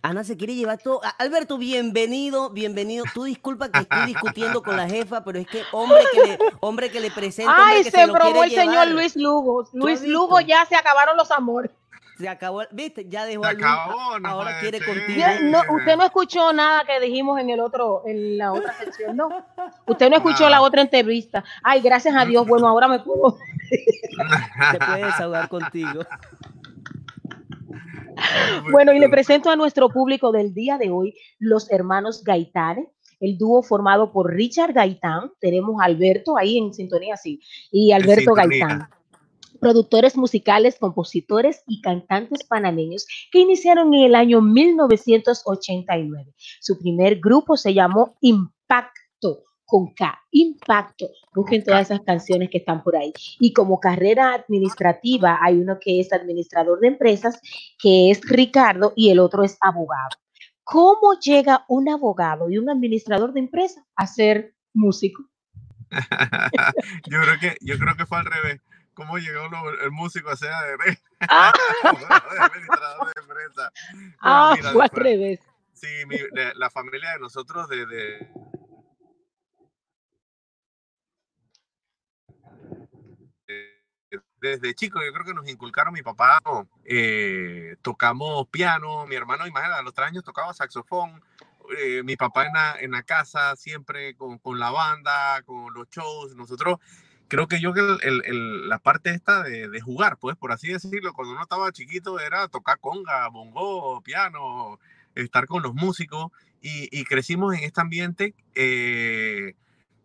Ana 0.02 0.24
se 0.24 0.36
quiere 0.36 0.54
llevar 0.54 0.78
todo. 0.78 1.00
Alberto, 1.18 1.58
bienvenido, 1.58 2.50
bienvenido. 2.50 3.04
Tú 3.12 3.24
disculpa 3.24 3.70
que 3.70 3.80
estoy 3.80 4.06
discutiendo 4.06 4.62
con 4.62 4.76
la 4.76 4.88
jefa, 4.88 5.22
pero 5.24 5.38
es 5.38 5.46
que 5.46 5.62
hombre 5.72 6.00
que 6.12 6.26
le, 6.26 6.38
hombre 6.60 6.90
que 6.90 7.00
le 7.00 7.10
presento, 7.10 7.50
hombre 7.50 7.76
Ay, 7.76 7.84
que 7.84 7.90
se 7.90 8.06
lo 8.06 8.14
probó 8.14 8.44
el 8.44 8.50
señor 8.50 8.70
llevar. 8.70 8.88
Luis 8.88 9.16
Lugo. 9.16 9.68
Luis? 9.74 10.02
Lugo 10.02 10.40
ya 10.40 10.64
se 10.64 10.74
acabaron 10.74 11.16
los 11.18 11.30
amores. 11.30 11.70
Se 12.18 12.28
acabó, 12.28 12.62
viste, 12.70 13.08
ya 13.08 13.24
dejó 13.24 13.44
Se 13.44 13.50
a 13.50 13.52
Luis, 13.52 13.64
acabó, 13.64 14.18
no 14.18 14.28
ahora 14.28 14.58
puede 14.60 14.80
quiere 14.80 14.86
contigo. 14.86 15.26
No, 15.42 15.60
usted 15.74 15.96
no 15.96 16.04
escuchó 16.04 16.52
nada 16.52 16.84
que 16.84 17.00
dijimos 17.00 17.38
en 17.38 17.50
el 17.50 17.60
otro, 17.60 18.02
en 18.06 18.38
la 18.38 18.52
otra 18.52 18.72
sección, 18.74 19.16
no. 19.16 19.28
Usted 19.86 20.08
no 20.08 20.16
escuchó 20.16 20.48
la 20.48 20.62
otra 20.62 20.80
entrevista. 20.82 21.44
Ay, 21.62 21.80
gracias 21.82 22.14
a 22.16 22.24
Dios. 22.24 22.46
Bueno, 22.46 22.68
ahora 22.68 22.88
me 22.88 23.00
puedo. 23.00 23.38
Te 23.70 24.78
puedes 24.78 25.06
desahogar 25.06 25.48
contigo. 25.48 26.04
Bueno, 28.70 28.92
y 28.92 28.98
le 28.98 29.08
presento 29.08 29.50
a 29.50 29.56
nuestro 29.56 29.88
público 29.88 30.32
del 30.32 30.52
día 30.54 30.78
de 30.78 30.90
hoy, 30.90 31.14
los 31.38 31.70
hermanos 31.70 32.22
Gaitán, 32.24 32.86
el 33.20 33.36
dúo 33.38 33.62
formado 33.62 34.12
por 34.12 34.32
Richard 34.32 34.72
Gaitán, 34.72 35.30
tenemos 35.40 35.80
a 35.80 35.84
Alberto 35.84 36.36
ahí 36.38 36.58
en 36.58 36.72
sintonía, 36.72 37.16
sí, 37.16 37.40
y 37.70 37.92
Alberto. 37.92 38.32
Gaitán. 38.34 38.88
Productores 39.60 40.16
musicales, 40.16 40.78
compositores 40.78 41.62
y 41.66 41.82
cantantes 41.82 42.44
panameños 42.44 43.06
que 43.30 43.40
iniciaron 43.40 43.92
en 43.92 44.04
el 44.04 44.14
año 44.14 44.40
1989. 44.40 46.32
Su 46.60 46.78
primer 46.78 47.20
grupo 47.20 47.58
se 47.58 47.74
llamó 47.74 48.16
Impacto, 48.22 48.98
con 49.70 49.94
K, 49.94 50.18
Impacto. 50.32 51.06
Busquen 51.34 51.62
todas 51.64 51.82
esas 51.82 52.00
canciones 52.00 52.50
que 52.50 52.58
están 52.58 52.82
por 52.82 52.96
ahí. 52.96 53.12
Y 53.38 53.52
como 53.52 53.78
carrera 53.78 54.34
administrativa, 54.34 55.38
hay 55.40 55.58
uno 55.58 55.78
que 55.80 56.00
es 56.00 56.12
administrador 56.12 56.80
de 56.80 56.88
empresas, 56.88 57.40
que 57.78 58.10
es 58.10 58.20
Ricardo, 58.28 58.92
y 58.96 59.10
el 59.10 59.20
otro 59.20 59.44
es 59.44 59.56
abogado. 59.60 60.10
¿Cómo 60.64 61.14
llega 61.20 61.64
un 61.68 61.88
abogado 61.88 62.50
y 62.50 62.58
un 62.58 62.68
administrador 62.68 63.32
de 63.32 63.40
empresas 63.40 63.84
a 63.94 64.06
ser 64.08 64.54
músico? 64.74 65.22
yo 67.06 67.20
creo 67.22 67.38
que 67.40 67.56
yo 67.60 67.78
creo 67.78 67.96
que 67.96 68.06
fue 68.06 68.18
al 68.18 68.24
revés. 68.26 68.60
¿Cómo 68.94 69.18
llegó 69.18 69.48
lo- 69.48 69.80
el 69.82 69.90
músico 69.92 70.30
a 70.30 70.36
ser 70.36 70.50
Ah. 71.20 71.52
administrador 72.40 73.06
de 73.14 73.20
empresa? 73.22 73.70
Ah, 74.20 74.54
mira, 74.56 74.72
fue 74.72 74.84
al 74.84 74.90
revés. 74.90 75.40
Sí, 75.74 75.86
mi- 76.06 76.16
la 76.56 76.68
familia 76.70 77.12
de 77.12 77.20
nosotros 77.20 77.68
de, 77.68 77.86
de- 77.86 77.96
de- 77.96 78.28
desde 84.40 84.74
chico, 84.74 85.00
yo 85.04 85.12
creo 85.12 85.24
que 85.24 85.34
nos 85.34 85.48
inculcaron 85.48 85.92
mi 85.92 86.02
papá, 86.02 86.40
eh, 86.84 87.76
tocamos 87.82 88.46
piano, 88.48 89.06
mi 89.06 89.14
hermano, 89.16 89.46
imagínate, 89.46 89.78
a 89.80 89.82
los 89.82 89.94
tres 89.94 90.08
años 90.08 90.24
tocaba 90.24 90.54
saxofón, 90.54 91.22
eh, 91.78 92.02
mi 92.02 92.16
papá 92.16 92.46
en 92.46 92.52
la, 92.54 92.76
en 92.80 92.90
la 92.92 93.02
casa 93.02 93.54
siempre 93.56 94.14
con, 94.14 94.38
con 94.38 94.58
la 94.58 94.70
banda, 94.70 95.42
con 95.42 95.72
los 95.74 95.88
shows, 95.90 96.34
nosotros 96.34 96.78
creo 97.28 97.46
que 97.46 97.60
yo 97.60 97.72
que 97.72 97.80
el- 97.80 98.22
el- 98.24 98.68
la 98.68 98.78
parte 98.80 99.10
esta 99.10 99.42
de, 99.42 99.68
de 99.68 99.80
jugar, 99.80 100.16
pues 100.18 100.36
por 100.36 100.50
así 100.52 100.68
decirlo, 100.72 101.12
cuando 101.12 101.32
uno 101.34 101.42
estaba 101.42 101.70
chiquito 101.70 102.18
era 102.18 102.48
tocar 102.48 102.80
conga, 102.80 103.28
bongo, 103.28 104.00
piano, 104.02 104.80
estar 105.14 105.46
con 105.46 105.62
los 105.62 105.74
músicos 105.74 106.32
y, 106.60 106.88
y 106.90 107.04
crecimos 107.04 107.54
en 107.54 107.64
este 107.64 107.80
ambiente. 107.80 108.34
eh, 108.54 109.54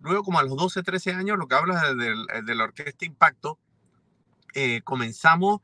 luego 0.01 0.23
como 0.23 0.37
a 0.39 0.43
los 0.43 0.55
12, 0.55 0.83
13 0.83 1.13
años, 1.13 1.37
lo 1.39 1.47
que 1.47 1.55
hablas 1.55 1.81
de, 1.81 1.95
de- 1.95 2.41
de 2.43 2.55
la 2.55 2.65
Orquesta 2.65 3.05
Impacto, 3.05 3.57
eh, 4.55 4.81
comenzamos 4.83 5.61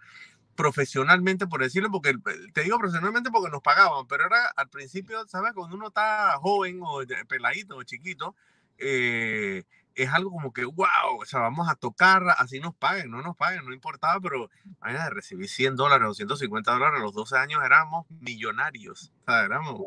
profesionalmente, 0.55 1.47
por 1.47 1.61
decirlo, 1.61 1.89
porque 1.89 2.09
el- 2.09 2.53
te 2.53 2.61
digo 2.63 2.77
profesionalmente 2.77 3.31
porque 3.31 3.49
nos 3.49 3.61
pagaban, 3.61 4.05
pero 4.07 4.25
era 4.25 4.47
al 4.55 4.69
principio, 4.69 5.27
¿sabes? 5.27 5.53
Cuando 5.53 5.75
uno 5.75 5.87
está 5.87 6.33
joven 6.39 6.79
o 6.83 6.99
peladito 7.27 7.77
o 7.77 7.83
chiquito, 7.83 8.35
eh, 8.77 9.63
es 9.95 10.09
algo 10.09 10.31
como 10.31 10.53
que, 10.53 10.63
wow, 10.65 11.19
o 11.21 11.25
sea, 11.25 11.41
vamos 11.41 11.69
a 11.69 11.75
tocar, 11.75 12.23
así 12.37 12.59
nos 12.59 12.73
paguen, 12.75 13.11
no 13.11 13.21
nos 13.21 13.35
paguen, 13.35 13.65
no 13.65 13.73
importaba, 13.73 14.19
pero 14.21 14.49
de 14.85 15.09
recibir 15.09 15.49
100 15.49 15.75
dólares 15.75 16.07
o 16.07 16.13
150 16.13 16.71
dólares 16.71 16.99
a 16.99 17.03
los 17.03 17.13
12 17.13 17.37
años 17.37 17.61
éramos 17.63 18.05
millonarios, 18.09 19.11
o 19.25 19.31
sea, 19.31 19.43
éramos, 19.43 19.81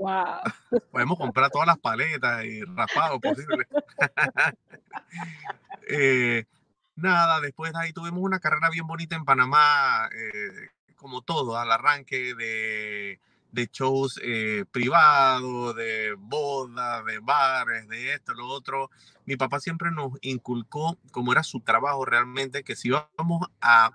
podemos 0.90 1.18
comprar 1.18 1.50
todas 1.50 1.66
las 1.66 1.78
paletas 1.78 2.44
y 2.44 2.62
raspados 2.62 3.20
posibles. 3.20 3.66
Eh, 5.86 6.44
nada, 6.96 7.40
después 7.40 7.72
de 7.72 7.78
ahí 7.80 7.92
tuvimos 7.92 8.22
una 8.22 8.40
carrera 8.40 8.70
bien 8.70 8.86
bonita 8.86 9.16
en 9.16 9.24
Panamá, 9.24 10.08
eh, 10.12 10.68
como 10.96 11.22
todo, 11.22 11.58
al 11.58 11.70
arranque 11.70 12.34
de, 12.34 13.20
de 13.52 13.70
shows 13.72 14.20
eh, 14.22 14.64
privados, 14.70 15.76
de 15.76 16.14
bodas, 16.18 17.04
de 17.04 17.18
bares, 17.20 17.88
de 17.88 18.14
esto, 18.14 18.34
lo 18.34 18.46
otro. 18.48 18.90
Mi 19.26 19.36
papá 19.36 19.60
siempre 19.60 19.90
nos 19.90 20.12
inculcó, 20.22 20.98
como 21.12 21.32
era 21.32 21.42
su 21.42 21.60
trabajo 21.60 22.04
realmente, 22.04 22.64
que 22.64 22.76
si 22.76 22.88
íbamos 22.88 23.48
a 23.60 23.92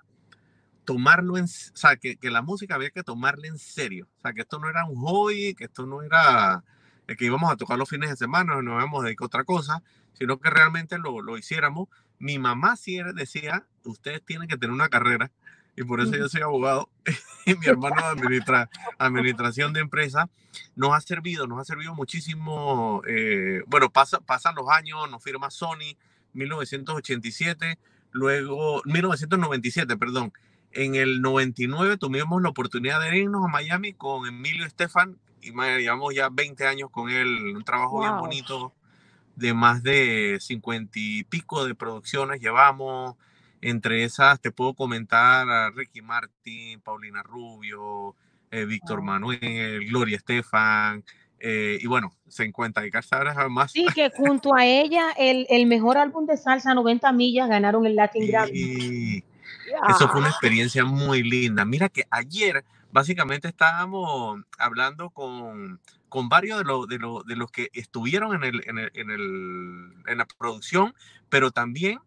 tomarlo 0.84 1.36
en, 1.36 1.44
o 1.44 1.46
sea, 1.46 1.96
que, 1.96 2.16
que 2.16 2.30
la 2.30 2.42
música 2.42 2.74
había 2.74 2.90
que 2.90 3.02
tomarla 3.02 3.46
en 3.46 3.58
serio, 3.58 4.08
o 4.18 4.20
sea, 4.20 4.32
que 4.32 4.40
esto 4.40 4.58
no 4.58 4.68
era 4.68 4.84
un 4.86 4.96
hobby, 4.96 5.54
que 5.54 5.64
esto 5.64 5.86
no 5.86 6.02
era 6.02 6.64
eh, 7.06 7.16
que 7.16 7.26
íbamos 7.26 7.52
a 7.52 7.56
tocar 7.56 7.76
los 7.78 7.88
fines 7.88 8.08
de 8.10 8.16
semana, 8.16 8.62
no 8.62 8.76
íbamos 8.76 9.02
a 9.02 9.06
dedicar 9.06 9.26
otra 9.26 9.44
cosa, 9.44 9.82
sino 10.12 10.38
que 10.38 10.48
realmente 10.48 10.96
lo, 10.98 11.20
lo 11.20 11.36
hiciéramos. 11.36 11.88
Mi 12.20 12.38
mamá 12.38 12.76
era- 12.86 13.12
decía, 13.12 13.66
ustedes 13.84 14.22
tienen 14.24 14.46
que 14.46 14.56
tener 14.56 14.72
una 14.72 14.88
carrera, 14.88 15.30
y 15.76 15.82
por 15.84 16.00
eso 16.00 16.14
yo 16.14 16.28
soy 16.28 16.42
abogado, 16.42 16.88
y 17.46 17.54
mi 17.56 17.66
hermano 17.66 17.96
de 17.96 18.08
administra, 18.20 18.68
administración 18.98 19.72
de 19.72 19.80
empresa, 19.80 20.28
nos 20.76 20.92
ha 20.94 21.00
servido, 21.00 21.46
nos 21.46 21.58
ha 21.60 21.64
servido 21.64 21.94
muchísimo, 21.94 23.02
eh, 23.08 23.62
bueno, 23.66 23.90
pasa, 23.90 24.20
pasan 24.20 24.54
los 24.54 24.68
años, 24.68 25.10
nos 25.10 25.22
firma 25.24 25.50
Sony, 25.50 25.96
1987, 26.34 27.78
luego, 28.12 28.82
1997, 28.84 29.96
perdón, 29.96 30.32
en 30.72 30.94
el 30.94 31.20
99 31.22 31.96
tuvimos 31.96 32.42
la 32.42 32.50
oportunidad 32.50 33.00
de 33.00 33.16
irnos 33.18 33.44
a 33.44 33.48
Miami 33.48 33.94
con 33.94 34.26
Emilio 34.28 34.66
Estefan, 34.66 35.18
y 35.42 35.52
llevamos 35.52 36.14
ya 36.14 36.28
20 36.30 36.66
años 36.66 36.90
con 36.90 37.08
él, 37.08 37.56
un 37.56 37.64
trabajo 37.64 38.00
bien 38.00 38.12
Wow. 38.12 38.20
bonito, 38.20 38.74
de 39.40 39.54
más 39.54 39.82
de 39.82 40.38
50 40.40 40.92
y 40.94 41.24
pico 41.24 41.64
de 41.64 41.74
producciones 41.74 42.40
llevamos. 42.40 43.16
Entre 43.62 44.04
esas 44.04 44.40
te 44.40 44.52
puedo 44.52 44.74
comentar 44.74 45.48
a 45.48 45.70
Ricky 45.70 46.02
Martin, 46.02 46.80
Paulina 46.80 47.22
Rubio, 47.22 48.14
eh, 48.50 48.64
Víctor 48.64 49.02
Manuel, 49.02 49.86
Gloria 49.88 50.16
Estefan, 50.16 51.04
eh, 51.38 51.78
y 51.80 51.86
bueno, 51.86 52.14
50 52.28 52.86
y 52.86 52.90
casi 52.90 53.08
más. 53.48 53.72
Sí, 53.72 53.86
que 53.94 54.10
junto 54.10 54.54
a 54.54 54.66
ella, 54.66 55.10
el, 55.16 55.46
el 55.48 55.66
mejor 55.66 55.96
álbum 55.96 56.26
de 56.26 56.36
salsa, 56.36 56.74
90 56.74 57.12
millas, 57.12 57.48
ganaron 57.48 57.86
el 57.86 57.96
Latin 57.96 58.26
Grammy. 58.26 58.50
Y 58.52 59.24
eso 59.88 60.08
fue 60.08 60.20
una 60.20 60.30
experiencia 60.30 60.84
muy 60.84 61.22
linda. 61.22 61.64
Mira 61.64 61.88
que 61.88 62.04
ayer 62.10 62.64
básicamente 62.92 63.48
estábamos 63.48 64.40
hablando 64.58 65.10
con, 65.10 65.80
con 66.10 66.28
varios 66.28 66.58
de, 66.58 66.64
los 66.64 66.86
de, 66.88 66.98
los 66.98 67.24
de 67.26 67.36
los 67.36 67.50
que 67.50 67.70
estuvieron 67.72 68.34
en, 68.34 68.44
el, 68.44 68.62
en, 68.68 68.78
el, 68.78 68.90
en, 68.94 69.10
el- 69.10 69.94
en 70.06 70.18
la 70.18 70.26
producción, 70.26 70.94
pero 71.30 71.52
también 71.52 72.00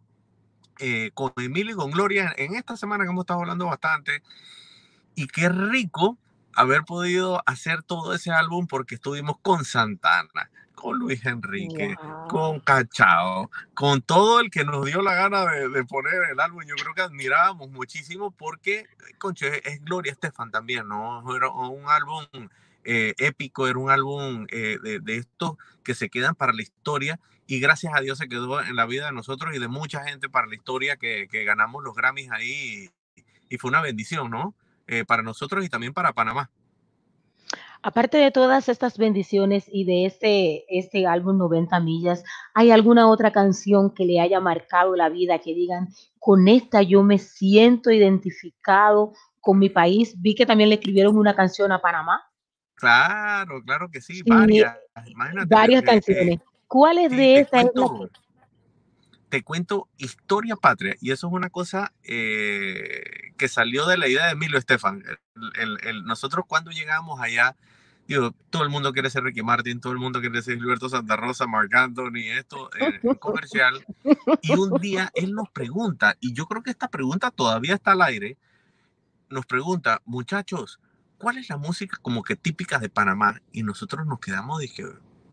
eh, 0.79 1.11
con 1.15 1.33
Emilio 1.37 1.73
y 1.73 1.77
con 1.77 1.91
Gloria 1.91 2.33
en 2.37 2.55
esta 2.55 2.77
semana 2.77 3.05
que 3.05 3.11
hemos 3.11 3.23
estado 3.23 3.41
hablando 3.41 3.67
bastante. 3.67 4.23
Y 5.15 5.27
qué 5.27 5.49
rico 5.49 6.17
haber 6.55 6.83
podido 6.85 7.41
hacer 7.45 7.83
todo 7.83 8.13
ese 8.15 8.31
álbum 8.31 8.67
porque 8.67 8.95
estuvimos 8.95 9.37
con 9.41 9.65
Santana, 9.65 10.49
con 10.75 10.97
Luis 10.99 11.25
Enrique, 11.25 11.95
con 12.27 12.59
Cachao, 12.61 13.51
con 13.75 14.01
todo 14.01 14.39
el 14.39 14.49
que 14.51 14.65
nos 14.65 14.85
dio 14.85 15.01
la 15.01 15.13
gana 15.15 15.45
de, 15.45 15.69
de 15.69 15.83
poner 15.85 16.15
el 16.31 16.39
álbum. 16.39 16.63
Yo 16.67 16.75
creo 16.75 16.93
que 16.95 17.01
admirábamos 17.03 17.69
muchísimo 17.71 18.31
porque, 18.31 18.87
conche, 19.19 19.67
es 19.69 19.83
Gloria 19.83 20.11
Estefan 20.13 20.51
también, 20.51 20.87
¿no? 20.87 21.35
Era 21.35 21.49
un 21.49 21.87
álbum 21.89 22.25
eh, 22.83 23.13
épico, 23.17 23.67
era 23.67 23.79
un 23.79 23.89
álbum 23.89 24.45
eh, 24.51 24.77
de, 24.81 24.99
de 24.99 25.17
estos 25.17 25.53
que 25.83 25.95
se 25.95 26.09
quedan 26.09 26.35
para 26.35 26.53
la 26.53 26.61
historia 26.61 27.19
y 27.45 27.59
gracias 27.59 27.93
a 27.95 28.01
Dios 28.01 28.17
se 28.17 28.29
quedó 28.29 28.61
en 28.61 28.75
la 28.75 28.85
vida 28.85 29.07
de 29.07 29.11
nosotros 29.11 29.55
y 29.55 29.59
de 29.59 29.67
mucha 29.67 30.03
gente 30.03 30.29
para 30.29 30.47
la 30.47 30.55
historia 30.55 30.95
que, 30.95 31.27
ganamos 31.45 31.83
los 31.83 31.95
Grammys 31.95 32.31
ahí 32.31 32.89
y, 33.49 33.57
fue 33.57 33.69
una 33.69 33.81
bendición, 33.81 34.31
¿no? 34.31 34.55
Eh, 34.87 35.05
para 35.05 35.21
nosotros 35.21 35.63
y 35.63 35.69
también 35.69 35.93
para 35.93 36.13
Panamá. 36.13 36.49
Aparte 37.83 38.17
de 38.17 38.31
todas 38.31 38.69
estas 38.69 38.97
bendiciones 38.97 39.65
y 39.71 39.83
de 39.85 40.05
este, 40.05 40.65
este 40.69 41.05
álbum 41.05 41.37
90 41.37 41.79
millas, 41.81 42.23
¿hay 42.55 42.71
alguna 42.71 43.07
otra 43.07 43.31
canción 43.31 43.93
que 43.93 44.05
le 44.05 44.19
haya 44.21 44.39
marcado 44.39 44.95
la 44.95 45.09
vida 45.09 45.39
que 45.39 45.53
digan, 45.53 45.89
con 46.17 46.47
esta 46.47 46.81
yo 46.81 47.03
me 47.03 47.19
siento 47.19 47.91
identificado 47.91 49.13
con 49.41 49.59
mi 49.59 49.69
país? 49.69 50.19
Vi 50.19 50.33
que 50.33 50.45
también 50.45 50.69
le 50.69 50.75
escribieron 50.75 51.17
una 51.17 51.35
canción 51.35 51.71
a 51.71 51.81
Panamá. 51.81 52.23
Claro, 52.83 53.63
claro 53.63 53.89
que 53.89 54.01
sí, 54.01 54.21
varias. 54.25 54.75
Imagínate. 55.05 55.47
Varias 55.53 55.81
que- 55.81 55.87
canciones. 55.87 56.39
¿Cuáles 56.67 57.11
sí, 57.11 57.15
de 57.17 57.23
te 57.23 57.39
estas 57.39 57.59
es 57.61 57.65
la 57.67 57.71
cuento, 57.87 58.09
te 59.29 59.43
cuento 59.43 59.89
historia 59.97 60.55
patria 60.55 60.95
y 61.01 61.11
eso 61.11 61.27
es 61.27 61.33
una 61.33 61.49
cosa 61.49 61.93
eh, 62.03 63.31
que 63.37 63.47
salió 63.47 63.85
de 63.85 63.97
la 63.97 64.07
idea 64.07 64.25
de 64.27 64.31
Emilio 64.33 64.57
Estefan. 64.57 65.03
El- 65.35 65.51
el- 65.61 65.87
el- 65.87 66.03
nosotros 66.05 66.45
cuando 66.47 66.71
llegamos 66.71 67.19
allá, 67.21 67.55
digo, 68.07 68.33
todo 68.49 68.63
el 68.63 68.69
mundo 68.69 68.91
quiere 68.91 69.09
ser 69.09 69.23
Ricky 69.23 69.43
Martin, 69.43 69.79
todo 69.79 69.93
el 69.93 69.99
mundo 69.99 70.19
quiere 70.19 70.41
ser 70.41 70.55
Gilberto 70.57 70.89
Santa 70.89 71.15
Rosa, 71.15 71.47
Marc 71.47 71.73
Anthony, 71.73 72.31
esto 72.37 72.69
eh, 72.79 72.99
comercial. 73.17 73.85
Y 74.41 74.51
un 74.53 74.71
día 74.81 75.09
él 75.15 75.33
nos 75.33 75.49
pregunta, 75.49 76.15
y 76.19 76.33
yo 76.33 76.45
creo 76.47 76.63
que 76.63 76.71
esta 76.71 76.89
pregunta 76.89 77.31
todavía 77.31 77.75
está 77.75 77.91
al 77.93 78.01
aire, 78.01 78.37
nos 79.29 79.45
pregunta, 79.45 80.01
muchachos, 80.05 80.79
¿cuál 81.23 81.37
es 81.37 81.47
la 81.47 81.55
música 81.55 81.97
como 82.01 82.21
que 82.21 82.35
típica 82.35 82.79
de 82.79 82.89
Panamá? 82.89 83.41
Y 83.53 83.63
nosotros 83.63 84.05
nos 84.05 84.19
quedamos, 84.19 84.59
dije, 84.59 84.83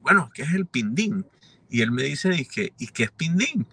bueno, 0.03 0.31
¿qué 0.33 0.43
es 0.43 0.55
el 0.55 0.67
pindín? 0.67 1.27
Y 1.69 1.83
él 1.83 1.91
me 1.91 2.05
dice, 2.05 2.29
dije, 2.29 2.73
¿y 2.79 2.87
qué 2.87 3.03
es 3.03 3.11
pindín? 3.11 3.67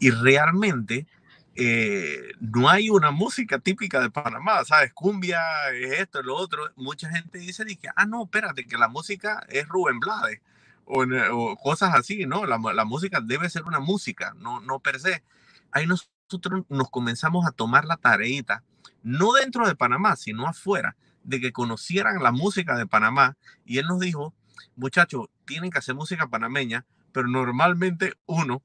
Y 0.00 0.10
realmente 0.10 1.06
eh, 1.54 2.32
no 2.40 2.68
hay 2.68 2.90
una 2.90 3.12
música 3.12 3.60
típica 3.60 4.00
de 4.00 4.10
Panamá, 4.10 4.64
¿sabes? 4.64 4.92
Cumbia, 4.92 5.40
es 5.72 6.00
esto, 6.00 6.18
es 6.18 6.26
lo 6.26 6.34
otro. 6.34 6.72
Mucha 6.74 7.08
gente 7.08 7.38
dice, 7.38 7.64
dije, 7.64 7.90
ah, 7.94 8.06
no, 8.06 8.24
espérate, 8.24 8.66
que 8.66 8.76
la 8.76 8.88
música 8.88 9.46
es 9.48 9.68
Rubén 9.68 10.00
Blades 10.00 10.40
o, 10.84 11.04
o 11.30 11.56
cosas 11.56 11.94
así, 11.94 12.26
¿no? 12.26 12.44
La, 12.44 12.58
la 12.58 12.84
música 12.84 13.20
debe 13.20 13.48
ser 13.50 13.62
una 13.62 13.78
música, 13.78 14.34
no, 14.36 14.60
no 14.60 14.80
per 14.80 14.98
se. 14.98 15.22
Ahí 15.70 15.86
nosotros 15.86 16.64
nos 16.68 16.90
comenzamos 16.90 17.46
a 17.46 17.52
tomar 17.52 17.84
la 17.84 17.98
tareita, 17.98 18.64
no 19.04 19.32
dentro 19.34 19.68
de 19.68 19.76
Panamá, 19.76 20.16
sino 20.16 20.48
afuera, 20.48 20.96
de 21.24 21.40
que 21.40 21.52
conocieran 21.52 22.22
la 22.22 22.30
música 22.30 22.76
de 22.76 22.86
Panamá. 22.86 23.36
Y 23.64 23.78
él 23.78 23.86
nos 23.86 23.98
dijo, 24.00 24.32
muchachos, 24.76 25.26
tienen 25.44 25.70
que 25.70 25.78
hacer 25.78 25.94
música 25.94 26.28
panameña, 26.28 26.84
pero 27.12 27.28
normalmente 27.28 28.14
uno, 28.26 28.62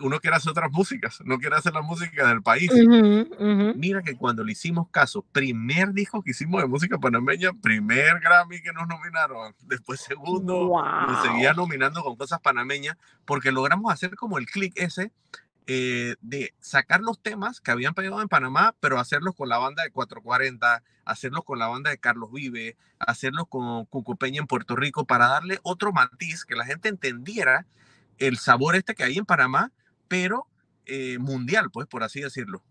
uno 0.00 0.20
quiere 0.20 0.36
hacer 0.36 0.50
otras 0.50 0.70
músicas, 0.72 1.18
no 1.24 1.38
quiere 1.38 1.56
hacer 1.56 1.74
la 1.74 1.82
música 1.82 2.26
del 2.28 2.42
país. 2.42 2.70
Mira 3.76 4.02
que 4.02 4.16
cuando 4.16 4.42
le 4.44 4.52
hicimos 4.52 4.88
caso, 4.90 5.24
primer 5.32 5.92
disco 5.92 6.22
que 6.22 6.30
hicimos 6.30 6.62
de 6.62 6.68
música 6.68 6.98
panameña, 6.98 7.52
primer 7.52 8.18
Grammy 8.20 8.62
que 8.62 8.72
nos 8.72 8.88
nominaron, 8.88 9.54
después 9.66 10.00
segundo, 10.00 10.70
nos 11.06 11.22
seguía 11.22 11.52
Wow. 11.52 11.64
nominando 11.64 12.02
con 12.02 12.16
cosas 12.16 12.40
panameñas, 12.40 12.96
porque 13.24 13.52
logramos 13.52 13.92
hacer 13.92 14.16
como 14.16 14.38
el 14.38 14.46
clic 14.46 14.72
ese 14.76 15.12
eh, 15.72 16.16
de 16.20 16.52
sacar 16.58 17.00
los 17.00 17.20
temas 17.22 17.60
que 17.60 17.70
habían 17.70 17.94
pegado 17.94 18.20
en 18.20 18.28
Panamá, 18.28 18.74
pero 18.80 18.98
hacerlos 18.98 19.36
con 19.36 19.48
la 19.48 19.56
banda 19.58 19.84
de 19.84 19.92
440, 19.92 20.82
hacerlos 21.04 21.44
con 21.44 21.60
la 21.60 21.68
banda 21.68 21.90
de 21.90 21.98
Carlos 21.98 22.32
Vive, 22.32 22.76
hacerlos 22.98 23.44
con 23.48 23.84
Cuco 23.84 24.16
Peña 24.16 24.40
en 24.40 24.48
Puerto 24.48 24.74
Rico, 24.74 25.04
para 25.04 25.28
darle 25.28 25.60
otro 25.62 25.92
matiz, 25.92 26.44
que 26.44 26.56
la 26.56 26.64
gente 26.64 26.88
entendiera 26.88 27.66
el 28.18 28.36
sabor 28.38 28.74
este 28.74 28.96
que 28.96 29.04
hay 29.04 29.16
en 29.16 29.24
Panamá, 29.24 29.70
pero 30.08 30.48
eh, 30.86 31.18
mundial, 31.20 31.70
pues 31.70 31.86
por 31.86 32.02
así 32.02 32.20
decirlo. 32.20 32.64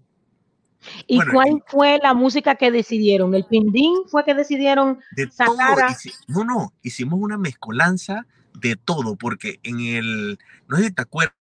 ¿Y 1.07 1.15
Bueno, 1.15 1.31
cuál 1.31 1.63
fue 1.67 1.99
la 2.03 2.13
música 2.13 2.55
que 2.55 2.69
decidieron? 2.69 3.33
¿El 3.33 3.45
pindín 3.45 3.93
fue 4.07 4.25
que 4.25 4.33
decidieron 4.33 4.99
de 5.11 5.27
todo, 5.27 5.55
sacar 5.55 5.79
a- 5.79 5.97
no, 6.27 6.43
no, 6.43 6.73
hicimos 6.81 7.17
una 7.21 7.37
mezcolanza 7.37 8.25
de 8.59 8.75
todo, 8.75 9.15
porque 9.15 9.61
en 9.63 9.79
el, 9.79 10.37
no 10.67 10.75
sé 10.75 10.83
si 10.83 10.91
te 10.91 11.01
acuerdas, 11.01 11.38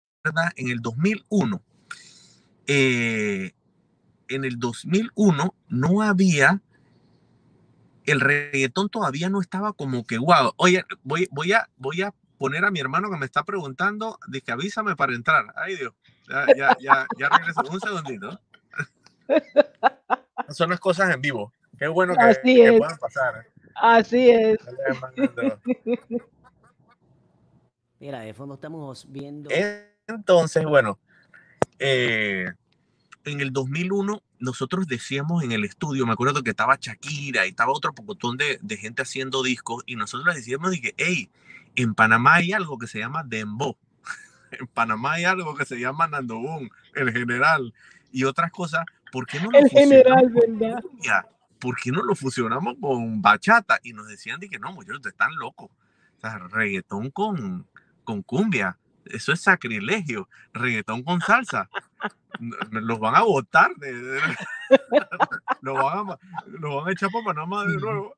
en 0.57 0.69
el 0.69 0.81
2001, 0.81 1.63
eh, 2.67 3.53
en 4.29 4.45
el 4.45 4.59
2001 4.59 5.55
no 5.69 6.03
había, 6.03 6.61
el 8.05 8.21
reggaetón 8.21 8.89
todavía 8.89 9.29
no 9.31 9.41
estaba 9.41 9.73
como 9.73 10.07
que, 10.07 10.19
wow, 10.19 10.53
oye, 10.57 10.85
voy, 11.03 11.29
voy, 11.31 11.53
a, 11.53 11.69
voy 11.77 12.03
a 12.03 12.15
poner 12.39 12.65
a 12.65 12.71
mi 12.71 12.81
hermano 12.81 13.11
que 13.11 13.17
me 13.17 13.27
está 13.27 13.45
preguntando, 13.45 14.19
de 14.29 14.41
que 14.41 14.53
avísame 14.53 14.97
para 14.97 15.15
entrar. 15.15 15.53
Ay 15.57 15.77
Dios, 15.77 15.93
ya, 16.29 16.47
ya, 16.57 16.77
ya, 16.81 17.07
ya 17.19 17.29
regreso, 17.29 17.63
un 17.71 17.81
segundito. 17.81 18.41
Son 20.51 20.71
las 20.71 20.81
cosas 20.81 21.13
en 21.15 21.21
vivo. 21.21 21.53
Qué 21.79 21.89
bueno 21.89 22.15
que, 22.15 22.21
Así 22.21 22.41
que 22.43 22.69
es. 22.69 22.79
puedan 22.79 22.99
pasar. 22.99 23.47
Así 23.75 24.31
es. 24.31 24.59
Mira, 27.99 28.21
de 28.21 28.35
fondo 28.35 28.55
estamos 28.55 29.11
viendo. 29.11 29.51
Entonces, 30.07 30.65
bueno, 30.65 30.99
eh, 31.79 32.53
en 33.25 33.41
el 33.41 33.53
2001 33.53 34.23
nosotros 34.39 34.87
decíamos 34.87 35.43
en 35.43 35.53
el 35.53 35.65
estudio, 35.65 36.07
me 36.07 36.13
acuerdo 36.13 36.43
que 36.43 36.51
estaba 36.51 36.77
Shakira 36.81 37.47
y 37.47 37.51
estaba 37.51 37.73
otro 37.73 37.95
pocotón 37.95 38.37
de, 38.37 38.59
de 38.63 38.77
gente 38.77 39.03
haciendo 39.03 39.43
discos 39.43 39.83
y 39.87 39.97
nosotros 39.97 40.27
les 40.27 40.37
decíamos 40.37 40.71
de 40.71 40.81
que, 40.81 40.95
hey, 40.97 41.31
en 41.75 41.95
Panamá 41.95 42.35
hay 42.35 42.53
algo 42.53 42.79
que 42.79 42.87
se 42.87 42.99
llama 42.99 43.25
Dembow, 43.25 43.77
en 44.53 44.67
Panamá 44.69 45.15
hay 45.15 45.25
algo 45.25 45.55
que 45.57 45.65
se 45.65 45.79
llama 45.79 46.07
Nando 46.07 46.39
Boom, 46.39 46.71
el 46.95 47.13
general 47.13 47.73
y 48.13 48.25
otras 48.25 48.51
cosas, 48.53 48.85
¿por 49.11 49.27
qué 49.27 49.41
no 49.41 49.51
lo 49.51 49.59
El 49.59 49.69
general, 49.69 50.31
¿verdad? 50.31 50.83
¿Por 51.59 51.77
qué 51.77 51.91
no 51.91 52.03
lo 52.03 52.15
fusionamos 52.15 52.77
con 52.81 53.23
bachata? 53.23 53.81
Y 53.83 53.93
nos 53.93 54.09
decían 54.09 54.39
de 54.41 54.49
que 54.49 54.59
no, 54.59 54.73
muchachos, 54.73 55.05
están 55.07 55.35
locos. 55.37 55.71
O 56.19 56.21
sea, 56.21 56.39
reggaetón 56.39 57.11
con, 57.11 57.67
con 58.05 58.23
cumbia. 58.23 58.79
Eso 59.11 59.33
es 59.33 59.41
sacrilegio. 59.41 60.29
Reggaetón 60.53 61.03
con 61.03 61.21
salsa. 61.21 61.69
Los 62.71 62.99
van 62.99 63.15
a 63.17 63.23
votar. 63.23 63.71
Los, 65.63 65.75
van 65.77 66.11
a, 66.11 66.19
los 66.47 66.75
van 66.77 66.89
a 66.89 66.93
echar 66.93 67.11
para 67.11 67.25
Panamá 67.25 67.65
de 67.65 67.77
nuevo. 67.77 68.15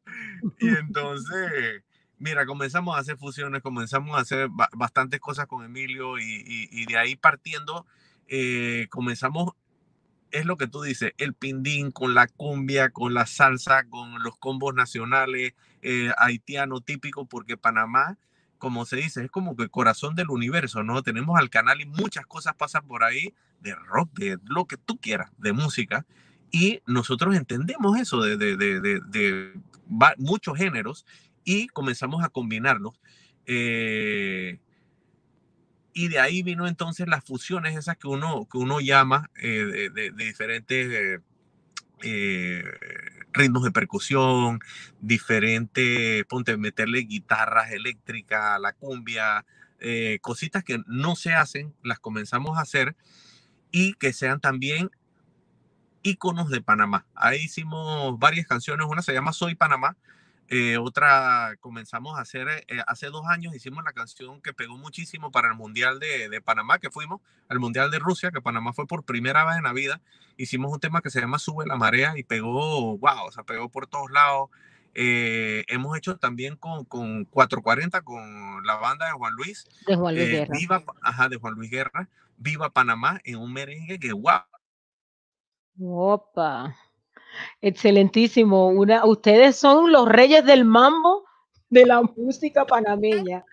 Y 0.58 0.68
entonces, 0.68 1.82
mira, 2.18 2.44
comenzamos 2.46 2.96
a 2.96 3.00
hacer 3.00 3.16
fusiones, 3.16 3.62
comenzamos 3.62 4.16
a 4.16 4.20
hacer 4.20 4.48
ba- 4.50 4.68
bastantes 4.72 5.20
cosas 5.20 5.46
con 5.46 5.64
Emilio 5.64 6.18
y, 6.18 6.22
y- 6.24 6.68
y 6.70 6.86
de 6.86 6.98
ahí 6.98 7.16
partiendo, 7.16 7.86
eh, 8.28 8.86
comenzamos 8.90 9.52
es 10.30 10.44
lo 10.44 10.58
que 10.58 10.66
tú 10.66 10.82
dices, 10.82 11.14
el 11.16 11.32
pindín 11.32 11.90
con 11.90 12.12
la 12.14 12.26
cumbia, 12.26 12.90
con 12.90 13.14
la 13.14 13.24
salsa, 13.24 13.84
con 13.88 14.22
los 14.22 14.36
combos 14.36 14.74
nacionales, 14.74 15.54
eh, 15.80 16.12
haitiano 16.18 16.82
típico, 16.82 17.24
porque 17.24 17.56
Panamá, 17.56 18.18
como 18.58 18.84
se 18.84 18.96
dice, 18.96 19.24
es 19.24 19.30
como 19.30 19.56
que 19.56 19.62
el 19.64 19.70
corazón 19.70 20.14
del 20.14 20.30
universo, 20.30 20.82
¿no? 20.82 21.02
Tenemos 21.02 21.38
al 21.38 21.50
canal 21.50 21.80
y 21.80 21.86
muchas 21.86 22.26
cosas 22.26 22.54
pasan 22.54 22.86
por 22.86 23.04
ahí, 23.04 23.32
de 23.60 23.74
rock, 23.74 24.12
de 24.18 24.38
lo 24.44 24.66
que 24.66 24.76
tú 24.76 24.98
quieras, 24.98 25.30
de 25.38 25.52
música, 25.52 26.04
y 26.50 26.80
nosotros 26.86 27.36
entendemos 27.36 27.98
eso 27.98 28.20
de, 28.22 28.36
de, 28.36 28.56
de, 28.56 28.80
de- 28.80 29.52
muchos 30.18 30.56
géneros 30.58 31.06
y 31.44 31.68
comenzamos 31.68 32.22
a 32.24 32.28
combinarlos. 32.28 33.00
Eh, 33.46 34.58
y 35.94 36.08
de 36.08 36.20
ahí 36.20 36.42
vino 36.42 36.68
entonces 36.68 37.08
las 37.08 37.24
fusiones 37.24 37.76
esas 37.76 37.96
que 37.96 38.06
uno, 38.06 38.46
que 38.50 38.58
uno 38.58 38.80
llama 38.80 39.30
eh, 39.42 39.90
de 39.92 40.10
diferentes 40.12 40.86
eh, 40.92 41.18
eh, 42.02 42.64
ritmos 43.32 43.62
de 43.64 43.70
percusión, 43.70 44.60
diferentes, 45.00 46.24
ponte, 46.26 46.56
meterle 46.56 47.00
guitarras 47.00 47.70
eléctricas 47.72 48.60
la 48.60 48.72
cumbia, 48.72 49.44
eh, 49.80 50.18
cositas 50.22 50.64
que 50.64 50.82
no 50.86 51.16
se 51.16 51.34
hacen, 51.34 51.74
las 51.82 51.98
comenzamos 51.98 52.58
a 52.58 52.62
hacer 52.62 52.96
y 53.70 53.94
que 53.94 54.12
sean 54.12 54.40
también 54.40 54.90
íconos 56.02 56.48
de 56.48 56.60
Panamá. 56.60 57.06
Ahí 57.14 57.44
hicimos 57.44 58.18
varias 58.18 58.46
canciones, 58.46 58.86
una 58.88 59.02
se 59.02 59.12
llama 59.12 59.32
Soy 59.32 59.54
Panamá, 59.54 59.96
eh, 60.48 60.78
otra 60.78 61.54
comenzamos 61.60 62.18
a 62.18 62.22
hacer 62.22 62.48
eh, 62.48 62.82
hace 62.86 63.08
dos 63.08 63.26
años, 63.26 63.54
hicimos 63.54 63.84
la 63.84 63.92
canción 63.92 64.40
que 64.40 64.54
pegó 64.54 64.78
muchísimo 64.78 65.30
para 65.30 65.48
el 65.48 65.54
Mundial 65.54 65.98
de, 66.00 66.28
de 66.28 66.40
Panamá, 66.40 66.78
que 66.78 66.90
fuimos 66.90 67.20
al 67.48 67.60
Mundial 67.60 67.90
de 67.90 67.98
Rusia, 67.98 68.30
que 68.30 68.40
Panamá 68.40 68.72
fue 68.72 68.86
por 68.86 69.04
primera 69.04 69.44
vez 69.44 69.56
en 69.56 69.64
la 69.64 69.72
vida. 69.72 70.00
Hicimos 70.36 70.72
un 70.72 70.80
tema 70.80 71.00
que 71.02 71.10
se 71.10 71.20
llama 71.20 71.38
Sube 71.38 71.66
la 71.66 71.76
Marea 71.76 72.16
y 72.16 72.22
pegó, 72.22 72.96
wow, 72.98 73.26
o 73.26 73.32
sea, 73.32 73.44
pegó 73.44 73.68
por 73.68 73.86
todos 73.86 74.10
lados. 74.10 74.50
Eh, 74.94 75.64
hemos 75.68 75.96
hecho 75.96 76.16
también 76.16 76.56
con, 76.56 76.84
con 76.84 77.24
440, 77.26 78.00
con 78.02 78.64
la 78.64 78.76
banda 78.76 79.06
de 79.06 79.12
Juan 79.12 79.34
Luis. 79.34 79.66
De 79.86 79.96
Juan 79.96 80.14
Luis 80.14 80.26
eh, 80.26 80.30
Guerra. 80.30 80.54
Viva, 80.58 80.84
ajá, 81.02 81.28
de 81.28 81.36
Juan 81.36 81.54
Luis 81.54 81.70
Guerra. 81.70 82.08
Viva 82.36 82.70
Panamá 82.70 83.20
en 83.24 83.36
un 83.36 83.52
merengue 83.52 83.98
que, 83.98 84.12
wow, 84.12 84.40
Opa. 85.80 86.74
Excelentísimo. 87.60 88.68
Una, 88.68 89.04
ustedes 89.04 89.56
son 89.56 89.92
los 89.92 90.08
reyes 90.08 90.44
del 90.44 90.64
mambo 90.64 91.24
de 91.70 91.84
la 91.84 92.00
música 92.16 92.64
panameña, 92.64 93.44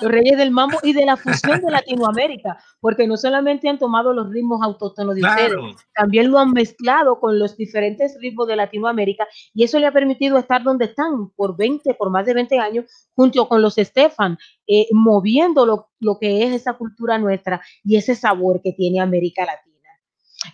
los 0.00 0.10
reyes 0.10 0.38
del 0.38 0.50
mambo 0.52 0.78
y 0.82 0.92
de 0.92 1.04
la 1.04 1.16
fusión 1.16 1.60
de 1.60 1.72
Latinoamérica, 1.72 2.56
porque 2.80 3.06
no 3.06 3.16
solamente 3.16 3.68
han 3.68 3.78
tomado 3.78 4.12
los 4.12 4.30
ritmos 4.30 4.62
autóctonos 4.62 5.16
de 5.16 5.22
Claro. 5.22 5.64
ustedes, 5.64 5.86
también 5.94 6.30
lo 6.30 6.38
han 6.38 6.52
mezclado 6.52 7.18
con 7.18 7.38
los 7.38 7.56
diferentes 7.56 8.16
ritmos 8.20 8.46
de 8.46 8.56
Latinoamérica 8.56 9.26
y 9.52 9.64
eso 9.64 9.78
le 9.78 9.86
ha 9.86 9.92
permitido 9.92 10.38
estar 10.38 10.62
donde 10.62 10.84
están 10.84 11.30
por 11.30 11.56
20, 11.56 11.94
por 11.94 12.10
más 12.10 12.26
de 12.26 12.34
20 12.34 12.58
años, 12.58 12.84
junto 13.14 13.48
con 13.48 13.60
los 13.60 13.76
Estefan, 13.76 14.38
eh, 14.68 14.86
moviendo 14.92 15.66
lo, 15.66 15.88
lo 15.98 16.18
que 16.18 16.44
es 16.44 16.52
esa 16.52 16.74
cultura 16.74 17.18
nuestra 17.18 17.60
y 17.82 17.96
ese 17.96 18.14
sabor 18.14 18.60
que 18.62 18.72
tiene 18.72 19.00
América 19.00 19.44
Latina. 19.44 19.73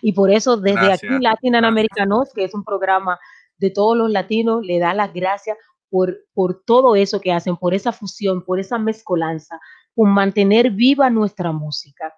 Y 0.01 0.13
por 0.13 0.31
eso 0.31 0.57
desde 0.57 0.85
Gracias, 0.85 1.11
aquí 1.11 1.23
Latin 1.23 1.55
Americanos, 1.55 2.29
que 2.33 2.43
es 2.43 2.53
un 2.53 2.63
programa 2.63 3.19
de 3.57 3.69
todos 3.69 3.95
los 3.95 4.09
latinos, 4.09 4.65
le 4.65 4.79
da 4.79 4.93
las 4.93 5.13
gracias 5.13 5.57
por, 5.89 6.17
por 6.33 6.63
todo 6.65 6.95
eso 6.95 7.21
que 7.21 7.31
hacen, 7.31 7.57
por 7.57 7.73
esa 7.73 7.91
fusión, 7.91 8.43
por 8.43 8.59
esa 8.59 8.77
mezcolanza, 8.77 9.59
por 9.93 10.07
mantener 10.07 10.71
viva 10.71 11.09
nuestra 11.09 11.51
música. 11.51 12.13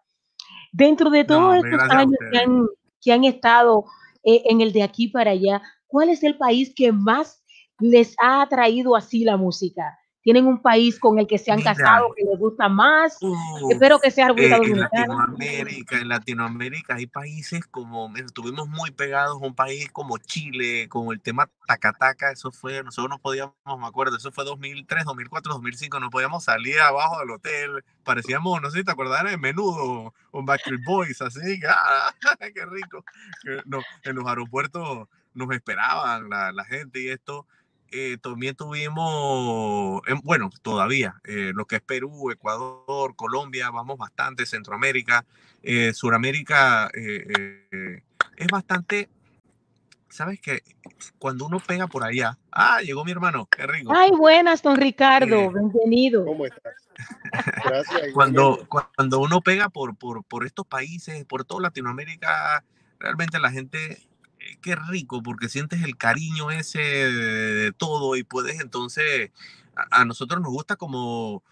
Dentro 0.71 1.09
de 1.09 1.23
todos 1.23 1.57
estos 1.57 1.89
años 1.89 2.17
que 2.31 2.37
han, 2.39 2.67
que 3.01 3.11
han 3.11 3.23
estado 3.25 3.85
eh, 4.23 4.43
en 4.45 4.61
el 4.61 4.71
de 4.71 4.83
aquí 4.83 5.07
para 5.09 5.31
allá, 5.31 5.61
¿cuál 5.87 6.09
es 6.09 6.23
el 6.23 6.37
país 6.37 6.73
que 6.75 6.91
más 6.91 7.43
les 7.79 8.15
ha 8.21 8.41
atraído 8.41 8.95
así 8.95 9.23
la 9.23 9.37
música? 9.37 9.97
¿Tienen 10.23 10.47
un 10.47 10.61
país 10.61 10.99
con 10.99 11.19
el 11.19 11.27
que 11.27 11.37
se 11.37 11.51
han 11.51 11.57
Mira. 11.57 11.75
casado 11.75 12.13
que 12.15 12.23
les 12.23 12.39
gusta 12.39 12.69
más? 12.69 13.17
Uf, 13.21 13.37
Espero 13.69 13.99
que 13.99 14.09
sea 14.09 14.25
eh, 14.25 14.27
República 14.29 14.55
en 14.55 14.61
Dominicana. 14.61 14.89
Latinoamérica, 15.07 15.97
en 15.97 16.07
Latinoamérica 16.07 16.95
hay 16.95 17.07
países 17.07 17.65
como, 17.67 18.09
estuvimos 18.15 18.69
muy 18.69 18.91
pegados 18.91 19.41
a 19.41 19.45
un 19.45 19.53
país 19.53 19.89
como 19.91 20.17
Chile, 20.17 20.87
con 20.87 21.11
el 21.11 21.19
tema 21.19 21.49
Tacataca, 21.67 22.31
eso 22.31 22.51
fue, 22.51 22.81
nosotros 22.83 23.09
no 23.09 23.19
podíamos, 23.19 23.53
me 23.77 23.85
acuerdo, 23.85 24.15
eso 24.15 24.31
fue 24.31 24.45
2003, 24.45 25.03
2004, 25.03 25.53
2005, 25.53 25.99
no 25.99 26.09
podíamos 26.09 26.45
salir 26.45 26.79
abajo 26.79 27.19
del 27.19 27.31
hotel, 27.31 27.83
parecíamos, 28.05 28.61
no 28.61 28.71
sé 28.71 28.79
si 28.79 28.83
te 28.85 28.91
acuerdas, 28.91 29.25
de 29.25 29.37
Menudo 29.37 30.13
o 30.31 30.43
Backstreet 30.43 30.85
Boys, 30.85 31.21
así, 31.21 31.59
¡ah! 31.69 32.13
qué 32.39 32.65
rico. 32.65 33.03
No, 33.65 33.81
en 34.03 34.15
los 34.15 34.25
aeropuertos 34.25 35.09
nos 35.33 35.51
esperaban 35.51 36.29
la, 36.29 36.51
la 36.51 36.63
gente 36.63 37.01
y 37.01 37.09
esto. 37.09 37.45
Eh, 37.95 38.17
también 38.19 38.55
tuvimos, 38.55 40.01
em, 40.07 40.19
bueno, 40.23 40.49
todavía, 40.63 41.21
eh, 41.25 41.51
lo 41.53 41.65
que 41.65 41.75
es 41.75 41.81
Perú, 41.83 42.31
Ecuador, 42.31 43.15
Colombia, 43.15 43.69
vamos 43.69 43.99
bastante, 43.99 44.47
Centroamérica, 44.47 45.25
eh, 45.61 45.93
Suramérica, 45.93 46.89
eh, 46.91 47.61
eh, 47.71 48.01
es 48.35 48.47
bastante, 48.47 49.09
¿sabes 50.09 50.41
qué? 50.41 50.63
Cuando 51.19 51.45
uno 51.45 51.59
pega 51.59 51.85
por 51.85 52.03
allá, 52.03 52.39
ah, 52.51 52.81
llegó 52.81 53.05
mi 53.05 53.11
hermano, 53.11 53.45
qué 53.45 53.67
rico. 53.67 53.93
Ay, 53.95 54.09
buenas, 54.09 54.63
don 54.63 54.75
Ricardo, 54.75 55.35
Eh, 55.35 55.49
bienvenido. 55.53 56.25
¿Cómo 56.25 56.47
estás? 56.47 56.73
Gracias. 57.63 58.11
cuando, 58.15 58.67
cuando 58.67 59.19
uno 59.19 59.39
pega 59.41 59.69
por, 59.69 59.95
por, 59.95 60.23
por 60.23 60.47
estos 60.47 60.65
países, 60.65 61.23
por 61.25 61.45
toda 61.45 61.61
Latinoamérica, 61.61 62.63
realmente 62.97 63.39
la 63.39 63.51
gente, 63.51 64.01
qué 64.61 64.75
rico, 64.75 65.23
porque 65.23 65.49
sientes 65.49 65.83
el 65.83 65.97
cariño 65.97 66.51
ese 66.51 66.79
de, 66.79 67.71
todo 67.73 68.15
y 68.15 68.23
puedes 68.23 68.59
entonces, 68.59 69.31
a, 69.75 70.05
nosotros 70.05 70.41
nos 70.41 70.51
gusta 70.51 70.75
como, 70.75 71.43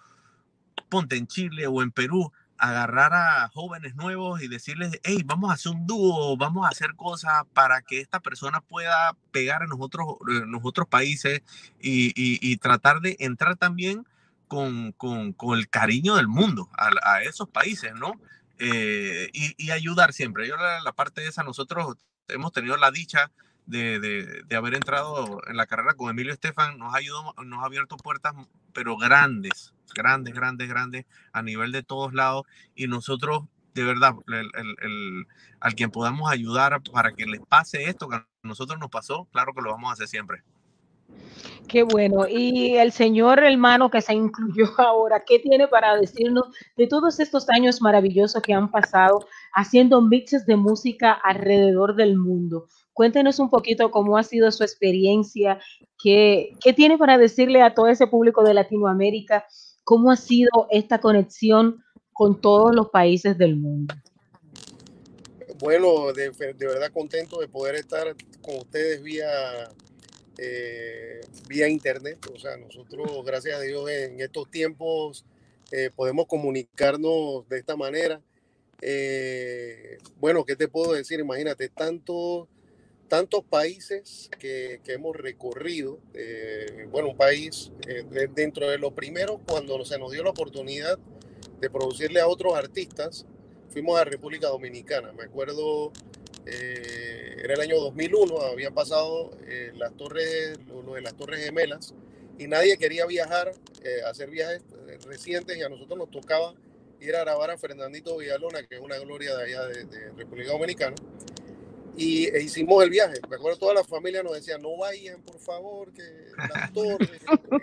ponte 0.90 1.15
en 1.18 1.28
Chile 1.28 1.68
o 1.68 1.82
en 1.82 1.91
Perú, 1.91 2.32
agarrar 2.57 3.14
a 3.14 3.49
jóvenes 3.49 3.95
nuevos 3.95 4.41
y 4.41 4.48
decirles, 4.48 4.99
hey, 5.03 5.23
vamos 5.26 5.49
a 5.49 5.56
hacer 5.56 5.72
un 5.72 5.88
dúo, 5.88 6.38
vamos 6.38 6.65
a 6.65 6.69
hacer 6.69 6.95
cosas 6.95 7.44
para 7.53 7.82
que 7.82 7.99
esta 7.99 8.19
persona 8.19 8.61
pueda 8.61 9.18
pegar 9.32 9.64
en 9.64 9.69
nosotros, 9.69 10.18
en 10.28 10.52
los 10.52 10.61
otros 10.64 10.88
países 10.88 11.41
y, 11.82 12.56
tratar 12.57 13.02
de 13.02 13.18
entrar 13.19 13.56
también 13.56 14.06
con, 14.48 14.91
con- 14.91 15.34
con 15.34 15.57
el 15.57 15.69
cariño 15.69 16.18
del 16.18 16.28
mundo 16.28 16.69
a, 16.78 17.23
esos 17.23 17.49
países, 17.49 17.94
¿no? 17.95 18.19
Eh, 18.60 19.30
y, 19.34 19.56
y 19.57 19.72
ayudar 19.72 20.14
siempre. 20.14 20.48
Yo 20.48 20.56
la, 20.56 20.82
la 20.82 20.91
parte 20.91 21.22
de 21.22 21.30
esa, 21.30 21.41
nosotros 21.41 21.95
hemos 22.32 22.52
tenido 22.52 22.78
la 22.78 22.91
dicha 22.91 23.32
de, 23.66 23.99
de- 23.99 24.56
haber 24.56 24.74
entrado 24.74 25.40
en 25.48 25.56
la 25.56 25.66
carrera 25.66 25.94
con 25.94 26.10
Emilio 26.10 26.34
Estefan, 26.34 26.78
nos 26.78 26.94
ha 26.94 26.98
ayudado, 26.98 27.34
nos 27.44 27.62
ha 27.62 27.66
abierto 27.66 27.95
puertas, 27.98 28.34
pero 28.74 28.98
grandes, 28.98 29.74
grandes, 29.94 30.34
grandes, 30.34 30.68
grandes, 30.68 31.06
a 31.32 31.41
nivel 31.41 31.72
de 31.72 31.84
todos 31.84 32.14
lados, 32.14 32.44
y 32.76 32.88
nosotros, 32.88 33.44
de 33.74 33.84
verdad, 33.84 34.16
el- 34.28 34.52
el- 34.82 35.28
al 35.60 35.76
quien 35.76 35.91
podamos 35.91 36.30
ayudar 36.32 36.82
para 36.91 37.14
que 37.14 37.26
les 37.26 37.40
pase 37.41 37.84
esto 37.86 38.10
que 38.10 38.16
a 38.18 38.28
nosotros 38.44 38.80
nos 38.80 38.90
pasó, 38.90 39.26
claro 39.32 39.53
que 39.53 39.62
lo 39.62 39.72
vamos 39.72 39.90
a 39.90 39.94
hacer 39.94 40.08
siempre. 40.08 40.44
Qué 41.72 41.84
bueno. 41.84 42.28
Y 42.28 42.76
el 42.76 42.92
señor 42.92 43.42
hermano 43.42 43.90
que 43.90 44.02
se 44.02 44.14
incluyó 44.14 44.66
ahora, 44.78 45.24
¿qué 45.26 45.40
tiene 45.40 45.70
para 45.70 45.96
decirnos 45.98 46.50
de 46.76 46.86
todos 46.86 47.20
estos 47.22 47.50
años 47.50 47.82
maravillosos 47.82 48.42
que 48.42 48.54
han 48.54 48.70
pasado 48.70 49.26
haciendo 49.54 50.02
mixes 50.02 50.46
de 50.46 50.58
música 50.58 51.14
alrededor 51.14 51.96
del 51.96 52.18
mundo? 52.18 52.68
Cuéntenos 52.92 53.40
un 53.40 53.50
poquito 53.50 53.90
cómo 53.90 54.18
ha 54.18 54.24
sido 54.24 54.52
su 54.52 54.64
experiencia, 54.64 55.62
qué, 56.04 56.52
qué 56.62 56.74
tiene 56.74 56.98
para 56.98 57.18
decirle 57.18 57.62
a 57.62 57.74
todo 57.74 57.88
ese 57.88 58.06
público 58.06 58.44
de 58.44 58.54
Latinoamérica, 58.54 59.46
cómo 59.86 60.12
ha 60.12 60.18
sido 60.18 60.68
esta 60.72 61.00
conexión 61.00 61.82
con 62.12 62.42
todos 62.42 62.76
los 62.76 62.90
países 62.90 63.38
del 63.38 63.56
mundo. 63.56 63.96
Bueno, 65.60 66.12
de, 66.12 66.32
de 66.32 66.68
verdad 66.68 66.92
contento 66.92 67.40
de 67.40 67.48
poder 67.48 67.76
estar 67.76 68.14
con 68.42 68.58
ustedes 68.58 69.02
vía, 69.02 69.28
eh, 70.43 71.22
vía 71.47 71.68
internet. 71.68 72.18
O 72.34 72.39
sea, 72.39 72.57
nosotros, 72.57 73.23
gracias 73.23 73.59
a 73.59 73.61
Dios, 73.61 73.88
en 73.89 74.19
estos 74.19 74.49
tiempos 74.49 75.23
eh, 75.72 75.91
podemos 75.95 76.26
comunicarnos 76.26 77.47
de 77.47 77.59
esta 77.59 77.76
manera. 77.76 78.19
Eh, 78.81 79.99
bueno, 80.19 80.43
¿qué 80.43 80.55
te 80.55 80.68
puedo 80.68 80.93
decir? 80.93 81.19
Imagínate, 81.19 81.69
tantos, 81.69 82.47
tantos 83.07 83.43
países 83.43 84.30
que, 84.39 84.81
que 84.84 84.93
hemos 84.93 85.15
recorrido. 85.15 85.99
eh, 86.15 86.88
bueno, 86.89 87.09
un 87.09 87.18
país 87.18 87.72
de- 87.85 88.27
dentro 88.34 88.68
de 88.68 88.80
lo 88.80 88.95
primero, 88.95 89.39
cuando 89.47 89.85
se 89.85 89.99
nos 89.99 90.11
dio 90.11 90.23
la 90.23 90.31
oportunidad 90.31 90.97
de 91.59 91.69
producirle 91.69 92.19
a 92.19 92.27
otros 92.27 92.55
artistas, 92.55 93.27
fuimos 93.69 93.99
a 93.99 94.03
República 94.03 94.47
Dominicana. 94.47 95.13
Me 95.13 95.26
acuerdo, 95.26 95.93
eh, 96.45 97.35
era 97.43 97.53
el 97.55 97.61
año 97.61 97.77
2001, 97.80 98.38
había 98.41 98.72
pasado 98.72 99.31
eh, 99.47 99.72
las 99.76 99.95
torres, 99.95 100.57
lo, 100.68 100.81
lo 100.81 100.93
de 100.95 101.01
las 101.01 101.15
Torres 101.15 101.43
Gemelas, 101.43 101.93
y 102.38 102.47
nadie 102.47 102.77
quería 102.77 103.05
viajar, 103.05 103.51
eh, 103.84 104.01
hacer 104.05 104.30
viajes 104.30 104.63
recientes, 105.05 105.57
y 105.57 105.61
a 105.61 105.69
nosotros 105.69 105.97
nos 105.97 106.09
tocaba 106.11 106.53
ir 106.99 107.15
a 107.15 107.22
grabar 107.22 107.51
a 107.51 107.57
Fernandito 107.57 108.18
Villalona, 108.18 108.65
que 108.68 108.76
es 108.76 108.81
una 108.81 108.97
gloria 108.99 109.35
de 109.35 109.43
allá 109.43 109.65
de, 109.65 109.85
de 109.85 110.11
República 110.11 110.51
Dominicana. 110.51 110.95
Y 111.97 112.27
e 112.27 112.41
hicimos 112.41 112.81
el 112.84 112.89
viaje. 112.89 113.19
Me 113.30 113.35
acuerdo 113.35 113.59
toda 113.59 113.73
la 113.73 113.84
familia 113.84 114.23
nos 114.23 114.34
decía, 114.34 114.57
no 114.57 114.77
vayan, 114.77 115.22
por 115.23 115.38
favor, 115.39 115.91
que 115.91 116.03
las 116.38 116.72
torres. 116.73 117.09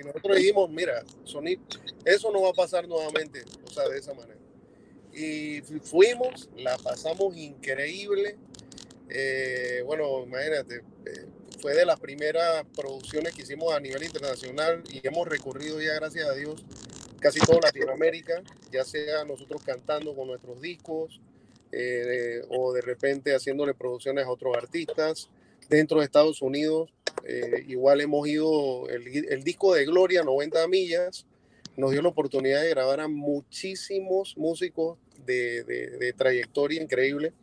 Y 0.00 0.04
nosotros 0.06 0.36
dijimos, 0.36 0.68
mira, 0.70 1.02
Sony, 1.24 1.56
eso 2.04 2.30
no 2.30 2.42
va 2.42 2.50
a 2.50 2.52
pasar 2.52 2.86
nuevamente, 2.86 3.42
o 3.64 3.70
sea, 3.72 3.88
de 3.88 3.98
esa 3.98 4.12
manera. 4.14 4.38
Y 5.14 5.62
fu- 5.62 5.80
fuimos, 5.80 6.48
la 6.56 6.76
pasamos 6.78 7.36
increíble. 7.36 8.36
Eh, 9.10 9.82
bueno, 9.86 10.22
imagínate, 10.24 10.76
eh, 11.06 11.26
fue 11.60 11.74
de 11.74 11.84
las 11.86 11.98
primeras 11.98 12.64
producciones 12.76 13.34
que 13.34 13.42
hicimos 13.42 13.72
a 13.74 13.80
nivel 13.80 14.02
internacional 14.04 14.82
y 14.90 15.06
hemos 15.06 15.26
recorrido 15.26 15.80
ya, 15.80 15.94
gracias 15.94 16.28
a 16.28 16.34
Dios, 16.34 16.64
casi 17.20 17.40
toda 17.40 17.60
Latinoamérica, 17.62 18.42
ya 18.70 18.84
sea 18.84 19.24
nosotros 19.24 19.62
cantando 19.64 20.14
con 20.14 20.28
nuestros 20.28 20.60
discos 20.60 21.20
eh, 21.72 22.42
o 22.50 22.72
de 22.72 22.80
repente 22.80 23.34
haciéndole 23.34 23.74
producciones 23.74 24.24
a 24.26 24.30
otros 24.30 24.56
artistas. 24.56 25.28
Dentro 25.68 25.98
de 25.98 26.04
Estados 26.06 26.40
Unidos, 26.40 26.90
igual 27.66 28.00
hemos 28.00 28.26
ido, 28.26 28.88
el, 28.88 29.06
el 29.28 29.44
disco 29.44 29.74
de 29.74 29.84
Gloria, 29.84 30.22
90 30.22 30.66
millas, 30.68 31.26
nos 31.76 31.90
dio 31.90 32.00
la 32.00 32.08
oportunidad 32.08 32.62
de 32.62 32.70
grabar 32.70 33.00
a 33.00 33.08
muchísimos 33.08 34.34
músicos 34.38 34.98
de, 35.26 35.62
de- 35.64 35.90
de 35.98 36.12
trayectoria 36.14 36.82
increíble. 36.82 37.34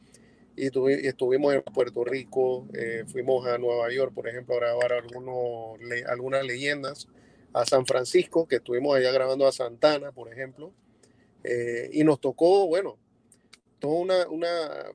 Y, 0.57 0.67
y 0.67 1.07
estuvimos 1.07 1.53
en 1.53 1.61
Puerto 1.61 2.03
Rico, 2.05 2.67
eh, 2.73 3.03
fuimos 3.07 3.45
a 3.47 3.57
Nueva 3.57 3.91
York, 3.91 4.13
por 4.13 4.27
ejemplo, 4.27 4.55
a 4.55 4.59
grabar 4.59 4.93
algunos, 4.93 5.79
le- 5.81 6.05
algunas 6.05 6.45
leyendas, 6.45 7.07
a 7.53 7.65
San 7.65 7.85
Francisco, 7.85 8.47
que 8.47 8.57
estuvimos 8.57 8.95
allá 8.95 9.11
grabando 9.11 9.47
a 9.47 9.51
Santana, 9.51 10.11
por 10.11 10.31
ejemplo. 10.31 10.71
Eh, 11.43 11.89
y 11.93 12.03
nos 12.03 12.19
tocó, 12.19 12.67
bueno, 12.67 12.97
toda 13.79 13.93
una, 13.95 14.27
una, 14.29 14.47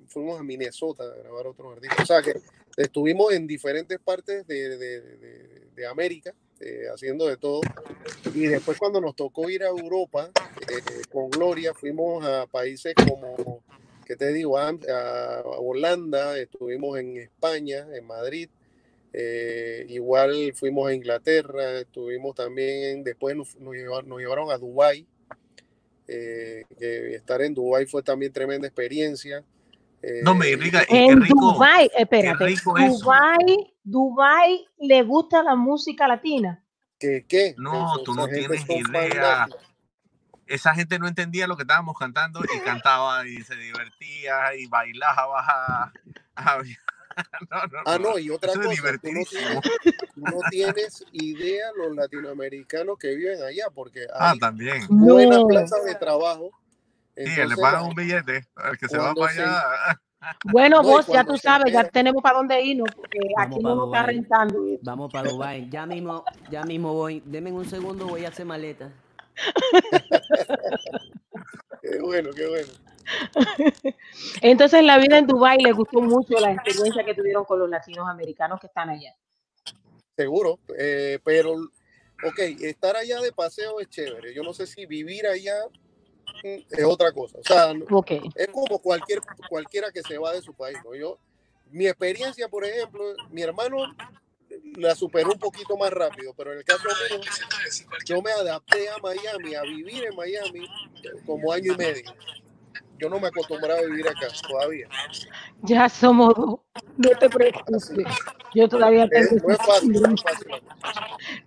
fuimos 0.09 0.41
a 0.41 0.43
Minnesota 0.43 1.05
a 1.05 1.17
grabar 1.17 1.47
otros 1.47 1.75
artistas. 1.75 2.01
O 2.01 2.07
sea 2.07 2.23
que 2.23 2.35
estuvimos 2.77 3.33
en 3.33 3.47
diferentes 3.47 3.99
partes 3.99 4.47
de, 4.47 4.77
de- 4.79 5.01
de- 5.01 5.61
de 5.75 5.87
América, 5.87 6.35
eh, 6.61 6.85
haciendo 6.93 7.27
de 7.27 7.37
todo. 7.37 7.61
Y 8.35 8.47
después 8.47 8.79
cuando 8.79 9.01
nos 9.01 9.15
tocó 9.17 9.49
ir 9.49 9.63
a 9.63 9.69
Europa 9.69 10.31
eh, 10.69 11.03
con 11.11 11.31
Gloria, 11.31 11.73
fuimos 11.73 12.25
a 12.27 12.47
países 12.47 12.95
como, 12.95 13.63
¿qué 14.11 14.17
te 14.17 14.33
digo? 14.33 14.59
A, 14.59 14.71
a 14.71 15.43
Holanda, 15.61 16.37
estuvimos 16.37 16.99
en 16.99 17.17
España, 17.17 17.87
en 17.95 18.05
Madrid. 18.05 18.49
eh, 19.13 19.87
igual 19.89 20.53
fuimos 20.57 20.89
a 20.89 20.95
Inglaterra, 20.95 21.79
estuvimos 21.79 22.35
también, 22.35 23.05
después 23.05 23.37
nos, 23.37 23.55
nos 23.61 23.73
llevaron, 23.73 24.09
nos 24.09 24.19
llevaron 24.19 24.51
a 24.51 24.59
Dubái, 24.59 25.07
eh, 26.09 26.65
que 26.77 27.15
estar 27.15 27.41
en 27.41 27.55
Dubái 27.55 27.87
fue 27.87 28.03
también 28.03 28.33
tremenda 28.33 28.67
experiencia. 28.67 29.45
Eh, 30.03 30.23
No 30.25 30.35
me 30.35 30.57
diga, 30.57 30.83
y 30.83 30.87
qué 30.87 31.05
En 31.05 31.21
rico, 31.21 31.53
Dubai, 31.53 31.89
qué 31.95 32.03
espérate, 32.03 32.45
rico 32.47 32.77
eso. 32.79 32.99
Dubai, 33.05 33.75
Dubai 33.85 34.67
le 34.81 35.03
gusta 35.05 35.41
la 35.45 35.55
música 35.55 36.09
latina. 36.09 36.65
¿Qué? 36.99 37.25
¿Qué? 37.29 37.55
No, 37.59 37.95
Eso, 37.95 38.03
tú 38.03 38.15
no 38.15 38.27
tienes 38.27 38.69
idea. 38.69 39.47
Esa 40.51 40.75
gente 40.75 40.99
no 40.99 41.07
entendía 41.07 41.47
lo 41.47 41.57
que 41.57 41.63
estábamos 41.63 41.97
cantando 41.99 42.41
y 42.55 42.59
cantaba 42.61 43.27
y 43.27 43.37
se 43.43 43.55
divertía 43.57 44.55
y 44.57 44.67
bailaba. 44.67 45.93
Ah, 46.37 46.59
No, 47.51 47.57
no, 47.67 47.79
Ah, 47.87 47.99
no. 47.99 48.19
y 48.19 48.31
otra 48.31 48.53
cosa, 48.55 48.63
tú 48.63 48.69
no, 48.87 48.99
tienes, 49.03 49.29
tú 50.15 50.21
no 50.23 50.39
tienes 50.51 51.05
idea 51.13 51.67
los 51.77 51.95
latinoamericanos 51.95 52.97
que 52.99 53.15
viven 53.15 53.43
allá, 53.43 53.67
porque 53.75 54.07
Ah, 54.15 54.31
hay 54.31 54.39
también. 54.39 54.87
buenas 54.89 55.39
No. 55.41 55.47
plazas 55.49 55.85
de 55.85 55.95
trabajo. 55.97 56.51
Sí, 57.17 57.29
le 57.47 57.57
pagan 57.57 57.85
un 57.85 57.95
billete 57.95 58.47
al 58.57 58.79
que 58.79 58.89
se 58.89 58.97
va 58.97 59.13
para 59.15 59.33
se- 59.35 59.43
allá. 59.43 60.01
Bueno, 60.45 60.83
vos 60.83 61.07
ya 61.07 61.25
tú 61.25 61.37
sabes, 61.39 61.73
ya 61.73 61.83
tenemos 61.85 62.23
para 62.23 62.37
dónde 62.39 62.61
irnos, 62.63 62.89
porque 62.95 63.19
Vamos 63.37 63.57
aquí 63.57 63.65
no 63.65 63.75
nos 63.75 63.87
está 63.87 64.03
rentando. 64.05 64.59
Vamos 64.83 65.11
para 65.13 65.31
Dubai. 65.31 65.69
Ya 65.71 65.87
mismo, 65.87 66.25
ya 66.51 66.63
mismo 66.63 66.93
voy. 66.93 67.23
Denme 67.25 67.51
un 67.53 67.65
segundo, 67.69 68.07
voy 68.07 68.25
a 68.27 68.29
hacer 68.29 68.45
maleta. 68.47 68.91
Qué 71.83 71.99
bueno, 72.01 72.31
qué 72.35 72.47
bueno. 72.47 72.69
Entonces, 74.43 74.85
la 74.85 74.99
vida 74.99 75.19
en 75.19 75.27
Dubai 75.27 75.59
le 75.59 75.73
gustó 75.73 76.01
mucho 76.01 76.39
la 76.39 76.53
experiencia 76.53 77.05
que 77.05 77.15
tuvieron 77.15 77.45
con 77.45 77.59
los 77.59 77.69
latinos 77.71 78.09
americanos 78.09 78.61
que 78.61 78.67
están 78.67 78.91
allá. 78.91 79.15
Seguro, 80.17 80.59
eh, 80.79 81.19
pero, 81.25 81.55
ok, 81.55 82.39
estar 82.61 82.97
allá 82.97 83.21
de 83.21 83.33
paseo 83.33 83.81
es 83.81 83.89
chévere. 83.89 84.35
Yo 84.35 84.43
no 84.43 84.53
sé 84.53 84.67
si 84.67 84.85
vivir 84.87 85.27
allá 85.27 85.55
mm, 86.45 86.59
es 86.71 86.85
otra 86.85 87.13
cosa. 87.13 87.39
O 87.39 87.45
sea, 87.45 87.73
no- 87.73 87.87
Ok. 87.91 88.11
es 88.35 88.49
como 88.49 88.79
cualquier, 88.79 89.21
cualquiera 89.49 89.91
que 89.91 90.03
se 90.03 90.19
va 90.19 90.33
de 90.35 90.43
su 90.43 90.53
país. 90.53 90.79
¿no? 90.85 90.95
Yo, 90.95 91.19
mi 91.71 91.87
experiencia, 91.87 92.49
por 92.49 92.65
ejemplo, 92.65 93.03
mi 93.31 93.43
hermano 93.43 93.79
la 94.77 94.95
superó 94.95 95.33
un 95.33 95.39
poquito 95.39 95.77
más 95.77 95.91
rápido, 95.91 96.35
pero 96.37 96.53
en 96.53 96.59
el 96.59 96.65
caso 96.65 96.85
mío, 96.85 97.21
yo 98.07 98.23
me 98.23 98.33
adapté 98.33 98.89
a 98.89 98.99
Miami, 98.99 99.55
a 99.55 99.63
vivir 99.63 100.05
en 100.05 100.17
Miami 100.17 100.69
como 101.27 101.53
año 101.53 101.73
y 101.73 101.77
medio. 101.77 102.15
Yo 103.01 103.09
no 103.09 103.19
me 103.19 103.29
acostumbraba 103.29 103.81
a 103.81 103.85
vivir 103.85 104.07
acá 104.07 104.27
todavía. 104.47 104.87
Ya 105.63 105.89
somos 105.89 106.35
dos. 106.35 106.59
No 106.97 107.11
te 107.19 107.31
preocupes. 107.31 107.93
Yo 108.55 108.69
todavía 108.69 109.05
Es- 109.11 109.29
tengo 109.31 109.47
no 109.49 109.53
es 109.55 109.59
fácil, 109.59 109.93
no 110.03 110.15
es 110.15 110.23
fácil. 110.23 110.47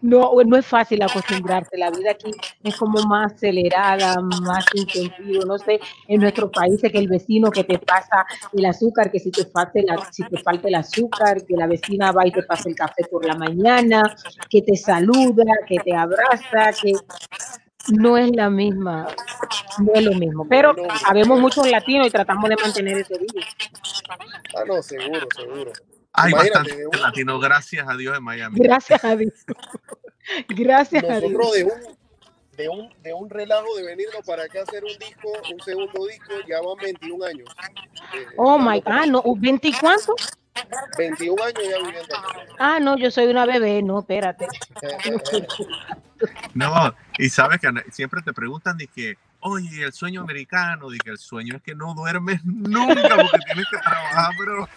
No, 0.01 0.31
no 0.45 0.57
es 0.57 0.65
fácil 0.65 1.03
acostumbrarse. 1.03 1.77
La 1.77 1.91
vida 1.91 2.11
aquí 2.11 2.31
es 2.63 2.75
como 2.77 3.01
más 3.03 3.33
acelerada, 3.33 4.19
más 4.21 4.65
sin 4.73 4.87
sentido. 4.89 5.45
No 5.45 5.57
sé, 5.59 5.79
en 6.07 6.21
nuestros 6.21 6.49
países 6.51 6.91
que 6.91 6.97
el 6.97 7.07
vecino 7.07 7.51
que 7.51 7.63
te 7.63 7.77
pasa 7.77 8.25
el 8.53 8.65
azúcar, 8.65 9.11
que 9.11 9.19
si 9.19 9.31
te 9.31 9.45
falta 9.45 9.79
el, 9.79 9.89
a- 9.89 10.11
si 10.11 10.23
te 10.23 10.37
falta 10.41 10.67
el 10.67 10.75
azúcar, 10.75 11.45
que 11.45 11.55
la 11.55 11.67
vecina 11.67 12.11
va 12.11 12.25
y 12.25 12.31
te 12.31 12.43
pasa 12.43 12.69
el 12.69 12.75
café 12.75 13.03
por 13.11 13.25
la 13.25 13.35
mañana, 13.35 14.15
que 14.49 14.61
te 14.61 14.75
saluda, 14.75 15.43
que 15.67 15.77
te 15.79 15.93
abraza, 15.95 16.71
que 16.81 16.93
no 17.89 18.17
es 18.17 18.31
la 18.35 18.49
misma, 18.49 19.07
no 19.79 19.91
es 19.93 20.03
lo 20.03 20.13
mismo. 20.13 20.47
Pero 20.47 20.73
No, 20.73 20.83
habemos 21.05 21.39
muchos 21.39 21.69
latinos 21.69 22.07
y 22.07 22.11
tratamos 22.11 22.49
de 22.49 22.55
mantener 22.55 22.97
ese 22.99 23.17
vivo. 23.17 23.39
Ah, 24.55 24.63
no, 24.67 24.81
seguro, 24.81 25.27
seguro. 25.35 25.71
Hay 26.13 26.31
bastante 26.31 26.75
de 26.77 26.87
un- 26.87 27.01
latino, 27.01 27.39
gracias 27.39 27.87
a 27.87 27.95
Dios 27.97 28.15
en 28.17 28.23
Miami. 28.23 28.59
Gracias 28.59 29.03
a 29.03 29.15
Dios. 29.15 29.33
Gracias 30.47 31.03
a 31.03 31.19
Dios. 31.19 31.31
nosotros 31.33 31.53
de 31.53 31.63
un, 31.65 31.71
de 32.55 32.69
un 32.69 32.89
de 33.03 33.13
un 33.13 33.29
relajo 33.29 33.75
de 33.75 33.83
venirnos 33.83 34.23
para 34.25 34.43
acá 34.43 34.59
a 34.59 34.63
hacer 34.63 34.83
un 34.83 34.97
disco, 34.97 35.27
un 35.51 35.59
segundo 35.59 36.05
disco, 36.05 36.33
ya 36.47 36.61
van 36.61 36.77
21 36.81 37.25
años. 37.25 37.49
Eh, 38.15 38.25
Oh 38.37 38.57
my 38.57 38.79
God, 38.79 39.05
no, 39.07 39.23
¿20 39.23 39.59
y 39.63 39.73
cuánto? 39.73 40.15
21 40.97 41.43
años 41.43 41.59
ya 41.69 41.77
viviendo. 41.85 42.15
Ah, 42.59 42.79
no, 42.79 42.97
yo 42.97 43.09
soy 43.11 43.27
una 43.27 43.45
bebé, 43.45 43.81
no, 43.81 43.99
espérate. 43.99 44.47
No, 46.53 46.71
y 47.17 47.27
sabes 47.29 47.59
que 47.59 47.69
siempre 47.91 48.21
te 48.21 48.31
preguntan 48.31 48.77
de 48.77 48.87
que, 48.87 49.17
oye, 49.41 49.83
el 49.83 49.91
sueño 49.91 50.21
americano, 50.21 50.89
de 50.89 50.97
que 50.97 51.09
el 51.09 51.17
sueño 51.17 51.57
es 51.57 51.61
que 51.61 51.75
no 51.75 51.93
duermes 51.93 52.39
nunca 52.45 52.93
porque 53.17 53.39
tienes 53.45 53.65
que 53.69 53.77
trabajar, 53.77 54.31
pero 54.39 54.69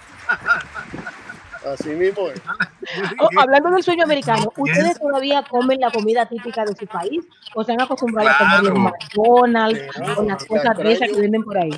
Así 1.72 1.90
mismo 1.90 2.28
es. 2.30 2.40
Oh, 3.20 3.28
hablando 3.40 3.70
del 3.70 3.82
sueño 3.82 4.04
americano, 4.04 4.52
¿ustedes 4.56 4.98
todavía 4.98 5.42
comen 5.42 5.80
la 5.80 5.90
comida 5.90 6.26
típica 6.26 6.64
de 6.64 6.74
su 6.76 6.86
país 6.86 7.24
o 7.54 7.62
se 7.64 7.72
han 7.72 7.80
acostumbrado 7.80 8.28
a 8.28 8.38
comer 8.38 8.62
los 8.62 8.72
Claro. 8.72 8.78
McDonald's 8.78 9.80
o 9.98 10.22
las 10.22 10.42
la 10.42 10.46
cosas 10.48 10.76
de 10.78 10.92
esas 10.92 11.08
que 11.08 11.20
venden 11.20 11.42
por 11.44 11.58
ahí? 11.58 11.70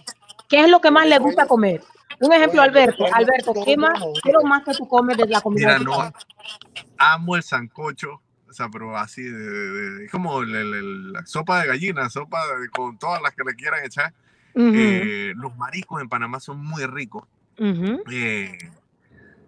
¿Qué 0.49 0.61
es 0.63 0.69
lo 0.71 0.81
que 0.81 0.91
más 0.91 1.07
les 1.07 1.19
gusta 1.19 1.47
comer? 1.47 1.83
Un 2.21 2.33
ejemplo, 2.33 2.63
Alberto. 2.63 3.05
Alberto, 3.13 3.53
¿qué 3.65 3.77
más, 3.77 4.01
qué 4.23 4.33
lo 4.33 4.43
más 4.43 4.65
que 4.65 4.73
tú 4.73 4.89
comes 4.89 5.17
de 5.17 5.27
la 5.27 5.41
comida 5.41 5.79
mira, 5.79 5.79
no, 5.79 6.13
amo 6.99 7.37
el 7.37 7.43
sancocho, 7.43 8.21
o 8.49 8.53
sea, 8.53 8.69
pero 8.69 8.97
así, 8.97 9.23
de, 9.23 9.31
de- 9.33 10.09
como 10.11 10.41
el- 10.43 10.55
el- 10.55 10.75
el- 10.75 11.13
la 11.13 11.25
sopa 11.27 11.61
de 11.61 11.69
gallina, 11.69 12.09
sopa 12.11 12.41
de- 12.59 12.69
con 12.71 12.99
todas 12.99 13.23
las 13.23 13.35
que 13.35 13.45
le 13.45 13.55
quieran 13.55 13.85
echar. 13.85 14.13
Eh, 14.55 15.33
los 15.37 15.57
mariscos 15.57 16.03
en 16.03 16.09
Panamá 16.09 16.41
son 16.41 16.65
muy 16.65 16.85
ricos. 16.87 17.25
ujú. 17.59 18.03
Eh, 18.11 18.59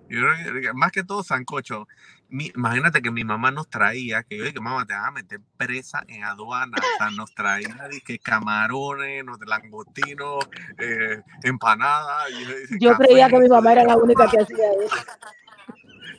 yo 0.09 0.21
creo 0.21 0.61
que 0.63 0.73
más 0.73 0.93
que 0.93 1.03
todo 1.05 1.23
sancocho. 1.25 1.89
Mi- 2.31 2.53
imagínate 2.55 3.03
que 3.03 3.11
mi 3.11 3.25
mamá 3.25 3.51
nos 3.51 3.69
traía, 3.69 4.23
que 4.23 4.39
yo 4.39 4.45
dije, 4.45 4.61
mamá, 4.61 4.87
te 4.87 4.95
van 4.95 5.07
a 5.07 5.11
meter 5.11 5.41
presa 5.57 6.05
en 6.09 6.25
aduana. 6.25 6.77
O 6.79 6.97
sea, 6.99 7.11
nos 7.11 7.35
traía 7.35 7.77
que 8.05 8.19
camarones, 8.19 9.25
nos 9.25 9.39
langostinos, 9.47 10.49
eh, 10.79 11.21
empanadas. 11.43 12.31
y 12.31 12.45
yo 12.45 12.57
dije, 12.57 12.77
Yo 12.81 12.97
creía 12.97 13.25
café. 13.27 13.37
que 13.37 13.43
mi 13.43 13.49
mamá 13.49 13.73
era 13.73 13.85
la 13.85 13.97
única 13.97 14.29
que 14.31 14.39
hacía 14.41 14.71
eso. 14.85 14.97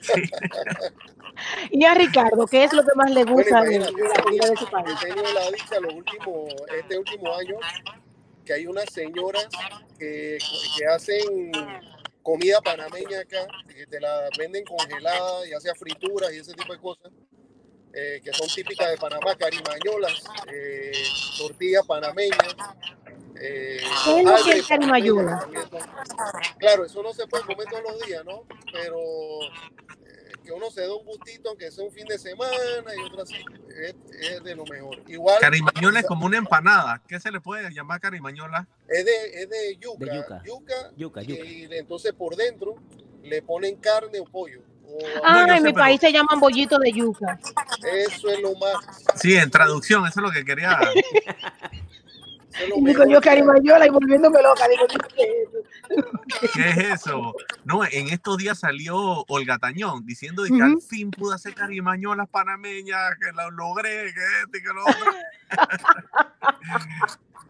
Y 1.71 1.85
a 1.85 1.93
Ricardo, 1.95 2.45
¿qué 2.45 2.65
es 2.65 2.73
lo 2.73 2.83
que 2.83 2.91
más 2.95 3.09
le 3.09 3.23
Bueno, 3.23 3.37
gusta 3.37 3.61
de, 3.63 3.75
imagínate, 3.75 4.03
de 4.03 4.09
la 4.09 4.23
comida 4.23 4.49
de 4.49 4.57
su 4.57 4.69
país? 4.69 4.89
he 5.01 5.05
tenido 5.07 5.33
la 5.33 5.49
dicha 5.51 5.79
los 5.79 5.93
últimos, 5.93 6.53
este 6.77 6.97
último 6.99 7.35
año 7.35 7.55
que 8.45 8.53
hay 8.53 8.67
unas 8.67 8.85
señoras 8.91 9.47
que, 9.97 10.37
que 10.77 10.85
hacen 10.87 11.51
comida 12.21 12.61
panameña 12.61 13.19
acá, 13.19 13.47
que 13.67 13.85
te 13.87 13.99
la 13.99 14.29
venden 14.37 14.63
congelada, 14.65 15.45
ya 15.47 15.59
sea 15.59 15.75
frituras 15.75 16.31
y 16.33 16.37
ese 16.37 16.53
tipo 16.53 16.73
de 16.73 16.79
cosas, 16.79 17.11
eh, 17.93 18.21
que 18.23 18.31
son 18.33 18.47
típicas 18.47 18.89
de 18.89 18.97
Panamá, 18.97 19.35
carimañolas, 19.35 20.23
eh, 20.51 20.91
tortillas 21.37 21.85
panameñas. 21.85 22.55
Eh, 23.43 23.81
¿Qué 24.05 24.21
es 24.21 24.43
que 24.43 24.51
es 24.59 24.67
carimañola? 24.67 25.47
Claro, 26.59 26.85
eso 26.85 27.01
no 27.01 27.11
se 27.11 27.25
puede 27.27 27.43
comer 27.43 27.67
todos 27.69 27.83
los 27.83 28.01
días, 28.05 28.23
¿no? 28.23 28.43
Pero 28.71 28.99
eh, 29.41 30.00
que 30.43 30.51
uno 30.51 30.69
se 30.71 30.81
dé 30.81 30.89
un 30.91 31.05
gustito, 31.05 31.49
aunque 31.49 31.69
sea 31.71 31.83
un 31.85 31.91
fin 31.91 32.05
de 32.05 32.17
semana 32.17 32.51
y 32.97 33.01
otro 33.05 33.21
así, 33.23 33.35
es, 33.81 33.95
es 34.19 34.43
de 34.43 34.55
lo 34.55 34.65
mejor. 34.65 34.97
Igual 35.07 35.37
Carimañola 35.39 35.99
es 35.99 36.05
como 36.05 36.25
una 36.25 36.37
empanada. 36.37 37.01
¿Qué 37.07 37.19
se 37.19 37.31
le 37.31 37.39
puede 37.39 37.71
llamar 37.73 37.99
carimañola? 38.01 38.67
es 38.87 39.05
de, 39.05 39.41
es 39.43 39.49
de 39.49 39.77
yuca, 39.77 40.05
De 40.05 40.15
yuca. 40.17 40.41
yuca, 40.45 40.73
Yuca, 40.97 41.21
yuca. 41.21 41.45
y 41.45 41.67
entonces 41.71 42.13
por 42.13 42.35
dentro 42.35 42.75
le 43.23 43.41
ponen 43.41 43.75
carne 43.77 44.19
o 44.19 44.25
pollo. 44.25 44.61
Ah, 45.23 45.45
yo 45.47 45.53
en 45.53 45.59
sé, 45.59 45.63
mi 45.67 45.73
pero- 45.73 45.83
país 45.85 46.01
se 46.01 46.11
llaman 46.11 46.39
bollitos 46.39 46.79
de 46.79 46.91
yuca. 46.91 47.39
Eso 47.95 48.29
es 48.29 48.39
lo 48.41 48.53
más. 48.55 48.73
Sí, 49.15 49.35
en 49.37 49.49
traducción, 49.49 50.05
eso 50.05 50.19
es 50.19 50.23
lo 50.23 50.31
que 50.31 50.43
quería. 50.43 50.77
es 52.61 52.69
lo 52.69 52.77
Y 52.77 52.85
digo 52.85 53.05
yo 53.07 53.21
carimañola 53.21 53.85
y 53.85 53.89
volviéndome 53.89 54.41
loca. 54.41 54.67
Digo, 54.67 54.85
¿qué 55.15 55.21
es 55.23 55.49
eso? 55.49 55.60
¿Qué 56.53 56.69
es 56.69 56.77
eso? 56.77 57.33
No, 57.63 57.83
en 57.83 58.09
estos 58.09 58.37
días 58.37 58.59
salió 58.59 59.23
Olga 59.27 59.57
Tañón 59.57 60.05
diciendo 60.05 60.43
que 60.43 60.61
al 60.61 60.75
Ujú. 60.75 60.81
fin 60.81 61.11
pude 61.11 61.35
hacer 61.35 61.53
carimañolas 61.53 62.27
panameñas, 62.29 63.15
que 63.19 63.31
lo 63.31 63.51
logré, 63.51 64.13
que 64.13 64.21
este 64.43 64.57
y 64.57 64.61
que 64.61 64.73
lo 64.73 64.85
otro. 64.85 65.11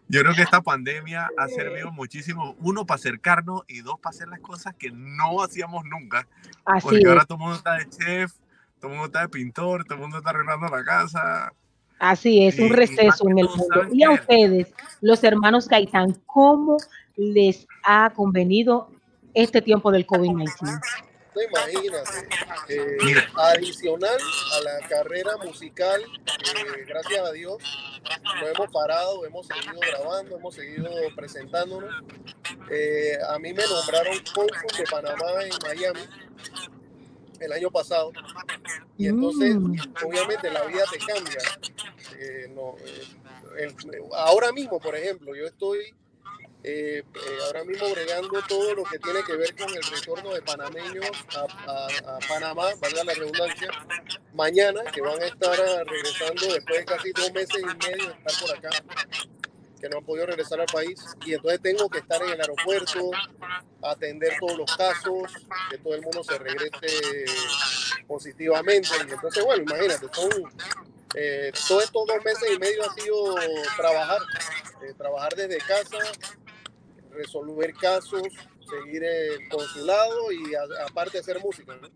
Yo 0.08 0.20
creo 0.20 0.34
que 0.34 0.42
esta 0.42 0.60
pandemia 0.60 1.30
ha 1.38 1.48
servido 1.48 1.90
muchísimo, 1.90 2.54
uno, 2.60 2.84
para 2.84 2.96
acercarnos 2.96 3.62
y 3.66 3.80
dos, 3.80 3.98
para 3.98 4.14
hacer 4.14 4.28
las 4.28 4.40
cosas 4.40 4.74
que 4.74 4.90
no 4.90 5.42
hacíamos 5.42 5.84
nunca. 5.86 6.26
Así 6.66 6.86
Porque 6.86 7.08
ahora 7.08 7.22
es. 7.22 7.26
todo 7.26 7.36
el 7.38 7.40
mundo 7.40 7.56
está 7.56 7.74
de 7.76 7.88
chef, 7.88 8.32
todo 8.78 8.90
el 8.90 8.98
mundo 8.98 9.06
está 9.06 9.22
de 9.22 9.28
pintor, 9.30 9.84
todo 9.84 9.94
el 9.94 10.00
mundo 10.02 10.18
está 10.18 10.30
arreglando 10.30 10.68
la 10.68 10.84
casa. 10.84 11.52
Así 11.98 12.44
es, 12.44 12.58
un 12.58 12.70
receso 12.70 13.28
en 13.28 13.38
el 13.38 13.48
mundo. 13.48 13.64
¿sabes 13.72 13.88
Y 13.94 14.02
a 14.02 14.10
ustedes, 14.10 14.74
los 15.00 15.22
hermanos 15.22 15.68
Gaitán, 15.68 16.12
¿cómo 16.26 16.76
les 17.16 17.66
ha 17.84 18.12
convenido 18.14 18.90
este 19.34 19.62
tiempo 19.62 19.90
del 19.90 20.06
COVID-19? 20.06 20.80
No, 21.34 21.40
imagínate. 21.42 22.28
eh, 22.68 22.96
adicional 23.36 24.18
a 24.52 24.60
la 24.60 24.88
carrera 24.88 25.36
musical, 25.42 26.02
eh, 26.02 26.84
gracias 26.86 27.26
a 27.26 27.32
Dios, 27.32 27.56
no 28.40 28.46
hemos 28.48 28.70
parado, 28.70 29.24
hemos 29.24 29.46
seguido 29.46 29.80
grabando, 29.80 30.36
hemos 30.36 30.54
seguido 30.54 30.90
presentándonos. 31.16 31.90
Eh, 32.70 33.16
a 33.30 33.38
mí 33.38 33.52
me 33.54 33.62
nombraron 33.66 34.18
cónsul 34.34 34.78
de 34.78 34.84
Panamá 34.90 35.42
en 35.44 35.52
Miami 35.66 36.00
el 37.40 37.52
año 37.52 37.70
pasado. 37.70 38.12
Y 38.98 39.06
entonces, 39.08 39.56
Mm. 39.56 39.74
obviamente, 40.06 40.50
la 40.50 40.64
vida 40.64 40.84
te 40.92 40.98
cambia. 40.98 41.38
Eh, 42.18 42.52
no, 42.54 42.76
eh, 42.78 43.04
el- 43.58 43.74
ahora 44.14 44.52
mismo, 44.52 44.78
por 44.78 44.94
ejemplo, 44.94 45.34
yo 45.34 45.46
estoy 45.46 45.94
eh, 46.64 47.02
eh, 47.02 47.38
ahora 47.46 47.64
mismo 47.64 47.90
bregando 47.90 48.40
todo 48.48 48.74
lo 48.74 48.84
que 48.84 48.98
tiene 48.98 49.22
que 49.24 49.34
ver 49.34 49.54
con 49.56 49.68
el 49.74 49.82
retorno 49.82 50.32
de 50.32 50.42
panameños 50.42 51.10
a, 51.36 52.18
Panamá, 52.28 52.66
valga 52.80 53.04
la 53.04 53.14
redundancia, 53.14 53.68
mañana, 54.32 54.82
que 54.92 55.00
van 55.00 55.20
a 55.20 55.26
estar 55.26 55.58
regresando 55.86 56.54
después 56.54 56.78
de 56.78 56.84
casi 56.84 57.12
dos 57.12 57.32
meses 57.32 57.60
y 57.60 57.64
medio 57.64 58.06
de 58.06 58.14
estar 58.14 58.40
por 58.40 58.56
acá, 58.56 58.70
que 59.80 59.88
no 59.88 59.98
han 59.98 60.04
podido 60.04 60.26
regresar 60.26 60.60
al 60.60 60.66
país. 60.66 61.04
Y 61.26 61.34
entonces 61.34 61.60
tengo 61.60 61.88
que 61.88 61.98
estar 61.98 62.22
en 62.22 62.30
el 62.30 62.40
aeropuerto, 62.40 63.10
atender 63.82 64.34
todos 64.38 64.58
los 64.58 64.76
casos, 64.76 65.32
que 65.68 65.78
todo 65.78 65.94
el 65.94 66.02
mundo 66.02 66.22
se 66.22 66.38
regrese 66.38 67.24
positivamente. 68.06 68.88
Y 69.08 69.10
entonces, 69.10 69.44
bueno, 69.44 69.64
imagínate, 69.64 70.06
son 70.12 70.30
eh, 71.14 71.52
todos 71.68 71.84
estos 71.84 72.06
dos 72.06 72.24
meses 72.24 72.50
y 72.54 72.58
medio 72.58 72.88
ha 72.88 72.94
sido 72.94 73.34
trabajar, 73.76 74.20
eh, 74.82 74.94
trabajar 74.96 75.34
desde 75.34 75.58
casa, 75.58 75.98
resolver 77.14 77.72
casos, 77.74 78.22
seguir 78.68 79.04
el 79.04 79.48
consulado 79.48 80.32
y 80.32 80.54
a- 80.54 80.86
aparte 80.88 81.18
hacer 81.18 81.40
música. 81.42 81.76
¿no? 81.80 81.88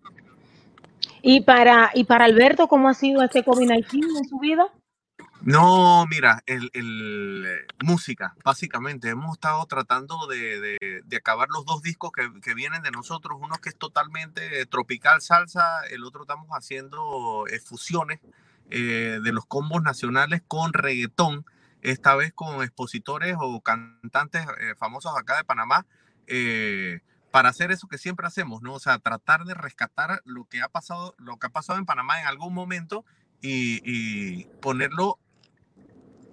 Y 1.22 1.40
para, 1.42 1.90
y 1.94 2.04
para 2.04 2.24
Alberto, 2.24 2.68
¿cómo 2.68 2.88
ha 2.88 2.94
sido 2.94 3.22
este 3.22 3.44
COVID-19 3.44 4.18
en 4.18 4.28
su 4.28 4.38
vida? 4.38 4.66
No, 5.42 6.06
mira, 6.06 6.42
el, 6.46 6.70
el, 6.72 7.44
eh, 7.46 7.66
música, 7.84 8.34
básicamente. 8.44 9.10
Hemos 9.10 9.34
estado 9.34 9.64
tratando 9.66 10.26
de, 10.26 10.60
de- 10.60 11.00
de 11.04 11.16
acabar 11.16 11.48
los 11.50 11.64
dos 11.64 11.82
discos 11.82 12.10
que, 12.12 12.28
que 12.40 12.54
vienen 12.54 12.82
de 12.82 12.90
nosotros. 12.90 13.38
Uno 13.40 13.56
que 13.62 13.68
es 13.68 13.76
totalmente 13.76 14.66
tropical 14.66 15.20
salsa, 15.20 15.84
el 15.90 16.04
otro 16.04 16.22
estamos 16.22 16.48
haciendo 16.50 17.44
eh, 17.48 17.60
fusiones 17.60 18.20
eh, 18.70 19.20
de 19.22 19.32
los 19.32 19.46
combos 19.46 19.82
nacionales 19.82 20.42
con 20.48 20.72
reggaetón, 20.72 21.44
esta 21.90 22.16
vez 22.16 22.32
con 22.32 22.62
expositores 22.62 23.36
o 23.38 23.60
cantantes 23.60 24.44
eh, 24.60 24.74
famosos 24.76 25.12
acá 25.16 25.36
de 25.36 25.44
Panamá. 25.44 25.86
eh, 26.26 27.00
para 27.30 27.50
hacer 27.50 27.70
eso 27.70 27.86
que 27.86 27.98
siempre 27.98 28.26
hacemos, 28.26 28.62
¿no? 28.62 28.72
O 28.72 28.78
sea, 28.78 28.98
tratar 28.98 29.44
de 29.44 29.52
rescatar 29.52 30.22
lo 30.24 30.46
que 30.46 30.62
ha 30.62 30.68
pasado, 30.68 31.14
lo 31.18 31.36
que 31.36 31.48
ha 31.48 31.50
pasado 31.50 31.78
en 31.78 31.84
Panamá 31.84 32.18
en 32.18 32.26
algún 32.26 32.54
momento 32.54 33.04
y, 33.42 33.82
y 33.84 34.46
ponerlo 34.62 35.18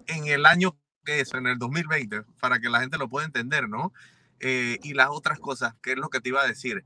en 0.07 0.27
el 0.27 0.45
año 0.45 0.77
que 1.03 1.19
es, 1.19 1.34
en 1.34 1.45
el 1.45 1.59
2020, 1.59 2.23
para 2.39 2.59
que 2.59 2.69
la 2.69 2.80
gente 2.80 2.97
lo 2.97 3.09
pueda 3.09 3.25
entender, 3.25 3.67
¿no? 3.67 3.91
Eh, 4.39 4.80
y 4.81 4.93
las 4.93 5.09
otras 5.09 5.39
cosas, 5.39 5.75
que 5.81 5.91
es 5.91 5.97
lo 5.97 6.09
que 6.09 6.21
te 6.21 6.30
iba 6.30 6.41
a 6.41 6.47
decir. 6.47 6.85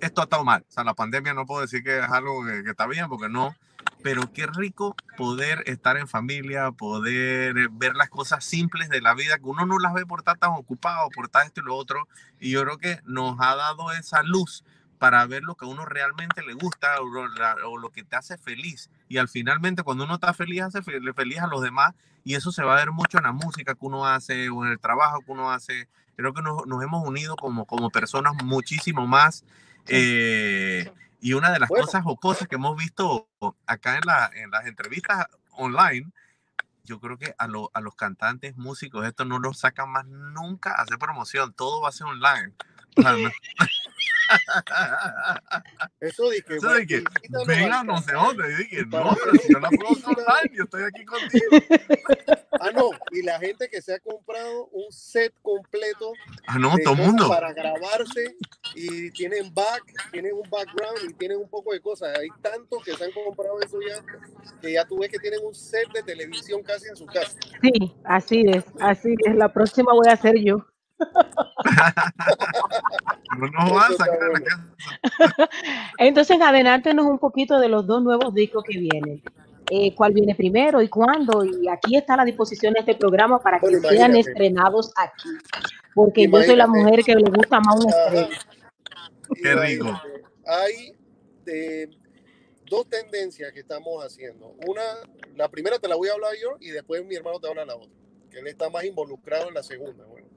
Esto 0.00 0.20
ha 0.20 0.24
estado 0.24 0.44
mal, 0.44 0.66
o 0.68 0.70
sea, 0.70 0.84
la 0.84 0.94
pandemia 0.94 1.32
no 1.32 1.46
puedo 1.46 1.62
decir 1.62 1.82
que 1.82 1.98
es 1.98 2.08
algo 2.10 2.44
que, 2.44 2.62
que 2.64 2.70
está 2.70 2.86
bien, 2.86 3.08
porque 3.08 3.30
no, 3.30 3.56
pero 4.02 4.32
qué 4.32 4.46
rico 4.46 4.94
poder 5.16 5.62
estar 5.66 5.96
en 5.96 6.08
familia, 6.08 6.70
poder 6.70 7.68
ver 7.70 7.94
las 7.96 8.08
cosas 8.10 8.44
simples 8.44 8.88
de 8.88 9.00
la 9.00 9.14
vida, 9.14 9.38
que 9.38 9.44
uno 9.44 9.66
no 9.66 9.78
las 9.78 9.92
ve 9.94 10.06
por 10.06 10.20
estar 10.20 10.38
tan 10.38 10.50
ocupado, 10.50 11.08
por 11.10 11.26
estar 11.26 11.44
esto 11.46 11.60
y 11.60 11.64
lo 11.64 11.74
otro, 11.76 12.06
y 12.40 12.50
yo 12.50 12.62
creo 12.62 12.78
que 12.78 13.00
nos 13.04 13.36
ha 13.40 13.56
dado 13.56 13.90
esa 13.92 14.22
luz 14.22 14.64
para 14.98 15.24
ver 15.26 15.42
lo 15.44 15.54
que 15.54 15.64
a 15.64 15.68
uno 15.68 15.84
realmente 15.84 16.42
le 16.42 16.54
gusta 16.54 17.00
o 17.00 17.06
lo, 17.08 17.28
la- 17.28 17.56
o 17.66 17.78
lo 17.78 17.90
que 17.90 18.02
te 18.02 18.16
hace 18.16 18.36
feliz. 18.36 18.90
Y 19.08 19.18
al 19.18 19.28
finalmente, 19.28 19.82
cuando 19.84 20.04
uno 20.04 20.14
está 20.14 20.34
feliz, 20.34 20.62
hace 20.62 20.82
fe- 20.82 21.00
feliz 21.14 21.38
a 21.38 21.46
los 21.46 21.62
demás. 21.62 21.94
Y 22.24 22.34
eso 22.34 22.50
se 22.50 22.64
va 22.64 22.72
a 22.74 22.76
ver 22.76 22.90
mucho 22.90 23.18
en 23.18 23.24
la 23.24 23.32
música 23.32 23.74
que 23.74 23.86
uno 23.86 24.06
hace 24.06 24.50
o 24.50 24.64
en 24.64 24.72
el 24.72 24.78
trabajo 24.80 25.20
que 25.20 25.30
uno 25.30 25.52
hace. 25.52 25.88
Creo 26.16 26.34
que 26.34 26.42
nos, 26.42 26.66
nos 26.66 26.82
hemos 26.82 27.06
unido 27.06 27.36
como, 27.36 27.64
como 27.64 27.90
personas 27.90 28.34
muchísimo 28.42 29.06
más. 29.06 29.44
Eh, 29.86 30.90
y 31.20 31.32
una 31.34 31.50
de 31.52 31.58
las 31.60 31.68
Bueno. 31.68 31.84
cosas 31.86 32.02
jocosas 32.04 32.48
que 32.48 32.54
hemos 32.56 32.76
visto 32.76 33.28
acá 33.66 33.96
en, 33.96 34.02
la, 34.06 34.30
en 34.34 34.50
las 34.50 34.66
entrevistas 34.66 35.26
online, 35.52 36.10
yo 36.84 37.00
creo 37.00 37.18
que 37.18 37.34
a, 37.38 37.46
lo- 37.46 37.70
a 37.74 37.80
los 37.80 37.94
cantantes, 37.94 38.56
músicos, 38.56 39.06
esto 39.06 39.24
no 39.24 39.38
lo 39.38 39.52
sacan 39.54 39.90
más 39.90 40.06
nunca 40.06 40.72
a 40.72 40.82
hacer 40.82 40.98
promoción. 40.98 41.52
Todo 41.52 41.80
va 41.82 41.88
a 41.90 41.92
ser 41.92 42.06
online. 42.06 42.52
Eso 46.00 46.24
que, 46.46 46.56
Eso 46.56 46.68
de 46.74 46.86
que 46.86 47.02
venga 47.46 47.82
no 47.84 48.00
sé 48.02 48.12
dónde. 48.12 48.52
Y 48.52 48.56
dije, 48.56 48.86
no, 48.86 49.16
pero 49.22 49.32
si 49.42 49.52
yo 49.52 49.58
la 49.60 49.68
puedo 49.70 49.90
online, 50.06 50.56
yo 50.56 50.64
estoy 50.64 50.82
aquí 50.84 51.04
contigo. 51.04 51.44
Ah, 52.60 52.70
no, 52.74 52.90
y 53.12 53.22
la 53.22 53.38
gente 53.38 53.68
que 53.68 53.80
se 53.80 53.94
ha 53.94 54.00
comprado 54.00 54.66
un 54.72 54.90
set 54.90 55.32
completo 55.42 56.12
Ah, 56.48 56.58
no, 56.58 56.74
todo 56.82 56.96
mundo. 56.96 57.28
para 57.28 57.52
grabarse 57.52 58.34
y 58.78 59.10
tienen 59.10 59.52
back, 59.52 59.82
tienen 60.12 60.32
un 60.34 60.48
background 60.48 61.10
y 61.10 61.14
tienen 61.14 61.38
un 61.38 61.48
poco 61.48 61.72
de 61.72 61.80
cosas. 61.80 62.16
Hay 62.18 62.28
tantos 62.40 62.82
que 62.84 62.94
se 62.94 63.04
han 63.04 63.10
comprado 63.12 63.60
eso 63.60 63.78
ya, 63.80 63.96
que 64.60 64.72
ya 64.72 64.84
tú 64.84 64.98
ves 64.98 65.10
que 65.10 65.18
tienen 65.18 65.40
un 65.44 65.54
set 65.54 65.90
de 65.92 66.02
televisión 66.02 66.62
casi 66.62 66.88
en 66.88 66.96
su 66.96 67.06
casa. 67.06 67.36
Sí, 67.60 67.94
así 68.04 68.44
es, 68.46 68.64
así 68.80 69.14
es. 69.26 69.34
La 69.34 69.52
próxima 69.52 69.92
voy 69.92 70.08
a 70.08 70.16
ser 70.16 70.36
yo. 70.38 70.64
No 73.38 73.46
nos 73.70 73.84
a 73.84 73.92
sacar 73.96 74.18
la 74.32 74.40
casa. 74.40 75.50
Entonces, 75.98 76.40
adelántenos 76.40 77.06
un 77.06 77.18
poquito 77.18 77.58
de 77.58 77.68
los 77.68 77.86
dos 77.86 78.02
nuevos 78.02 78.34
discos 78.34 78.64
que 78.64 78.78
vienen. 78.78 79.22
Eh, 79.70 79.94
¿Cuál 79.94 80.14
viene 80.14 80.34
primero 80.34 80.80
y 80.80 80.88
cuándo? 80.88 81.44
Y 81.44 81.68
aquí 81.68 81.96
está 81.96 82.14
a 82.14 82.18
la 82.18 82.24
disposición 82.24 82.72
de 82.72 82.80
este 82.80 82.94
programa 82.94 83.38
para 83.38 83.58
que 83.60 83.66
Bueno, 83.66 83.80
sean 83.80 84.10
imagínate. 84.12 84.20
estrenados 84.20 84.92
aquí. 84.96 85.28
Porque 85.94 86.28
yo 86.30 86.42
soy 86.42 86.56
la 86.56 86.66
mujer 86.66 87.02
que 87.04 87.14
le 87.14 87.30
gusta 87.30 87.60
más 87.60 87.76
un 87.76 87.88
estreno. 87.90 88.28
Qué 89.34 89.54
rico. 89.54 90.00
Hay 90.46 90.94
dos 92.68 92.88
tendencias 92.88 93.52
que 93.52 93.60
estamos 93.60 94.04
haciendo. 94.04 94.54
Una, 94.66 94.82
la 95.34 95.48
primera 95.48 95.78
te 95.78 95.88
la 95.88 95.96
voy 95.96 96.08
a 96.08 96.12
hablar 96.12 96.34
yo 96.40 96.56
y 96.60 96.70
después 96.70 97.04
mi 97.04 97.14
hermano 97.14 97.40
te 97.40 97.48
habla 97.48 97.64
la 97.64 97.76
otra, 97.76 97.90
que 98.30 98.40
él 98.40 98.46
está 98.46 98.68
más 98.70 98.84
involucrado 98.84 99.48
en 99.48 99.54
la 99.54 99.62
segunda. 99.62 100.04
Bueno, 100.04 100.28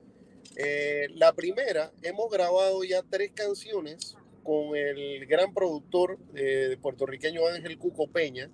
eh, 0.56 1.08
la 1.12 1.34
primera, 1.34 1.92
hemos 2.02 2.30
grabado 2.32 2.84
ya 2.84 3.04
tres 3.04 3.32
canciones 3.34 4.16
con 4.44 4.76
el 4.76 5.26
gran 5.28 5.54
productor 5.54 6.18
eh, 6.36 6.78
puertorriqueño 6.82 7.48
Ángel 7.48 7.78
Cuco 7.78 8.08
Peña, 8.08 8.50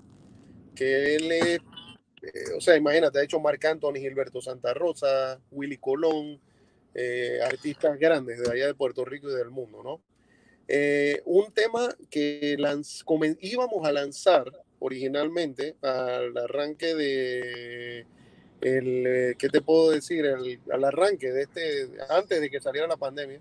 que 0.76 1.16
él 1.16 1.32
es, 1.32 1.60
eh, 2.22 2.54
o 2.56 2.62
sea, 2.62 2.76
imagínate, 2.76 3.20
ha 3.20 3.24
hecho 3.24 3.40
Marc 3.40 3.64
Anthony, 3.66 3.96
Gilberto 3.96 4.42
Santa 4.42 4.74
Rosa, 4.74 5.40
Willy 5.52 5.78
Colón, 5.78 6.42
eh, 6.94 7.40
artistas 7.44 7.98
grandes 7.98 8.40
de 8.40 8.52
allá 8.52 8.68
de 8.68 8.74
Puerto 8.74 9.06
Rico 9.06 9.30
y 9.30 9.36
del 9.36 9.50
mundo, 9.50 9.82
¿no? 9.84 10.02
Eh, 10.68 11.22
un 11.26 11.52
tema 11.54 11.96
que 12.10 12.58
íbamos 13.42 13.88
a 13.88 13.92
lanzar 13.92 14.52
originalmente 14.80 15.76
al 15.82 16.38
arranque 16.38 16.94
de 16.94 18.06
el, 18.62 19.06
eh, 19.08 19.36
¿qué 19.38 19.50
te 19.50 19.62
puedo 19.62 19.92
decir? 19.92 20.26
El- 20.26 20.60
al 20.72 20.84
arranque 20.84 21.32
de 21.32 21.44
este, 21.44 21.90
antes 22.10 22.42
de 22.42 22.50
que 22.50 22.60
saliera 22.60 22.88
la 22.88 22.98
pandemia, 22.98 23.40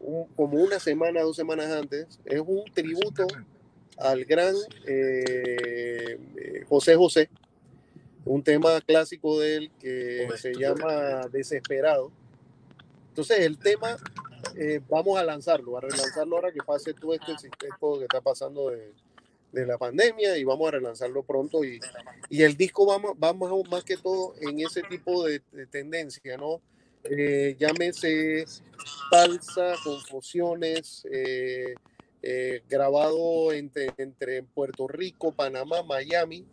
un- 0.00 0.26
como 0.34 0.60
una 0.62 0.78
semana, 0.80 1.22
dos 1.22 1.36
semanas 1.36 1.70
antes, 1.70 2.18
es 2.24 2.40
un 2.44 2.64
tributo 2.72 3.26
al 3.98 4.24
gran 4.24 4.54
eh, 4.86 6.18
eh, 6.36 6.64
José 6.68 6.96
José, 6.96 7.28
un 8.24 8.42
tema 8.42 8.80
clásico 8.80 9.38
de 9.40 9.56
él 9.56 9.70
que 9.80 10.26
se 10.38 10.54
llama 10.54 11.28
Desesperado. 11.32 12.10
Entonces 13.10 13.40
el 13.40 13.58
tema 13.58 13.96
eh, 14.56 14.80
vamos 14.88 15.18
a 15.18 15.24
lanzarlo, 15.24 15.76
a 15.76 15.80
relanzarlo 15.80 16.36
ahora 16.36 16.52
que 16.52 16.60
pase 16.64 16.94
todo 16.94 17.14
este 17.14 17.32
esto 17.32 17.98
que 17.98 18.04
está 18.04 18.20
pasando 18.20 18.70
de, 18.70 18.92
de 19.52 19.66
la 19.66 19.78
pandemia 19.78 20.36
y 20.36 20.44
vamos 20.44 20.68
a 20.68 20.72
relanzarlo 20.72 21.22
pronto 21.22 21.64
y, 21.64 21.80
y 22.28 22.42
el 22.42 22.56
disco 22.56 22.86
vamos, 22.86 23.12
vamos 23.16 23.68
más 23.70 23.84
que 23.84 23.96
todo 23.96 24.34
en 24.40 24.60
ese 24.60 24.82
tipo 24.82 25.24
de, 25.24 25.42
de 25.52 25.66
tendencia, 25.66 26.36
¿no? 26.36 26.60
Eh, 27.04 27.56
llámese 27.58 28.44
salsa, 29.10 29.74
confusiones, 29.82 31.06
eh, 31.10 31.74
eh, 32.22 32.62
grabado 32.68 33.52
entre, 33.52 33.92
entre 33.96 34.42
Puerto 34.42 34.88
Rico, 34.88 35.32
Panamá, 35.32 35.82
Miami. 35.82 36.44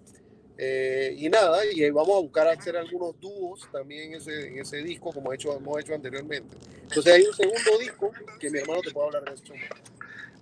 Eh, 0.57 1.15
y 1.17 1.29
nada, 1.29 1.59
y 1.65 1.89
vamos 1.91 2.17
a 2.17 2.21
buscar 2.21 2.47
hacer 2.47 2.77
algunos 2.77 3.19
dúos 3.19 3.67
también 3.71 4.13
en 4.13 4.59
ese, 4.59 4.77
disco, 4.77 5.11
como 5.11 5.33
hecho, 5.33 5.55
hemos 5.55 5.79
hecho 5.79 5.93
anteriormente. 5.93 6.57
Entonces 6.83 7.13
hay 7.13 7.23
un 7.23 7.33
segundo 7.33 7.79
disco 7.79 8.11
que 8.39 8.49
mi 8.49 8.59
hermano 8.59 8.81
te 8.81 8.91
puede 8.91 9.07
hablar 9.07 9.25
de 9.25 9.33
eso. 9.33 9.53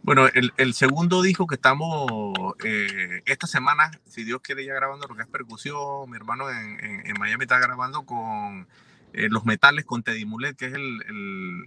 Bueno, 0.03 0.27
el, 0.57 0.73
segundo 0.73 1.21
disco 1.21 1.47
que 1.47 1.55
estamos 1.55 2.33
eh, 2.65 3.21
esta 3.25 3.47
semana, 3.47 3.89
si 4.05 4.25
Dios 4.25 4.41
quiere, 4.41 4.65
ya 4.65 4.73
grabando 4.73 5.07
lo 5.07 5.15
que 5.15 5.21
es 5.21 5.27
percusión. 5.29 6.09
Mi 6.09 6.17
hermano 6.17 6.49
en, 6.51 6.79
en- 6.83 7.07
en 7.07 7.13
Miami 7.17 7.43
está 7.43 7.57
grabando 7.57 8.05
con 8.05 8.67
eh, 9.13 9.29
Los 9.29 9.45
Metales, 9.45 9.85
con 9.85 10.03
Teddy 10.03 10.25
Mulet, 10.25 10.57
que 10.57 10.65
es 10.65 10.73
el, 10.73 11.01
el 11.07 11.63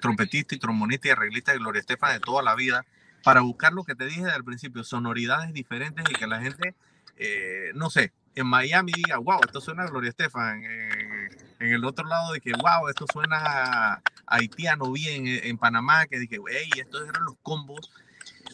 trompetista 0.00 0.54
y 0.54 0.58
trombonista 0.58 1.08
y 1.08 1.10
arreglista 1.12 1.52
de 1.52 1.58
Gloria 1.58 1.80
Estefan 1.80 2.12
de 2.14 2.20
toda 2.20 2.42
la 2.42 2.56
vida, 2.56 2.84
para 3.22 3.42
buscar 3.42 3.72
lo 3.72 3.84
que 3.84 3.94
te 3.94 4.06
dije 4.06 4.24
al 4.24 4.44
principio, 4.44 4.82
sonoridades 4.82 5.52
diferentes 5.52 6.04
y 6.10 6.14
que 6.14 6.26
la 6.26 6.40
gente, 6.40 6.74
eh, 7.16 7.72
no 7.74 7.90
sé, 7.90 8.12
en 8.34 8.46
Miami 8.46 8.92
diga, 8.94 9.18
wow, 9.18 9.40
esto 9.44 9.60
suena 9.60 9.84
a 9.84 9.86
Gloria 9.86 10.10
Estefan. 10.10 10.62
En, 10.64 11.28
en 11.60 11.72
el 11.72 11.84
otro 11.84 12.06
lado 12.06 12.32
de 12.32 12.40
que, 12.40 12.52
wow, 12.52 12.88
esto 12.88 13.06
suena 13.10 14.02
haitiano 14.26 14.92
bien. 14.92 15.26
En, 15.26 15.44
en 15.44 15.58
Panamá, 15.58 16.06
que 16.06 16.18
dije, 16.18 16.38
hey, 16.50 16.70
estos 16.76 17.08
eran 17.08 17.24
los 17.24 17.36
combos. 17.42 17.90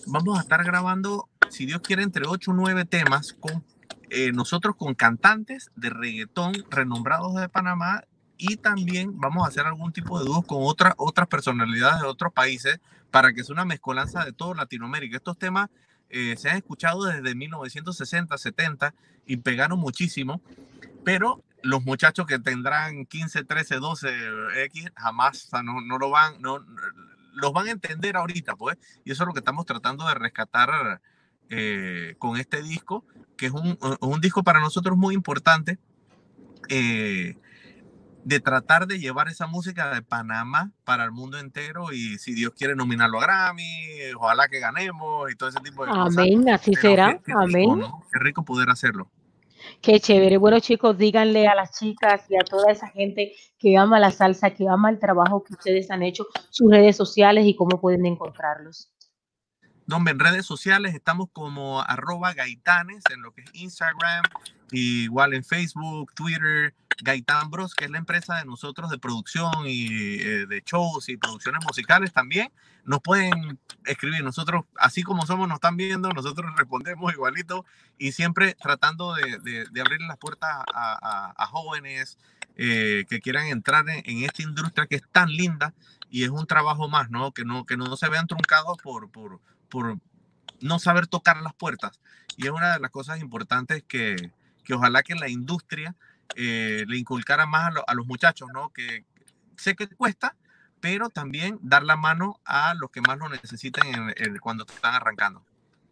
Vamos 0.06 0.38
a 0.38 0.42
estar 0.42 0.62
grabando, 0.64 1.28
si 1.48 1.66
Dios 1.66 1.80
quiere, 1.80 2.02
entre 2.02 2.26
8 2.26 2.50
o 2.50 2.54
9 2.54 2.84
temas 2.84 3.34
con 3.34 3.64
eh, 4.14 4.30
nosotros 4.30 4.76
con 4.76 4.94
cantantes 4.94 5.70
de 5.74 5.88
reggaetón 5.88 6.52
renombrados 6.68 7.34
de 7.34 7.48
Panamá 7.48 8.04
y 8.36 8.58
también 8.58 9.18
vamos 9.18 9.42
a 9.42 9.48
hacer 9.48 9.64
algún 9.64 9.90
tipo 9.90 10.18
de 10.18 10.26
dúos 10.26 10.44
con 10.44 10.58
otras 10.60 10.92
otras 10.98 11.28
personalidades 11.28 12.02
de 12.02 12.08
otros 12.08 12.30
países 12.30 12.78
para 13.10 13.32
que 13.32 13.42
sea 13.42 13.54
una 13.54 13.64
mezcolanza 13.64 14.22
de 14.22 14.34
todo 14.34 14.52
Latinoamérica. 14.52 15.16
Estos 15.16 15.38
temas 15.38 15.70
eh, 16.12 16.36
se 16.36 16.50
han 16.50 16.58
escuchado 16.58 17.04
desde 17.04 17.34
1960, 17.34 18.36
70 18.36 18.94
y 19.26 19.38
pegaron 19.38 19.78
muchísimo, 19.78 20.42
pero 21.04 21.42
los 21.62 21.84
muchachos 21.84 22.26
que 22.26 22.38
tendrán 22.38 23.06
15, 23.06 23.44
13, 23.44 23.76
12 23.76 24.08
X 24.64 24.92
jamás 24.94 25.48
no, 25.64 25.80
no 25.80 25.98
lo 25.98 26.10
van, 26.10 26.40
no, 26.42 26.64
los 27.32 27.52
van 27.52 27.68
a 27.68 27.70
entender 27.70 28.16
ahorita, 28.16 28.56
pues, 28.56 28.76
y 29.04 29.12
eso 29.12 29.22
es 29.22 29.26
lo 29.26 29.32
que 29.32 29.40
estamos 29.40 29.64
tratando 29.64 30.06
de 30.06 30.14
rescatar 30.14 31.00
eh, 31.48 32.14
con 32.18 32.36
este 32.36 32.62
disco, 32.62 33.06
que 33.38 33.46
es 33.46 33.52
un, 33.52 33.78
un 34.00 34.20
disco 34.20 34.42
para 34.42 34.60
nosotros 34.60 34.98
muy 34.98 35.14
importante, 35.14 35.78
eh, 36.68 37.36
de 38.24 38.38
tratar 38.40 38.86
de 38.86 38.98
llevar 39.00 39.28
esa 39.28 39.46
música 39.46 39.92
de 39.94 40.02
Panamá 40.02 40.70
para 40.84 41.04
el 41.04 41.10
mundo 41.12 41.38
entero 41.38 41.92
y 41.92 42.18
si 42.18 42.32
Dios 42.34 42.52
quiere 42.56 42.76
nominarlo 42.76 43.18
a 43.20 43.22
Grammy, 43.22 43.64
ojalá 44.16 44.46
que 44.48 44.60
ganemos 44.60 45.30
y 45.30 45.34
todo 45.36 45.48
ese 45.48 45.60
tipo 45.60 45.84
de 45.84 45.90
cosas. 45.90 46.16
Amén, 46.18 46.48
así 46.50 46.70
Pero 46.72 46.80
será. 46.82 47.12
qué- 47.14 47.22
qué 47.24 47.32
rico, 47.32 47.40
Amén. 47.40 47.78
¿no? 47.80 48.02
Qué 48.12 48.18
rico 48.20 48.44
poder 48.44 48.70
hacerlo. 48.70 49.10
Qué 49.80 49.98
chévere. 50.00 50.36
Bueno, 50.38 50.58
chicos, 50.60 50.96
díganle 50.98 51.46
a 51.48 51.54
las 51.54 51.78
chicas 51.78 52.22
y 52.28 52.36
a 52.36 52.40
toda 52.44 52.70
esa 52.72 52.88
gente 52.88 53.32
que 53.58 53.76
ama 53.76 53.98
la 54.00 54.10
salsa, 54.10 54.50
que 54.50 54.68
ama 54.68 54.90
el 54.90 54.98
trabajo 54.98 55.42
que 55.44 55.54
ustedes 55.54 55.90
han 55.90 56.02
hecho, 56.02 56.26
sus 56.50 56.70
redes 56.70 56.96
sociales 56.96 57.44
y 57.46 57.54
cómo 57.56 57.80
pueden 57.80 58.06
encontrarlos. 58.06 58.88
No, 59.86 59.98
en 60.08 60.18
redes 60.18 60.46
sociales 60.46 60.94
estamos 60.94 61.28
como 61.32 61.80
arroba 61.82 62.34
gaitanes 62.34 63.02
en 63.12 63.22
lo 63.22 63.32
que 63.32 63.42
es 63.42 63.50
Instagram, 63.54 64.22
igual 64.72 65.34
en 65.34 65.44
Facebook, 65.44 66.12
Twitter, 66.14 66.74
Gaitán 67.02 67.50
Bros, 67.50 67.74
que 67.74 67.84
es 67.86 67.90
la 67.90 67.98
empresa 67.98 68.36
de 68.36 68.44
nosotros 68.44 68.90
de 68.90 68.98
producción 68.98 69.50
y 69.66 69.86
eh, 70.20 70.46
de 70.46 70.62
shows 70.64 71.08
y 71.08 71.16
producciones 71.16 71.64
musicales 71.64 72.12
también. 72.12 72.50
Nos 72.84 73.00
pueden 73.00 73.58
escribir, 73.86 74.22
nosotros, 74.24 74.64
así 74.76 75.02
como 75.02 75.26
somos, 75.26 75.48
nos 75.48 75.56
están 75.56 75.76
viendo, 75.76 76.10
nosotros 76.10 76.52
respondemos 76.56 77.12
igualito 77.12 77.64
y 77.98 78.12
siempre 78.12 78.54
tratando 78.60 79.14
de, 79.14 79.38
de, 79.38 79.66
de 79.70 79.80
abrir 79.80 80.00
las 80.02 80.18
puertas 80.18 80.50
a, 80.50 80.64
a- 80.74 81.34
a 81.36 81.46
jóvenes 81.46 82.18
eh, 82.56 83.04
que 83.08 83.20
quieran 83.20 83.46
entrar 83.46 83.88
en, 83.88 84.02
en 84.04 84.24
esta 84.24 84.42
industria 84.42 84.86
que 84.86 84.96
es 84.96 85.02
tan 85.10 85.28
linda 85.30 85.74
y 86.10 86.24
es 86.24 86.28
un 86.30 86.46
trabajo 86.46 86.88
más, 86.88 87.10
¿no? 87.10 87.32
Que 87.32 87.44
no, 87.44 87.64
que 87.64 87.76
no 87.76 87.96
se 87.96 88.08
vean 88.10 88.26
truncados 88.26 88.76
por, 88.82 89.10
por, 89.10 89.40
por 89.70 89.98
no 90.60 90.78
saber 90.78 91.06
tocar 91.06 91.40
las 91.42 91.54
puertas. 91.54 92.00
Y 92.36 92.44
es 92.46 92.52
una 92.52 92.74
de 92.74 92.80
las 92.80 92.90
cosas 92.90 93.20
importantes 93.20 93.82
que, 93.88 94.30
que 94.64 94.74
ojalá 94.74 95.02
que 95.02 95.14
la 95.14 95.28
industria 95.28 95.94
eh, 96.36 96.84
le 96.88 96.96
inculcara 96.96 97.46
más 97.46 97.68
a, 97.68 97.70
lo- 97.72 97.84
a 97.88 97.94
los 97.94 98.06
muchachos, 98.06 98.48
¿no? 98.54 98.70
Que 98.72 99.04
sé 99.56 99.74
que 99.74 99.86
cuesta, 99.88 100.34
pero 100.80 101.10
también 101.10 101.58
dar 101.62 101.82
la 101.84 101.96
mano 101.96 102.40
a 102.44 102.74
los 102.74 102.90
que 102.90 103.00
más 103.00 103.18
lo 103.18 103.28
necesitan 103.28 103.86
en- 103.86 104.14
en- 104.16 104.38
cuando 104.38 104.64
están 104.64 104.94
arrancando. 104.94 105.44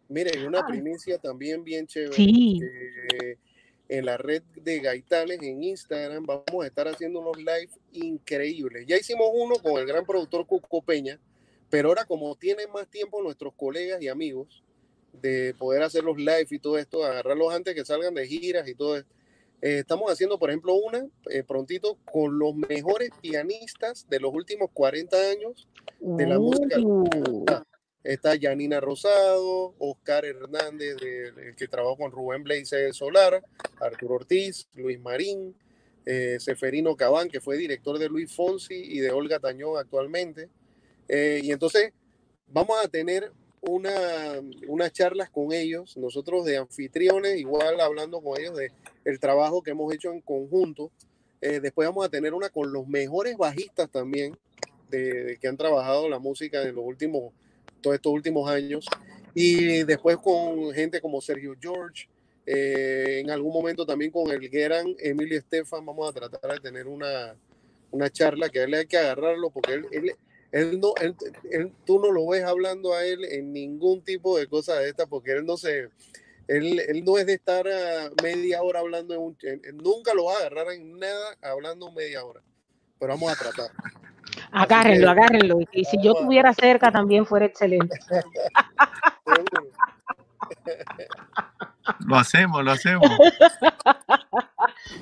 Miren, 0.09 0.45
una 0.47 0.65
primicia 0.65 1.17
también 1.19 1.63
bien 1.63 1.87
chévere. 1.87 2.13
Sí. 2.15 2.59
que 2.59 3.37
en 3.87 4.05
la 4.05 4.17
red 4.17 4.41
de 4.55 4.79
Gaitanes 4.79 5.41
en 5.41 5.63
Instagram 5.63 6.25
vamos 6.25 6.63
a 6.63 6.67
estar 6.67 6.87
haciendo 6.87 7.19
unos 7.19 7.37
live 7.37 7.69
increíbles. 7.91 8.85
Ya 8.87 8.97
hicimos 8.97 9.27
uno 9.33 9.55
con 9.55 9.77
el 9.79 9.85
gran 9.85 10.05
productor 10.05 10.45
Cuco 10.47 10.81
Peña, 10.81 11.19
pero 11.69 11.89
ahora 11.89 12.05
como 12.05 12.35
tienen 12.35 12.71
más 12.71 12.87
tiempo 12.87 13.21
nuestros 13.21 13.53
colegas 13.55 14.01
y 14.01 14.07
amigos 14.07 14.63
de 15.13 15.53
poder 15.57 15.83
hacer 15.83 16.03
los 16.03 16.17
live 16.17 16.47
y 16.49 16.59
todo 16.59 16.77
esto, 16.77 17.03
agarrarlos 17.05 17.53
antes 17.53 17.75
que 17.75 17.85
salgan 17.85 18.13
de 18.13 18.27
giras 18.27 18.67
y 18.67 18.75
todo 18.75 18.97
esto, 18.97 19.09
Eh, 19.63 19.77
estamos 19.79 20.11
haciendo, 20.11 20.39
por 20.39 20.49
ejemplo, 20.49 20.73
una 20.73 21.05
eh, 21.29 21.43
prontito 21.43 21.99
con 22.11 22.39
los 22.39 22.55
mejores 22.55 23.11
pianistas 23.21 24.07
de 24.09 24.19
los 24.19 24.33
últimos 24.33 24.71
40 24.73 25.15
años 25.29 25.67
de 25.99 26.25
la 26.25 26.39
música. 26.39 26.79
Uh, 26.79 27.45
Ah, 27.47 27.63
Está 28.03 28.33
Janina 28.41 28.79
Rosado, 28.79 29.75
Oscar 29.77 30.25
Hernández, 30.25 30.95
de- 30.97 31.31
de- 31.33 31.55
que 31.55 31.67
trabajó 31.67 31.95
con 31.97 32.11
Rubén 32.11 32.41
Blaise 32.43 32.91
Solar, 32.93 33.43
Arturo 33.79 34.15
Ortiz, 34.15 34.67
Luis 34.73 34.99
Marín, 34.99 35.55
eh, 36.07 36.37
Seferino 36.39 36.95
Cabán, 36.95 37.29
que 37.29 37.39
fue 37.39 37.57
director 37.57 37.99
de 37.99 38.09
Luis 38.09 38.33
Fonsi 38.33 38.73
y 38.73 38.99
de 39.01 39.11
Olga 39.11 39.37
Tañón 39.39 39.77
actualmente. 39.77 40.49
Eh, 41.07 41.41
y 41.43 41.51
entonces 41.51 41.93
vamos 42.47 42.83
a 42.83 42.87
tener 42.87 43.31
una, 43.61 43.93
unas 44.67 44.91
charlas 44.91 45.29
con 45.29 45.53
ellos, 45.53 45.95
nosotros 45.97 46.45
de 46.45 46.57
anfitriones, 46.57 47.37
igual 47.37 47.79
hablando 47.79 48.21
con 48.21 48.39
ellos 48.39 48.57
de 48.57 48.71
el 49.05 49.19
trabajo 49.19 49.61
que 49.61 49.71
hemos 49.71 49.93
hecho 49.93 50.11
en 50.11 50.21
conjunto. 50.21 50.91
Eh, 51.41 51.59
después 51.59 51.87
vamos 51.87 52.05
a 52.05 52.09
tener 52.09 52.33
una 52.33 52.49
con 52.49 52.71
los 52.71 52.87
mejores 52.87 53.37
bajistas 53.37 53.89
también, 53.89 54.37
de, 54.89 55.23
de 55.23 55.37
que 55.37 55.47
han 55.47 55.57
trabajado 55.57 56.09
la 56.09 56.19
música 56.19 56.61
en 56.63 56.75
los 56.75 56.85
últimos, 56.85 57.33
todos 57.81 57.95
estos 57.95 58.11
últimos 58.11 58.49
años. 58.49 58.85
Y 59.33 59.83
después 59.83 60.17
con 60.17 60.73
gente 60.73 60.99
como 60.99 61.21
Sergio 61.21 61.55
George, 61.59 62.07
eh, 62.45 63.19
en 63.19 63.29
algún 63.29 63.53
momento 63.53 63.85
también 63.85 64.11
con 64.11 64.29
el 64.31 64.49
gran 64.49 64.95
Emilio 64.99 65.37
Estefan, 65.37 65.85
vamos 65.85 66.09
a 66.09 66.13
tratar 66.13 66.53
de 66.53 66.59
tener 66.59 66.87
una, 66.87 67.35
una 67.91 68.09
charla 68.09 68.49
que 68.49 68.59
a 68.59 68.63
él 68.63 68.73
hay 68.73 68.87
que 68.87 68.97
agarrarlo 68.97 69.51
porque 69.51 69.73
él, 69.73 69.85
él, 69.91 70.11
él 70.51 70.79
no, 70.79 70.93
él- 71.01 71.15
él- 71.51 71.73
tú 71.85 71.99
no 71.99 72.11
lo 72.11 72.27
ves 72.27 72.43
hablando 72.43 72.93
a 72.93 73.05
él 73.05 73.23
en 73.25 73.53
ningún 73.53 74.01
tipo 74.03 74.37
de 74.37 74.47
cosa 74.47 74.75
de 74.79 74.89
esta 74.89 75.05
porque 75.07 75.31
él 75.31 75.45
no 75.45 75.57
se, 75.57 75.89
él, 76.47 76.79
él 76.79 77.03
no 77.05 77.17
es 77.17 77.25
de 77.25 77.33
estar 77.33 77.65
ah, 77.67 78.09
media 78.23 78.61
hora 78.61 78.79
hablando, 78.79 79.13
en 79.13 79.21
un, 79.21 79.37
en- 79.41 79.77
nunca 79.77 80.13
lo 80.13 80.25
va 80.25 80.33
a 80.33 80.37
agarrar 80.39 80.71
en 80.73 80.97
nada 80.99 81.37
hablando 81.41 81.91
media 81.91 82.23
hora, 82.25 82.41
pero 82.99 83.13
vamos 83.13 83.31
a 83.31 83.35
tratar. 83.35 83.71
Agárrenlo, 84.51 85.09
agárrenlo. 85.09 85.59
Y 85.71 85.85
si 85.85 85.97
yo 86.03 86.11
estuviera 86.13 86.53
cerca 86.53 86.91
también 86.91 87.25
fuera 87.25 87.45
excelente. 87.45 87.97
Lo 92.05 92.15
hacemos, 92.15 92.63
lo 92.63 92.71
hacemos. 92.71 93.09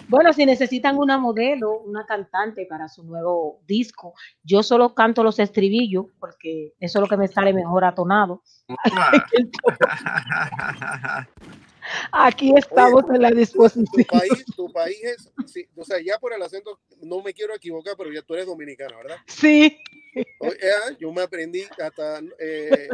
Bueno, 0.07 0.34
si 0.34 0.45
necesitan 0.45 0.98
una 0.98 1.18
modelo, 1.18 1.80
una 1.82 2.06
cantante 2.06 2.66
para 2.66 2.90
su 2.90 3.03
nuevo 3.03 3.61
disco, 3.68 4.14
yo 4.44 4.64
solo 4.64 4.95
canto 4.95 5.24
los 5.24 5.40
estribillos 5.40 6.06
porque 6.20 6.74
eso 6.80 6.99
es 6.99 7.02
lo 7.02 7.07
que 7.07 7.18
me 7.18 7.28
sale 7.28 7.53
mejor 7.53 7.86
atonado. 7.86 8.44
Aquí 12.11 12.53
estamos 12.56 13.03
en 13.14 13.22
la 13.22 13.30
Tu 13.30 13.38
disposición. 13.38 14.06
país, 14.06 14.45
tu 14.56 14.72
país 14.72 14.99
es, 15.03 15.32
sí, 15.45 15.66
o 15.76 15.84
sea, 15.84 15.98
ya 16.03 16.18
por 16.20 16.34
el 16.34 16.41
acento, 16.41 16.80
no 17.02 17.22
me 17.22 17.34
quiero 17.34 17.56
equivocar, 17.56 17.95
pero 17.98 18.11
ya 18.11 18.22
tú 18.22 18.34
eres 18.34 18.45
dominicana, 18.45 18.98
¿verdad? 18.98 19.18
Sí. 19.28 19.78
Oye, 20.40 20.57
ah, 20.61 20.91
yo 20.99 21.11
me 21.11 21.22
aprendí 21.22 21.64
hasta 21.84 22.20
eh, 22.40 22.90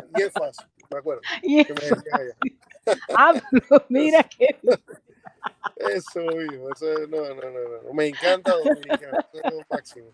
me 0.92 0.98
acuerdo. 0.98 1.22
Yefas. 1.44 1.68
que 1.68 1.74
me 1.74 1.96
decían 1.96 2.20
allá. 2.22 2.98
Ah, 3.16 3.34
pero 3.52 3.84
mira 3.90 4.24
que 4.24 4.58
Eso, 5.78 6.22
hijo, 6.22 6.70
eso 6.76 6.92
es- 6.94 7.10
no, 7.10 7.18
no, 7.22 7.36
no, 7.36 7.84
no, 7.88 7.94
me 7.94 8.08
encanta 8.08 8.54
Dominicana, 8.56 9.20
eso 9.34 9.42
es 9.44 9.54
lo 9.54 9.62
máximo. 9.70 10.08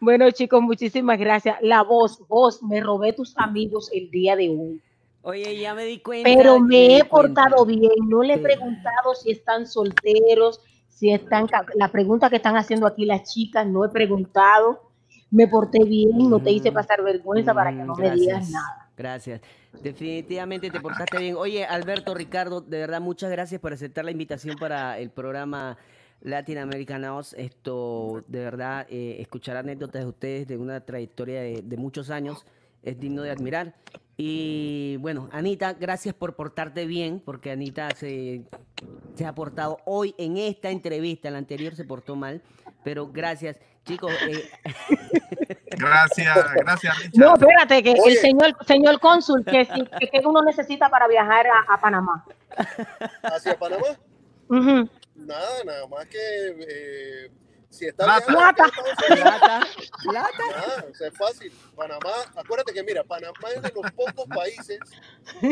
Bueno, 0.00 0.30
chicos, 0.32 0.60
muchísimas 0.60 1.18
gracias. 1.18 1.56
La 1.62 1.82
voz, 1.82 2.18
voz, 2.28 2.62
me 2.62 2.80
robé 2.80 3.12
tus 3.14 3.32
amigos 3.38 3.90
el 3.92 4.10
día 4.10 4.36
de 4.36 4.50
hoy. 4.50 4.82
Oye, 5.22 5.58
ya 5.58 5.74
me 5.74 5.84
di 5.84 5.98
cuenta. 6.00 6.28
Pero 6.28 6.60
me 6.60 6.98
he 6.98 7.04
cuenta. 7.04 7.42
portado 7.46 7.64
bien. 7.64 7.90
No 8.06 8.22
le 8.22 8.34
he 8.34 8.38
preguntado 8.38 9.14
si 9.14 9.30
están 9.32 9.66
solteros, 9.66 10.60
si 10.88 11.10
están. 11.10 11.48
La 11.74 11.90
pregunta 11.90 12.28
que 12.30 12.36
están 12.36 12.56
haciendo 12.56 12.86
aquí 12.86 13.06
las 13.06 13.32
chicas, 13.32 13.66
no 13.66 13.84
he 13.84 13.88
preguntado. 13.88 14.82
Me 15.30 15.48
porté 15.48 15.82
bien, 15.84 16.28
no 16.30 16.38
te 16.38 16.52
hice 16.52 16.70
pasar 16.70 17.02
vergüenza 17.02 17.52
para 17.54 17.70
que 17.70 17.82
no 17.82 17.96
me 17.96 18.10
digas 18.10 18.26
Gracias, 18.36 18.50
nada. 18.50 18.85
Gracias. 18.96 19.42
Definitivamente 19.82 20.70
te 20.70 20.80
portaste 20.80 21.18
bien. 21.18 21.36
Oye, 21.36 21.64
Alberto, 21.64 22.14
Ricardo, 22.14 22.60
de 22.62 22.78
verdad, 22.78 23.00
muchas 23.00 23.30
gracias 23.30 23.60
por 23.60 23.72
aceptar 23.72 24.04
la 24.04 24.10
invitación 24.10 24.56
para 24.56 24.98
el 24.98 25.10
programa 25.10 25.76
Latin 26.22 26.58
American 26.58 27.02
House. 27.02 27.34
Esto, 27.34 28.24
de 28.26 28.40
verdad, 28.40 28.86
eh, 28.88 29.16
escuchar 29.20 29.56
anécdotas 29.56 30.02
de 30.02 30.08
ustedes 30.08 30.46
de 30.46 30.56
una 30.56 30.80
trayectoria 30.80 31.40
de, 31.42 31.76
muchos 31.76 32.10
años 32.10 32.46
es 32.82 32.98
digno 32.98 33.22
de 33.22 33.30
admirar. 33.30 33.74
Y 34.16 34.96
bueno, 35.00 35.28
Anita, 35.30 35.74
gracias 35.74 36.14
por 36.14 36.36
portarte 36.36 36.86
bien, 36.86 37.20
porque 37.22 37.50
Anita 37.50 37.90
se, 37.90 38.44
ha 39.24 39.34
portado 39.34 39.78
hoy 39.84 40.14
en 40.16 40.38
esta 40.38 40.70
entrevista, 40.70 41.28
en 41.28 41.34
la 41.34 41.38
anterior 41.38 41.74
se 41.74 41.84
portó 41.84 42.16
mal, 42.16 42.40
pero 42.82 43.08
gracias. 43.12 43.58
Chicos, 43.86 44.12
eh, 44.28 44.50
Gracias, 45.78 46.36
gracias, 46.54 46.98
Richard. 46.98 47.12
No, 47.20 47.34
espérate, 47.34 47.82
que 47.82 47.90
Oye. 47.90 48.12
el 48.12 48.18
señor, 48.18 48.56
señor 48.66 48.98
cónsul, 49.00 49.44
que, 49.44 49.64
si- 49.66 49.86
que, 49.98 50.08
que 50.08 50.26
uno 50.26 50.42
necesita 50.42 50.88
para 50.88 51.06
viajar 51.06 51.46
a, 51.46 51.72
a 51.74 51.80
Panamá. 51.80 52.24
¿Hacia 53.22 53.58
Panamá? 53.58 53.84
Nada, 55.14 55.64
nada 55.64 55.86
más 55.88 56.06
que 56.06 56.18
eh, 56.18 57.30
si 57.68 57.86
está 57.86 58.04
Plata. 58.04 58.26
viajando 58.32 58.38
Plata. 58.56 58.72
Plata, 59.06 59.66
plata. 60.02 60.30
nada, 60.56 60.84
o 60.90 60.94
sea, 60.94 61.08
es 61.08 61.16
fácil. 61.16 61.52
Panamá, 61.76 62.12
acuérdate 62.36 62.72
que 62.72 62.82
mira, 62.82 63.04
Panamá 63.04 63.48
es 63.54 63.62
de 63.62 63.72
los 63.74 63.90
pocos 63.92 64.26
países 64.34 64.78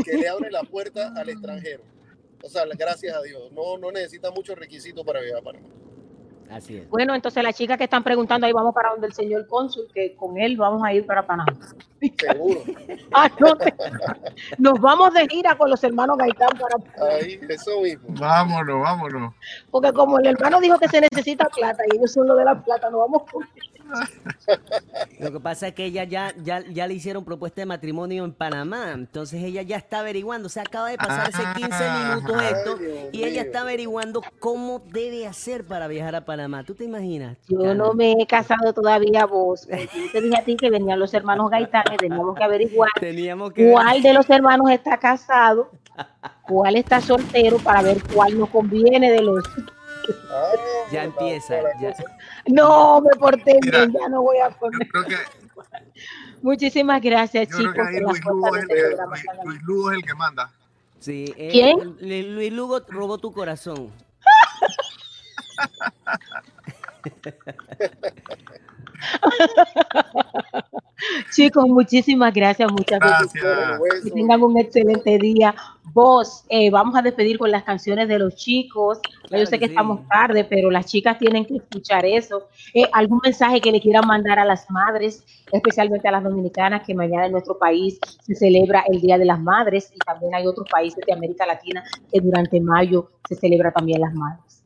que 0.04 0.16
le 0.16 0.28
abre 0.28 0.50
la 0.50 0.62
puerta 0.62 1.12
al 1.16 1.28
extranjero. 1.28 1.82
O 2.42 2.48
sea, 2.48 2.64
gracias 2.76 3.14
a 3.16 3.22
Dios, 3.22 3.52
no, 3.52 3.78
no 3.78 3.90
necesita 3.92 4.30
muchos 4.30 4.56
requisitos 4.58 5.04
para 5.04 5.20
viajar 5.20 5.40
a 5.40 5.44
Panamá. 5.44 5.68
Así 6.50 6.76
es. 6.76 6.88
Bueno, 6.90 7.14
entonces 7.14 7.42
las 7.42 7.56
chicas 7.56 7.76
que 7.78 7.84
están 7.84 8.02
preguntando, 8.04 8.46
ahí 8.46 8.52
vamos 8.52 8.74
para 8.74 8.90
donde 8.90 9.06
el 9.08 9.12
señor 9.12 9.46
cónsul, 9.48 9.86
que 9.92 10.14
con 10.14 10.36
él 10.38 10.56
vamos 10.56 10.82
a 10.84 10.92
ir 10.92 11.04
para 11.06 11.26
Panamá. 11.26 11.52
Seguro. 12.18 12.60
Ah, 13.16 13.30
no, 13.38 13.54
te- 13.56 13.72
Nos 14.58 14.80
vamos 14.80 15.14
de 15.14 15.26
gira 15.28 15.56
con 15.56 15.70
los 15.70 15.82
hermanos 15.84 16.16
Gaitán 16.18 16.48
para 16.58 16.76
Ahí, 17.16 17.38
eso 17.48 17.80
mismo. 17.80 18.06
Vámonos, 18.08 18.80
vámonos. 18.80 19.34
porque 19.70 19.92
como 19.92 20.18
el 20.18 20.26
hermano 20.26 20.60
dijo 20.60 20.78
que 20.78 20.88
se 20.88 21.00
necesita 21.00 21.46
plata 21.48 21.82
y 21.92 21.96
ellos 21.96 22.12
son 22.12 22.26
lo 22.26 22.34
de 22.34 22.44
la 22.44 22.60
plata, 22.60 22.90
nos 22.90 23.00
vamos 23.00 23.22
con 23.30 23.44
Lo 25.20 25.32
que 25.32 25.40
pasa 25.40 25.68
es 25.68 25.74
que 25.74 25.84
ella 25.86 26.04
ya, 26.04 26.34
ya, 26.42 26.60
ya 26.68 26.86
le 26.86 26.94
hicieron 26.94 27.24
propuesta 27.24 27.60
de 27.62 27.66
matrimonio 27.66 28.24
en 28.24 28.32
Panamá, 28.32 28.92
entonces 28.92 29.42
ella 29.42 29.62
ya 29.62 29.76
está 29.76 30.00
averiguando, 30.00 30.48
se 30.48 30.60
acaba 30.60 30.88
de 30.90 30.96
pasar 30.98 31.28
hace 31.28 31.42
15 31.54 31.84
minutos 31.90 32.42
esto 32.42 32.76
Dios 32.76 32.92
y 33.12 33.18
ella 33.24 33.30
mío. 33.30 33.42
está 33.42 33.60
averiguando 33.62 34.22
cómo 34.40 34.82
debe 34.92 35.26
hacer 35.26 35.64
para 35.64 35.86
viajar 35.88 36.14
a 36.16 36.24
Panamá. 36.24 36.64
¿Tú 36.64 36.74
te 36.74 36.84
imaginas? 36.84 37.38
Yo 37.48 37.74
no 37.74 37.94
me 37.94 38.12
he 38.12 38.26
casado 38.26 38.72
todavía 38.72 39.24
vos. 39.26 39.66
Yo 39.68 39.76
te 40.12 40.20
dije 40.20 40.36
a 40.38 40.44
ti 40.44 40.56
que 40.56 40.70
venían 40.70 40.98
los 40.98 41.14
hermanos 41.14 41.50
Gaitán 41.50 41.84
teníamos 41.98 42.36
que 42.36 42.44
averiguar 42.44 42.90
Teníamos 43.00 43.52
que 43.52 43.64
ver- 43.64 43.72
cuál 43.72 44.02
de 44.02 44.12
los 44.12 44.28
hermanos 44.30 44.70
está 44.70 44.98
casado, 44.98 45.70
cuál 46.42 46.76
está 46.76 47.00
soltero 47.00 47.58
para 47.58 47.82
ver 47.82 48.02
cuál 48.12 48.38
nos 48.38 48.50
conviene 48.50 49.10
de 49.10 49.22
los. 49.22 49.44
Ah, 50.30 50.52
Ya 50.92 51.04
empieza, 51.04 51.54
ya. 51.80 51.94
No, 52.46 53.00
me 53.00 53.10
porté 53.18 53.58
Mira, 53.62 53.80
bien, 53.86 53.92
ya 53.92 54.08
no 54.08 54.22
voy 54.22 54.38
a 54.38 54.50
Yo 54.50 54.56
poner. 54.58 54.88
creo 54.88 55.04
que, 55.04 55.16
Muchísimas 56.42 57.00
gracias, 57.00 57.48
yo 57.48 57.56
creo 57.56 57.72
chicos. 57.72 57.88
que 57.88 57.96
ahí 57.96 58.02
por 58.02 58.10
Luis 58.12 58.24
Lugo, 58.24 58.56
es 58.56 58.62
el 58.62 58.68
que, 58.68 58.74
programa 58.74 59.16
Luis, 59.16 59.24
tan 59.26 59.46
Luis 59.46 59.62
Lugo 59.62 59.90
es 59.90 59.96
el 59.98 60.04
que 60.04 60.14
manda. 60.14 60.50
Sí, 61.00 61.34
eh, 61.36 61.48
¿Quién? 61.50 61.78
Lu- 61.78 61.96
Luis 62.34 62.52
Lugo 62.52 62.80
robó 62.88 63.18
tu 63.18 63.32
corazón. 63.32 63.90
Chicos, 71.34 71.66
muchísimas 71.68 72.32
gracias, 72.32 72.70
muchas 72.72 73.00
Gracias. 73.00 73.44
Que 74.04 74.10
tengan 74.10 74.42
un 74.42 74.58
excelente 74.58 75.18
día. 75.18 75.54
Vos, 75.94 76.44
eh, 76.48 76.70
vamos 76.70 76.96
a 76.96 77.02
despedir 77.02 77.38
con 77.38 77.52
las 77.52 77.62
canciones 77.62 78.08
de 78.08 78.18
los 78.18 78.34
chicos. 78.34 78.98
Claro 79.28 79.44
Yo 79.44 79.46
sé 79.46 79.52
que 79.60 79.60
que 79.60 79.64
estamos 79.66 80.00
sí. 80.00 80.06
tarde, 80.10 80.44
pero 80.44 80.68
las 80.68 80.86
chicas 80.86 81.18
tienen 81.18 81.44
que 81.46 81.56
escuchar 81.58 82.04
eso. 82.04 82.48
Eh, 82.74 82.88
¿Algún 82.92 83.20
mensaje 83.22 83.60
que 83.60 83.70
le 83.70 83.80
quieran 83.80 84.04
mandar 84.04 84.40
a 84.40 84.44
las 84.44 84.68
madres, 84.72 85.24
especialmente 85.52 86.08
a 86.08 86.10
las 86.10 86.24
dominicanas, 86.24 86.82
que 86.84 86.94
mañana 86.96 87.26
en 87.26 87.32
nuestro 87.32 87.56
país 87.58 88.00
se 88.22 88.34
celebra 88.34 88.82
el 88.88 89.00
Día 89.00 89.18
de 89.18 89.24
las 89.24 89.38
Madres 89.40 89.92
y 89.94 89.98
también 89.98 90.34
hay 90.34 90.48
otros 90.48 90.66
países 90.68 90.98
de 91.06 91.12
América 91.12 91.46
Latina 91.46 91.84
que 92.12 92.20
durante 92.20 92.60
mayo 92.60 93.12
se 93.28 93.36
celebra 93.36 93.70
también 93.70 94.00
las 94.00 94.12
madres? 94.14 94.64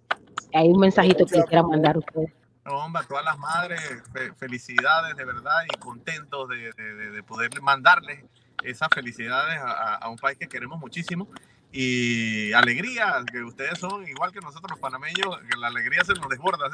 Hay 0.55 0.69
un 0.69 0.81
mensajito 0.81 1.27
que 1.27 1.37
le 1.37 1.45
quieran 1.45 1.69
mandar 1.69 1.97
a 1.97 1.99
ustedes. 1.99 2.33
No, 2.65 2.85
hombre, 2.85 3.03
a 3.03 3.07
todas 3.07 3.25
las 3.27 3.39
madres, 3.39 3.81
fe- 4.15 4.33
felicidades 4.39 5.15
de 5.15 5.25
verdad 5.27 5.61
y 5.71 5.77
contentos 5.79 6.49
de, 6.49 6.57
de- 6.77 6.95
de- 6.95 7.11
de 7.11 7.23
poder 7.23 7.51
mandarles 7.61 8.25
esas 8.63 8.89
felicidades 8.95 9.59
a, 9.59 9.71
a- 9.71 9.95
a 9.97 10.09
un 10.09 10.17
país 10.17 10.39
que 10.39 10.49
queremos 10.49 10.79
muchísimo 10.79 11.29
y 11.71 12.51
alegría, 12.55 13.23
que 13.31 13.43
ustedes 13.43 13.79
son 13.79 14.07
igual 14.09 14.33
que 14.33 14.41
nosotros 14.41 14.71
los 14.71 14.81
panameños, 14.81 15.39
que 15.51 15.57
la 15.59 15.67
alegría 15.67 16.03
se 16.03 16.15
nos 16.15 16.29
desborda, 16.29 16.71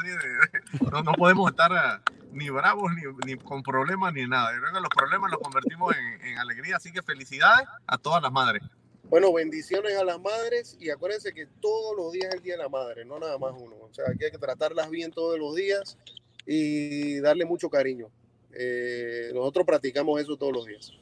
no, 0.90 1.02
no 1.02 1.12
podemos 1.14 1.50
estar 1.50 1.72
ah, 1.72 2.00
ni 2.32 2.48
bravos 2.48 2.92
ni, 3.26 3.36
con 3.36 3.62
problemas 3.62 4.12
ni 4.14 4.26
nada. 4.26 4.52
Yo 4.54 4.80
los 4.80 4.88
problemas 4.88 5.32
los 5.32 5.40
convertimos 5.40 5.94
en, 6.22 6.38
alegría, 6.38 6.76
así 6.76 6.92
que 6.92 7.02
felicidades 7.02 7.66
a 7.86 7.98
todas 7.98 8.22
las 8.22 8.30
madres. 8.30 8.62
Bueno, 9.04 9.32
bendiciones 9.32 9.96
a 9.96 10.04
las 10.04 10.20
madres 10.20 10.76
y 10.80 10.90
acuérdense 10.90 11.34
que 11.34 11.46
todos 11.60 11.96
los 11.96 12.12
días 12.12 12.28
es 12.28 12.34
el 12.36 12.42
Día 12.42 12.56
de 12.56 12.62
la 12.62 12.68
Madre, 12.68 13.04
no 13.04 13.18
nada 13.18 13.36
más 13.38 13.52
uno. 13.56 13.76
O 13.76 13.92
sea, 13.92 14.06
que 14.18 14.26
hay 14.26 14.30
que 14.30 14.38
tratarlas 14.38 14.90
bien 14.90 15.10
todos 15.12 15.38
los 15.38 15.54
días 15.54 15.98
y 16.46 17.18
darle 17.20 17.44
mucho 17.44 17.68
cariño. 17.68 18.08
Eh, 18.52 19.30
nosotros 19.34 19.66
practicamos 19.66 20.20
eso 20.20 20.36
todos 20.36 20.52
los 20.52 20.66
días. 20.66 20.92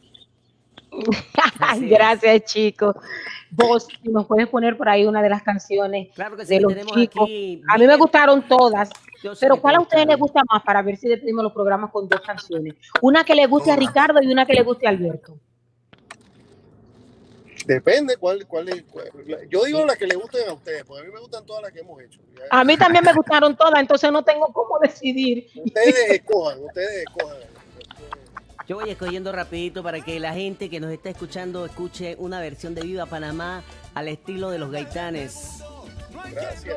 Gracias, 1.80 2.44
chicos. 2.44 2.94
Vos, 3.50 3.86
si 4.02 4.08
nos 4.08 4.26
puedes 4.26 4.48
poner 4.48 4.76
por 4.76 4.88
ahí 4.88 5.04
una 5.04 5.22
de 5.22 5.28
las 5.28 5.42
canciones 5.42 6.08
Claro 6.14 6.36
que 6.36 6.46
sí, 6.46 6.54
de 6.54 6.60
los 6.60 6.74
chicos. 6.86 7.24
aquí 7.24 7.62
A 7.68 7.76
mí 7.78 7.86
me 7.86 7.96
gustaron 7.96 8.46
todas, 8.48 8.88
Yo 9.22 9.32
pero 9.38 9.56
¿cuál 9.58 9.76
a 9.76 9.80
ustedes 9.80 10.06
les 10.06 10.18
gusta 10.18 10.42
más 10.50 10.62
para 10.62 10.80
ver 10.82 10.96
si 10.96 11.08
despedimos 11.08 11.44
los 11.44 11.52
programas 11.52 11.90
con 11.90 12.08
dos 12.08 12.20
canciones? 12.22 12.74
Una 13.02 13.24
que 13.24 13.34
le 13.34 13.46
guste 13.46 13.70
a 13.70 13.76
Ricardo 13.76 14.22
y 14.22 14.32
una 14.32 14.46
que 14.46 14.54
le 14.54 14.62
guste 14.62 14.86
a 14.86 14.90
Alberto. 14.90 15.36
Depende 17.66 18.16
cuál, 18.16 18.46
cuál 18.46 18.68
es. 18.70 18.82
cuál- 18.90 19.08
la- 19.26 19.44
yo 19.48 19.64
digo 19.64 19.84
las 19.86 19.96
que 19.96 20.06
le 20.06 20.16
gusten 20.16 20.48
a 20.48 20.52
ustedes, 20.54 20.84
porque 20.84 21.02
a 21.02 21.04
mí 21.06 21.12
me 21.12 21.20
gustan 21.20 21.46
todas 21.46 21.62
las 21.62 21.72
que 21.72 21.80
hemos 21.80 22.00
hecho. 22.02 22.20
A 22.50 22.64
mí 22.64 22.76
también 22.76 23.04
me 23.04 23.12
gustaron 23.12 23.56
todas, 23.56 23.78
entonces 23.80 24.10
no 24.10 24.24
tengo 24.24 24.46
cómo 24.52 24.78
decidir. 24.80 25.46
Ustedes 25.64 26.10
escojan, 26.10 26.58
ustedes 26.64 27.04
escojan. 27.06 27.36
Yo 28.68 28.76
voy 28.76 28.90
escogiendo 28.90 29.32
rapidito 29.32 29.82
para 29.82 30.00
que 30.00 30.20
la 30.20 30.32
gente 30.32 30.70
que 30.70 30.78
nos 30.78 30.92
está 30.92 31.10
escuchando 31.10 31.66
escuche 31.66 32.14
una 32.18 32.40
versión 32.40 32.74
de 32.74 32.82
Viva 32.82 33.06
Panamá 33.06 33.62
al 33.94 34.08
estilo 34.08 34.50
de 34.50 34.58
los 34.58 34.70
gaitanes. 34.70 35.62
Gracias. 36.32 36.76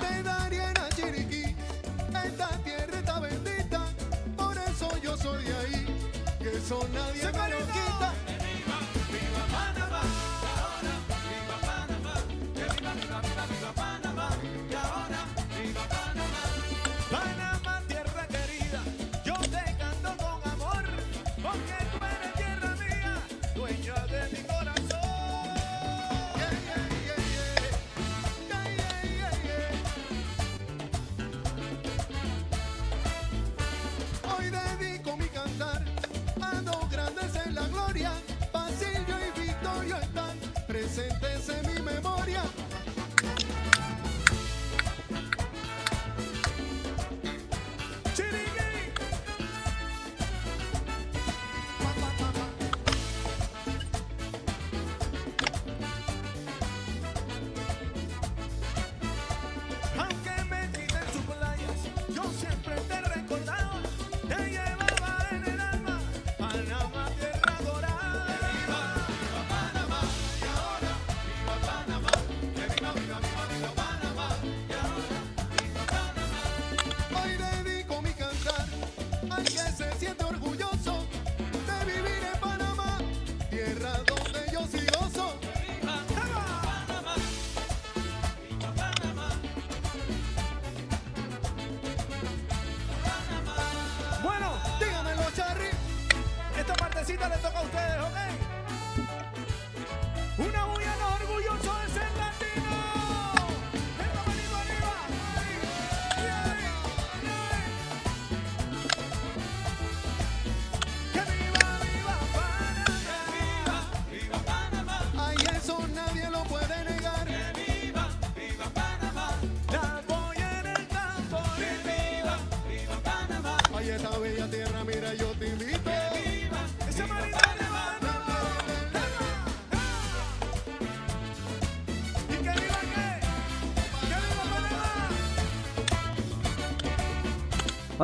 Te 0.00 0.22
daré 0.22 0.68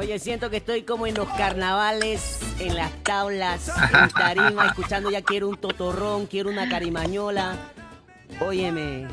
Oye, 0.05 0.19
siento 0.19 0.51
que 0.51 0.59
estoy 0.59 0.83
como 0.83 1.07
en 1.07 1.15
los 1.15 1.27
carnavales, 1.31 2.39
en 2.61 2.75
las 2.75 2.93
tablas, 3.05 3.69
en 3.69 4.11
tarima, 4.11 4.67
escuchando 4.67 5.11
ya 5.11 5.23
quiero 5.23 5.49
un 5.49 5.57
totorrón, 5.57 6.27
quiero 6.27 6.51
una 6.51 6.69
carimañola. 6.69 7.57
Óyeme. 8.39 9.09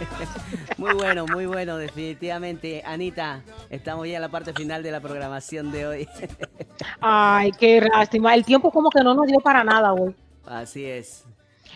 Muy 0.78 0.94
bueno, 0.94 1.26
muy 1.26 1.44
bueno, 1.44 1.76
definitivamente. 1.76 2.82
Anita, 2.86 3.42
estamos 3.68 4.08
ya 4.08 4.14
en 4.14 4.22
la 4.22 4.30
parte 4.30 4.54
final 4.54 4.82
de 4.82 4.92
la 4.92 5.00
programación 5.00 5.70
de 5.70 5.86
hoy. 5.86 6.08
Ay, 7.00 7.50
qué 7.58 7.82
lástima. 7.82 8.34
El 8.34 8.46
tiempo 8.46 8.70
como 8.70 8.88
que 8.88 9.04
no 9.04 9.14
nos 9.14 9.26
dio 9.26 9.40
para 9.40 9.62
nada 9.62 9.92
hoy. 9.92 10.14
Así 10.46 10.86
es. 10.86 11.24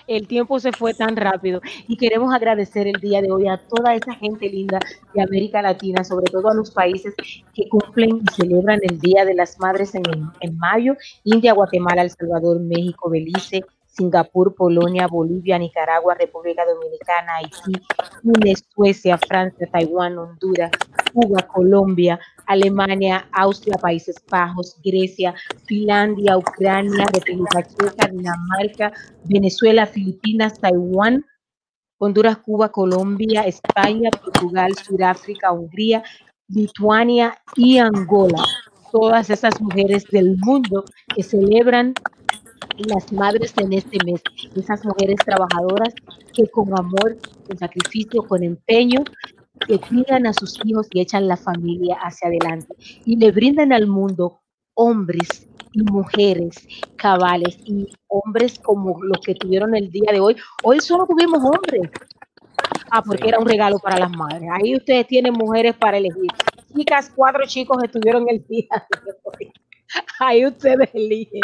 El 0.07 0.27
tiempo 0.27 0.59
se 0.61 0.73
fue 0.73 0.95
tan 0.95 1.17
rápido 1.17 1.61
y 1.87 1.97
queremos 1.97 2.35
agradecer 2.35 2.87
el 2.87 3.01
día 3.01 3.21
de 3.21 3.31
hoy 3.31 3.49
a 3.49 3.59
toda 3.59 3.95
esa 3.95 4.15
gente 4.15 4.49
linda 4.49 4.79
de 5.15 5.23
América 5.23 5.63
Latina, 5.63 6.05
sobre 6.05 6.31
todo 6.31 6.49
a 6.49 6.55
los 6.55 6.71
países 6.71 7.15
que 7.55 7.69
cumplen 7.69 8.23
y 8.23 8.35
celebran 8.35 8.81
el 8.83 8.99
Día 9.01 9.25
de 9.25 9.35
las 9.35 9.59
Madres 9.59 9.95
en, 9.95 10.03
en 10.41 10.59
mayo, 10.59 10.97
India, 11.25 11.53
Guatemala, 11.53 12.03
El 12.03 12.11
Salvador, 12.11 12.61
México, 12.61 13.11
Belice, 13.11 13.65
Singapur, 13.99 14.55
Polonia, 14.55 15.09
Bolivia, 15.09 15.59
Nicaragua, 15.59 16.15
República 16.15 16.65
Dominicana, 16.65 17.37
Haití, 17.39 17.73
Suecia, 18.73 19.19
Francia, 19.19 19.69
Taiwán, 19.73 20.17
Honduras, 20.17 20.71
Cuba, 21.13 21.43
Colombia, 21.43 22.21
Alemania, 22.47 23.27
Austria, 23.33 23.75
Países 23.77 24.17
Bajos, 24.31 24.77
Grecia, 24.85 25.35
Finlandia, 25.67 26.39
Ucrania, 26.39 27.07
República 27.13 27.63
Checa, 27.65 28.07
Dinamarca, 28.09 28.93
Venezuela, 29.25 29.85
Filipinas, 29.85 30.61
Taiwán, 30.61 31.25
Honduras, 31.99 32.39
Cuba, 32.39 32.69
Colombia, 32.69 33.43
España, 33.43 34.11
Portugal, 34.11 34.77
Sudáfrica, 34.77 35.51
Hungría, 35.51 36.05
Lituania 36.47 37.37
y 37.57 37.79
Angola. 37.79 38.45
Todas 38.93 39.29
esas 39.29 39.61
mujeres 39.61 40.05
del 40.13 40.37
mundo 40.39 40.85
que 41.15 41.25
celebran 41.25 41.95
las 42.87 43.13
madres 43.13 43.53
en 43.57 43.73
este 43.73 43.99
mes, 44.05 44.23
esas 44.55 44.85
mujeres 44.85 45.17
trabajadoras 45.25 45.95
que 46.33 46.47
con 46.49 46.69
amor, 46.79 47.19
con 47.47 47.59
sacrificio, 47.59 48.23
con 48.23 48.43
empeño, 48.43 49.05
que 49.67 49.79
cuidan 49.79 50.27
a 50.27 50.33
sus 50.33 50.59
hijos 50.65 50.87
y 50.93 51.01
echan 51.01 51.27
la 51.27 51.37
familia 51.37 51.97
hacia 52.01 52.29
adelante 52.29 52.75
y 53.05 53.17
le 53.17 53.33
brindan 53.33 53.73
al 53.73 53.87
mundo 53.87 54.41
hombres 54.75 55.49
y 55.73 55.83
mujeres 55.83 56.57
cabales 56.97 57.59
y 57.65 57.89
hombres 58.07 58.59
como 58.59 59.03
los 59.03 59.19
que 59.19 59.35
tuvieron 59.35 59.75
el 59.75 59.91
día 59.91 60.13
de 60.13 60.21
hoy. 60.21 60.37
Hoy 60.63 60.81
solo 60.81 61.07
tuvimos 61.07 61.43
hombres. 61.45 61.91
Ah, 62.91 63.03
porque 63.03 63.29
era 63.29 63.39
un 63.39 63.47
regalo 63.47 63.79
para 63.79 63.99
las 63.99 64.11
madres. 64.11 64.49
Ahí 64.51 64.75
ustedes 64.75 65.07
tienen 65.07 65.35
mujeres 65.35 65.77
para 65.77 65.99
elegir. 65.99 66.31
Chicas, 66.75 67.13
cuatro 67.15 67.43
chicos 67.47 67.77
estuvieron 67.83 68.27
el 68.29 68.45
día 68.47 68.69
de 69.05 69.13
hoy. 69.25 69.53
Ahí 70.21 70.45
ustedes 70.47 70.89
eligen 70.95 71.41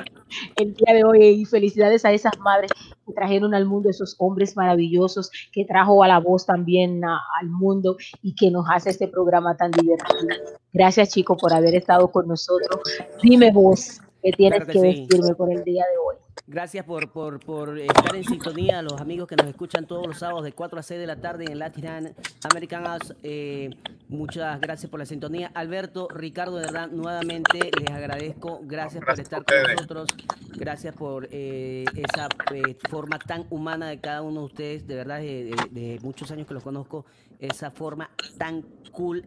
el 0.56 0.74
día 0.74 0.94
de 0.94 1.04
hoy 1.04 1.24
y 1.26 1.44
felicidades 1.44 2.04
a 2.04 2.12
esas 2.12 2.38
madres 2.40 2.70
que 3.06 3.12
trajeron 3.12 3.54
al 3.54 3.66
mundo 3.66 3.88
esos 3.90 4.16
hombres 4.18 4.56
maravillosos, 4.56 5.30
que 5.52 5.64
trajo 5.64 6.02
a 6.02 6.08
la 6.08 6.18
voz 6.18 6.46
también 6.46 7.04
a- 7.04 7.20
al 7.40 7.48
mundo 7.48 7.96
y 8.22 8.34
que 8.34 8.50
nos 8.50 8.66
hace 8.70 8.90
este 8.90 9.08
programa 9.08 9.56
tan 9.56 9.70
divertido. 9.70 10.28
Gracias 10.72 11.10
chicos 11.10 11.38
por 11.40 11.52
haber 11.52 11.74
estado 11.74 12.08
con 12.10 12.26
nosotros. 12.28 12.80
Dime 13.22 13.50
vos 13.52 14.00
qué 14.22 14.32
tienes 14.32 14.64
Claro 14.64 14.72
que 14.72 14.80
que 14.80 14.92
sí. 14.94 15.00
decirme 15.06 15.34
por 15.34 15.52
el 15.52 15.62
día 15.64 15.84
de 15.84 15.98
hoy. 15.98 16.16
Gracias 16.46 16.84
por, 16.84 17.10
por, 17.10 17.40
por 17.40 17.78
estar 17.78 18.14
en 18.14 18.22
sintonía, 18.22 18.82
los 18.82 19.00
amigos 19.00 19.26
que 19.26 19.34
nos 19.34 19.46
escuchan 19.46 19.86
todos 19.86 20.06
los 20.06 20.18
sábados 20.18 20.44
de 20.44 20.52
4 20.52 20.78
a 20.78 20.82
6 20.82 21.00
de 21.00 21.06
la 21.06 21.16
tarde 21.16 21.46
en 21.50 21.58
Latin 21.58 22.14
American 22.50 22.84
House. 22.84 23.14
eh, 23.22 23.70
muchas 24.10 24.60
gracias 24.60 24.90
por 24.90 25.00
la 25.00 25.06
sintonía. 25.06 25.50
Alberto, 25.54 26.06
Ricardo, 26.08 26.56
de 26.56 26.66
verdad, 26.66 26.88
nuevamente 26.90 27.70
les 27.80 27.90
agradezco. 27.90 28.60
Gracias 28.64 29.02
por 29.02 29.18
estar 29.18 29.42
con 29.42 29.56
nosotros. 29.74 30.08
Gracias 30.56 30.94
por 30.94 31.28
eh, 31.32 31.86
esa 31.94 32.28
eh, 32.54 32.76
forma 32.90 33.18
tan 33.18 33.46
humana 33.48 33.88
de 33.88 33.98
cada 33.98 34.20
uno 34.20 34.40
de 34.40 34.46
ustedes. 34.46 34.86
De 34.86 34.96
verdad, 34.96 35.20
de, 35.20 35.44
de- 35.46 35.68
de 35.94 35.98
muchos 36.02 36.30
años 36.30 36.46
que 36.46 36.52
los 36.52 36.62
conozco, 36.62 37.06
esa 37.40 37.70
forma 37.70 38.10
tan 38.38 38.62
cool 38.92 39.24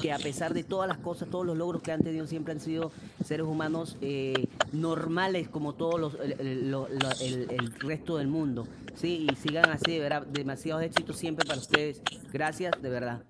que 0.00 0.12
a 0.12 0.18
pesar 0.18 0.54
de 0.54 0.62
todas 0.64 0.88
las 0.88 0.98
cosas, 0.98 1.28
todos 1.28 1.44
los 1.46 1.56
logros 1.56 1.82
que 1.82 1.92
han 1.92 2.02
tenido, 2.02 2.26
siempre 2.26 2.52
han 2.52 2.60
sido 2.60 2.90
seres 3.24 3.46
humanos 3.46 3.96
eh, 4.00 4.46
normales 4.72 5.48
como 5.48 5.74
todos 5.74 6.00
los, 6.00 6.14
el, 6.20 6.32
el- 6.40 7.72
resto 7.80 8.16
del 8.18 8.28
mundo. 8.28 8.66
Sí, 8.94 9.26
y 9.30 9.36
sigan 9.36 9.68
así, 9.70 9.92
de 9.92 10.00
verdad, 10.00 10.26
demasiados 10.26 10.82
éxitos 10.82 11.16
siempre 11.16 11.46
para 11.46 11.58
ustedes. 11.58 12.02
Gracias, 12.32 12.72
de 12.80 12.90
verdad. 12.90 13.22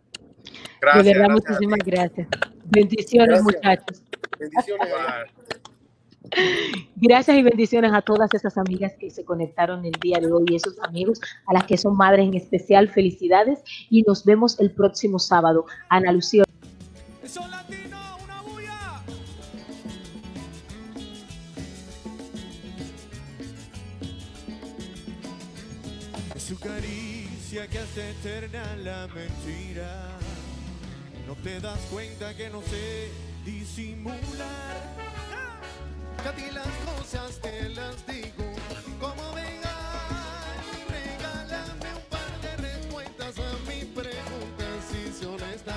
de 0.95 1.03
verdad, 1.03 1.29
muchísimas 1.31 1.79
gracias. 1.85 2.29
Bendiciones, 2.65 3.43
Gracias. 3.43 3.45
muchachos. 3.45 4.03
Bendiciones. 4.39 4.89
Gracias 6.97 7.37
y 7.37 7.43
bendiciones 7.43 7.93
a 7.93 8.03
todas 8.03 8.33
esas 8.35 8.57
amigas 8.59 8.93
que 8.99 9.11
se 9.11 9.25
conectaron 9.25 9.85
el 9.85 9.93
día 9.93 10.19
de 10.19 10.31
hoy 10.31 10.45
y 10.49 10.57
esos 10.57 10.79
amigos 10.83 11.21
a 11.47 11.55
las 11.55 11.65
que 11.65 11.77
son 11.77 11.97
madres 11.97 12.27
en 12.27 12.35
especial. 12.35 12.89
Felicidades 12.89 13.61
y 13.89 14.03
nos 14.03 14.25
vemos 14.25 14.59
el 14.61 14.71
próximo 14.71 15.19
sábado. 15.19 15.67
Ana 15.89 16.13
Lucía. 16.13 16.45
Su 26.37 26.59
caricia 26.59 27.69
que 27.69 27.79
hace 27.79 28.11
eterna 28.11 28.77
la 28.83 29.07
mentira. 29.07 30.19
No 31.27 31.37
te 31.37 31.61
das 31.61 31.79
cuenta 31.93 32.37
que 32.37 32.51
no 32.51 32.61
sé 32.63 33.09
disimular. 33.45 35.30
Que 36.23 36.29
a 36.29 36.33
ti 36.33 36.51
las 36.53 36.67
cosas 36.89 37.41
te 37.41 37.69
las 37.71 38.07
digo 38.07 38.45
como 39.01 39.33
vengan. 39.33 39.71
Regálame 40.89 41.95
un 41.97 42.03
par 42.11 42.41
de 42.43 42.57
respuestas 42.57 43.39
a 43.39 43.51
mis 43.69 43.85
preguntas 43.87 44.85
si 44.91 45.13
son 45.13 45.35
honesta. 45.35 45.75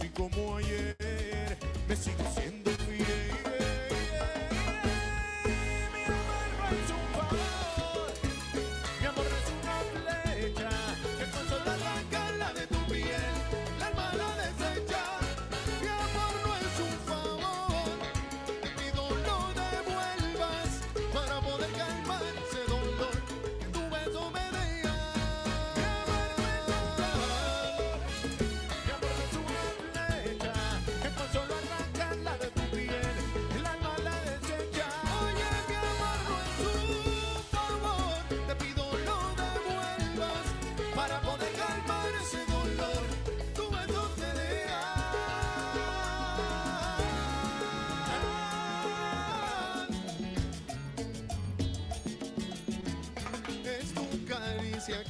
Si 0.00 0.08
como 0.08 0.56
ayer 0.56 1.58
me 1.86 1.94
sigo 1.96 2.24
siendo 2.34 2.53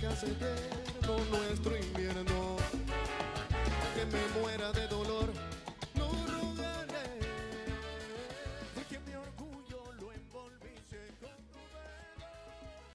que 0.05 0.13
hace 0.13 0.27
eterno 0.27 1.17
nuestro 1.31 1.77
invierno. 1.77 2.57
Que 3.95 4.05
me 4.05 4.41
muera 4.41 4.71
de. 4.73 4.94